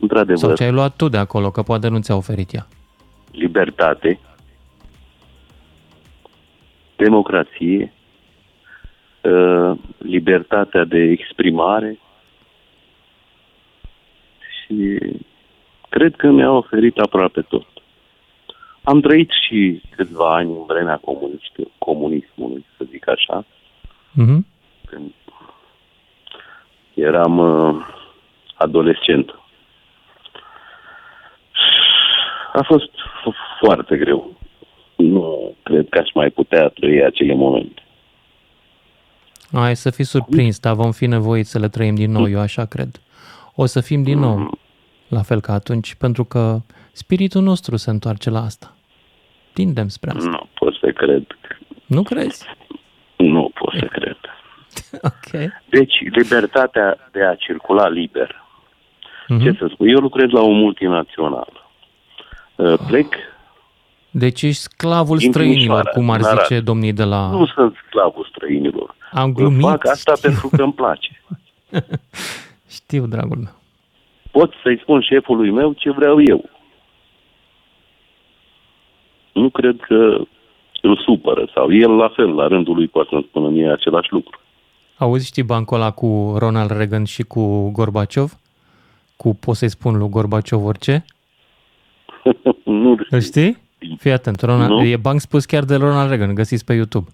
Într-adevăr, 0.00 0.36
Sau 0.36 0.54
ce 0.54 0.64
ai 0.64 0.72
luat 0.72 0.96
tu 0.96 1.08
de 1.08 1.16
acolo, 1.16 1.50
că 1.50 1.62
poate 1.62 1.88
nu 1.88 1.98
ți-a 2.00 2.14
oferit 2.16 2.54
ea. 2.54 2.66
libertate, 3.32 4.18
democrație, 6.96 7.92
uh, 9.22 9.78
libertatea 9.98 10.84
de 10.84 10.98
exprimare 10.98 11.98
și 14.60 14.98
cred 15.88 16.16
că 16.16 16.26
mi-a 16.30 16.50
oferit 16.50 16.98
aproape 16.98 17.40
tot. 17.40 17.66
Am 18.82 19.00
trăit 19.00 19.30
și 19.46 19.82
câțiva 19.96 20.34
ani 20.34 20.50
în 20.50 20.64
vremea 20.66 21.00
comuniști- 21.00 21.72
comunismului, 21.78 22.64
să 22.76 22.84
zic 22.90 23.08
așa, 23.08 23.44
Mhm. 24.12 24.46
când 24.86 25.12
eram 26.96 27.38
uh, 27.38 27.86
adolescent. 28.54 29.30
A 32.52 32.62
fost 32.64 32.90
f- 32.90 33.60
foarte 33.60 33.96
greu. 33.96 34.36
Nu 34.96 35.54
cred 35.62 35.88
că 35.88 35.98
aș 35.98 36.08
mai 36.14 36.30
putea 36.30 36.68
trăi 36.68 37.04
acele 37.04 37.34
momente. 37.34 37.82
Ai 39.52 39.76
să 39.76 39.90
fii 39.90 40.04
surprins, 40.04 40.58
dar 40.60 40.74
vom 40.74 40.92
fi 40.92 41.06
nevoiți 41.06 41.50
să 41.50 41.58
le 41.58 41.68
trăim 41.68 41.94
din 41.94 42.10
nou, 42.10 42.28
eu 42.28 42.40
așa 42.40 42.64
cred. 42.64 43.00
O 43.54 43.66
să 43.66 43.80
fim 43.80 44.02
din 44.02 44.18
nou 44.18 44.58
la 45.08 45.22
fel 45.22 45.40
ca 45.40 45.52
atunci, 45.52 45.94
pentru 45.94 46.24
că 46.24 46.58
spiritul 46.92 47.42
nostru 47.42 47.76
se 47.76 47.90
întoarce 47.90 48.30
la 48.30 48.40
asta. 48.40 48.76
Tindem 49.52 49.88
spre 49.88 50.10
asta. 50.10 50.30
Nu 50.30 50.46
pot 50.58 50.74
să 50.74 50.90
cred. 50.94 51.24
Nu 51.86 52.02
crezi? 52.02 52.44
Nu 53.16 53.50
pot 53.54 53.74
să 53.78 53.86
cred. 53.86 54.15
Ok. 55.10 55.50
Deci, 55.68 55.94
libertatea 56.10 56.96
de 57.12 57.22
a 57.24 57.34
circula 57.34 57.88
liber. 57.88 58.44
Mhm. 59.28 59.42
Ce 59.42 59.56
să 59.58 59.68
spun? 59.72 59.88
Eu 59.88 59.98
lucrez 59.98 60.30
la 60.30 60.40
o 60.40 60.50
multinațională. 60.50 61.70
Uh, 62.56 62.74
Plec, 62.86 63.14
Deci 64.10 64.42
ești 64.42 64.60
sclavul 64.60 65.16
Din 65.16 65.30
străinilor, 65.30 65.60
Timișoara, 65.60 65.90
cum 65.90 66.10
ar 66.10 66.16
din 66.16 66.26
Arad. 66.26 66.40
zice 66.46 66.60
domnii 66.60 66.92
de 66.92 67.04
la... 67.04 67.30
nu 67.30 67.46
sunt 67.46 67.76
sclavul 67.86 68.28
străinilor. 68.30 68.94
Am 69.12 69.32
glumit. 69.32 69.60
Fac 69.60 69.86
asta 69.86 70.12
pentru 70.26 70.48
că 70.56 70.62
îmi 70.62 70.72
place. 70.72 71.22
Știu, 72.68 73.06
dragul 73.06 73.36
meu. 73.36 73.52
Pot 74.30 74.52
să-i 74.62 74.78
spun 74.82 75.00
șefului 75.00 75.50
meu 75.50 75.72
ce 75.72 75.90
vreau 75.90 76.22
eu. 76.26 76.44
Nu 79.32 79.50
cred 79.50 79.76
că 79.80 80.18
îl 80.82 80.96
supără 81.04 81.48
sau 81.54 81.72
el 81.72 81.90
la 81.96 82.08
fel, 82.08 82.34
la 82.34 82.46
rândul 82.46 82.74
lui 82.74 82.88
poate 82.88 83.08
să-mi 83.10 83.26
spună 83.28 83.48
mie 83.48 83.70
același 83.70 84.12
lucru. 84.12 84.40
Auzi, 84.98 85.26
știi 85.26 85.42
bancul 85.42 85.76
ăla 85.76 85.90
cu 85.90 86.34
Ronald 86.38 86.70
Reagan 86.70 87.04
și 87.04 87.22
cu 87.22 87.70
Gorbaciov? 87.70 88.36
Cu 89.16 89.34
pot 89.34 89.56
să-i 89.56 89.68
spun 89.68 89.96
lui 89.96 90.08
Gorbaciov 90.08 90.64
orice? 90.64 91.04
Nu 92.64 92.96
Îl 93.10 93.20
știi? 93.20 93.64
Fii 93.98 94.12
atent, 94.12 94.40
Ronald, 94.40 94.70
Nu. 94.70 94.84
e 94.84 94.96
banc 94.96 95.20
spus 95.20 95.44
chiar 95.44 95.64
de 95.64 95.74
Ronald 95.74 96.08
Reagan, 96.08 96.34
găsiți 96.34 96.64
pe 96.64 96.74
YouTube. 96.74 97.10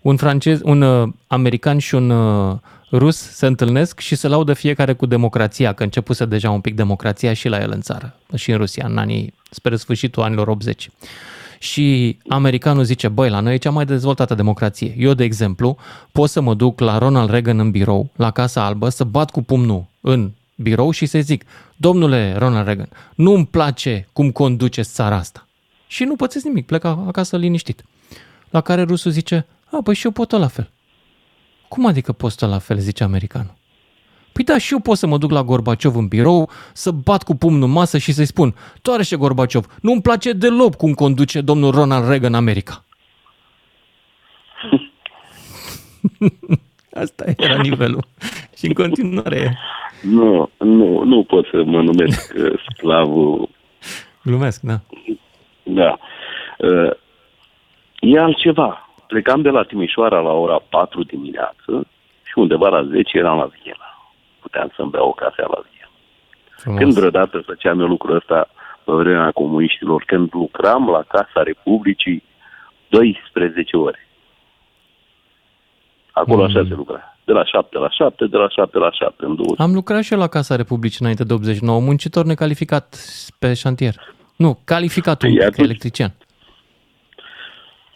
Un 0.00 0.16
francez, 0.16 0.60
un 0.62 0.82
uh, 0.82 1.08
american 1.26 1.78
și 1.78 1.94
un 1.94 2.10
uh, 2.10 2.56
rus 2.92 3.16
se 3.16 3.46
întâlnesc 3.46 3.98
și 4.00 4.14
se 4.14 4.28
laudă 4.28 4.52
fiecare 4.52 4.92
cu 4.92 5.06
democrația, 5.06 5.72
că 5.72 5.82
începuse 5.82 6.24
deja 6.24 6.50
un 6.50 6.60
pic 6.60 6.74
democrația 6.74 7.32
și 7.32 7.48
la 7.48 7.60
el 7.60 7.70
în 7.74 7.80
țară, 7.80 8.14
și 8.34 8.50
în 8.50 8.56
Rusia, 8.56 8.86
în 8.88 8.98
anii, 8.98 9.34
spre 9.50 9.76
sfârșitul 9.76 10.22
anilor 10.22 10.48
80. 10.48 10.90
Și 11.64 12.18
americanul 12.28 12.84
zice, 12.84 13.08
băi, 13.08 13.30
la 13.30 13.40
noi 13.40 13.54
e 13.54 13.56
cea 13.56 13.70
mai 13.70 13.84
dezvoltată 13.84 14.34
democrație. 14.34 14.94
Eu, 14.98 15.14
de 15.14 15.24
exemplu, 15.24 15.76
pot 16.12 16.30
să 16.30 16.40
mă 16.40 16.54
duc 16.54 16.80
la 16.80 16.98
Ronald 16.98 17.30
Reagan 17.30 17.58
în 17.58 17.70
birou, 17.70 18.10
la 18.16 18.30
Casa 18.30 18.64
Albă, 18.64 18.88
să 18.88 19.04
bat 19.04 19.30
cu 19.30 19.42
pumnul 19.42 19.84
în 20.00 20.32
birou 20.56 20.90
și 20.90 21.06
să 21.06 21.18
zic, 21.20 21.44
domnule 21.76 22.34
Ronald 22.36 22.66
Reagan, 22.66 22.88
nu-mi 23.14 23.46
place 23.46 24.08
cum 24.12 24.30
conduceți 24.30 24.92
țara 24.92 25.16
asta. 25.16 25.46
Și 25.86 26.04
nu 26.04 26.16
pățesc 26.16 26.44
nimic, 26.44 26.66
plec 26.66 26.84
acasă 26.84 27.36
liniștit. 27.36 27.84
La 28.50 28.60
care 28.60 28.82
rusul 28.82 29.10
zice, 29.10 29.46
a, 29.70 29.78
păi 29.82 29.94
și 29.94 30.04
eu 30.04 30.10
pot 30.10 30.28
tot 30.28 30.40
la 30.40 30.48
fel. 30.48 30.70
Cum 31.68 31.86
adică 31.86 32.12
poți 32.12 32.36
tot 32.36 32.48
la 32.48 32.58
fel, 32.58 32.78
zice 32.78 33.04
americanul. 33.04 33.54
Păi 34.34 34.44
da, 34.44 34.58
și 34.58 34.72
eu 34.72 34.78
pot 34.78 34.96
să 34.96 35.06
mă 35.06 35.18
duc 35.18 35.30
la 35.30 35.42
Gorbaciov 35.42 35.96
în 35.96 36.06
birou, 36.06 36.50
să 36.72 36.90
bat 36.90 37.22
cu 37.22 37.36
pumnul 37.36 37.62
în 37.62 37.70
masă 37.70 37.98
și 37.98 38.12
să-i 38.12 38.26
spun, 38.26 38.54
toarește 38.82 39.16
Gorbaciov, 39.16 39.66
nu-mi 39.80 40.02
place 40.02 40.32
deloc 40.32 40.74
cum 40.74 40.92
conduce 40.92 41.40
domnul 41.40 41.70
Ronald 41.70 42.08
Reagan 42.08 42.34
America. 42.34 42.84
Asta 47.02 47.24
era 47.36 47.56
nivelul. 47.62 48.04
Și 48.56 48.66
în 48.66 48.72
continuare 48.72 49.36
e. 49.36 49.52
Nu, 50.02 50.50
nu, 50.58 51.02
nu 51.02 51.24
pot 51.24 51.46
să 51.46 51.62
mă 51.64 51.82
numesc 51.82 52.34
uh, 52.36 52.52
sclavul. 52.72 53.48
Glumesc, 54.22 54.60
da. 54.60 54.80
Da. 55.62 55.98
Uh, 56.58 56.90
E 58.04 58.18
altceva. 58.18 58.88
Plecam 59.06 59.42
de 59.42 59.48
la 59.48 59.62
Timișoara 59.62 60.20
la 60.20 60.32
ora 60.32 60.62
4 60.68 61.02
dimineață 61.02 61.86
și 62.22 62.32
undeva 62.34 62.68
la 62.68 62.84
10 62.84 63.18
eram 63.18 63.38
la 63.38 63.50
Viena. 63.62 63.83
Puteam 64.54 64.72
să-mi 64.76 64.90
beau 64.90 65.08
o 65.08 65.12
cafea 65.12 65.46
la 65.54 65.60
Viena. 65.70 65.90
Frumos. 66.56 66.78
Când 66.80 66.92
vreodată 66.92 67.42
făceam 67.46 67.80
eu 67.80 67.86
lucrul 67.86 68.16
ăsta 68.16 68.48
pe 68.84 68.92
vremea 68.92 69.30
comuniștilor, 69.30 70.02
când 70.06 70.28
lucram 70.32 70.88
la 70.88 71.02
Casa 71.08 71.42
Republicii 71.42 72.22
12 72.88 73.76
ore. 73.76 74.08
Acolo 76.12 76.40
Mm. 76.42 76.44
așa 76.44 76.64
se 76.68 76.74
lucra. 76.74 77.16
De 77.24 77.32
la 77.32 77.44
7 77.44 77.78
la 77.78 77.90
7, 77.90 78.26
de 78.26 78.36
la 78.36 78.48
7 78.48 78.78
la 78.78 78.90
7, 78.90 79.14
în 79.24 79.34
două. 79.36 79.54
Am 79.58 79.72
lucrat 79.74 80.02
și 80.02 80.12
eu 80.12 80.18
la 80.18 80.26
Casa 80.28 80.56
Republicii 80.56 80.98
înainte 81.00 81.24
de 81.24 81.32
89, 81.32 81.80
muncitor 81.80 82.24
necalificat 82.24 82.96
pe 83.38 83.54
șantier. 83.54 83.94
Nu, 84.36 84.58
calificat 84.64 85.22
un 85.22 85.28
Păi, 85.28 85.38
pic, 85.38 85.46
atunci- 85.46 85.66
electrician. 85.68 86.12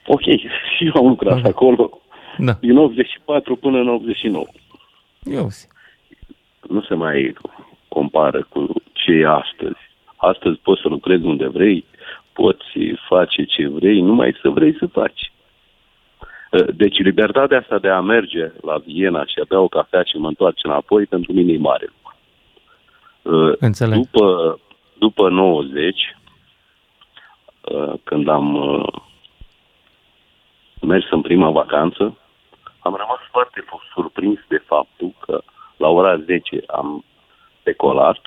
Ok, 0.06 0.20
și 0.76 0.84
eu 0.94 1.02
am 1.02 1.08
lucrat 1.08 1.44
acolo 1.44 2.00
Da. 2.38 2.52
din 2.52 2.76
84 2.76 3.56
până 3.56 3.78
în 3.78 3.88
89. 3.88 4.44
Eu 5.22 5.48
Nu 6.68 6.82
se 6.82 6.94
mai 6.94 7.34
compară 7.88 8.46
cu 8.48 8.72
ce 8.92 9.12
e 9.12 9.26
astăzi. 9.26 9.78
Astăzi 10.16 10.58
poți 10.62 10.80
să 10.80 10.88
lucrezi 10.88 11.24
unde 11.24 11.46
vrei, 11.46 11.84
poți 12.32 12.78
face 13.08 13.44
ce 13.44 13.68
vrei, 13.68 14.00
numai 14.00 14.38
să 14.42 14.48
vrei 14.48 14.76
să 14.78 14.86
faci. 14.86 15.32
Deci 16.74 16.98
libertatea 16.98 17.58
asta 17.58 17.78
de 17.78 17.88
a 17.88 18.00
merge 18.00 18.52
la 18.62 18.78
Viena 18.78 19.24
și 19.26 19.38
a 19.40 19.44
bea 19.48 19.60
o 19.60 19.68
cafea 19.68 20.02
și 20.02 20.16
mă 20.16 20.28
întoarce 20.28 20.66
înapoi, 20.66 21.06
pentru 21.06 21.32
mine 21.32 21.52
e 21.52 21.58
mare 21.58 21.86
lucru. 21.86 22.16
Înțeleg. 23.58 23.98
După, 23.98 24.58
după 24.98 25.28
90, 25.28 26.16
uh, 27.60 27.92
când 28.04 28.28
am 28.28 28.54
uh, 28.54 28.92
mers 30.80 31.04
în 31.10 31.20
prima 31.20 31.50
vacanță, 31.50 32.16
am 32.78 32.94
rămas 32.94 33.18
foarte 33.30 33.64
surprins 33.94 34.38
de 34.48 34.62
faptul 34.66 35.14
că 35.20 35.42
la 35.78 35.88
ora 35.88 36.16
10 36.16 36.62
am 36.66 37.04
decolat 37.62 38.18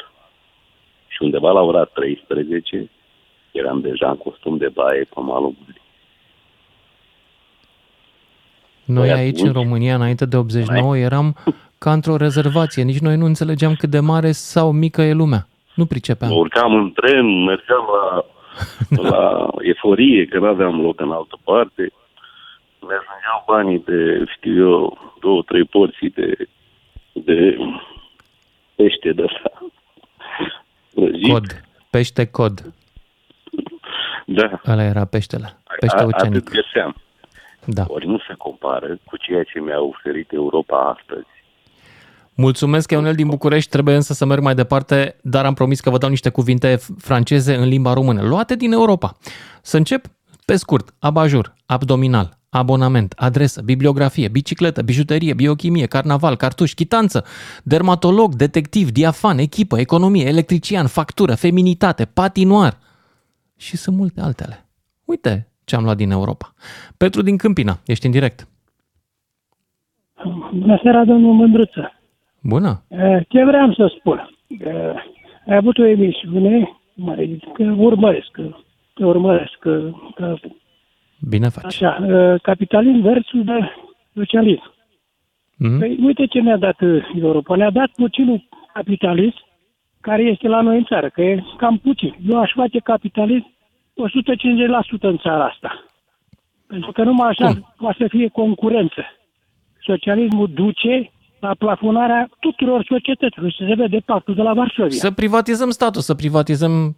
și 1.07 1.17
undeva 1.23 1.51
la 1.51 1.61
ora 1.61 1.83
13 1.83 2.89
eram 3.51 3.81
deja 3.81 4.09
în 4.09 4.17
costum 4.17 4.57
de 4.57 4.69
baie 4.69 5.03
pe 5.13 5.19
malul 5.19 5.53
Mării. 5.59 5.81
Noi 8.85 9.07
Păi 9.09 9.17
aici, 9.17 9.39
atunci- 9.39 9.47
în 9.47 9.61
România, 9.61 9.95
înainte 9.95 10.25
de 10.25 10.37
89, 10.37 10.97
eram 10.97 11.35
ca 11.83 11.91
într-o 11.91 12.15
rezervație. 12.15 12.83
Nici 12.83 12.99
noi 12.99 13.15
nu 13.17 13.25
înțelegeam 13.25 13.73
cât 13.75 13.89
de 13.89 13.99
mare 13.99 14.31
sau 14.31 14.71
mică 14.71 15.01
e 15.01 15.13
lumea. 15.13 15.47
Nu 15.75 15.85
pricepeam. 15.85 16.31
Urcam 16.37 16.73
în 16.75 16.91
tren, 16.91 17.43
mergeam 17.43 17.85
la, 17.95 18.25
la 19.09 19.47
eforie, 19.73 20.25
că 20.25 20.39
nu 20.39 20.45
aveam 20.45 20.81
loc 20.81 20.99
în 21.01 21.11
altă 21.11 21.37
parte. 21.43 21.91
Mi 22.79 22.89
ajungeau 22.99 23.43
banii 23.47 23.79
de, 23.85 24.23
știu 24.35 24.69
eu, 24.69 24.97
două, 25.19 25.41
trei 25.41 25.63
porții 25.63 26.09
de, 26.09 26.47
de 27.13 27.57
pește 28.75 29.11
de 29.11 29.21
ăsta. 29.23 29.71
Prăjit. 30.93 31.31
Cod. 31.31 31.61
Pește 31.89 32.25
cod. 32.25 32.73
Da. 34.25 34.61
Ăla 34.67 34.83
era 34.83 35.05
peștele. 35.05 35.57
Pește 35.79 35.97
A- 35.97 36.03
oceanic. 36.05 36.35
Atât 36.35 36.49
găseam. 36.53 36.95
Da. 37.65 37.85
Ori 37.87 38.07
nu 38.07 38.17
se 38.27 38.33
compară 38.37 38.99
cu 39.05 39.17
ceea 39.17 39.43
ce 39.43 39.59
mi-a 39.59 39.79
oferit 39.81 40.31
Europa 40.31 40.97
astăzi. 40.99 41.27
Mulțumesc, 42.35 42.91
Ionel 42.91 43.15
din 43.15 43.27
București. 43.27 43.69
Trebuie 43.69 43.95
însă 43.95 44.13
să 44.13 44.25
merg 44.25 44.41
mai 44.41 44.55
departe, 44.55 45.15
dar 45.21 45.45
am 45.45 45.53
promis 45.53 45.79
că 45.79 45.89
vă 45.89 45.97
dau 45.97 46.09
niște 46.09 46.29
cuvinte 46.29 46.75
f- 46.77 46.97
franceze 46.97 47.55
în 47.55 47.67
limba 47.67 47.93
română, 47.93 48.21
luate 48.21 48.55
din 48.55 48.71
Europa. 48.71 49.17
Să 49.61 49.77
încep 49.77 50.05
pe 50.45 50.55
scurt. 50.55 50.89
Abajur, 50.99 51.53
abdominal, 51.65 52.29
abonament, 52.51 53.13
adresă, 53.17 53.61
bibliografie, 53.61 54.27
bicicletă, 54.27 54.81
bijuterie, 54.81 55.33
biochimie, 55.33 55.85
carnaval, 55.85 56.35
cartuș, 56.35 56.73
chitanță, 56.73 57.23
dermatolog, 57.63 58.35
detectiv, 58.35 58.89
diafan, 58.91 59.37
echipă, 59.37 59.79
economie, 59.79 60.27
electrician, 60.27 60.87
factură, 60.87 61.35
feminitate, 61.35 62.05
patinoar 62.05 62.73
și 63.57 63.77
sunt 63.77 63.95
multe 63.97 64.21
altele. 64.21 64.65
Uite 65.05 65.47
ce 65.63 65.75
am 65.75 65.83
luat 65.83 65.97
din 65.97 66.11
Europa. 66.11 66.53
Petru 66.97 67.21
din 67.21 67.37
Câmpina, 67.37 67.79
ești 67.85 68.05
în 68.05 68.11
direct. 68.11 68.47
Bună 70.53 70.79
seara, 70.83 71.05
domnul 71.05 71.33
Mândruță. 71.33 71.93
Bună! 72.41 72.83
Eh, 72.87 73.19
Ce 73.27 73.43
vreau 73.43 73.73
să 73.73 73.95
spun? 73.99 74.29
Eh, 74.47 74.93
Ai 75.47 75.55
avut 75.55 75.77
o 75.77 75.85
emisiune, 75.85 76.79
mai, 76.93 77.39
că 77.53 77.63
urmăresc, 77.77 78.27
că, 78.31 78.55
că 78.93 79.05
urmăresc, 79.05 79.55
că, 79.59 79.91
că 80.15 80.35
Bine 81.29 81.49
faci. 81.49 81.65
așa, 81.65 82.05
eh, 82.07 82.41
capitalism 82.41 83.01
versus 83.01 83.43
de 83.43 83.71
socialism. 84.13 84.73
Mhm. 85.57 85.79
Păi, 85.79 85.97
uite 86.01 86.25
ce 86.25 86.39
ne-a 86.39 86.57
dat 86.57 86.81
eh, 86.81 87.03
Europa. 87.21 87.55
Ne-a 87.55 87.69
dat 87.69 87.89
puținul 87.95 88.47
capitalism 88.73 89.37
care 90.01 90.23
este 90.23 90.47
la 90.47 90.61
noi 90.61 90.77
în 90.77 90.83
țară, 90.83 91.09
că 91.09 91.21
e 91.21 91.43
cam 91.57 91.77
puțin. 91.77 92.15
Eu 92.29 92.39
aș 92.39 92.51
face 92.55 92.79
capitalism 92.79 93.53
150% 93.95 95.07
în 95.07 95.17
țara 95.17 95.45
asta. 95.45 95.85
Pentru 96.67 96.91
că 96.91 97.03
numai 97.03 97.29
așa 97.29 97.73
poate 97.77 97.97
să 97.99 98.07
fie 98.09 98.27
concurență. 98.27 99.05
Socialismul 99.79 100.47
duce 100.53 101.11
la 101.39 101.55
plafonarea 101.55 102.29
tuturor 102.39 102.85
societăților. 102.89 103.51
Și 103.51 103.65
se 103.67 103.73
vede 103.75 103.99
pactul 104.05 104.35
de 104.35 104.41
la 104.41 104.53
Varsovia. 104.53 104.97
Să 104.97 105.11
privatizăm 105.11 105.69
statul, 105.69 106.01
să 106.01 106.15
privatizăm 106.15 106.97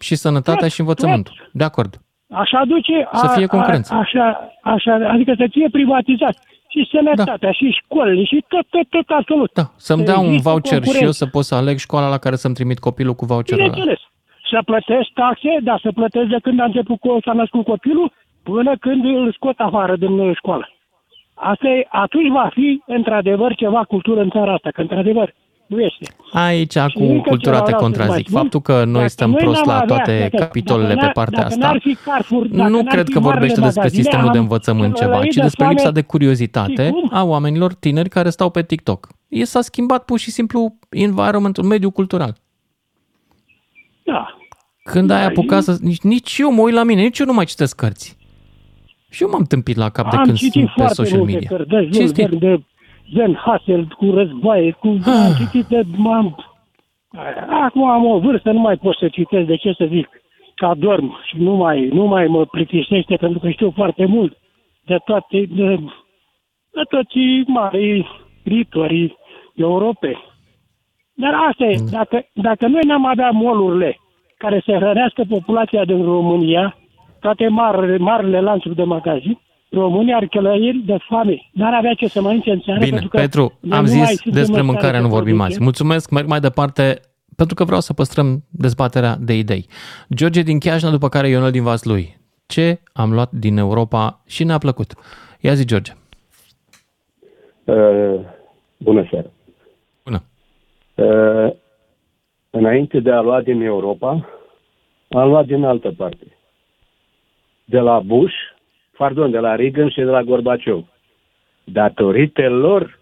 și 0.00 0.14
sănătatea 0.14 0.68
și 0.68 0.80
învățământul. 0.80 1.50
De 1.52 1.64
acord. 1.64 2.01
Așa 2.32 2.62
duce... 2.66 3.08
Să 3.12 3.32
fie 3.36 3.46
concurență. 3.46 3.94
A, 3.94 3.98
așa, 3.98 4.52
așa, 4.62 4.94
adică 4.94 5.34
să 5.36 5.46
fie 5.50 5.68
privatizat. 5.72 6.36
Și 6.68 6.88
sănătatea, 6.92 7.36
da. 7.40 7.52
și 7.52 7.70
școlile, 7.70 8.24
și 8.24 8.44
tot, 8.48 8.66
tot, 8.70 8.86
tot, 8.88 9.08
absolut. 9.18 9.50
Da, 9.52 9.62
să-mi 9.76 10.04
Să 10.04 10.04
dea 10.04 10.18
un 10.18 10.24
existe 10.24 10.48
voucher 10.48 10.70
și 10.70 10.74
eu 10.76 10.82
concurență. 10.84 11.24
să 11.24 11.26
pot 11.26 11.44
să 11.44 11.54
aleg 11.54 11.78
școala 11.78 12.08
la 12.08 12.18
care 12.18 12.36
să-mi 12.36 12.54
trimit 12.54 12.78
copilul 12.78 13.14
cu 13.14 13.24
voucherul 13.24 13.62
ăla. 13.62 13.72
Bineînțeles. 13.72 14.00
Să 14.50 14.58
plătesc 14.64 15.08
taxe, 15.14 15.58
dar 15.62 15.78
să 15.82 15.90
plătesc 15.92 16.26
de 16.26 16.38
când 16.42 16.60
a 16.60 16.64
început 16.64 16.98
cu 17.00 17.18
s-a 17.24 17.32
născut 17.32 17.64
copilul 17.64 18.12
până 18.42 18.72
când 18.80 19.04
îl 19.04 19.32
scot 19.32 19.58
afară 19.58 19.96
din 19.96 20.18
uh, 20.18 20.36
școală. 20.36 20.68
Asta 21.34 21.68
e, 21.68 21.86
atunci 21.88 22.30
va 22.30 22.48
fi, 22.52 22.82
într-adevăr, 22.86 23.54
ceva 23.54 23.82
cultură 23.84 24.20
în 24.20 24.30
țara 24.30 24.52
asta, 24.52 24.70
că, 24.70 24.80
într-adevăr, 24.80 25.34
nu 25.74 25.80
este. 25.80 26.06
Aici, 26.32 26.72
Și 26.72 26.92
cu 26.94 27.02
încă 27.02 27.28
cultura 27.28 27.54
ceva 27.56 27.64
te 27.66 27.72
vreau 27.72 27.78
să 27.78 27.84
contrazic. 27.84 28.12
mai 28.12 28.22
spun. 28.26 28.40
Faptul 28.40 28.60
că 28.60 28.84
noi 28.84 28.92
Dacă 28.94 29.06
stăm 29.08 29.30
noi 29.30 29.38
prost 29.42 29.56
n-am 29.58 29.66
la 29.66 29.74
avea- 29.74 29.86
toate 29.86 30.18
dacă- 30.30 30.36
capitolele 30.44 30.88
dacă 30.88 30.98
pe 30.98 31.04
n-ar- 31.04 31.12
partea 31.12 31.38
dacă 31.42 31.52
asta, 31.54 31.66
n-ar 31.66 31.78
fi 31.82 31.94
Carrefour, 32.04 32.46
dacă 32.46 32.68
nu 32.68 32.76
n-ar 32.82 32.92
cred 32.94 33.06
fi 33.06 33.12
că 33.12 33.18
vorbește 33.20 33.60
marile 33.60 33.64
despre 33.64 33.80
magazine, 33.82 34.02
sistemul 34.02 34.30
de 34.32 34.36
am 34.38 34.42
învățământ 34.42 34.96
ceva, 34.96 35.16
răit 35.18 35.30
ci 35.30 35.34
de 35.34 35.40
despre 35.40 35.64
foame. 35.64 35.72
lipsa 35.78 35.90
de 35.90 36.02
curiozitate 36.02 36.84
Și 36.86 36.90
cum? 36.90 37.10
a 37.12 37.22
oamenilor 37.24 37.74
tineri 37.74 38.08
care 38.08 38.30
stau 38.30 38.50
pe 38.50 38.62
TikTok. 38.62 39.08
E 39.28 39.44
s-a 39.44 39.60
schimbat 39.60 40.04
pur 40.04 40.18
și 40.18 40.30
simplu 40.30 40.74
environmentul, 40.88 41.64
mediul 41.64 41.90
cultural. 41.90 42.36
Da. 44.04 44.36
Când 44.84 45.10
ai 45.10 45.24
apucat 45.24 45.62
să... 45.62 45.76
Nici, 45.80 46.00
nici 46.00 46.38
eu 46.38 46.52
mă 46.52 46.60
uit 46.62 46.74
la 46.74 46.82
mine, 46.82 47.02
nici 47.02 47.18
eu 47.18 47.26
nu 47.26 47.32
mai 47.32 47.44
citesc 47.44 47.76
cărți. 47.76 48.16
Și 49.10 49.22
eu 49.22 49.28
m-am 49.30 49.44
tâmpit 49.44 49.76
la 49.76 49.88
cap 49.88 50.10
de 50.10 50.16
am 50.16 50.24
când 50.24 50.36
citit 50.36 50.52
sunt 50.52 50.64
pe 50.66 50.72
foarte 50.76 50.94
social 50.94 51.18
multe 51.18 51.32
media. 51.32 51.48
cărți, 51.56 51.68
de 52.38 52.62
Cinstit. 53.12 53.32
Jules 53.32 53.32
Verne, 53.32 53.32
de 53.32 53.34
Zen 53.34 53.34
Hassel, 53.34 53.86
cu 53.96 54.10
războaie, 54.10 54.70
cu... 54.70 54.86
am 55.04 55.34
citit 55.38 55.66
de... 55.66 55.82
M-am... 55.96 56.36
Acum 57.48 57.90
am 57.90 58.04
o 58.06 58.18
vârstă, 58.18 58.50
nu 58.50 58.60
mai 58.60 58.76
pot 58.76 58.96
să 58.96 59.08
citesc, 59.08 59.46
de 59.46 59.56
ce 59.56 59.72
să 59.72 59.86
zic. 59.88 60.08
că 60.54 60.66
adorm 60.66 61.18
și 61.24 61.36
nu 61.36 61.54
mai, 61.54 61.88
nu 61.88 62.04
mai 62.04 62.26
mă 62.26 62.44
plictisește 62.44 63.16
pentru 63.16 63.38
că 63.38 63.50
știu 63.50 63.70
foarte 63.70 64.06
mult 64.06 64.36
de 64.84 64.96
toate, 65.04 65.44
de, 65.50 65.76
de 66.72 66.82
toți 66.88 67.18
mari 67.46 68.06
scritorii 68.40 69.16
europeni. 69.54 70.24
Dar 71.14 71.34
asta 71.48 71.64
e, 71.64 71.78
dacă, 71.90 72.26
dacă 72.32 72.66
noi 72.66 72.80
n-am 72.84 73.06
avea 73.06 73.30
molurile 73.30 73.98
care 74.36 74.62
să 74.64 74.72
hrănească 74.72 75.24
populația 75.28 75.84
din 75.84 76.04
România, 76.04 76.76
toate 77.20 77.48
marile, 77.48 77.96
marile 77.96 78.40
lanțuri 78.40 78.74
de 78.74 78.82
magazin, 78.82 79.38
România 79.72 80.16
ar 80.16 80.26
chelăiri 80.26 80.78
de 80.78 80.96
foame. 81.08 81.48
N-ar 81.52 81.74
avea 81.74 81.94
ce 81.94 82.08
să 82.08 82.20
mănânce 82.20 82.50
în 82.50 82.60
țară. 82.60 82.78
Bine, 82.78 82.90
pentru 82.90 83.08
că 83.08 83.16
Petru, 83.16 83.58
noi 83.60 83.78
am 83.78 83.84
nu 83.84 83.96
mai 83.96 84.06
zis 84.06 84.20
suntem 84.20 84.40
despre 84.40 84.40
în 84.40 84.44
stare 84.44 84.62
mâncare, 84.62 84.96
să 84.96 85.02
nu 85.02 85.08
vorbim 85.08 85.36
producem. 85.36 85.54
azi. 85.54 85.62
Mulțumesc, 85.62 86.10
merg 86.10 86.26
mai 86.26 86.40
departe 86.40 87.00
pentru 87.36 87.54
că 87.54 87.64
vreau 87.64 87.80
să 87.80 87.92
păstrăm 87.92 88.44
dezbaterea 88.50 89.16
de 89.20 89.36
idei. 89.36 89.66
George 90.14 90.42
din 90.42 90.58
Chiajna, 90.58 90.90
după 90.90 91.08
care 91.08 91.28
Ionel 91.28 91.50
din 91.50 91.62
Vaslui. 91.62 92.20
Ce 92.46 92.80
am 92.92 93.12
luat 93.12 93.30
din 93.30 93.56
Europa 93.56 94.22
și 94.26 94.44
ne-a 94.44 94.58
plăcut? 94.58 94.94
Ia 95.40 95.54
zi, 95.54 95.64
George. 95.66 95.92
Uh, 97.64 98.20
bună 98.76 99.06
seara. 99.10 99.30
Bună. 100.04 100.22
Uh, 100.94 101.52
înainte 102.50 103.00
de 103.00 103.10
a 103.10 103.20
lua 103.20 103.40
din 103.40 103.60
Europa, 103.60 104.28
am 105.08 105.28
luat 105.28 105.46
din 105.46 105.64
altă 105.64 105.94
parte. 105.96 106.36
De 107.64 107.78
la 107.78 108.00
Bush, 108.00 108.34
pardon, 109.02 109.30
de 109.30 109.38
la 109.38 109.54
Reagan 109.54 109.88
și 109.88 109.96
de 109.96 110.04
la 110.16 110.22
Gorbaciov. 110.22 110.84
Datorită 111.64 112.48
lor 112.48 113.00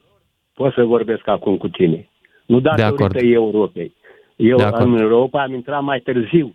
pot 0.54 0.72
să 0.72 0.82
vorbesc 0.84 1.28
acum 1.28 1.56
cu 1.56 1.68
tine. 1.68 2.08
Nu 2.46 2.56
acord. 2.56 2.76
datorită 2.76 3.24
Europei. 3.24 3.94
Eu 4.36 4.56
De 4.56 4.62
acord. 4.62 4.86
în 4.86 4.98
Europa 4.98 5.42
am 5.42 5.54
intrat 5.54 5.82
mai 5.82 6.00
târziu. 6.00 6.54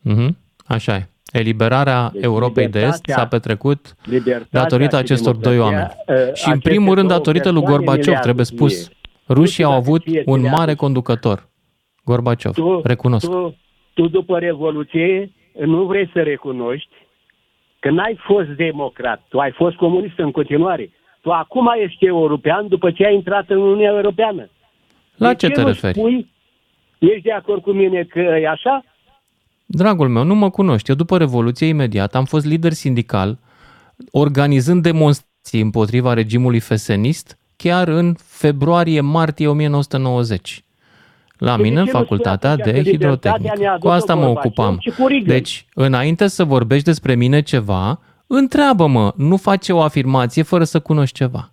Mhm. 0.00 0.36
Așa 0.66 0.94
e. 0.96 1.08
Eliberarea 1.32 2.10
Deci 2.12 2.22
Europei 2.24 2.68
de 2.68 2.78
Est 2.78 2.86
libertatea- 2.86 3.14
s-a 3.16 3.26
petrecut 3.26 3.94
Libertatea 4.04 4.60
datorită 4.60 4.96
și 4.96 5.02
acestor 5.02 5.34
doi 5.36 5.58
oameni. 5.58 5.88
democrația, 6.06 6.28
uh, 6.28 6.34
Și 6.34 6.46
în 6.46 6.52
aceste 6.52 6.68
primul 6.68 6.94
rând 6.94 7.06
două 7.08 7.18
datorită 7.18 7.50
lui 7.50 7.60
persoane 7.60 7.84
Gorbaciov, 7.84 8.06
ne 8.06 8.12
le-a 8.12 8.20
trebuie 8.20 8.44
adus 8.48 8.56
spus. 8.56 8.88
mie. 8.88 8.96
Rușii 9.36 9.64
au 9.64 9.72
avut 9.72 10.02
ție 10.02 10.22
ți 10.22 10.28
un 10.28 10.40
le-a 10.40 10.50
mare 10.50 10.62
adus. 10.70 10.74
conducător. 10.84 11.48
Gorbaciov, 12.04 12.52
Tu, 12.54 12.80
recunosc. 12.84 13.30
Tu, 13.30 13.56
tu 13.94 14.08
după 14.08 14.38
Revoluție 14.38 15.32
nu 15.64 15.84
vrei 15.84 16.10
să 16.12 16.20
recunoști 16.22 16.94
că 17.80 17.90
n-ai 17.90 18.18
fost 18.26 18.48
democrat, 18.48 19.22
tu 19.28 19.38
ai 19.38 19.52
fost 19.52 19.76
comunist 19.76 20.18
în 20.18 20.30
continuare. 20.30 20.90
Tu 21.20 21.30
acum 21.30 21.70
ești 21.82 22.04
european 22.04 22.68
după 22.68 22.90
ce 22.90 23.04
ai 23.04 23.14
intrat 23.14 23.50
în 23.50 23.56
Uniunea 23.56 23.90
Europeană. 23.90 24.48
La 25.16 25.28
de 25.28 25.34
ce 25.34 25.48
te 25.48 25.60
nu 25.60 25.66
referi? 25.66 25.98
Spui, 25.98 26.30
ești 26.98 27.22
de 27.22 27.32
acord 27.32 27.62
cu 27.62 27.70
mine 27.70 28.02
că 28.02 28.18
e 28.18 28.48
așa? 28.48 28.84
Dragul 29.66 30.08
meu, 30.08 30.24
nu 30.24 30.34
mă 30.34 30.50
cunoști. 30.50 30.90
Eu 30.90 30.96
după 30.96 31.18
Revoluție 31.18 31.66
imediat 31.66 32.14
am 32.14 32.24
fost 32.24 32.46
lider 32.46 32.72
sindical 32.72 33.38
organizând 34.10 34.82
demonstrații 34.82 35.60
împotriva 35.60 36.12
regimului 36.12 36.60
fesenist 36.60 37.38
chiar 37.56 37.88
în 37.88 38.14
februarie-martie 38.14 39.48
1990. 39.48 40.62
La 41.38 41.56
De 41.56 41.62
mine, 41.62 41.74
ce 41.74 41.80
în 41.80 41.84
nu 41.84 41.88
spui 41.88 42.00
facultatea 42.00 42.50
atunci 42.50 42.64
de 42.66 42.72
că 42.72 42.78
libertatea 42.90 43.30
hidrotehnică. 43.30 43.60
ne-a 43.60 43.70
Cu 43.70 43.74
adus-o 43.88 43.90
asta 43.90 44.14
mă 44.14 44.20
Gorbaciov 44.24 44.44
ocupam. 44.44 44.76
și 44.80 44.90
cu 44.90 45.06
Reagan? 45.06 45.26
Deci, 45.26 45.66
înainte 45.74 46.26
să 46.26 46.44
vorbești 46.44 46.84
despre 46.84 47.14
mine 47.14 47.40
ceva, 47.42 48.00
întreabă-mă, 48.26 49.12
nu 49.16 49.36
face 49.36 49.72
o 49.72 49.80
afirmație 49.82 50.42
fără 50.42 50.64
să 50.64 50.80
cunoști 50.80 51.16
ceva. 51.16 51.52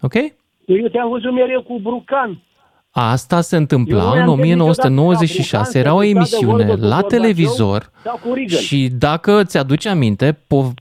Ok? 0.00 0.14
Eu 0.14 0.88
te-am 0.92 1.10
văzut 1.10 1.32
mereu 1.32 1.62
cu 1.62 1.78
Brucan. 1.82 2.42
Asta 2.90 3.40
se 3.40 3.54
Eu 3.54 3.60
întâmpla 3.60 4.02
nu 4.02 4.10
în 4.10 4.16
i-am 4.16 4.28
întâlnit 4.28 4.54
niciodată 4.54 4.88
1996, 4.88 5.72
la 5.78 5.84
era 5.84 5.94
o 5.94 5.98
Brucan 5.98 6.24
să 6.24 6.34
emisiune 6.36 6.62
discute 6.64 6.80
de 6.80 6.86
la 6.86 6.94
vorbă 6.94 7.02
cu 7.02 7.08
televizor 7.14 7.78
Gorbaciov 7.78 8.02
sau 8.04 8.20
cu 8.28 8.34
Reagan. 8.34 8.58
și 8.58 8.88
dacă 8.98 9.42
ți-aduce 9.44 9.88
aminte, 9.88 10.32
po- 10.32 10.72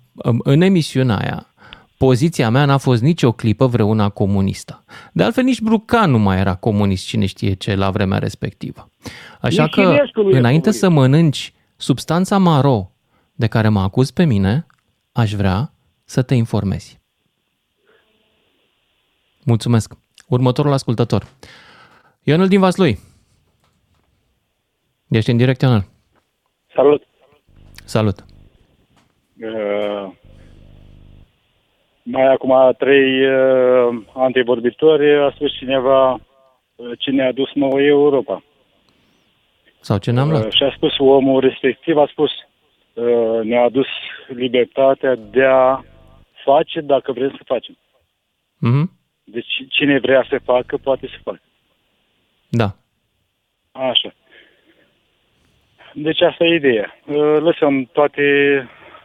în 0.44 0.62
emisiunea 0.62 1.16
aia, 1.18 1.46
poziția 2.06 2.50
mea 2.50 2.66
n-a 2.66 2.78
fost 2.78 3.02
nici 3.02 3.24
o 3.24 3.32
clipă 3.32 3.66
vreuna 3.68 4.10
comunistă. 4.10 4.84
De 5.14 5.24
altfel, 5.24 5.44
nici 5.44 5.62
Brucan 5.62 6.12
nu 6.12 6.18
mai 6.18 6.40
era 6.40 6.56
comunist, 6.56 7.06
cine 7.06 7.26
știe 7.26 7.54
ce, 7.54 7.76
la 7.76 7.90
vremea 7.90 8.18
respectivă. 8.18 8.90
Așa 9.42 9.64
Nici 9.64 9.74
că, 9.74 9.82
Iliescu 9.82 10.22
nu 10.22 10.30
e 10.30 10.38
înainte 10.38 10.60
comunist. 10.60 10.80
să 10.80 10.90
mănânci 10.90 11.54
substanța 11.76 12.38
maro 12.38 12.92
de 13.34 13.48
care 13.48 13.70
mă 13.70 13.80
acuz 13.80 14.12
pe 14.12 14.24
mine, 14.24 14.66
aș 15.12 15.34
vrea 15.34 15.74
să 16.04 16.22
te 16.22 16.36
informezi. 16.36 17.00
Mulțumesc. 19.46 19.94
Următorul 20.28 20.74
ascultător. 20.74 21.28
Ionel 22.24 22.48
din 22.48 22.60
Vaslui. 22.60 23.00
Ești 25.08 25.32
în 25.32 25.38
direct, 25.38 25.62
Ionel. 25.62 25.86
Salut! 26.76 27.04
Salut. 27.86 28.26
Uh, 29.42 30.20
mai 32.04 32.28
acum 32.28 32.76
trei 32.78 33.26
uh, 33.26 34.04
antevorbitori 34.14 35.16
a 35.16 35.32
spus 35.36 35.58
cineva 35.58 36.12
uh, 36.12 36.92
cine 36.98 37.26
a 37.26 37.32
dus 37.32 37.54
nouă 37.54 37.82
Europa. 37.82 38.44
Sau 39.80 39.98
ce 39.98 40.12
n-am 40.12 40.30
luat? 40.30 40.46
Uh, 40.46 40.52
și 40.52 40.64
a 40.64 40.72
spus 40.76 40.98
omul 40.98 41.40
respectiv, 41.40 41.98
a 41.98 42.08
spus 42.12 42.32
uh, 42.94 43.44
ne-a 43.44 43.64
adus 43.64 43.88
libertatea 44.28 45.16
de 45.16 45.44
a 45.44 45.84
face 46.44 46.82
dacă 46.82 47.12
vrem 47.12 47.30
să 47.30 47.44
facem. 47.46 47.78
Mhm. 48.58 48.92
Deci 49.24 49.66
cine 49.70 50.00
vrea 50.00 50.26
să 50.30 50.40
facă, 50.44 50.78
poate 50.78 51.08
să 51.08 51.18
facă. 51.24 51.42
Da. 52.50 52.76
Așa. 53.72 54.14
Deci 55.94 56.22
asta 56.22 56.44
e 56.44 56.56
ideea. 56.56 57.00
Uh, 57.06 57.16
Lăsăm 57.40 57.86
toate 57.86 58.24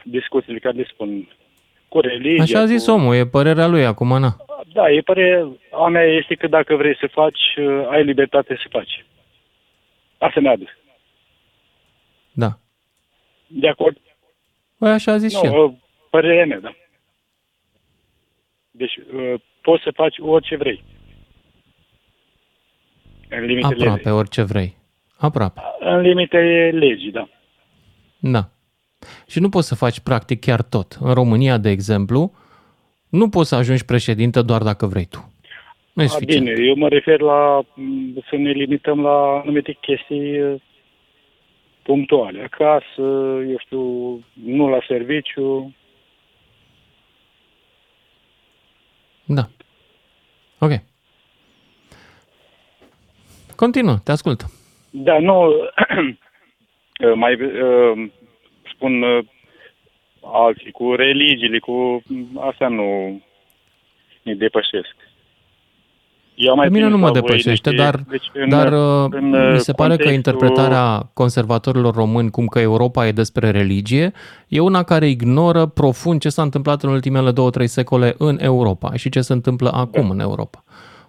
discuțiile 0.03 0.59
care 0.59 0.75
le 0.75 0.87
spun 0.93 1.27
cu 1.89 1.99
religia. 1.99 2.41
Așa 2.41 2.59
a 2.59 2.65
zis 2.65 2.85
cu... 2.85 2.91
omul, 2.91 3.15
e 3.15 3.25
părerea 3.25 3.67
lui 3.67 3.85
acum, 3.85 4.19
na. 4.19 4.35
Da, 4.73 4.91
e 4.91 5.01
pare... 5.01 5.47
A 5.71 5.87
mea 5.87 6.03
este 6.03 6.35
că 6.35 6.47
dacă 6.47 6.75
vrei 6.75 6.95
să 6.95 7.07
faci, 7.11 7.55
uh, 7.57 7.87
ai 7.89 8.03
libertate 8.03 8.55
să 8.55 8.67
faci. 8.69 9.05
Asta 10.17 10.39
ne-a 10.39 10.51
adus. 10.51 10.69
Da. 12.31 12.59
De 13.47 13.67
acord? 13.67 13.97
Păi 14.77 14.89
așa 14.91 15.11
a 15.11 15.17
zis 15.17 15.33
nu, 15.33 15.39
și 15.39 15.45
el. 15.45 15.63
uh, 15.63 15.73
părerea 16.09 16.45
mea, 16.45 16.59
da. 16.59 16.75
Deci 18.71 18.95
uh, 18.95 19.33
poți 19.61 19.83
să 19.83 19.91
faci 19.93 20.15
orice 20.19 20.55
vrei. 20.55 20.83
În 23.29 23.45
limitele, 23.45 23.75
Aproape 23.75 24.09
orice 24.09 24.41
vrei. 24.41 24.77
Aproape. 25.17 25.61
în 25.79 25.99
limitele 25.99 26.69
legii, 26.69 27.11
da. 27.11 27.29
Da. 28.19 28.49
Și 29.27 29.39
nu 29.39 29.49
poți 29.49 29.67
să 29.67 29.75
faci 29.75 29.99
practic 29.99 30.39
chiar 30.39 30.61
tot. 30.61 30.97
În 30.99 31.13
România, 31.13 31.57
de 31.57 31.69
exemplu, 31.69 32.31
nu 33.09 33.29
poți 33.29 33.49
să 33.49 33.55
ajungi 33.55 33.85
președinte 33.85 34.41
doar 34.41 34.61
dacă 34.61 34.85
vrei 34.85 35.05
tu. 35.05 35.31
Nu 35.93 36.01
e 36.01 36.05
A, 36.05 36.09
suficient. 36.09 36.45
bine, 36.45 36.65
eu 36.67 36.75
mă 36.75 36.87
refer 36.87 37.19
la 37.19 37.61
m, 37.75 38.23
să 38.29 38.35
ne 38.35 38.51
limităm 38.51 39.01
la 39.01 39.39
anumite 39.41 39.77
chestii 39.81 40.41
uh, 40.41 40.61
punctuale. 41.83 42.43
Acasă, 42.43 43.01
eu 43.49 43.57
știu, 43.57 43.81
nu 44.33 44.69
la 44.69 44.79
serviciu. 44.87 45.75
Da. 49.25 49.47
Ok. 50.59 50.71
Continuă, 53.55 53.97
te 54.03 54.11
ascult. 54.11 54.45
Da, 54.89 55.19
nu, 55.19 55.47
uh, 55.47 57.13
mai 57.23 57.33
uh, 57.33 58.09
spun 58.77 59.01
uh, 59.01 59.23
alții, 60.23 60.71
cu 60.71 60.93
religiile, 60.95 61.59
cu 61.59 62.03
asta 62.49 62.67
nu 62.67 63.21
ne 64.23 64.33
depășesc. 64.35 64.95
Eu 66.35 66.49
am 66.51 66.57
mai 66.57 66.67
Pe 66.67 66.73
mine 66.73 66.85
prins 66.85 66.99
nu 66.99 67.05
mă 67.05 67.11
la 67.13 67.19
voi 67.19 67.21
depășește, 67.21 67.69
niște- 67.69 67.83
dar, 67.83 67.95
deci 68.09 68.29
în- 68.33 68.49
dar 68.49 68.71
uh, 68.71 69.07
în, 69.11 69.29
mi 69.29 69.53
uh, 69.53 69.57
se 69.57 69.73
pare 69.73 69.95
că 69.95 70.03
contextul- 70.03 70.13
interpretarea 70.13 71.09
conservatorilor 71.13 71.93
români 71.93 72.29
cum 72.31 72.45
că 72.47 72.59
Europa 72.59 73.07
e 73.07 73.11
despre 73.11 73.49
religie 73.49 74.11
e 74.47 74.59
una 74.59 74.83
care 74.83 75.07
ignoră 75.09 75.65
profund 75.65 76.19
ce 76.21 76.29
s-a 76.29 76.41
întâmplat 76.41 76.83
în 76.83 76.89
ultimele 76.89 77.31
două, 77.31 77.49
trei 77.49 77.67
secole 77.67 78.15
în 78.17 78.37
Europa 78.41 78.93
și 78.95 79.09
ce 79.09 79.21
se 79.21 79.33
întâmplă 79.33 79.71
acum 79.73 80.09
în 80.09 80.19
Europa. 80.19 80.63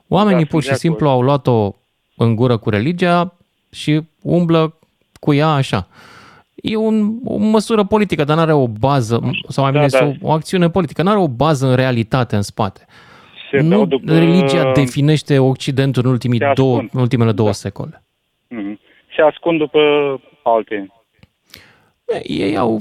Oamenii 0.09 0.45
Da, 0.45 0.51
pur 0.51 0.63
sunt 0.63 0.65
și 0.65 0.71
de 0.71 0.89
simplu 0.89 1.09
au 1.09 1.23
luat-o 1.23 1.75
în 2.17 2.35
gură 2.37 2.57
cu 2.57 2.71
religia 2.71 3.35
și 3.71 4.01
umblă 4.23 4.79
cu 5.21 5.33
ea 5.35 5.49
așa. 5.49 5.89
E 6.63 6.77
un, 6.77 7.19
o 7.25 7.37
măsură 7.37 7.85
politică, 7.85 8.25
dar 8.25 8.37
nu 8.37 8.43
are 8.43 8.53
o 8.53 8.69
bază, 8.69 9.31
sau 9.49 9.65
mai 9.65 9.73
Da, 9.73 9.79
bine 9.85 9.99
da. 10.01 10.07
o, 10.23 10.29
o 10.29 10.33
acțiune 10.33 10.71
politică, 10.71 11.03
nu 11.03 11.11
are 11.11 11.19
o 11.19 11.29
bază 11.29 11.67
în 11.67 11.75
realitate 11.75 12.37
în 12.37 12.43
spate. 12.43 12.87
Se 13.51 13.61
nu 13.61 13.69
dau 13.69 13.85
după- 13.87 14.13
religia 14.13 14.73
definește 14.73 15.39
Occidentul 15.39 16.03
în, 16.05 16.11
ultimii 16.11 16.39
Se 16.39 16.51
două, 16.55 16.73
ascund. 16.73 16.91
în 16.93 17.01
ultimele 17.01 17.33
două 17.33 17.53
secole. 17.53 18.03
Mhm. 18.49 18.79
Se 19.17 19.23
ascund 19.23 19.59
după 19.59 19.79
alte. 20.43 20.93
Ei 22.23 22.57
au, 22.57 22.81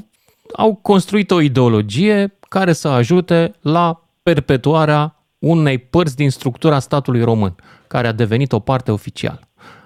au 0.56 0.76
construit 0.76 1.32
o 1.32 1.42
ideologie 1.42 2.38
care 2.50 2.74
să 2.74 2.88
ajute 2.88 3.54
la 3.62 4.02
perpetuarea 4.24 5.16
unei 5.40 5.78
părți 5.78 6.16
din 6.16 6.30
structura 6.30 6.80
statului 6.80 7.24
român, 7.24 7.56
care 7.88 8.08
a 8.08 8.12
devenit 8.12 8.52
o 8.52 8.60
parte 8.60 8.92
oficială. 8.92 9.40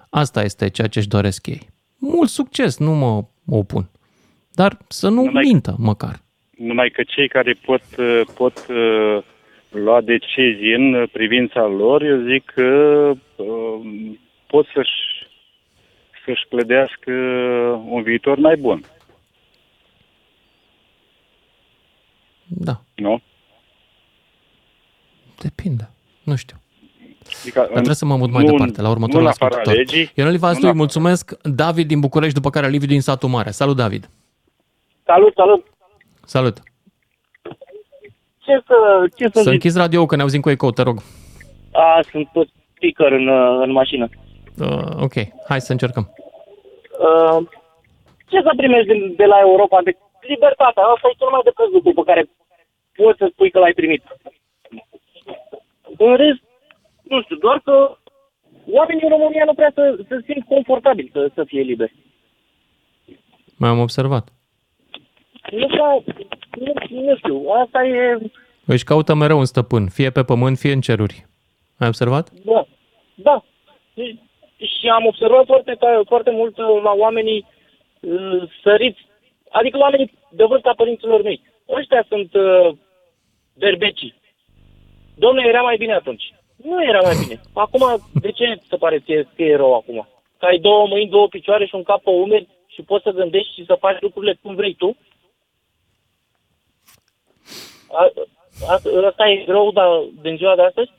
Asta 0.09 0.43
este 0.43 0.67
ceea 0.69 0.87
ce 0.87 0.99
își 0.99 1.07
doresc 1.07 1.47
ei. 1.47 1.69
Mult 1.97 2.29
succes, 2.29 2.77
nu 2.77 2.91
mă 2.95 3.23
opun. 3.57 3.89
Dar 4.51 4.77
să 4.87 5.09
nu 5.09 5.23
Numai- 5.23 5.43
mintă 5.43 5.75
măcar. 5.77 6.15
Numai 6.57 6.89
că 6.89 7.03
cei 7.03 7.27
care 7.27 7.53
pot, 7.53 7.81
uh, 7.97 8.21
pot 8.35 8.65
uh, 8.69 9.23
lua 9.69 10.01
decizii 10.01 10.73
în 10.73 11.07
privința 11.11 11.65
lor, 11.65 12.01
eu 12.03 12.21
zic 12.31 12.45
că 12.55 12.63
uh, 13.35 14.15
pot 14.47 14.65
să-și, 14.73 15.29
să-și 16.25 16.45
clădească 16.49 17.11
un 17.89 18.01
viitor 18.03 18.37
mai 18.37 18.55
bun. 18.57 18.83
Da. 22.47 22.81
Nu? 22.95 23.21
Depinde. 25.41 25.89
Nu 26.23 26.35
știu. 26.35 26.60
Adică, 27.41 27.59
Dar 27.59 27.67
trebuie 27.69 27.95
să 27.95 28.05
mă 28.05 28.15
mut 28.17 28.31
mai 28.31 28.43
nu- 28.43 28.51
departe, 28.51 28.81
la 28.81 28.89
următorul 28.89 29.21
nu 29.21 29.27
în 29.27 29.31
afara 29.31 29.47
ascultător. 29.61 29.73
legii, 29.77 30.11
Ionel 30.15 30.33
nu 30.33 30.39
Vaslui, 30.39 30.69
în 30.69 30.75
mulțumesc. 30.75 31.33
David 31.43 31.87
din 31.87 31.99
București, 31.99 32.33
după 32.35 32.49
care 32.49 32.67
Liviu 32.67 32.87
din 32.87 33.01
Satul 33.01 33.29
Mare. 33.29 33.49
Salut, 33.51 33.75
David. 33.75 34.09
Salut, 35.05 35.33
salut. 35.35 35.65
Salut. 36.25 36.57
Ce 38.45 38.63
să, 38.67 38.75
ce 39.15 39.23
să 39.23 39.31
Să 39.33 39.41
zic? 39.41 39.51
închizi 39.51 39.77
radio 39.77 40.05
că 40.05 40.15
ne 40.15 40.21
auzim 40.21 40.41
cu 40.41 40.49
ecou, 40.49 40.71
te 40.71 40.81
rog. 40.81 40.97
A, 41.71 41.99
sunt 42.11 42.27
pe 42.33 42.41
speaker 42.75 43.11
în, 43.19 43.27
uh, 43.27 43.59
în 43.65 43.71
mașină. 43.71 44.09
Uh, 44.59 45.03
ok, 45.05 45.13
hai 45.47 45.61
să 45.61 45.71
încercăm. 45.71 46.05
Uh, 47.07 47.37
ce 48.31 48.37
să 48.41 48.51
primești 48.57 48.87
de, 48.87 49.13
de 49.17 49.25
la 49.25 49.39
Europa? 49.39 49.81
De 49.83 49.97
libertatea. 50.33 50.83
Asta 50.83 51.07
e 51.11 51.15
cel 51.17 51.29
mai 51.31 51.41
de 51.43 51.51
preț 51.55 51.69
lucru 51.77 51.91
pe 51.93 52.03
care 52.09 52.29
poți 52.95 53.17
să 53.17 53.25
spui 53.31 53.51
că 53.51 53.59
l-ai 53.59 53.73
primit. 53.79 54.03
În 55.97 56.15
rest, 56.15 56.41
nu 57.11 57.21
știu, 57.21 57.35
doar 57.35 57.59
că 57.63 57.97
oamenii 58.77 59.03
în 59.03 59.09
România 59.09 59.43
nu 59.45 59.53
prea 59.53 59.71
să, 59.73 59.83
să 60.07 60.21
simt 60.25 60.45
confortabil 60.45 61.09
să, 61.13 61.31
să 61.33 61.43
fie 61.43 61.61
liberi. 61.61 61.95
Mai 63.57 63.69
am 63.69 63.79
observat. 63.79 64.29
Nu 65.51 65.67
prea, 65.67 66.03
nu, 66.65 66.73
nu 66.89 67.15
știu, 67.15 67.47
asta 67.63 67.85
e, 67.85 68.17
Își 68.65 68.83
caută 68.83 69.13
mereu 69.13 69.37
un 69.37 69.45
stăpân, 69.45 69.89
fie 69.89 70.09
pe 70.09 70.23
pământ, 70.23 70.57
fie 70.57 70.71
în 70.71 70.81
ceruri. 70.81 71.25
Ai 71.77 71.87
observat? 71.87 72.29
da, 72.45 72.65
da. 73.15 73.43
Și, 73.93 74.19
și 74.79 74.87
am 74.87 75.05
observat 75.05 75.45
foarte, 75.45 75.75
ta- 75.75 76.05
foarte 76.07 76.31
mult 76.31 76.57
uh, 76.57 76.81
la 76.83 76.91
oamenii 76.91 77.45
uh, 77.99 78.49
săriți, 78.63 79.07
adică 79.49 79.77
oamenii 79.77 80.13
de 80.31 80.43
vârsta 80.43 80.73
părinților 80.75 81.21
mei. 81.21 81.41
Ăștia 81.69 82.05
sunt 82.07 82.33
uh, 82.33 82.71
berbecii. 83.57 84.13
Domnule, 85.15 85.47
era 85.47 85.61
mai 85.61 85.77
bine 85.77 85.93
atunci. 85.93 86.33
Nu 86.63 86.83
era 86.83 86.99
mai 87.01 87.15
bine. 87.23 87.41
Acum, 87.53 88.01
de 88.13 88.31
ce 88.31 88.61
se 88.69 88.75
pare 88.75 88.99
ție 88.99 89.29
că 89.35 89.43
e 89.43 89.55
rău 89.55 89.75
acum? 89.75 90.07
Că 90.37 90.45
ai 90.45 90.57
două 90.57 90.87
mâini, 90.87 91.09
două 91.09 91.27
picioare 91.27 91.65
și 91.65 91.75
un 91.75 91.83
cap 91.83 92.03
pe 92.03 92.09
umeri 92.09 92.47
și 92.67 92.81
poți 92.81 93.03
să 93.03 93.09
gândești 93.09 93.53
și 93.53 93.65
să 93.65 93.77
faci 93.79 94.01
lucrurile 94.01 94.39
cum 94.41 94.55
vrei 94.55 94.73
tu? 94.73 94.97
A, 97.91 98.11
a, 98.67 98.81
asta 99.07 99.29
e 99.29 99.43
rău 99.47 99.71
da, 99.71 100.03
din 100.21 100.35
ziua 100.37 100.55
de 100.55 100.61
astăzi? 100.61 100.91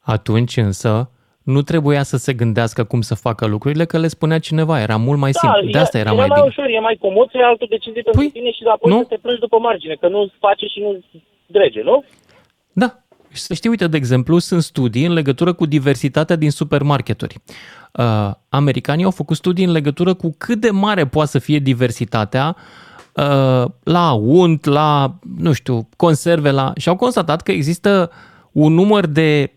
Atunci 0.00 0.56
însă 0.56 1.10
nu 1.42 1.62
trebuia 1.62 2.02
să 2.02 2.16
se 2.16 2.32
gândească 2.32 2.84
cum 2.84 3.00
să 3.00 3.14
facă 3.14 3.46
lucrurile, 3.46 3.84
că 3.84 3.98
le 3.98 4.08
spunea 4.08 4.38
cineva, 4.38 4.80
era 4.80 4.96
mult 4.96 5.18
mai 5.18 5.32
simplu. 5.32 5.70
De 5.70 5.78
asta 5.78 5.98
era 5.98 6.12
mai 6.12 6.26
mai 6.26 6.40
bine. 6.40 6.46
ușor, 6.46 6.66
e 6.68 6.80
mai 6.80 6.96
comod 7.00 7.30
să 7.30 7.36
iei 7.36 7.46
altă 7.46 7.66
decizie 7.68 8.02
pentru 8.02 8.28
tine 8.28 8.50
și 8.50 8.62
apoi 8.64 8.92
nu? 8.92 8.98
să 8.98 9.06
te 9.08 9.16
plângi 9.16 9.40
după 9.40 9.58
margine, 9.58 9.94
că 9.94 10.08
nu-ți 10.08 10.34
face 10.38 10.66
și 10.66 10.80
nu 10.80 11.00
drege, 11.46 11.82
nu? 11.82 12.04
Da. 12.72 12.88
Și 13.32 13.42
să 13.42 13.54
știi, 13.54 13.70
uite, 13.70 13.86
de 13.86 13.96
exemplu, 13.96 14.38
sunt 14.38 14.62
studii 14.62 15.04
în 15.04 15.12
legătură 15.12 15.52
cu 15.52 15.66
diversitatea 15.66 16.36
din 16.36 16.50
supermarketuri. 16.50 17.38
Uh, 17.92 18.30
americanii 18.48 19.04
au 19.04 19.10
făcut 19.10 19.36
studii 19.36 19.64
în 19.64 19.72
legătură 19.72 20.14
cu 20.14 20.34
cât 20.38 20.60
de 20.60 20.70
mare 20.70 21.06
poate 21.06 21.30
să 21.30 21.38
fie 21.38 21.58
diversitatea 21.58 22.56
uh, 23.14 23.64
la 23.82 24.12
unt, 24.12 24.64
la, 24.64 25.18
nu 25.36 25.52
știu, 25.52 25.88
conserve, 25.96 26.50
la... 26.50 26.72
și 26.76 26.88
au 26.88 26.96
constatat 26.96 27.42
că 27.42 27.52
există 27.52 28.10
un 28.52 28.72
număr 28.72 29.06
de 29.06 29.52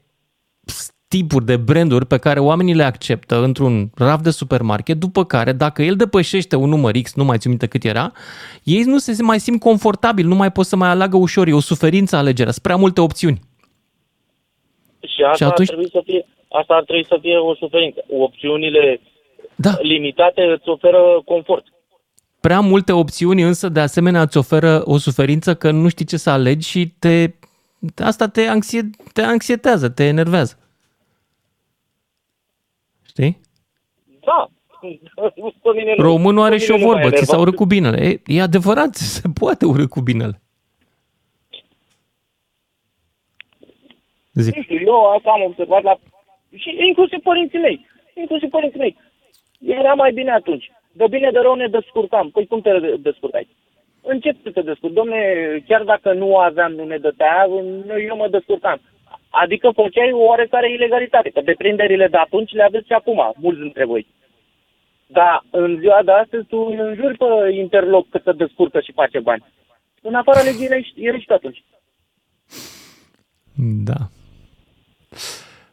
tipuri 1.08 1.45
de 1.45 1.58
branduri 1.58 2.06
pe 2.06 2.18
care 2.18 2.40
oamenii 2.40 2.74
le 2.74 2.84
acceptă 2.84 3.44
într-un 3.44 3.91
raf 3.95 4.22
de 4.22 4.30
supermarket, 4.30 4.98
după 4.98 5.26
care, 5.26 5.52
dacă 5.52 5.84
el 5.84 5.95
depășește 5.95 6.56
un 6.56 6.70
număr 6.70 6.98
X, 7.02 7.14
nu 7.14 7.24
mai 7.24 7.38
țin 7.38 7.50
minte 7.50 7.68
cât 7.68 7.84
era, 7.84 8.12
ei 8.64 8.84
nu 8.84 8.98
se 8.98 9.18
mai 9.22 9.40
simt 9.40 9.60
confortabil, 9.60 10.28
nu 10.28 10.36
mai 10.36 10.52
pot 10.52 10.66
să 10.66 10.76
mai 10.76 10.90
aleagă 10.90 11.18
ușor, 11.18 11.48
e 11.48 11.54
o 11.54 11.60
suferință 11.60 12.16
alegerea, 12.16 12.52
sunt 12.52 12.64
prea 12.64 12.76
multe 12.76 13.02
opțiuni. 13.02 13.40
Și 15.08 15.22
asta, 15.24 15.36
Și 15.36 15.44
atunci- 15.44 15.70
ar 15.70 15.76
trebui 15.76 15.90
să 15.92 16.02
fie, 16.06 16.26
asta 16.50 16.74
ar 16.74 16.84
trebui 16.84 17.06
să 17.06 17.18
fie 17.22 17.38
o 17.38 17.56
suferință. 17.56 18.04
Opțiunile 18.10 19.02
da. 19.56 19.72
limitate 19.82 20.42
îți 20.44 20.70
oferă 20.70 21.22
confort. 21.26 21.66
Prea 22.40 22.60
multe 22.60 22.92
opțiuni 22.92 23.42
însă 23.42 23.70
de 23.70 23.80
asemenea 23.80 24.22
îți 24.22 24.38
oferă 24.38 24.82
o 24.86 24.98
suferință 24.98 25.56
că 25.56 25.72
nu 25.72 25.88
știi 25.90 26.06
ce 26.06 26.18
să 26.18 26.30
alegi 26.30 26.70
și 26.70 26.88
te, 27.00 27.30
asta 28.04 28.28
te, 28.28 28.42
anxie, 28.48 28.90
te 29.14 29.22
anxietează, 29.22 29.90
te 29.90 30.04
enervează. 30.04 30.58
Știi? 33.08 33.42
Da. 34.26 34.48
Pe 35.64 35.70
mine 35.76 35.94
nu. 35.98 36.04
Românul 36.04 36.44
are 36.44 36.56
Pe 36.56 36.62
și 36.64 36.72
o 36.72 36.74
mine 36.74 36.86
nu 36.86 36.92
m-a 36.94 37.00
vorbă, 37.02 37.16
ți 37.18 37.24
s-a 37.24 37.34
enervat. 37.36 37.42
urât 37.42 37.56
cu 37.56 37.66
binele. 37.66 38.06
E, 38.06 38.22
e 38.26 38.42
adevărat, 38.42 38.96
se 39.16 39.22
poate 39.40 39.66
urât 39.66 39.90
cu 39.90 40.02
binele. 40.02 40.42
Zic. 44.34 44.56
Nu 44.56 44.62
știu, 44.62 44.80
eu 44.86 45.12
asta 45.12 45.30
am 45.32 45.44
observat 45.44 45.84
la... 45.84 45.96
Și 46.56 46.76
inclusiv 46.88 47.20
părinții 47.20 47.60
mei. 47.60 47.86
Inclusiv 48.14 48.50
părinții 48.50 48.80
mei. 48.80 48.98
Era 49.60 49.94
mai 49.94 50.12
bine 50.12 50.32
atunci. 50.32 50.72
De 50.92 51.06
bine 51.10 51.32
de 51.32 51.40
rău 51.40 51.56
ne 51.56 51.68
descurcam. 51.68 52.30
Păi 52.30 52.48
cum 52.48 52.62
te 52.62 52.72
descurcai? 53.00 53.48
Încep 54.02 54.36
să 54.44 54.52
te 54.52 54.62
descurci. 54.62 54.94
Domne, 54.94 55.18
chiar 55.68 55.84
dacă 55.84 56.14
nu 56.14 56.38
aveam, 56.38 56.72
nu 56.72 56.84
ne 56.86 56.98
dătea, 56.98 57.48
eu 58.08 58.16
mă 58.16 58.28
descurcam. 58.28 58.82
Adică 59.30 59.72
făceai 59.76 60.12
o 60.12 60.24
oarecare 60.24 60.72
ilegalitate, 60.72 61.30
că 61.30 61.42
deprinderile 61.42 62.08
de 62.08 62.18
atunci 62.18 62.52
le 62.52 62.64
aveți 62.64 62.86
și 62.86 62.94
acum, 62.94 63.34
mulți 63.36 63.62
dintre 63.62 63.86
voi. 63.86 64.08
Dar 65.08 65.44
în 65.50 65.78
ziua 65.80 66.02
de 66.04 66.12
astăzi 66.12 66.46
tu 66.46 66.58
îl 66.58 66.80
înjuri 66.80 67.18
pe 67.18 67.54
interloc 67.54 68.10
că 68.10 68.20
se 68.24 68.32
descurcă 68.32 68.80
și 68.80 68.92
face 68.92 69.20
bani. 69.20 69.44
În 70.02 70.14
afara 70.14 70.42
legii 70.42 70.68
ești, 70.78 71.06
ești 71.06 71.32
atunci. 71.32 71.64
Da. 73.84 73.94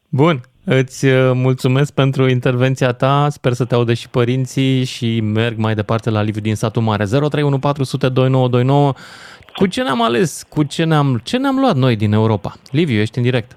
Bun, 0.08 0.40
îți 0.64 1.06
uh, 1.06 1.30
mulțumesc 1.34 1.94
pentru 1.94 2.28
intervenția 2.28 2.92
ta, 2.92 3.26
sper 3.28 3.52
să 3.52 3.64
te 3.64 3.74
audă 3.74 3.92
și 3.94 4.08
părinții 4.10 4.84
și 4.84 5.20
merg 5.20 5.56
mai 5.58 5.74
departe 5.74 6.10
la 6.10 6.22
Liviu 6.22 6.40
din 6.40 6.54
satul 6.54 6.82
mare. 6.82 7.04
031402929. 7.04 7.08
Cu 9.54 9.66
ce 9.66 9.82
ne-am 9.82 10.02
ales? 10.02 10.42
Cu 10.42 10.62
ce 10.62 10.84
ne-am, 10.84 11.20
ce 11.24 11.36
ne-am 11.38 11.58
luat 11.58 11.74
noi 11.74 11.96
din 11.96 12.12
Europa? 12.12 12.52
Liviu, 12.70 13.00
ești 13.00 13.18
în 13.18 13.24
direct. 13.24 13.56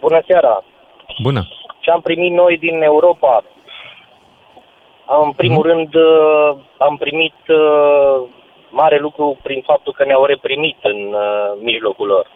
Bună 0.00 0.20
seara! 0.26 0.64
Bună. 1.22 1.48
Ce 1.80 1.90
am 1.90 2.00
primit 2.00 2.32
noi 2.32 2.58
din 2.58 2.82
Europa? 2.82 3.44
În 5.24 5.32
primul 5.32 5.64
Mhm. 5.66 5.68
rând, 5.68 5.94
uh, 5.94 6.56
am 6.78 6.96
primit 6.96 7.34
uh, 7.48 8.22
mare 8.70 8.98
lucru 8.98 9.38
prin 9.42 9.62
faptul 9.66 9.92
că 9.92 10.04
ne-au 10.04 10.24
reprimit 10.24 10.76
în 10.82 10.96
uh, 11.12 11.58
mijlocul 11.62 12.06
lor. 12.06 12.26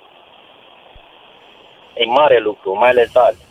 E 1.94 2.04
mare 2.04 2.38
lucru, 2.38 2.74
mai 2.78 2.88
ales 2.88 3.16
azi. 3.16 3.46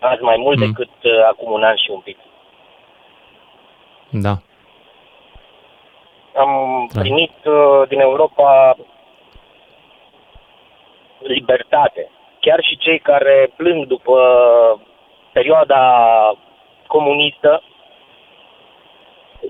Azi 0.00 0.22
mai 0.22 0.36
mult 0.36 0.58
Mhm. 0.58 0.66
decât 0.66 1.02
uh, 1.04 1.24
acum 1.28 1.52
un 1.52 1.62
an 1.62 1.76
și 1.76 1.90
un 1.90 2.00
pic. 2.00 2.18
Da. 4.10 4.34
Am 6.34 6.50
Da. 6.92 7.00
primit 7.00 7.44
uh, 7.44 7.88
din 7.88 8.00
Europa 8.00 8.76
libertate. 11.18 12.10
Chiar 12.40 12.58
și 12.62 12.76
cei 12.76 12.98
care 12.98 13.52
plâng 13.56 13.86
după 13.86 14.16
perioada 15.32 15.80
comunistă, 16.86 17.62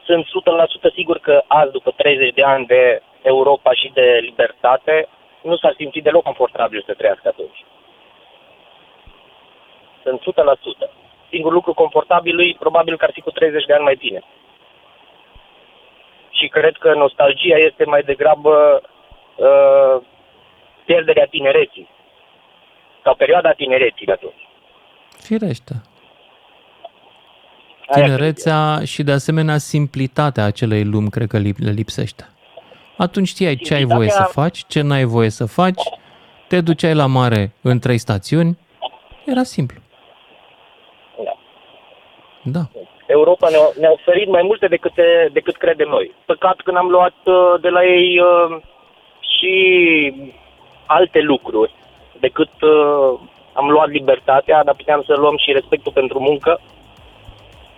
sunt 0.05 0.27
100% 0.27 0.91
sigur 0.95 1.19
că 1.19 1.43
azi, 1.47 1.73
după 1.73 1.91
30 1.97 2.35
de 2.35 2.43
ani 2.43 2.67
de 2.67 3.03
Europa 3.23 3.73
și 3.73 3.91
de 3.95 4.19
libertate, 4.23 5.09
nu 5.43 5.57
s-ar 5.57 5.75
simți 5.77 5.99
deloc 5.99 6.23
confortabil 6.23 6.83
să 6.87 6.95
trăiască 6.95 7.29
atunci. 7.29 7.65
Sunt 10.09 10.21
100%. 10.21 10.91
Singurul 11.31 11.55
lucru 11.57 11.75
confortabil 11.75 12.35
lui, 12.35 12.57
probabil 12.59 12.97
că 12.97 13.05
ar 13.05 13.11
fi 13.15 13.21
cu 13.21 13.31
30 13.31 13.65
de 13.65 13.73
ani 13.73 13.83
mai 13.83 13.95
bine. 13.99 14.21
Și 16.31 16.47
cred 16.49 16.77
că 16.77 16.95
nostalgia 16.95 17.57
este 17.57 17.85
mai 17.85 18.03
degrabă 18.03 18.83
uh, 19.37 20.03
pierderea 20.87 21.27
tinereții. 21.31 21.89
Sau 23.05 23.15
perioada 23.15 23.53
tinereții 23.53 24.07
de 24.07 24.13
atunci. 24.13 24.49
Firește. 25.19 25.73
Aia 27.89 28.05
Tinerețea 28.05 28.81
și 28.85 29.03
de 29.03 29.13
asemenea 29.13 29.59
simplitatea 29.59 30.45
acelei 30.45 30.85
lumi 30.85 31.11
cred 31.11 31.29
că 31.29 31.39
lip- 31.39 31.59
le 31.65 31.71
lipsește. 31.71 32.29
Atunci 32.97 33.29
știai 33.29 33.57
ce 33.57 33.75
ai 33.75 33.85
voie 33.85 34.09
să 34.09 34.15
Simplitatea- 34.15 34.43
faci, 34.43 34.65
ce 34.69 34.81
n-ai 34.81 35.05
voie 35.05 35.29
să 35.29 35.45
faci, 35.47 35.83
te 36.49 36.61
duceai 36.61 36.95
la 36.95 37.07
mare 37.07 37.53
în 37.63 37.79
trei 37.79 37.99
stațiuni, 37.99 38.59
era 39.27 39.43
simplu. 39.43 39.79
Da. 42.53 42.63
Da. 42.75 42.81
Europa 43.07 43.49
ne-a, 43.49 43.65
ne-a 43.81 43.93
oferit 43.99 44.29
mai 44.29 44.43
multe 44.43 44.67
decât, 44.67 44.93
decât 45.33 45.57
credem 45.57 45.89
noi. 45.89 46.15
Păcat 46.27 46.57
că 46.65 46.71
n-am 46.71 46.89
luat 46.89 47.19
uh, 47.25 47.61
de 47.61 47.69
la 47.69 47.83
ei 47.85 48.21
uh, 48.21 48.57
și 49.21 49.55
alte 50.87 51.21
lucruri 51.21 51.75
decât 52.21 52.55
uh, 52.63 53.21
am 53.53 53.69
luat 53.71 53.89
libertatea, 53.89 54.65
dar 54.65 54.75
puteam 54.75 55.03
să 55.07 55.15
luăm 55.17 55.37
și 55.37 55.53
respectul 55.53 55.93
pentru 55.93 56.19
muncă. 56.21 56.61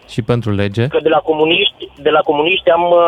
Și 0.08 0.22
pentru 0.22 0.50
lege? 0.50 0.86
Că 0.86 0.98
de 1.02 1.08
la 1.08 1.18
comuniști, 1.18 1.88
de 1.96 2.10
la 2.10 2.20
comuniști 2.20 2.70
am 2.70 2.84
uh, 2.90 2.98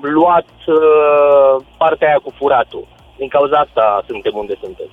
luat 0.00 0.50
uh, 0.66 1.64
partea 1.76 2.08
aia 2.08 2.20
cu 2.22 2.32
furatul. 2.36 2.86
Din 3.16 3.28
cauza 3.28 3.56
asta 3.56 4.04
suntem 4.06 4.32
unde 4.34 4.54
suntem. 4.60 4.86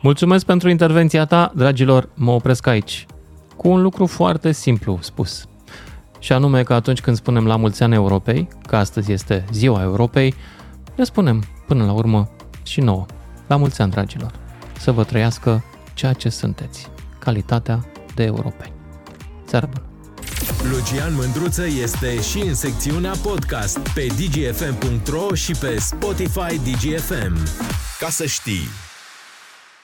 Mulțumesc 0.00 0.46
pentru 0.46 0.68
intervenția 0.68 1.24
ta, 1.24 1.50
dragilor, 1.54 2.08
mă 2.16 2.32
opresc 2.32 2.66
aici. 2.66 3.06
Cu 3.56 3.68
un 3.68 3.82
lucru 3.82 4.06
foarte 4.06 4.52
simplu 4.52 4.98
spus. 5.00 5.46
Și 6.18 6.32
anume 6.32 6.62
că 6.62 6.74
atunci 6.74 7.00
când 7.00 7.16
spunem 7.16 7.46
la 7.46 7.56
mulți 7.56 7.82
ani 7.82 7.94
Europei, 7.94 8.48
că 8.66 8.76
astăzi 8.76 9.12
este 9.12 9.44
ziua 9.52 9.82
Europei, 9.82 10.34
le 10.94 11.04
spunem 11.04 11.44
până 11.66 11.84
la 11.84 11.92
urmă 11.92 12.28
și 12.62 12.80
nouă. 12.80 13.06
La 13.46 13.56
mulți 13.56 13.80
ani, 13.80 13.90
dragilor! 13.90 14.32
Să 14.78 14.92
vă 14.92 15.04
trăiască 15.04 15.64
ceea 15.94 16.12
ce 16.12 16.28
sunteți. 16.28 16.88
Calitatea 17.18 17.84
de 18.14 18.22
europeni. 18.22 18.72
Seară 19.44 19.68
bună! 19.72 19.86
Lucian 20.70 21.14
Mândruță 21.14 21.66
este 21.82 22.20
și 22.20 22.38
în 22.38 22.54
secțiunea 22.54 23.14
podcast 23.22 23.78
pe 23.78 24.06
dgfm.ro 24.06 25.34
și 25.34 25.52
pe 25.60 25.78
Spotify 25.78 26.58
DGFM. 26.58 27.36
Ca 27.98 28.08
să 28.08 28.26
știi! 28.26 28.85